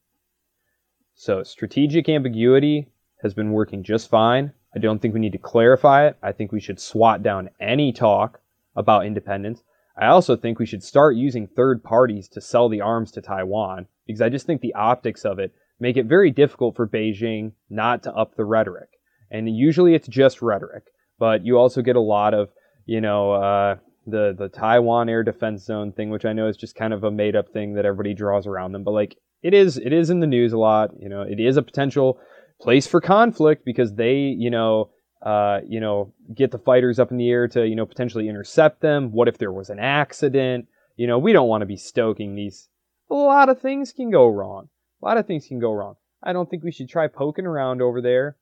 So, 1.21 1.43
strategic 1.43 2.09
ambiguity 2.09 2.87
has 3.21 3.35
been 3.35 3.51
working 3.51 3.83
just 3.83 4.09
fine. 4.09 4.53
I 4.75 4.79
don't 4.79 4.99
think 4.99 5.13
we 5.13 5.19
need 5.19 5.33
to 5.33 5.37
clarify 5.37 6.07
it. 6.07 6.17
I 6.23 6.31
think 6.31 6.51
we 6.51 6.59
should 6.59 6.79
swat 6.79 7.21
down 7.21 7.51
any 7.59 7.91
talk 7.91 8.39
about 8.75 9.05
independence. 9.05 9.61
I 9.95 10.07
also 10.07 10.35
think 10.35 10.57
we 10.57 10.65
should 10.65 10.81
start 10.81 11.15
using 11.15 11.45
third 11.45 11.83
parties 11.83 12.27
to 12.29 12.41
sell 12.41 12.69
the 12.69 12.81
arms 12.81 13.11
to 13.11 13.21
Taiwan 13.21 13.85
because 14.07 14.21
I 14.21 14.29
just 14.29 14.47
think 14.47 14.61
the 14.61 14.73
optics 14.73 15.23
of 15.23 15.37
it 15.37 15.53
make 15.79 15.95
it 15.95 16.07
very 16.07 16.31
difficult 16.31 16.75
for 16.75 16.87
Beijing 16.87 17.51
not 17.69 18.01
to 18.01 18.13
up 18.15 18.35
the 18.35 18.45
rhetoric. 18.45 18.89
And 19.29 19.55
usually 19.55 19.93
it's 19.93 20.07
just 20.07 20.41
rhetoric 20.41 20.85
but 21.21 21.45
you 21.45 21.55
also 21.55 21.83
get 21.83 21.95
a 21.95 22.01
lot 22.01 22.33
of 22.33 22.49
you 22.87 22.99
know 22.99 23.31
uh, 23.33 23.75
the 24.07 24.35
the 24.35 24.49
Taiwan 24.49 25.07
air 25.07 25.21
defense 25.23 25.63
zone 25.63 25.91
thing, 25.91 26.09
which 26.09 26.25
I 26.25 26.33
know 26.33 26.47
is 26.47 26.57
just 26.57 26.75
kind 26.75 26.93
of 26.93 27.03
a 27.03 27.11
made 27.11 27.35
up 27.35 27.49
thing 27.49 27.75
that 27.75 27.85
everybody 27.85 28.15
draws 28.15 28.47
around 28.47 28.71
them. 28.71 28.83
But 28.83 28.91
like 28.91 29.17
it 29.41 29.53
is 29.53 29.77
it 29.77 29.93
is 29.93 30.09
in 30.09 30.19
the 30.19 30.27
news 30.27 30.53
a 30.53 30.57
lot. 30.57 30.91
You 30.99 31.09
know, 31.09 31.21
it 31.21 31.39
is 31.39 31.57
a 31.57 31.61
potential 31.61 32.19
place 32.59 32.87
for 32.87 33.01
conflict 33.01 33.65
because 33.65 33.93
they 33.95 34.15
you 34.15 34.49
know 34.49 34.89
uh, 35.25 35.59
you 35.67 35.79
know 35.79 36.13
get 36.33 36.51
the 36.51 36.59
fighters 36.59 36.99
up 36.99 37.11
in 37.11 37.17
the 37.17 37.29
air 37.29 37.47
to 37.49 37.67
you 37.67 37.75
know 37.75 37.85
potentially 37.85 38.29
intercept 38.29 38.81
them. 38.81 39.11
What 39.11 39.27
if 39.27 39.37
there 39.37 39.51
was 39.51 39.69
an 39.69 39.79
accident? 39.79 40.67
You 40.95 41.07
know, 41.07 41.19
we 41.19 41.33
don't 41.33 41.47
want 41.47 41.61
to 41.61 41.67
be 41.67 41.77
stoking 41.77 42.35
these. 42.35 42.69
A 43.09 43.15
lot 43.15 43.49
of 43.49 43.59
things 43.59 43.91
can 43.91 44.11
go 44.11 44.27
wrong. 44.27 44.69
A 45.01 45.05
lot 45.05 45.17
of 45.17 45.25
things 45.25 45.47
can 45.47 45.59
go 45.59 45.73
wrong. 45.73 45.95
I 46.23 46.33
don't 46.33 46.49
think 46.49 46.63
we 46.63 46.71
should 46.71 46.89
try 46.89 47.07
poking 47.07 47.45
around 47.45 47.81
over 47.81 48.01
there. 48.01 48.37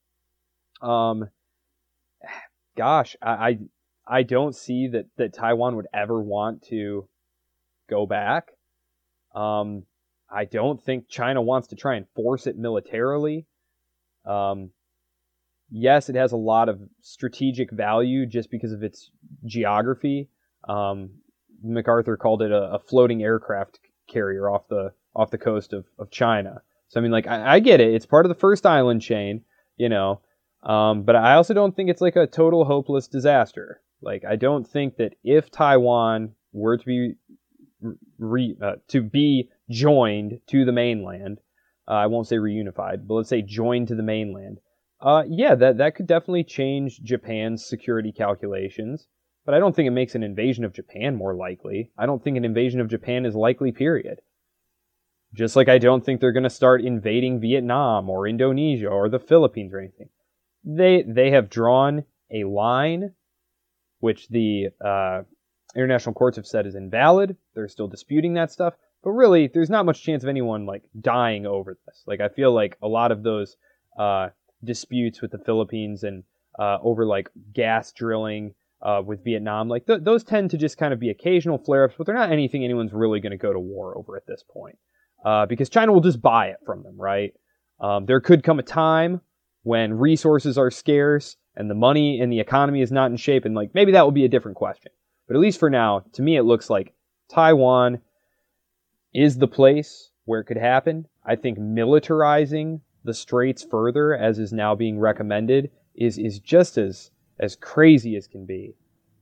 Um, 0.81 1.29
gosh, 2.77 3.15
I, 3.21 3.31
I, 3.31 3.59
I 4.07 4.23
don't 4.23 4.55
see 4.55 4.89
that 4.89 5.05
that 5.17 5.33
Taiwan 5.33 5.75
would 5.77 5.87
ever 5.93 6.21
want 6.21 6.63
to 6.69 7.07
go 7.89 8.05
back. 8.05 8.49
Um, 9.33 9.83
I 10.31 10.45
don't 10.45 10.81
think 10.81 11.09
China 11.09 11.41
wants 11.41 11.69
to 11.69 11.75
try 11.75 11.95
and 11.95 12.05
force 12.15 12.47
it 12.47 12.57
militarily. 12.57 13.45
Um, 14.25 14.71
yes, 15.71 16.09
it 16.09 16.15
has 16.15 16.31
a 16.31 16.37
lot 16.37 16.69
of 16.69 16.79
strategic 17.01 17.71
value 17.71 18.25
just 18.25 18.51
because 18.51 18.71
of 18.71 18.83
its 18.83 19.11
geography. 19.45 20.29
Um, 20.67 21.11
MacArthur 21.63 22.17
called 22.17 22.41
it 22.41 22.51
a, 22.51 22.73
a, 22.73 22.79
floating 22.79 23.23
aircraft 23.23 23.79
carrier 24.07 24.49
off 24.49 24.67
the 24.69 24.93
off 25.15 25.31
the 25.31 25.37
coast 25.37 25.73
of, 25.73 25.85
of 25.97 26.11
China. 26.11 26.61
So 26.89 26.99
I 26.99 27.03
mean, 27.03 27.11
like 27.11 27.27
I, 27.27 27.55
I 27.55 27.59
get 27.59 27.81
it; 27.81 27.93
it's 27.93 28.05
part 28.05 28.25
of 28.25 28.29
the 28.29 28.35
first 28.35 28.65
island 28.65 29.01
chain, 29.01 29.41
you 29.77 29.89
know. 29.89 30.21
Um, 30.63 31.03
but 31.03 31.15
I 31.15 31.35
also 31.35 31.53
don't 31.53 31.75
think 31.75 31.89
it's 31.89 32.01
like 32.01 32.15
a 32.15 32.27
total 32.27 32.65
hopeless 32.65 33.07
disaster. 33.07 33.81
Like 34.01 34.23
I 34.25 34.35
don't 34.35 34.67
think 34.67 34.97
that 34.97 35.15
if 35.23 35.49
Taiwan 35.51 36.33
were 36.51 36.77
to 36.77 36.85
be 36.85 37.15
re, 38.17 38.55
uh, 38.61 38.75
to 38.89 39.01
be 39.01 39.49
joined 39.69 40.39
to 40.47 40.65
the 40.65 40.71
mainland, 40.71 41.39
uh, 41.87 41.93
I 41.93 42.07
won't 42.07 42.27
say 42.27 42.37
reunified, 42.37 43.07
but 43.07 43.15
let's 43.15 43.29
say 43.29 43.41
joined 43.41 43.87
to 43.87 43.95
the 43.95 44.03
mainland. 44.03 44.59
Uh, 45.01 45.23
yeah, 45.27 45.55
that 45.55 45.77
that 45.77 45.95
could 45.95 46.07
definitely 46.07 46.43
change 46.43 47.01
Japan's 47.01 47.65
security 47.65 48.11
calculations, 48.11 49.07
but 49.45 49.55
I 49.55 49.59
don't 49.59 49.75
think 49.75 49.87
it 49.87 49.91
makes 49.91 50.13
an 50.13 50.23
invasion 50.23 50.65
of 50.65 50.73
Japan 50.73 51.15
more 51.15 51.33
likely. 51.33 51.91
I 51.97 52.05
don't 52.05 52.23
think 52.23 52.37
an 52.37 52.45
invasion 52.45 52.81
of 52.81 52.89
Japan 52.89 53.25
is 53.25 53.33
likely. 53.33 53.71
Period. 53.71 54.19
Just 55.33 55.55
like 55.55 55.69
I 55.69 55.77
don't 55.77 56.03
think 56.03 56.19
they're 56.19 56.31
going 56.31 56.43
to 56.43 56.49
start 56.49 56.81
invading 56.81 57.39
Vietnam 57.39 58.09
or 58.09 58.27
Indonesia 58.27 58.87
or 58.87 59.09
the 59.09 59.19
Philippines 59.19 59.73
or 59.73 59.79
anything. 59.79 60.09
They 60.63 61.03
they 61.03 61.31
have 61.31 61.49
drawn 61.49 62.03
a 62.31 62.43
line, 62.43 63.13
which 63.99 64.27
the 64.27 64.69
uh, 64.83 65.21
international 65.75 66.13
courts 66.13 66.35
have 66.35 66.47
said 66.47 66.65
is 66.65 66.75
invalid. 66.75 67.37
They're 67.53 67.67
still 67.67 67.87
disputing 67.87 68.33
that 68.33 68.51
stuff. 68.51 68.73
But 69.03 69.11
really, 69.11 69.47
there's 69.47 69.69
not 69.69 69.85
much 69.85 70.03
chance 70.03 70.23
of 70.23 70.29
anyone 70.29 70.65
like 70.65 70.83
dying 70.99 71.45
over 71.45 71.77
this. 71.85 72.03
Like 72.05 72.19
I 72.21 72.29
feel 72.29 72.53
like 72.53 72.77
a 72.81 72.87
lot 72.87 73.11
of 73.11 73.23
those 73.23 73.55
uh, 73.97 74.29
disputes 74.63 75.21
with 75.21 75.31
the 75.31 75.37
Philippines 75.37 76.03
and 76.03 76.23
uh, 76.57 76.77
over 76.81 77.05
like 77.05 77.29
gas 77.53 77.93
drilling 77.93 78.53
uh, 78.81 79.01
with 79.05 79.23
Vietnam, 79.23 79.67
like 79.67 79.85
th- 79.85 80.03
those 80.03 80.23
tend 80.23 80.51
to 80.51 80.57
just 80.57 80.77
kind 80.77 80.93
of 80.93 80.99
be 80.99 81.09
occasional 81.09 81.57
flare-ups, 81.57 81.95
but 81.97 82.05
they're 82.05 82.15
not 82.15 82.31
anything 82.31 82.63
anyone's 82.63 82.93
really 82.93 83.19
going 83.19 83.31
to 83.31 83.37
go 83.37 83.53
to 83.53 83.59
war 83.59 83.97
over 83.97 84.15
at 84.17 84.25
this 84.27 84.43
point, 84.49 84.77
uh, 85.25 85.45
because 85.45 85.69
China 85.69 85.91
will 85.91 86.01
just 86.01 86.21
buy 86.21 86.47
it 86.47 86.57
from 86.65 86.83
them, 86.83 86.95
right? 86.97 87.33
Um, 87.79 88.05
there 88.05 88.21
could 88.21 88.43
come 88.43 88.59
a 88.59 88.63
time 88.63 89.21
when 89.63 89.93
resources 89.93 90.57
are 90.57 90.71
scarce 90.71 91.35
and 91.55 91.69
the 91.69 91.75
money 91.75 92.19
and 92.21 92.31
the 92.31 92.39
economy 92.39 92.81
is 92.81 92.91
not 92.91 93.11
in 93.11 93.17
shape, 93.17 93.45
and 93.45 93.55
like 93.55 93.71
maybe 93.73 93.91
that 93.93 94.03
will 94.03 94.11
be 94.11 94.25
a 94.25 94.29
different 94.29 94.57
question. 94.57 94.91
But 95.27 95.35
at 95.35 95.41
least 95.41 95.59
for 95.59 95.69
now, 95.69 96.05
to 96.13 96.21
me, 96.21 96.37
it 96.37 96.43
looks 96.43 96.69
like 96.69 96.93
Taiwan 97.29 97.99
is 99.13 99.37
the 99.37 99.47
place 99.47 100.11
where 100.25 100.39
it 100.39 100.45
could 100.45 100.57
happen. 100.57 101.07
I 101.25 101.35
think 101.35 101.57
militarizing 101.57 102.81
the 103.03 103.13
straits 103.13 103.63
further, 103.63 104.15
as 104.15 104.39
is 104.39 104.53
now 104.53 104.75
being 104.75 104.99
recommended, 104.99 105.71
is 105.95 106.17
is 106.17 106.39
just 106.39 106.77
as 106.77 107.11
as 107.39 107.55
crazy 107.55 108.15
as 108.15 108.27
can 108.27 108.45
be. 108.45 108.75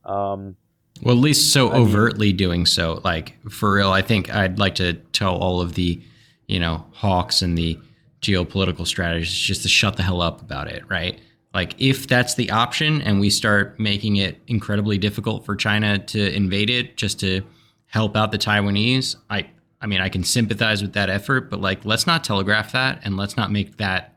Um, 0.05 0.55
well, 1.01 1.15
at 1.15 1.22
least 1.22 1.53
so 1.53 1.69
I 1.69 1.76
overtly 1.76 2.27
mean, 2.27 2.38
doing 2.38 2.65
so. 2.65 3.01
Like 3.03 3.38
for 3.49 3.73
real, 3.73 3.91
I 3.91 4.01
think 4.01 4.34
I'd 4.34 4.59
like 4.59 4.76
to 4.76 4.93
tell 4.93 5.35
all 5.35 5.61
of 5.61 5.76
the, 5.76 6.01
you 6.47 6.59
know, 6.59 6.85
hawks 6.91 7.41
and 7.41 7.57
the 7.57 7.80
geopolitical 8.22 8.88
strategists 8.88 9.38
just 9.38 9.61
to 9.61 9.69
shut 9.69 9.95
the 9.95 10.03
hell 10.03 10.22
up 10.22 10.41
about 10.41 10.68
it, 10.68 10.84
right? 10.89 11.19
Like, 11.53 11.76
if 11.80 12.07
that's 12.07 12.35
the 12.35 12.51
option 12.51 13.01
and 13.01 13.19
we 13.19 13.30
start 13.30 13.80
making 13.80 14.18
it 14.18 14.39
incredibly 14.47 14.97
difficult 14.97 15.45
for 15.45 15.55
China 15.55 15.97
to 15.97 16.35
invade 16.35 16.69
it 16.69 16.97
just 16.97 17.19
to 17.22 17.41
help 17.88 18.15
out 18.15 18.31
the 18.31 18.38
Taiwanese, 18.38 19.15
I, 19.30 19.49
I 19.82 19.88
mean, 19.88 20.02
I 20.02 20.10
can 20.10 20.24
sympathize 20.24 20.82
with 20.82 20.94
that 20.94 21.10
effort, 21.10 21.49
but 21.49 21.62
like, 21.62 21.86
let's 21.86 22.08
not 22.08 22.24
telegraph 22.24 22.72
that 22.72 23.02
and 23.04 23.16
let's 23.18 23.38
not 23.38 23.52
make 23.52 23.78
that 23.78 24.16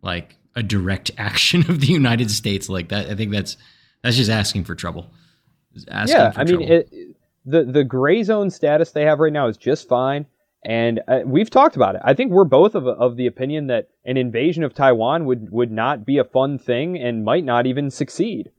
like 0.00 0.36
a 0.56 0.62
direct 0.62 1.10
action 1.18 1.68
of 1.70 1.80
the 1.80 1.86
United 1.86 2.30
States 2.30 2.68
like 2.68 2.88
that. 2.88 3.06
I 3.10 3.14
think 3.14 3.32
that's 3.32 3.56
that's 4.02 4.16
just 4.16 4.30
asking 4.30 4.64
for 4.64 4.74
trouble. 4.74 5.12
Asking 5.88 6.16
yeah, 6.16 6.30
for 6.30 6.40
I 6.40 6.44
mean, 6.44 6.62
it, 6.62 7.16
the 7.44 7.64
the 7.64 7.84
gray 7.84 8.22
zone 8.22 8.50
status 8.50 8.92
they 8.92 9.04
have 9.04 9.20
right 9.20 9.32
now 9.32 9.48
is 9.48 9.56
just 9.56 9.88
fine. 9.88 10.26
And 10.64 11.00
uh, 11.08 11.20
we've 11.24 11.50
talked 11.50 11.74
about 11.74 11.96
it. 11.96 12.02
I 12.04 12.14
think 12.14 12.30
we're 12.30 12.44
both 12.44 12.74
of, 12.74 12.86
of 12.86 13.16
the 13.16 13.26
opinion 13.26 13.66
that 13.66 13.88
an 14.04 14.16
invasion 14.16 14.62
of 14.62 14.74
Taiwan 14.74 15.24
would, 15.24 15.50
would 15.50 15.72
not 15.72 16.06
be 16.06 16.18
a 16.18 16.24
fun 16.24 16.56
thing 16.58 16.96
and 16.96 17.24
might 17.24 17.44
not 17.44 17.66
even 17.66 17.90
succeed 17.90 18.52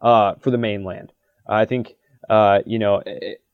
uh, 0.00 0.34
for 0.36 0.50
the 0.52 0.58
mainland. 0.58 1.12
I 1.48 1.64
think, 1.64 1.96
uh, 2.28 2.60
you 2.64 2.78
know, 2.78 3.02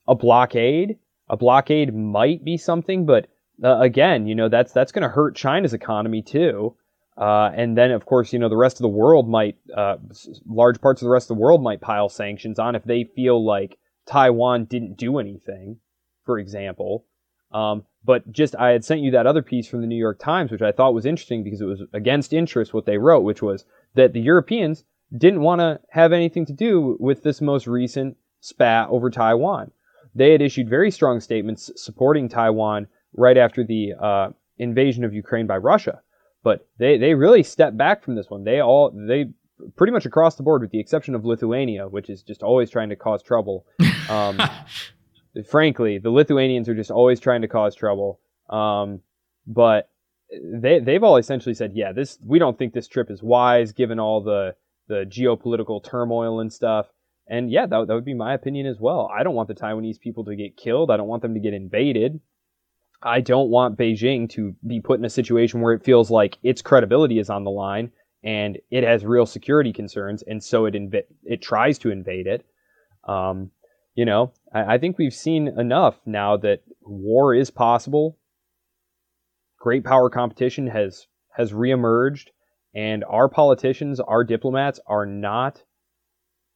a 0.06 0.14
blockade, 0.14 0.98
a 1.28 1.36
blockade 1.36 1.94
might 1.94 2.44
be 2.44 2.56
something, 2.56 3.06
but 3.06 3.26
uh, 3.62 3.78
again, 3.80 4.26
you 4.26 4.34
know, 4.34 4.48
that's 4.48 4.72
that's 4.72 4.92
going 4.92 5.02
to 5.02 5.08
hurt 5.08 5.36
China's 5.36 5.72
economy 5.72 6.22
too. 6.22 6.76
Uh, 7.16 7.50
and 7.54 7.78
then, 7.78 7.92
of 7.92 8.06
course, 8.06 8.32
you 8.32 8.38
know, 8.38 8.48
the 8.48 8.56
rest 8.56 8.76
of 8.76 8.82
the 8.82 8.88
world 8.88 9.28
might, 9.28 9.56
uh, 9.76 9.96
large 10.46 10.80
parts 10.80 11.00
of 11.00 11.06
the 11.06 11.12
rest 11.12 11.30
of 11.30 11.36
the 11.36 11.40
world 11.40 11.62
might 11.62 11.80
pile 11.80 12.08
sanctions 12.08 12.58
on 12.58 12.74
if 12.74 12.82
they 12.82 13.04
feel 13.04 13.44
like 13.44 13.78
Taiwan 14.06 14.64
didn't 14.64 14.96
do 14.96 15.18
anything, 15.18 15.78
for 16.24 16.40
example. 16.40 17.06
Um, 17.52 17.84
but 18.04 18.32
just 18.32 18.56
I 18.56 18.70
had 18.70 18.84
sent 18.84 19.00
you 19.00 19.12
that 19.12 19.28
other 19.28 19.42
piece 19.42 19.68
from 19.68 19.80
the 19.80 19.86
New 19.86 19.96
York 19.96 20.18
Times, 20.18 20.50
which 20.50 20.60
I 20.60 20.72
thought 20.72 20.92
was 20.92 21.06
interesting 21.06 21.44
because 21.44 21.60
it 21.60 21.66
was 21.66 21.82
against 21.92 22.32
interest 22.32 22.74
what 22.74 22.84
they 22.84 22.98
wrote, 22.98 23.20
which 23.20 23.42
was 23.42 23.64
that 23.94 24.12
the 24.12 24.20
Europeans 24.20 24.84
didn't 25.16 25.40
want 25.40 25.60
to 25.60 25.80
have 25.90 26.12
anything 26.12 26.44
to 26.46 26.52
do 26.52 26.96
with 26.98 27.22
this 27.22 27.40
most 27.40 27.68
recent 27.68 28.16
spat 28.40 28.88
over 28.88 29.08
Taiwan. 29.08 29.70
They 30.14 30.32
had 30.32 30.42
issued 30.42 30.68
very 30.68 30.90
strong 30.90 31.20
statements 31.20 31.70
supporting 31.76 32.28
Taiwan 32.28 32.86
right 33.16 33.36
after 33.36 33.64
the 33.64 33.94
uh, 34.00 34.28
invasion 34.58 35.04
of 35.04 35.14
Ukraine 35.14 35.46
by 35.46 35.56
Russia, 35.56 36.00
but 36.42 36.66
they 36.78 36.98
they 36.98 37.14
really 37.14 37.42
stepped 37.42 37.76
back 37.76 38.02
from 38.02 38.14
this 38.14 38.30
one. 38.30 38.44
They 38.44 38.60
all 38.60 38.90
they 38.90 39.26
pretty 39.76 39.92
much 39.92 40.06
across 40.06 40.36
the 40.36 40.42
board, 40.42 40.62
with 40.62 40.70
the 40.70 40.80
exception 40.80 41.14
of 41.14 41.24
Lithuania, 41.24 41.88
which 41.88 42.10
is 42.10 42.22
just 42.22 42.42
always 42.42 42.70
trying 42.70 42.88
to 42.90 42.96
cause 42.96 43.22
trouble. 43.22 43.66
Um, 44.08 44.40
frankly, 45.48 45.98
the 45.98 46.10
Lithuanians 46.10 46.68
are 46.68 46.74
just 46.74 46.90
always 46.90 47.20
trying 47.20 47.42
to 47.42 47.48
cause 47.48 47.74
trouble. 47.74 48.20
Um, 48.50 49.00
but 49.46 49.90
they 50.42 50.78
they've 50.80 51.02
all 51.02 51.16
essentially 51.16 51.54
said, 51.54 51.72
yeah, 51.74 51.92
this 51.92 52.18
we 52.24 52.38
don't 52.38 52.58
think 52.58 52.72
this 52.72 52.88
trip 52.88 53.10
is 53.10 53.22
wise 53.22 53.72
given 53.72 53.98
all 53.98 54.22
the 54.22 54.54
the 54.88 55.04
geopolitical 55.08 55.82
turmoil 55.82 56.40
and 56.40 56.52
stuff. 56.52 56.86
And 57.26 57.50
yeah, 57.50 57.66
that, 57.66 57.86
that 57.88 57.94
would 57.94 58.04
be 58.04 58.14
my 58.14 58.34
opinion 58.34 58.66
as 58.66 58.78
well. 58.78 59.10
I 59.14 59.22
don't 59.22 59.34
want 59.34 59.48
the 59.48 59.54
Taiwanese 59.54 60.00
people 60.00 60.24
to 60.24 60.36
get 60.36 60.56
killed. 60.56 60.90
I 60.90 60.96
don't 60.96 61.08
want 61.08 61.22
them 61.22 61.34
to 61.34 61.40
get 61.40 61.54
invaded. 61.54 62.20
I 63.02 63.20
don't 63.20 63.50
want 63.50 63.78
Beijing 63.78 64.28
to 64.30 64.54
be 64.66 64.80
put 64.80 64.98
in 64.98 65.04
a 65.04 65.10
situation 65.10 65.60
where 65.60 65.74
it 65.74 65.84
feels 65.84 66.10
like 66.10 66.38
its 66.42 66.62
credibility 66.62 67.18
is 67.18 67.30
on 67.30 67.44
the 67.44 67.50
line 67.50 67.90
and 68.24 68.58
it 68.70 68.82
has 68.84 69.04
real 69.04 69.26
security 69.26 69.72
concerns, 69.72 70.22
and 70.22 70.42
so 70.42 70.64
it 70.64 70.72
inv- 70.74 71.04
it 71.24 71.42
tries 71.42 71.78
to 71.80 71.90
invade 71.90 72.26
it. 72.26 72.44
Um, 73.06 73.50
you 73.94 74.06
know, 74.06 74.32
I, 74.52 74.74
I 74.74 74.78
think 74.78 74.96
we've 74.96 75.14
seen 75.14 75.48
enough 75.48 76.00
now 76.06 76.38
that 76.38 76.62
war 76.80 77.34
is 77.34 77.50
possible. 77.50 78.16
Great 79.60 79.84
power 79.84 80.08
competition 80.08 80.66
has 80.66 81.06
has 81.36 81.52
reemerged, 81.52 82.28
and 82.74 83.04
our 83.04 83.28
politicians, 83.28 84.00
our 84.00 84.24
diplomats, 84.24 84.80
are 84.86 85.04
not 85.04 85.62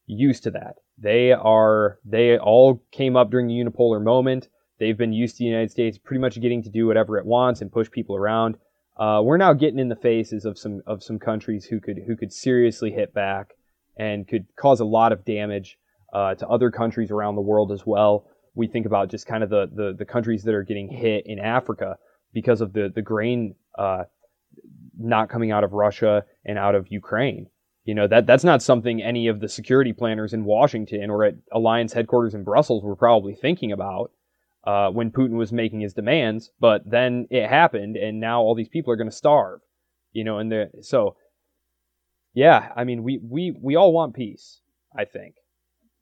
used 0.09 0.43
to 0.45 0.51
that. 0.53 0.77
They 0.97 1.33
are 1.33 1.99
they 2.05 2.39
all 2.39 2.83
came 2.91 3.17
up 3.17 3.31
during 3.31 3.47
the 3.47 3.55
unipolar 3.55 4.03
moment. 4.03 4.49
They've 4.81 4.97
been 4.97 5.13
used 5.13 5.37
to 5.37 5.45
the 5.45 5.49
United 5.49 5.71
States 5.71 5.99
pretty 5.99 6.21
much 6.21 6.41
getting 6.41 6.63
to 6.63 6.71
do 6.71 6.87
whatever 6.87 7.19
it 7.19 7.27
wants 7.27 7.61
and 7.61 7.71
push 7.71 7.91
people 7.91 8.17
around. 8.17 8.57
Uh, 8.97 9.21
we're 9.23 9.37
now 9.37 9.53
getting 9.53 9.79
in 9.79 9.89
the 9.89 9.97
faces 9.97 10.45
of 10.45 10.59
some 10.59 10.83
of 10.87 11.03
some 11.03 11.19
countries 11.19 11.65
who 11.67 11.79
could 11.81 11.99
who 12.07 12.17
could 12.17 12.33
seriously 12.33 12.91
hit 12.91 13.15
back 13.15 13.55
and 13.97 14.27
could 14.27 14.47
cause 14.57 14.81
a 14.81 14.85
lot 14.85 15.13
of 15.13 15.25
damage 15.25 15.79
uh, 16.13 16.35
to 16.35 16.49
other 16.49 16.71
countries 16.71 17.11
around 17.11 17.35
the 17.35 17.41
world 17.41 17.71
as 17.71 17.85
well. 17.85 18.27
We 18.55 18.67
think 18.67 18.87
about 18.87 19.11
just 19.11 19.27
kind 19.27 19.45
of 19.45 19.51
the, 19.51 19.69
the, 19.73 19.95
the 19.97 20.05
countries 20.05 20.45
that 20.45 20.55
are 20.55 20.63
getting 20.63 20.89
hit 20.89 21.27
in 21.27 21.39
Africa 21.39 21.99
because 22.33 22.61
of 22.61 22.73
the, 22.73 22.91
the 22.93 23.03
grain 23.03 23.55
uh, 23.77 24.05
not 24.99 25.29
coming 25.29 25.53
out 25.53 25.65
of 25.65 25.73
Russia 25.73 26.25
and 26.45 26.59
out 26.59 26.75
of 26.75 26.87
Ukraine. 26.91 27.49
You 27.89 27.95
know, 27.95 28.07
that, 28.07 28.27
that's 28.27 28.45
not 28.45 28.61
something 28.61 29.03
any 29.03 29.29
of 29.29 29.41
the 29.41 29.49
security 29.49 29.95
planners 29.95 30.35
in 30.35 30.45
Washington 30.45 31.09
or 31.09 31.25
at 31.25 31.37
Alliance 31.51 31.95
headquarters 31.95 32.35
in 32.35 32.45
Brussels 32.45 32.85
were 32.85 32.95
probably 32.95 33.35
thinking 33.35 33.73
about 33.73 34.11
uh, 34.65 34.91
when 34.91 35.11
Putin 35.11 35.39
was 35.39 35.55
making 35.55 35.81
his 35.81 35.95
demands. 35.95 36.51
But 36.61 36.83
then 36.85 37.29
it 37.31 37.49
happened, 37.49 37.97
and 37.97 38.21
now 38.21 38.43
all 38.43 38.55
these 38.55 38.69
people 38.69 38.93
are 38.93 38.97
going 38.97 39.09
to 39.09 39.17
starve. 39.17 39.61
You 40.13 40.23
know, 40.25 40.37
and 40.37 40.53
so, 40.83 41.17
yeah, 42.35 42.73
I 42.77 42.85
mean, 42.85 43.05
we, 43.05 43.21
we, 43.23 43.57
we 43.59 43.77
all 43.77 43.95
want 43.95 44.13
peace, 44.13 44.61
I 44.95 45.07
think. 45.07 45.37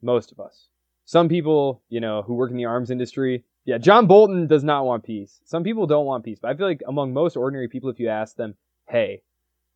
Most 0.03 0.33
of 0.33 0.41
us. 0.41 0.67
Some 1.05 1.29
people, 1.29 1.85
you 1.89 2.01
know, 2.01 2.23
who 2.23 2.35
work 2.35 2.51
in 2.51 2.57
the 2.57 2.65
arms 2.65 2.91
industry, 2.91 3.45
yeah, 3.65 3.79
John 3.79 4.09
Bolton 4.09 4.49
does 4.49 4.65
not 4.65 4.87
want 4.87 5.05
peace. 5.05 5.41
Some 5.45 5.63
people 5.63 5.87
don't 5.87 6.05
want 6.05 6.25
peace, 6.25 6.41
but 6.43 6.51
I 6.51 6.57
feel 6.57 6.67
like 6.67 6.83
among 6.89 7.13
most 7.13 7.37
ordinary 7.37 7.69
people, 7.69 7.91
if 7.91 8.01
you 8.01 8.09
ask 8.09 8.35
them, 8.35 8.57
hey, 8.89 9.23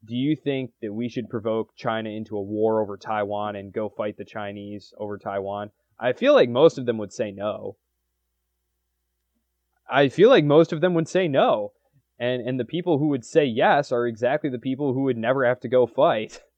do 0.04 0.14
you 0.14 0.34
think 0.34 0.72
that 0.80 0.92
we 0.92 1.08
should 1.08 1.28
provoke 1.28 1.76
China 1.76 2.08
into 2.10 2.36
a 2.36 2.42
war 2.42 2.80
over 2.80 2.96
Taiwan 2.96 3.56
and 3.56 3.72
go 3.72 3.88
fight 3.88 4.16
the 4.16 4.24
Chinese 4.24 4.94
over 4.98 5.18
Taiwan? 5.18 5.70
I 5.98 6.12
feel 6.12 6.34
like 6.34 6.48
most 6.48 6.78
of 6.78 6.86
them 6.86 6.98
would 6.98 7.12
say 7.12 7.30
no. 7.30 7.76
I 9.90 10.08
feel 10.08 10.30
like 10.30 10.44
most 10.44 10.72
of 10.72 10.80
them 10.80 10.94
would 10.94 11.08
say 11.08 11.28
no. 11.28 11.72
And 12.18 12.46
and 12.46 12.60
the 12.60 12.64
people 12.64 12.98
who 12.98 13.08
would 13.08 13.24
say 13.24 13.44
yes 13.44 13.92
are 13.92 14.06
exactly 14.06 14.50
the 14.50 14.58
people 14.58 14.92
who 14.94 15.02
would 15.02 15.16
never 15.16 15.44
have 15.46 15.60
to 15.60 15.68
go 15.68 15.86
fight. 15.86 16.40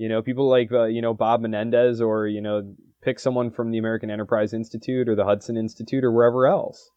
You 0.00 0.08
know, 0.08 0.22
people 0.22 0.48
like 0.48 0.70
uh, 0.70 0.84
you 0.84 1.02
know 1.02 1.12
Bob 1.12 1.40
Menendez 1.40 2.00
or 2.00 2.28
you 2.28 2.40
know 2.40 2.72
pick 3.02 3.18
someone 3.18 3.50
from 3.50 3.72
the 3.72 3.78
American 3.78 4.12
Enterprise 4.12 4.54
Institute 4.54 5.08
or 5.08 5.16
the 5.16 5.24
Hudson 5.24 5.56
Institute 5.56 6.04
or 6.04 6.12
wherever 6.12 6.46
else. 6.46 6.90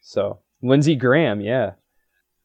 So 0.00 0.40
Lindsey 0.60 0.96
Graham, 0.96 1.40
yeah, 1.40 1.74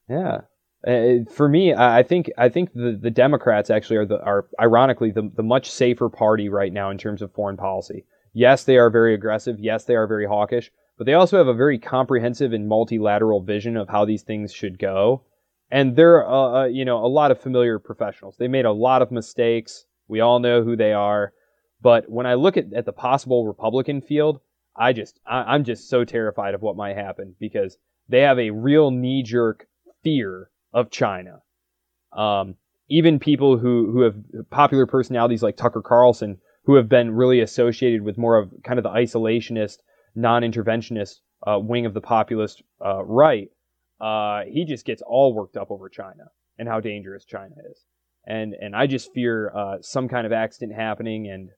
yeah. 0.08 0.41
Uh, 0.88 1.30
for 1.30 1.49
me, 1.49 1.73
I 1.73 2.03
think 2.03 2.31
I 2.38 2.47
think 2.47 2.73
the, 2.73 2.97
the 2.99 3.11
Democrats 3.11 3.69
actually 3.69 3.97
are 3.97 4.06
the 4.06 4.23
are 4.23 4.47
ironically 4.61 5.11
the, 5.11 5.30
the 5.35 5.43
much 5.43 5.69
safer 5.69 6.07
party 6.07 6.47
right 6.47 6.72
now 6.72 6.89
in 6.89 6.97
terms 6.97 7.22
of 7.22 7.34
foreign 7.34 7.57
policy. 7.57 8.06
Yes, 8.34 8.64
they 8.64 8.77
are 8.77 8.89
very 8.89 9.14
aggressive. 9.14 9.60
Yes, 9.60 9.84
they 9.84 9.95
are 9.95 10.07
very 10.07 10.26
hawkish, 10.26 10.72
but 10.97 11.06
they 11.06 11.15
also 11.15 11.38
have 11.38 11.47
a 11.47 11.53
very 11.53 11.80
comprehensive 11.80 12.53
and 12.53 12.69
multilateral 12.69 13.41
vision 13.41 13.76
of 13.76 13.89
how 13.89 14.06
these 14.06 14.23
things 14.23 14.53
should 14.53 14.80
go. 14.80 15.23
And 15.69 15.97
they're 15.97 16.26
uh, 16.26 16.61
uh, 16.61 16.65
you 16.65 16.85
know 16.85 17.03
a 17.03 17.07
lot 17.07 17.31
of 17.31 17.41
familiar 17.41 17.77
professionals. 17.77 18.38
They 18.38 18.47
made 18.47 18.65
a 18.65 18.72
lot 18.72 19.01
of 19.01 19.11
mistakes. 19.11 19.85
We 20.07 20.22
all 20.22 20.39
know 20.39 20.64
who 20.64 20.77
they 20.77 20.93
are. 20.93 21.34
But 21.81 22.10
when 22.10 22.26
I 22.26 22.35
look 22.35 22.56
at, 22.56 22.72
at 22.73 22.85
the 22.85 22.93
possible 22.93 23.45
Republican 23.45 24.01
field, 24.01 24.39
I 24.77 24.93
just 24.93 25.19
I, 25.26 25.41
I'm 25.41 25.65
just 25.65 25.89
so 25.89 26.06
terrified 26.06 26.53
of 26.53 26.61
what 26.61 26.77
might 26.77 26.95
happen 26.95 27.35
because 27.38 27.77
they 28.07 28.22
have 28.22 28.39
a 28.39 28.51
real 28.51 28.91
knee 28.91 29.23
jerk 29.23 29.68
fear 30.03 30.49
of 30.74 30.90
China. 30.91 31.41
Um, 32.16 32.56
even 32.90 33.20
people 33.20 33.58
who, 33.58 33.91
who 33.91 34.02
have 34.02 34.16
popular 34.50 34.88
personalities 34.88 35.44
like 35.44 35.58
Tucker 35.58 35.82
Carlson, 35.82 36.40
who 36.66 36.76
have 36.76 36.90
been 36.90 37.12
really 37.12 37.41
associated 37.41 38.02
with 38.02 38.18
more 38.18 38.38
of 38.38 38.52
kind 38.64 38.80
of 38.80 38.84
the 38.84 38.90
isolationist, 38.90 39.78
non-interventionist 40.16 41.20
uh, 41.48 41.60
wing 41.60 41.86
of 41.86 41.94
the 41.94 42.02
populist 42.02 42.64
uh, 42.84 43.04
right, 43.04 43.50
uh, 44.02 44.41
he 44.50 44.66
just 44.66 44.86
gets 44.86 45.02
all 45.06 45.34
worked 45.34 45.58
up 45.58 45.72
over 45.72 45.90
China 45.90 46.26
and 46.58 46.68
how 46.68 46.80
dangerous 46.80 47.26
China 47.26 47.56
is, 47.70 47.86
and 48.26 48.54
and 48.54 48.76
I 48.76 48.88
just 48.88 49.14
fear 49.14 49.52
uh, 49.56 49.78
some 49.82 50.08
kind 50.08 50.26
of 50.26 50.32
accident 50.32 50.74
happening 50.74 51.30
and 51.30 51.50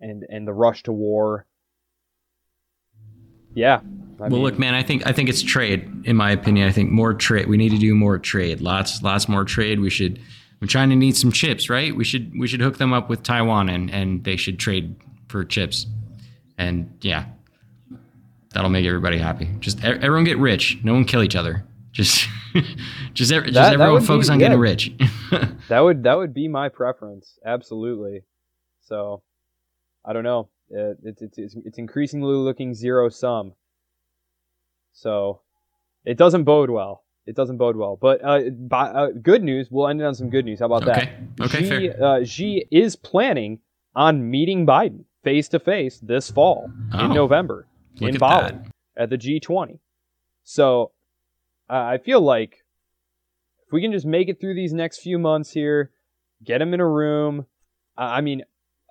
and 0.00 0.24
and 0.28 0.46
the 0.46 0.52
rush 0.52 0.82
to 0.84 0.92
war. 0.92 1.46
Yeah, 3.54 3.80
I 4.18 4.22
well, 4.22 4.30
mean, 4.30 4.42
look, 4.42 4.58
man, 4.58 4.74
I 4.74 4.82
think 4.82 5.06
I 5.06 5.12
think 5.12 5.28
it's 5.28 5.42
trade. 5.42 5.90
In 6.04 6.16
my 6.16 6.30
opinion, 6.30 6.68
I 6.68 6.72
think 6.72 6.90
more 6.90 7.14
trade. 7.14 7.48
We 7.48 7.56
need 7.56 7.70
to 7.70 7.78
do 7.78 7.94
more 7.94 8.18
trade. 8.18 8.60
Lots, 8.60 9.02
lots 9.02 9.28
more 9.28 9.44
trade. 9.44 9.80
We 9.80 9.90
should. 9.90 10.20
When 10.60 10.68
China 10.68 10.94
needs 10.94 11.20
some 11.20 11.32
chips, 11.32 11.68
right? 11.68 11.94
We 11.94 12.04
should 12.04 12.38
we 12.38 12.46
should 12.46 12.60
hook 12.60 12.78
them 12.78 12.92
up 12.92 13.08
with 13.08 13.22
Taiwan, 13.22 13.68
and 13.68 13.90
and 13.90 14.22
they 14.24 14.36
should 14.36 14.58
trade 14.58 14.94
for 15.28 15.44
chips. 15.44 15.86
And 16.56 16.96
yeah, 17.00 17.26
that'll 18.52 18.70
make 18.70 18.86
everybody 18.86 19.18
happy. 19.18 19.50
Just 19.58 19.82
everyone 19.84 20.24
get 20.24 20.38
rich. 20.38 20.78
No 20.84 20.94
one 20.94 21.04
kill 21.04 21.22
each 21.22 21.36
other. 21.36 21.64
Just 21.90 22.28
just, 23.14 23.30
just 23.30 23.30
that, 23.54 23.72
everyone 23.72 24.00
that 24.00 24.06
focus 24.06 24.28
be, 24.28 24.34
on 24.34 24.40
yeah, 24.40 24.46
getting 24.46 24.60
rich. 24.60 24.92
that 25.68 25.80
would 25.80 26.04
that 26.04 26.16
would 26.16 26.32
be 26.32 26.46
my 26.46 26.68
preference. 26.68 27.38
Absolutely. 27.44 28.22
So, 28.82 29.22
I 30.04 30.12
don't 30.12 30.24
know. 30.24 30.50
It, 30.70 30.98
it, 31.02 31.18
it's 31.36 31.56
it's 31.64 31.78
increasingly 31.78 32.34
looking 32.34 32.74
zero 32.74 33.08
sum. 33.08 33.52
So 34.92 35.40
it 36.04 36.16
doesn't 36.16 36.44
bode 36.44 36.70
well. 36.70 37.04
It 37.26 37.36
doesn't 37.36 37.56
bode 37.56 37.76
well. 37.76 37.96
But 38.00 38.20
uh, 38.22 38.50
by, 38.50 38.88
uh, 38.88 39.08
good 39.22 39.42
news. 39.42 39.68
We'll 39.70 39.88
end 39.88 40.00
it 40.00 40.04
on 40.04 40.14
some 40.14 40.30
good 40.30 40.44
news. 40.44 40.60
How 40.60 40.66
about 40.66 40.86
okay. 40.88 41.12
that? 41.38 41.44
Okay. 41.46 41.68
Xi, 41.68 41.90
uh, 41.90 42.24
Xi 42.24 42.66
is 42.70 42.96
planning 42.96 43.60
on 43.94 44.30
meeting 44.30 44.66
Biden 44.66 45.04
face 45.22 45.48
to 45.48 45.58
face 45.58 45.98
this 46.00 46.30
fall 46.30 46.70
oh, 46.92 47.04
in 47.04 47.14
November 47.14 47.66
in 48.00 48.18
Bali 48.18 48.54
at 48.96 49.10
the 49.10 49.16
G20. 49.16 49.78
So 50.44 50.92
I 51.68 51.98
feel 51.98 52.20
like 52.20 52.58
if 53.66 53.72
we 53.72 53.80
can 53.80 53.92
just 53.92 54.06
make 54.06 54.28
it 54.28 54.40
through 54.40 54.54
these 54.54 54.74
next 54.74 54.98
few 54.98 55.18
months 55.18 55.50
here, 55.50 55.90
get 56.44 56.60
him 56.60 56.74
in 56.74 56.80
a 56.80 56.88
room. 56.88 57.46
I 57.96 58.20
mean, 58.20 58.42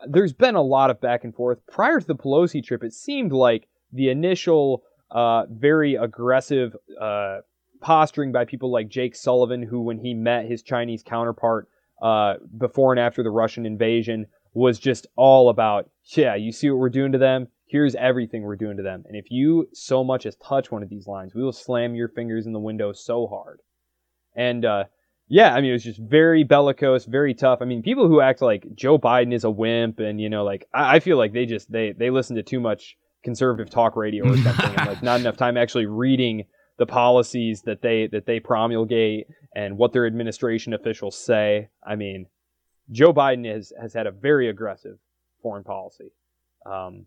there's 0.08 0.34
been 0.34 0.56
a 0.56 0.62
lot 0.62 0.90
of 0.90 1.02
back 1.02 1.24
and 1.24 1.34
forth. 1.36 1.60
Prior 1.72 2.00
to 2.00 2.06
the 2.06 2.16
Pelosi 2.16 2.64
trip, 2.64 2.84
it 2.84 2.94
seemed 2.94 3.32
like 3.32 3.68
the 3.92 4.10
initial 4.10 4.84
uh, 5.12 5.46
very 5.50 5.96
aggressive 5.96 6.76
uh, 7.00 7.40
posturing 7.82 8.32
by 8.32 8.46
people 8.46 8.72
like 8.72 8.90
Jake 8.90 9.16
Sullivan, 9.16 9.62
who, 9.62 9.82
when 9.82 10.00
he 10.00 10.14
met 10.14 10.46
his 10.46 10.64
Chinese 10.64 11.04
counterpart 11.04 11.68
uh, 12.02 12.36
before 12.58 12.94
and 12.94 13.00
after 13.00 13.24
the 13.24 13.30
Russian 13.30 13.66
invasion, 13.66 14.28
was 14.54 14.80
just 14.80 15.08
all 15.16 15.50
about, 15.50 15.90
yeah, 16.16 16.36
you 16.36 16.52
see 16.52 16.70
what 16.70 16.80
we're 16.80 16.90
doing 16.90 17.12
to 17.12 17.18
them? 17.18 17.48
Here's 17.66 17.96
everything 17.96 18.44
we're 18.44 18.56
doing 18.56 18.78
to 18.78 18.84
them. 18.84 19.04
And 19.08 19.16
if 19.16 19.32
you 19.32 19.68
so 19.74 20.04
much 20.04 20.26
as 20.26 20.36
touch 20.36 20.72
one 20.72 20.84
of 20.84 20.90
these 20.90 21.08
lines, 21.08 21.34
we 21.34 21.44
will 21.44 21.52
slam 21.52 21.96
your 21.96 22.10
fingers 22.10 22.46
in 22.46 22.54
the 22.54 22.60
window 22.60 22.94
so 22.94 23.28
hard. 23.28 23.62
And 24.36 24.64
uh, 24.64 24.86
yeah, 25.28 25.54
I 25.54 25.62
mean, 25.62 25.70
it 25.70 25.74
was 25.74 25.84
just 25.84 26.00
very 26.00 26.44
bellicose, 26.44 27.06
very 27.06 27.34
tough. 27.34 27.60
I 27.62 27.66
mean, 27.66 27.82
people 27.82 28.08
who 28.08 28.22
act 28.22 28.42
like 28.42 28.68
Joe 28.76 28.98
Biden 28.98 29.34
is 29.34 29.44
a 29.44 29.50
wimp, 29.50 30.00
and 30.00 30.20
you 30.20 30.30
know, 30.30 30.44
like 30.44 30.68
I, 30.74 30.98
I 30.98 31.00
feel 31.00 31.18
like 31.18 31.34
they 31.34 31.46
just 31.46 31.72
they 31.72 31.94
they 31.94 32.10
listen 32.10 32.36
to 32.36 32.44
too 32.44 32.60
much 32.60 32.98
conservative 33.24 33.70
talk 33.72 33.96
radio 33.96 34.32
or 34.32 34.38
something, 34.44 34.76
and 34.76 34.88
like 34.88 35.04
not 35.04 35.20
enough 35.20 35.38
time 35.38 35.58
actually 35.58 35.86
reading 35.86 36.46
the 36.78 36.86
policies 36.86 37.62
that 37.64 37.82
they 37.82 38.08
that 38.12 38.26
they 38.26 38.40
promulgate 38.40 39.28
and 39.56 39.78
what 39.78 39.94
their 39.94 40.06
administration 40.06 40.74
officials 40.74 41.18
say. 41.18 41.70
I 41.86 41.96
mean, 41.96 42.28
Joe 42.92 43.14
Biden 43.14 43.52
has 43.52 43.72
has 43.80 43.94
had 43.94 44.08
a 44.08 44.12
very 44.12 44.50
aggressive 44.50 44.98
foreign 45.42 45.64
policy, 45.64 46.12
um, 46.66 47.06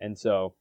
and 0.00 0.18
so. 0.18 0.54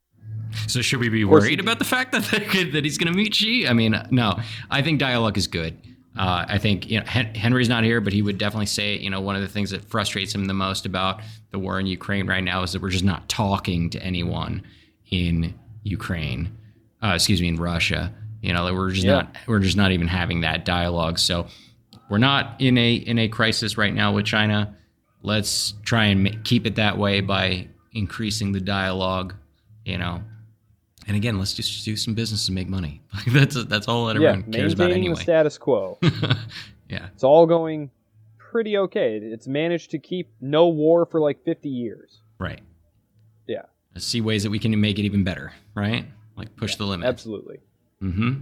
So 0.67 0.81
should 0.81 0.99
we 0.99 1.09
be 1.09 1.25
worried 1.25 1.59
about 1.59 1.79
the 1.79 1.85
fact 1.85 2.11
that 2.13 2.23
that 2.71 2.83
he's 2.85 2.97
going 2.97 3.11
to 3.11 3.17
meet 3.17 3.33
Xi? 3.33 3.67
I 3.67 3.73
mean, 3.73 3.99
no. 4.11 4.39
I 4.69 4.81
think 4.81 4.99
dialogue 4.99 5.37
is 5.37 5.47
good. 5.47 5.77
Uh, 6.17 6.45
I 6.47 6.57
think 6.59 6.89
you 6.89 6.99
know 6.99 7.05
Henry's 7.05 7.69
not 7.69 7.83
here, 7.83 7.99
but 7.99 8.13
he 8.13 8.21
would 8.21 8.37
definitely 8.37 8.67
say 8.67 8.97
you 8.97 9.09
know 9.09 9.21
one 9.21 9.35
of 9.35 9.41
the 9.41 9.47
things 9.47 9.71
that 9.71 9.83
frustrates 9.85 10.33
him 10.33 10.45
the 10.45 10.53
most 10.53 10.85
about 10.85 11.21
the 11.51 11.59
war 11.59 11.79
in 11.79 11.87
Ukraine 11.87 12.27
right 12.27 12.43
now 12.43 12.61
is 12.63 12.73
that 12.73 12.81
we're 12.81 12.89
just 12.89 13.03
not 13.03 13.27
talking 13.29 13.89
to 13.91 14.03
anyone 14.03 14.63
in 15.09 15.53
Ukraine, 15.83 16.55
uh, 17.03 17.13
excuse 17.15 17.41
me, 17.41 17.47
in 17.47 17.57
Russia. 17.57 18.13
You 18.41 18.53
know, 18.53 18.71
we're 18.73 18.91
just 18.91 19.05
yeah. 19.05 19.13
not 19.13 19.37
we're 19.47 19.59
just 19.59 19.77
not 19.77 19.91
even 19.91 20.07
having 20.07 20.41
that 20.41 20.65
dialogue. 20.65 21.17
So 21.17 21.47
we're 22.09 22.17
not 22.19 22.55
in 22.59 22.77
a 22.77 22.93
in 22.93 23.17
a 23.17 23.27
crisis 23.27 23.77
right 23.77 23.93
now 23.93 24.13
with 24.13 24.25
China. 24.25 24.75
Let's 25.23 25.73
try 25.83 26.05
and 26.05 26.43
keep 26.43 26.67
it 26.67 26.75
that 26.75 26.97
way 26.97 27.21
by 27.21 27.69
increasing 27.93 28.51
the 28.51 28.59
dialogue. 28.59 29.33
You 29.85 29.97
know, 29.97 30.21
and 31.07 31.17
again, 31.17 31.37
let's 31.37 31.53
just 31.53 31.83
do 31.85 31.95
some 31.95 32.13
business 32.13 32.47
and 32.47 32.55
make 32.55 32.67
money. 32.67 33.01
that's 33.27 33.63
that's 33.65 33.87
all 33.87 34.07
that 34.07 34.15
everyone 34.15 34.45
yeah, 34.47 34.59
cares 34.59 34.73
about 34.73 34.91
anyway. 34.91 35.15
the 35.15 35.21
status 35.21 35.57
quo. 35.57 35.97
yeah, 36.89 37.07
it's 37.13 37.23
all 37.23 37.45
going 37.45 37.91
pretty 38.37 38.77
okay. 38.77 39.17
It's 39.17 39.47
managed 39.47 39.91
to 39.91 39.99
keep 39.99 40.31
no 40.39 40.67
war 40.67 41.05
for 41.07 41.19
like 41.19 41.43
50 41.43 41.67
years. 41.67 42.21
Right. 42.37 42.61
Yeah. 43.47 43.63
Let's 43.95 44.05
see 44.05 44.21
ways 44.21 44.43
that 44.43 44.51
we 44.51 44.59
can 44.59 44.79
make 44.79 44.99
it 44.99 45.03
even 45.03 45.23
better. 45.23 45.53
Right. 45.73 46.05
Like 46.37 46.55
push 46.55 46.73
yeah, 46.73 46.77
the 46.77 46.85
limit. 46.85 47.07
Absolutely. 47.07 47.59
Mm-hmm. 48.01 48.41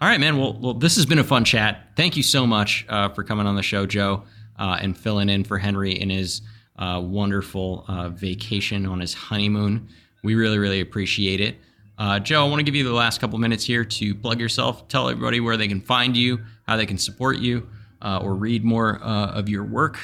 All 0.00 0.08
right, 0.08 0.20
man. 0.20 0.38
Well, 0.38 0.52
well, 0.54 0.74
this 0.74 0.94
has 0.94 1.06
been 1.06 1.18
a 1.18 1.24
fun 1.24 1.44
chat. 1.44 1.88
Thank 1.96 2.16
you 2.16 2.22
so 2.22 2.46
much 2.46 2.86
uh, 2.88 3.08
for 3.08 3.24
coming 3.24 3.48
on 3.48 3.56
the 3.56 3.64
show, 3.64 3.84
Joe, 3.84 4.22
uh, 4.56 4.78
and 4.80 4.96
filling 4.96 5.28
in 5.28 5.42
for 5.42 5.58
Henry 5.58 5.92
in 5.92 6.08
his 6.08 6.42
uh, 6.78 7.00
wonderful 7.04 7.84
uh, 7.88 8.10
vacation 8.10 8.86
on 8.86 9.00
his 9.00 9.12
honeymoon. 9.12 9.88
We 10.22 10.34
really, 10.34 10.58
really 10.58 10.80
appreciate 10.80 11.40
it. 11.40 11.56
Uh, 11.98 12.18
Joe, 12.20 12.46
I 12.46 12.48
want 12.48 12.60
to 12.60 12.64
give 12.64 12.76
you 12.76 12.84
the 12.84 12.92
last 12.92 13.20
couple 13.20 13.38
minutes 13.38 13.64
here 13.64 13.84
to 13.84 14.14
plug 14.14 14.40
yourself, 14.40 14.86
tell 14.88 15.08
everybody 15.08 15.40
where 15.40 15.56
they 15.56 15.66
can 15.66 15.80
find 15.80 16.16
you, 16.16 16.38
how 16.66 16.76
they 16.76 16.86
can 16.86 16.98
support 16.98 17.38
you, 17.38 17.68
uh, 18.02 18.20
or 18.22 18.34
read 18.34 18.64
more 18.64 19.02
uh, 19.02 19.32
of 19.32 19.48
your 19.48 19.64
work. 19.64 19.98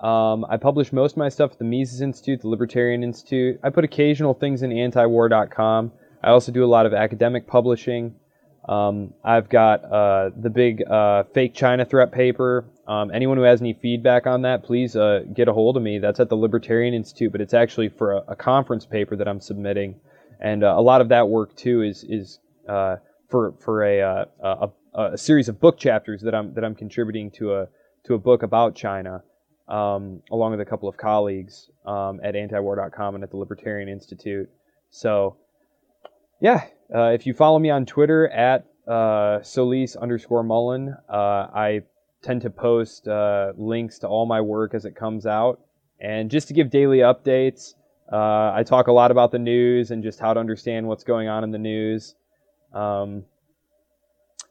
Um, 0.00 0.46
I 0.48 0.56
publish 0.56 0.92
most 0.92 1.12
of 1.12 1.18
my 1.18 1.28
stuff 1.28 1.52
at 1.52 1.58
the 1.58 1.64
Mises 1.64 2.00
Institute, 2.00 2.40
the 2.40 2.48
Libertarian 2.48 3.04
Institute. 3.04 3.60
I 3.62 3.70
put 3.70 3.84
occasional 3.84 4.34
things 4.34 4.62
in 4.62 4.70
antiwar.com. 4.70 5.92
I 6.22 6.30
also 6.30 6.50
do 6.52 6.64
a 6.64 6.66
lot 6.66 6.86
of 6.86 6.94
academic 6.94 7.46
publishing. 7.46 8.14
Um, 8.68 9.12
I've 9.24 9.48
got 9.48 9.84
uh, 9.84 10.30
the 10.36 10.50
big 10.50 10.88
uh, 10.88 11.24
fake 11.34 11.54
China 11.54 11.84
threat 11.84 12.12
paper. 12.12 12.64
Um, 12.86 13.10
anyone 13.12 13.36
who 13.36 13.42
has 13.42 13.60
any 13.60 13.72
feedback 13.72 14.26
on 14.26 14.42
that, 14.42 14.62
please 14.62 14.94
uh, 14.94 15.24
get 15.34 15.48
a 15.48 15.52
hold 15.52 15.76
of 15.76 15.82
me. 15.82 15.98
That's 15.98 16.20
at 16.20 16.28
the 16.28 16.36
Libertarian 16.36 16.94
Institute, 16.94 17.32
but 17.32 17.40
it's 17.40 17.54
actually 17.54 17.88
for 17.88 18.12
a, 18.12 18.22
a 18.28 18.36
conference 18.36 18.86
paper 18.86 19.16
that 19.16 19.26
I'm 19.26 19.40
submitting, 19.40 19.96
and 20.40 20.62
uh, 20.62 20.74
a 20.76 20.80
lot 20.80 21.00
of 21.00 21.08
that 21.08 21.28
work 21.28 21.56
too 21.56 21.82
is 21.82 22.04
is 22.08 22.38
uh, 22.68 22.96
for 23.28 23.54
for 23.58 23.82
a, 23.84 24.00
uh, 24.00 24.24
a, 24.94 25.02
a 25.12 25.18
series 25.18 25.48
of 25.48 25.60
book 25.60 25.78
chapters 25.78 26.22
that 26.22 26.34
I'm 26.34 26.54
that 26.54 26.64
I'm 26.64 26.76
contributing 26.76 27.32
to 27.32 27.54
a 27.54 27.68
to 28.04 28.14
a 28.14 28.18
book 28.18 28.42
about 28.42 28.74
China, 28.76 29.22
um, 29.68 30.22
along 30.30 30.52
with 30.52 30.60
a 30.60 30.64
couple 30.64 30.88
of 30.88 30.96
colleagues 30.96 31.68
um, 31.86 32.20
at 32.22 32.34
antiwar.com 32.34 33.14
and 33.14 33.24
at 33.24 33.30
the 33.30 33.36
Libertarian 33.36 33.88
Institute. 33.88 34.48
So, 34.90 35.36
yeah, 36.40 36.66
uh, 36.94 37.10
if 37.14 37.26
you 37.26 37.34
follow 37.34 37.58
me 37.58 37.70
on 37.70 37.86
Twitter 37.86 38.28
at 38.28 38.66
uh, 38.86 39.42
Solis 39.42 39.96
underscore 39.96 40.42
Mullen, 40.42 40.94
uh, 41.08 41.46
I 41.54 41.82
tend 42.22 42.42
to 42.42 42.50
post 42.50 43.08
uh, 43.08 43.52
links 43.56 43.98
to 44.00 44.08
all 44.08 44.26
my 44.26 44.40
work 44.40 44.74
as 44.74 44.84
it 44.84 44.94
comes 44.94 45.26
out. 45.26 45.60
And 46.00 46.30
just 46.30 46.48
to 46.48 46.54
give 46.54 46.70
daily 46.70 46.98
updates, 46.98 47.74
Uh, 48.12 48.52
I 48.54 48.62
talk 48.62 48.88
a 48.88 48.92
lot 48.92 49.10
about 49.10 49.30
the 49.30 49.38
news 49.38 49.90
and 49.90 50.02
just 50.02 50.20
how 50.20 50.34
to 50.34 50.40
understand 50.40 50.86
what's 50.86 51.04
going 51.04 51.28
on 51.28 51.44
in 51.44 51.50
the 51.50 51.58
news. 51.58 52.14
Um, 52.74 53.24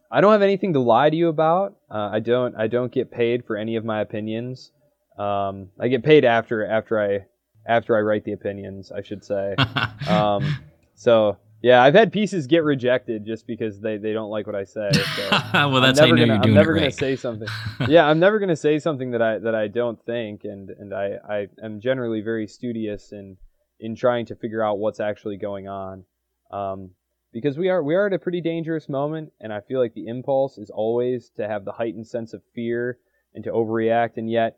I 0.09 0.19
don't 0.19 0.31
have 0.31 0.41
anything 0.41 0.73
to 0.73 0.79
lie 0.79 1.11
to 1.11 1.15
you 1.15 1.29
about. 1.29 1.75
Uh, 1.89 2.09
I 2.11 2.19
don't. 2.21 2.55
I 2.55 2.67
don't 2.67 2.91
get 2.91 3.11
paid 3.11 3.45
for 3.45 3.55
any 3.55 3.75
of 3.75 3.85
my 3.85 4.01
opinions. 4.01 4.71
Um, 5.17 5.69
I 5.79 5.89
get 5.89 6.03
paid 6.03 6.25
after 6.25 6.65
after 6.65 6.99
I 6.99 7.25
after 7.67 7.95
I 7.95 8.01
write 8.01 8.23
the 8.23 8.33
opinions. 8.33 8.91
I 8.91 9.03
should 9.03 9.23
say. 9.23 9.55
um, 10.09 10.57
so 10.95 11.37
yeah, 11.61 11.83
I've 11.83 11.93
had 11.93 12.11
pieces 12.11 12.47
get 12.47 12.63
rejected 12.63 13.25
just 13.25 13.45
because 13.45 13.79
they, 13.79 13.97
they 13.97 14.13
don't 14.13 14.29
like 14.29 14.47
what 14.47 14.55
I 14.55 14.63
say. 14.63 14.89
So 14.93 15.29
well, 15.53 15.81
that's 15.81 15.99
how 15.99 16.05
you 16.05 16.13
know 16.15 16.21
gonna, 16.21 16.33
you're 16.33 16.41
doing 16.41 16.41
I'm 16.43 16.53
never 16.53 16.75
it 16.75 16.79
gonna 16.79 16.91
say 16.91 17.15
something. 17.15 17.47
yeah, 17.87 18.07
I'm 18.07 18.19
never 18.19 18.39
gonna 18.39 18.55
say 18.55 18.79
something 18.79 19.11
that 19.11 19.21
I 19.21 19.37
that 19.39 19.53
I 19.53 19.67
don't 19.67 20.03
think, 20.05 20.43
and 20.43 20.71
and 20.71 20.93
I 20.93 21.17
I 21.27 21.47
am 21.63 21.79
generally 21.79 22.21
very 22.21 22.47
studious 22.47 23.11
in 23.11 23.37
in 23.79 23.95
trying 23.95 24.25
to 24.27 24.35
figure 24.35 24.63
out 24.63 24.79
what's 24.79 24.99
actually 24.99 25.37
going 25.37 25.67
on. 25.67 26.05
Um, 26.51 26.91
because 27.31 27.57
we 27.57 27.69
are 27.69 27.83
we 27.83 27.95
are 27.95 28.07
at 28.07 28.13
a 28.13 28.19
pretty 28.19 28.41
dangerous 28.41 28.89
moment, 28.89 29.31
and 29.39 29.53
I 29.53 29.61
feel 29.61 29.79
like 29.79 29.93
the 29.93 30.07
impulse 30.07 30.57
is 30.57 30.71
always 30.71 31.29
to 31.37 31.47
have 31.47 31.63
the 31.63 31.71
heightened 31.71 32.07
sense 32.07 32.33
of 32.33 32.41
fear 32.55 32.97
and 33.35 33.43
to 33.43 33.51
overreact, 33.51 34.17
and 34.17 34.29
yet 34.29 34.57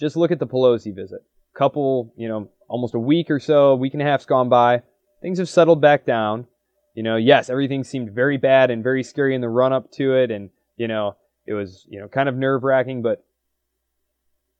just 0.00 0.16
look 0.16 0.32
at 0.32 0.40
the 0.40 0.48
Pelosi 0.48 0.94
visit. 0.94 1.20
Couple, 1.54 2.12
you 2.16 2.28
know, 2.28 2.48
almost 2.68 2.94
a 2.94 2.98
week 2.98 3.30
or 3.30 3.38
so, 3.38 3.76
week 3.76 3.92
and 3.92 4.02
a 4.02 4.04
half's 4.04 4.24
gone 4.24 4.48
by. 4.48 4.82
Things 5.22 5.38
have 5.38 5.48
settled 5.48 5.80
back 5.80 6.04
down. 6.04 6.48
You 6.94 7.04
know, 7.04 7.16
yes, 7.16 7.48
everything 7.48 7.84
seemed 7.84 8.10
very 8.10 8.36
bad 8.36 8.70
and 8.70 8.82
very 8.82 9.02
scary 9.02 9.34
in 9.34 9.40
the 9.40 9.48
run 9.48 9.72
up 9.72 9.90
to 9.92 10.14
it, 10.14 10.30
and 10.30 10.50
you 10.76 10.88
know, 10.88 11.16
it 11.46 11.54
was 11.54 11.86
you 11.88 12.00
know 12.00 12.08
kind 12.08 12.28
of 12.28 12.34
nerve 12.34 12.64
wracking. 12.64 13.00
But 13.00 13.24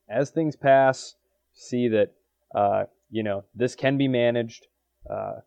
as 0.09 0.31
things 0.31 0.57
pass, 0.57 1.17
see 1.53 1.89
that 1.89 2.13
uh, 2.55 2.85
you 3.11 3.23
know 3.23 3.45
this 3.55 3.75
can 3.75 3.99
be 3.99 4.09
managed. 4.09 4.69
Uh, 5.11 5.41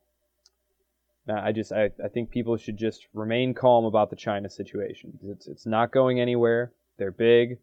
I 1.28 1.54
just 1.54 1.72
I, 1.72 1.92
I 2.04 2.10
think 2.14 2.30
people 2.30 2.58
should 2.58 2.78
just 2.78 3.08
remain 3.14 3.54
calm 3.54 3.86
about 3.86 4.12
the 4.12 4.16
China 4.16 4.50
situation 4.50 5.18
it's 5.24 5.48
it's 5.48 5.66
not 5.66 5.92
going 5.92 6.20
anywhere. 6.20 6.74
They're 6.98 7.12
big, 7.12 7.58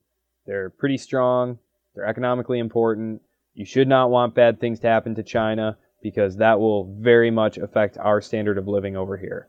they're 0.46 0.70
pretty 0.70 0.98
strong, 0.98 1.58
they're 1.94 2.06
economically 2.06 2.58
important. 2.58 3.22
You 3.54 3.64
should 3.64 3.88
not 3.88 4.10
want 4.10 4.34
bad 4.34 4.58
things 4.58 4.80
to 4.80 4.88
happen 4.88 5.14
to 5.14 5.22
China 5.22 5.76
because 6.02 6.36
that 6.36 6.58
will 6.58 6.92
very 6.94 7.30
much 7.30 7.58
affect 7.58 7.98
our 7.98 8.20
standard 8.20 8.58
of 8.58 8.68
living 8.68 8.96
over 8.96 9.16
here. 9.16 9.48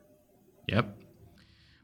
Yep. 0.68 0.96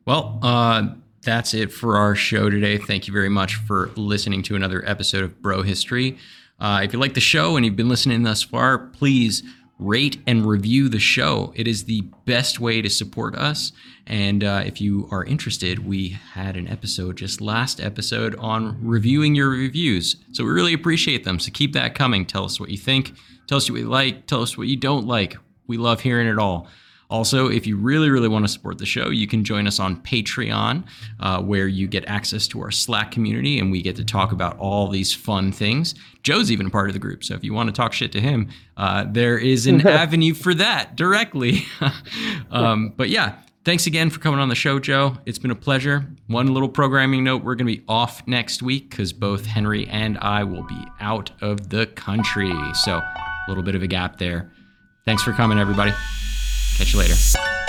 Well, 0.07 0.39
uh, 0.43 0.95
that's 1.23 1.53
it 1.53 1.73
for 1.73 1.97
our 1.97 2.15
show 2.15 2.49
today. 2.49 2.79
Thank 2.79 3.07
you 3.07 3.13
very 3.13 3.29
much 3.29 3.57
for 3.57 3.91
listening 3.97 4.43
to 4.45 4.57
another 4.57 4.83
episode 4.89 5.25
of 5.25 5.43
Bro 5.43 5.63
History. 5.63 6.19
Uh, 6.59 6.81
if 6.83 6.93
you 6.93 6.99
like 6.99 7.15
the 7.15 7.21
show 7.21 7.57
and 7.57 7.65
you've 7.65 7.77
been 7.77 7.89
listening 7.89 8.23
thus 8.23 8.43
far, 8.43 8.79
please 8.79 9.43
rate 9.81 10.21
and 10.27 10.47
review 10.47 10.89
the 10.89 10.99
show. 10.99 11.53
It 11.57 11.67
is 11.67 11.85
the 11.85 12.03
best 12.27 12.61
way 12.61 12.83
to 12.83 12.91
support 12.91 13.35
us. 13.35 13.73
And 14.07 14.45
uh, 14.45 14.63
if 14.65 14.81
you 14.81 15.09
are 15.11 15.25
interested, 15.25 15.87
we 15.87 16.11
had 16.35 16.57
an 16.57 16.69
episode 16.69 17.17
just 17.17 17.41
last 17.41 17.81
episode 17.81 18.35
on 18.37 18.79
reviewing 18.83 19.35
your 19.35 19.51
reviews. 19.51 20.17
So 20.33 20.45
we 20.45 20.51
really 20.51 20.75
appreciate 20.75 21.25
them. 21.25 21.39
So 21.39 21.51
keep 21.53 21.73
that 21.73 21.95
coming. 21.95 22.27
Tell 22.27 22.45
us 22.45 22.61
what 22.61 22.71
you 22.71 22.79
think. 22.79 23.15
Tell 23.47 23.59
us 23.59 23.71
what 23.71 23.81
you 23.81 23.89
like. 23.89 24.27
Tell 24.27 24.43
us 24.43 24.57
what 24.59 24.69
you 24.69 24.77
don't 24.77 25.07
like. 25.07 25.37
We 25.67 25.77
love 25.77 26.01
hearing 26.01 26.29
it 26.29 26.39
all. 26.39 26.69
Also, 27.11 27.49
if 27.49 27.67
you 27.67 27.77
really, 27.77 28.09
really 28.09 28.29
want 28.29 28.45
to 28.45 28.49
support 28.49 28.79
the 28.79 28.87
show, 28.87 29.11
you 29.11 29.27
can 29.27 29.45
join 29.45 29.67
us 29.67 29.81
on 29.81 30.01
Patreon, 30.03 30.85
uh, 31.19 31.43
where 31.43 31.67
you 31.67 31.89
get 31.89 32.05
access 32.07 32.47
to 32.49 32.61
our 32.61 32.71
Slack 32.71 33.11
community 33.11 33.59
and 33.59 33.71
we 33.73 33.83
get 33.83 33.97
to 33.97 34.05
talk 34.05 34.31
about 34.31 34.57
all 34.59 34.89
these 34.89 35.13
fun 35.13 35.51
things. 35.51 35.95
Joe's 36.23 36.53
even 36.53 36.67
a 36.67 36.71
part 36.71 36.89
of 36.89 36.93
the 36.93 37.01
group, 37.01 37.25
so 37.25 37.35
if 37.35 37.43
you 37.43 37.53
want 37.53 37.69
to 37.69 37.73
talk 37.73 37.93
shit 37.93 38.13
to 38.13 38.21
him, 38.21 38.49
uh, 38.77 39.07
there 39.09 39.37
is 39.37 39.67
an 39.67 39.87
avenue 39.87 40.35
for 40.35 40.55
that 40.55 40.97
directly. 40.97 41.65
um, 42.53 42.93
but 42.97 43.09
yeah, 43.09 43.39
thanks 43.65 43.87
again 43.87 44.09
for 44.09 44.21
coming 44.21 44.39
on 44.39 44.49
the 44.49 44.55
show, 44.55 44.79
Joe. 44.79 45.17
It's 45.27 45.39
been 45.39 45.51
a 45.51 45.57
pleasure. 45.57 46.07
One 46.29 46.55
little 46.55 46.69
programming 46.69 47.25
note 47.25 47.43
we're 47.43 47.57
going 47.57 47.67
to 47.67 47.77
be 47.77 47.85
off 47.89 48.27
next 48.29 48.63
week 48.63 48.91
because 48.91 49.13
both 49.13 49.47
Henry 49.47 49.89
and 49.89 50.17
I 50.19 50.45
will 50.45 50.63
be 50.63 50.85
out 51.01 51.33
of 51.41 51.71
the 51.71 51.87
country. 51.87 52.53
So, 52.75 52.99
a 52.99 53.45
little 53.49 53.65
bit 53.65 53.75
of 53.75 53.83
a 53.83 53.89
gap 53.89 54.19
there. 54.19 54.53
Thanks 55.05 55.23
for 55.25 55.33
coming, 55.33 55.59
everybody. 55.59 55.93
Catch 56.81 56.95
you 56.95 56.99
later. 56.99 57.60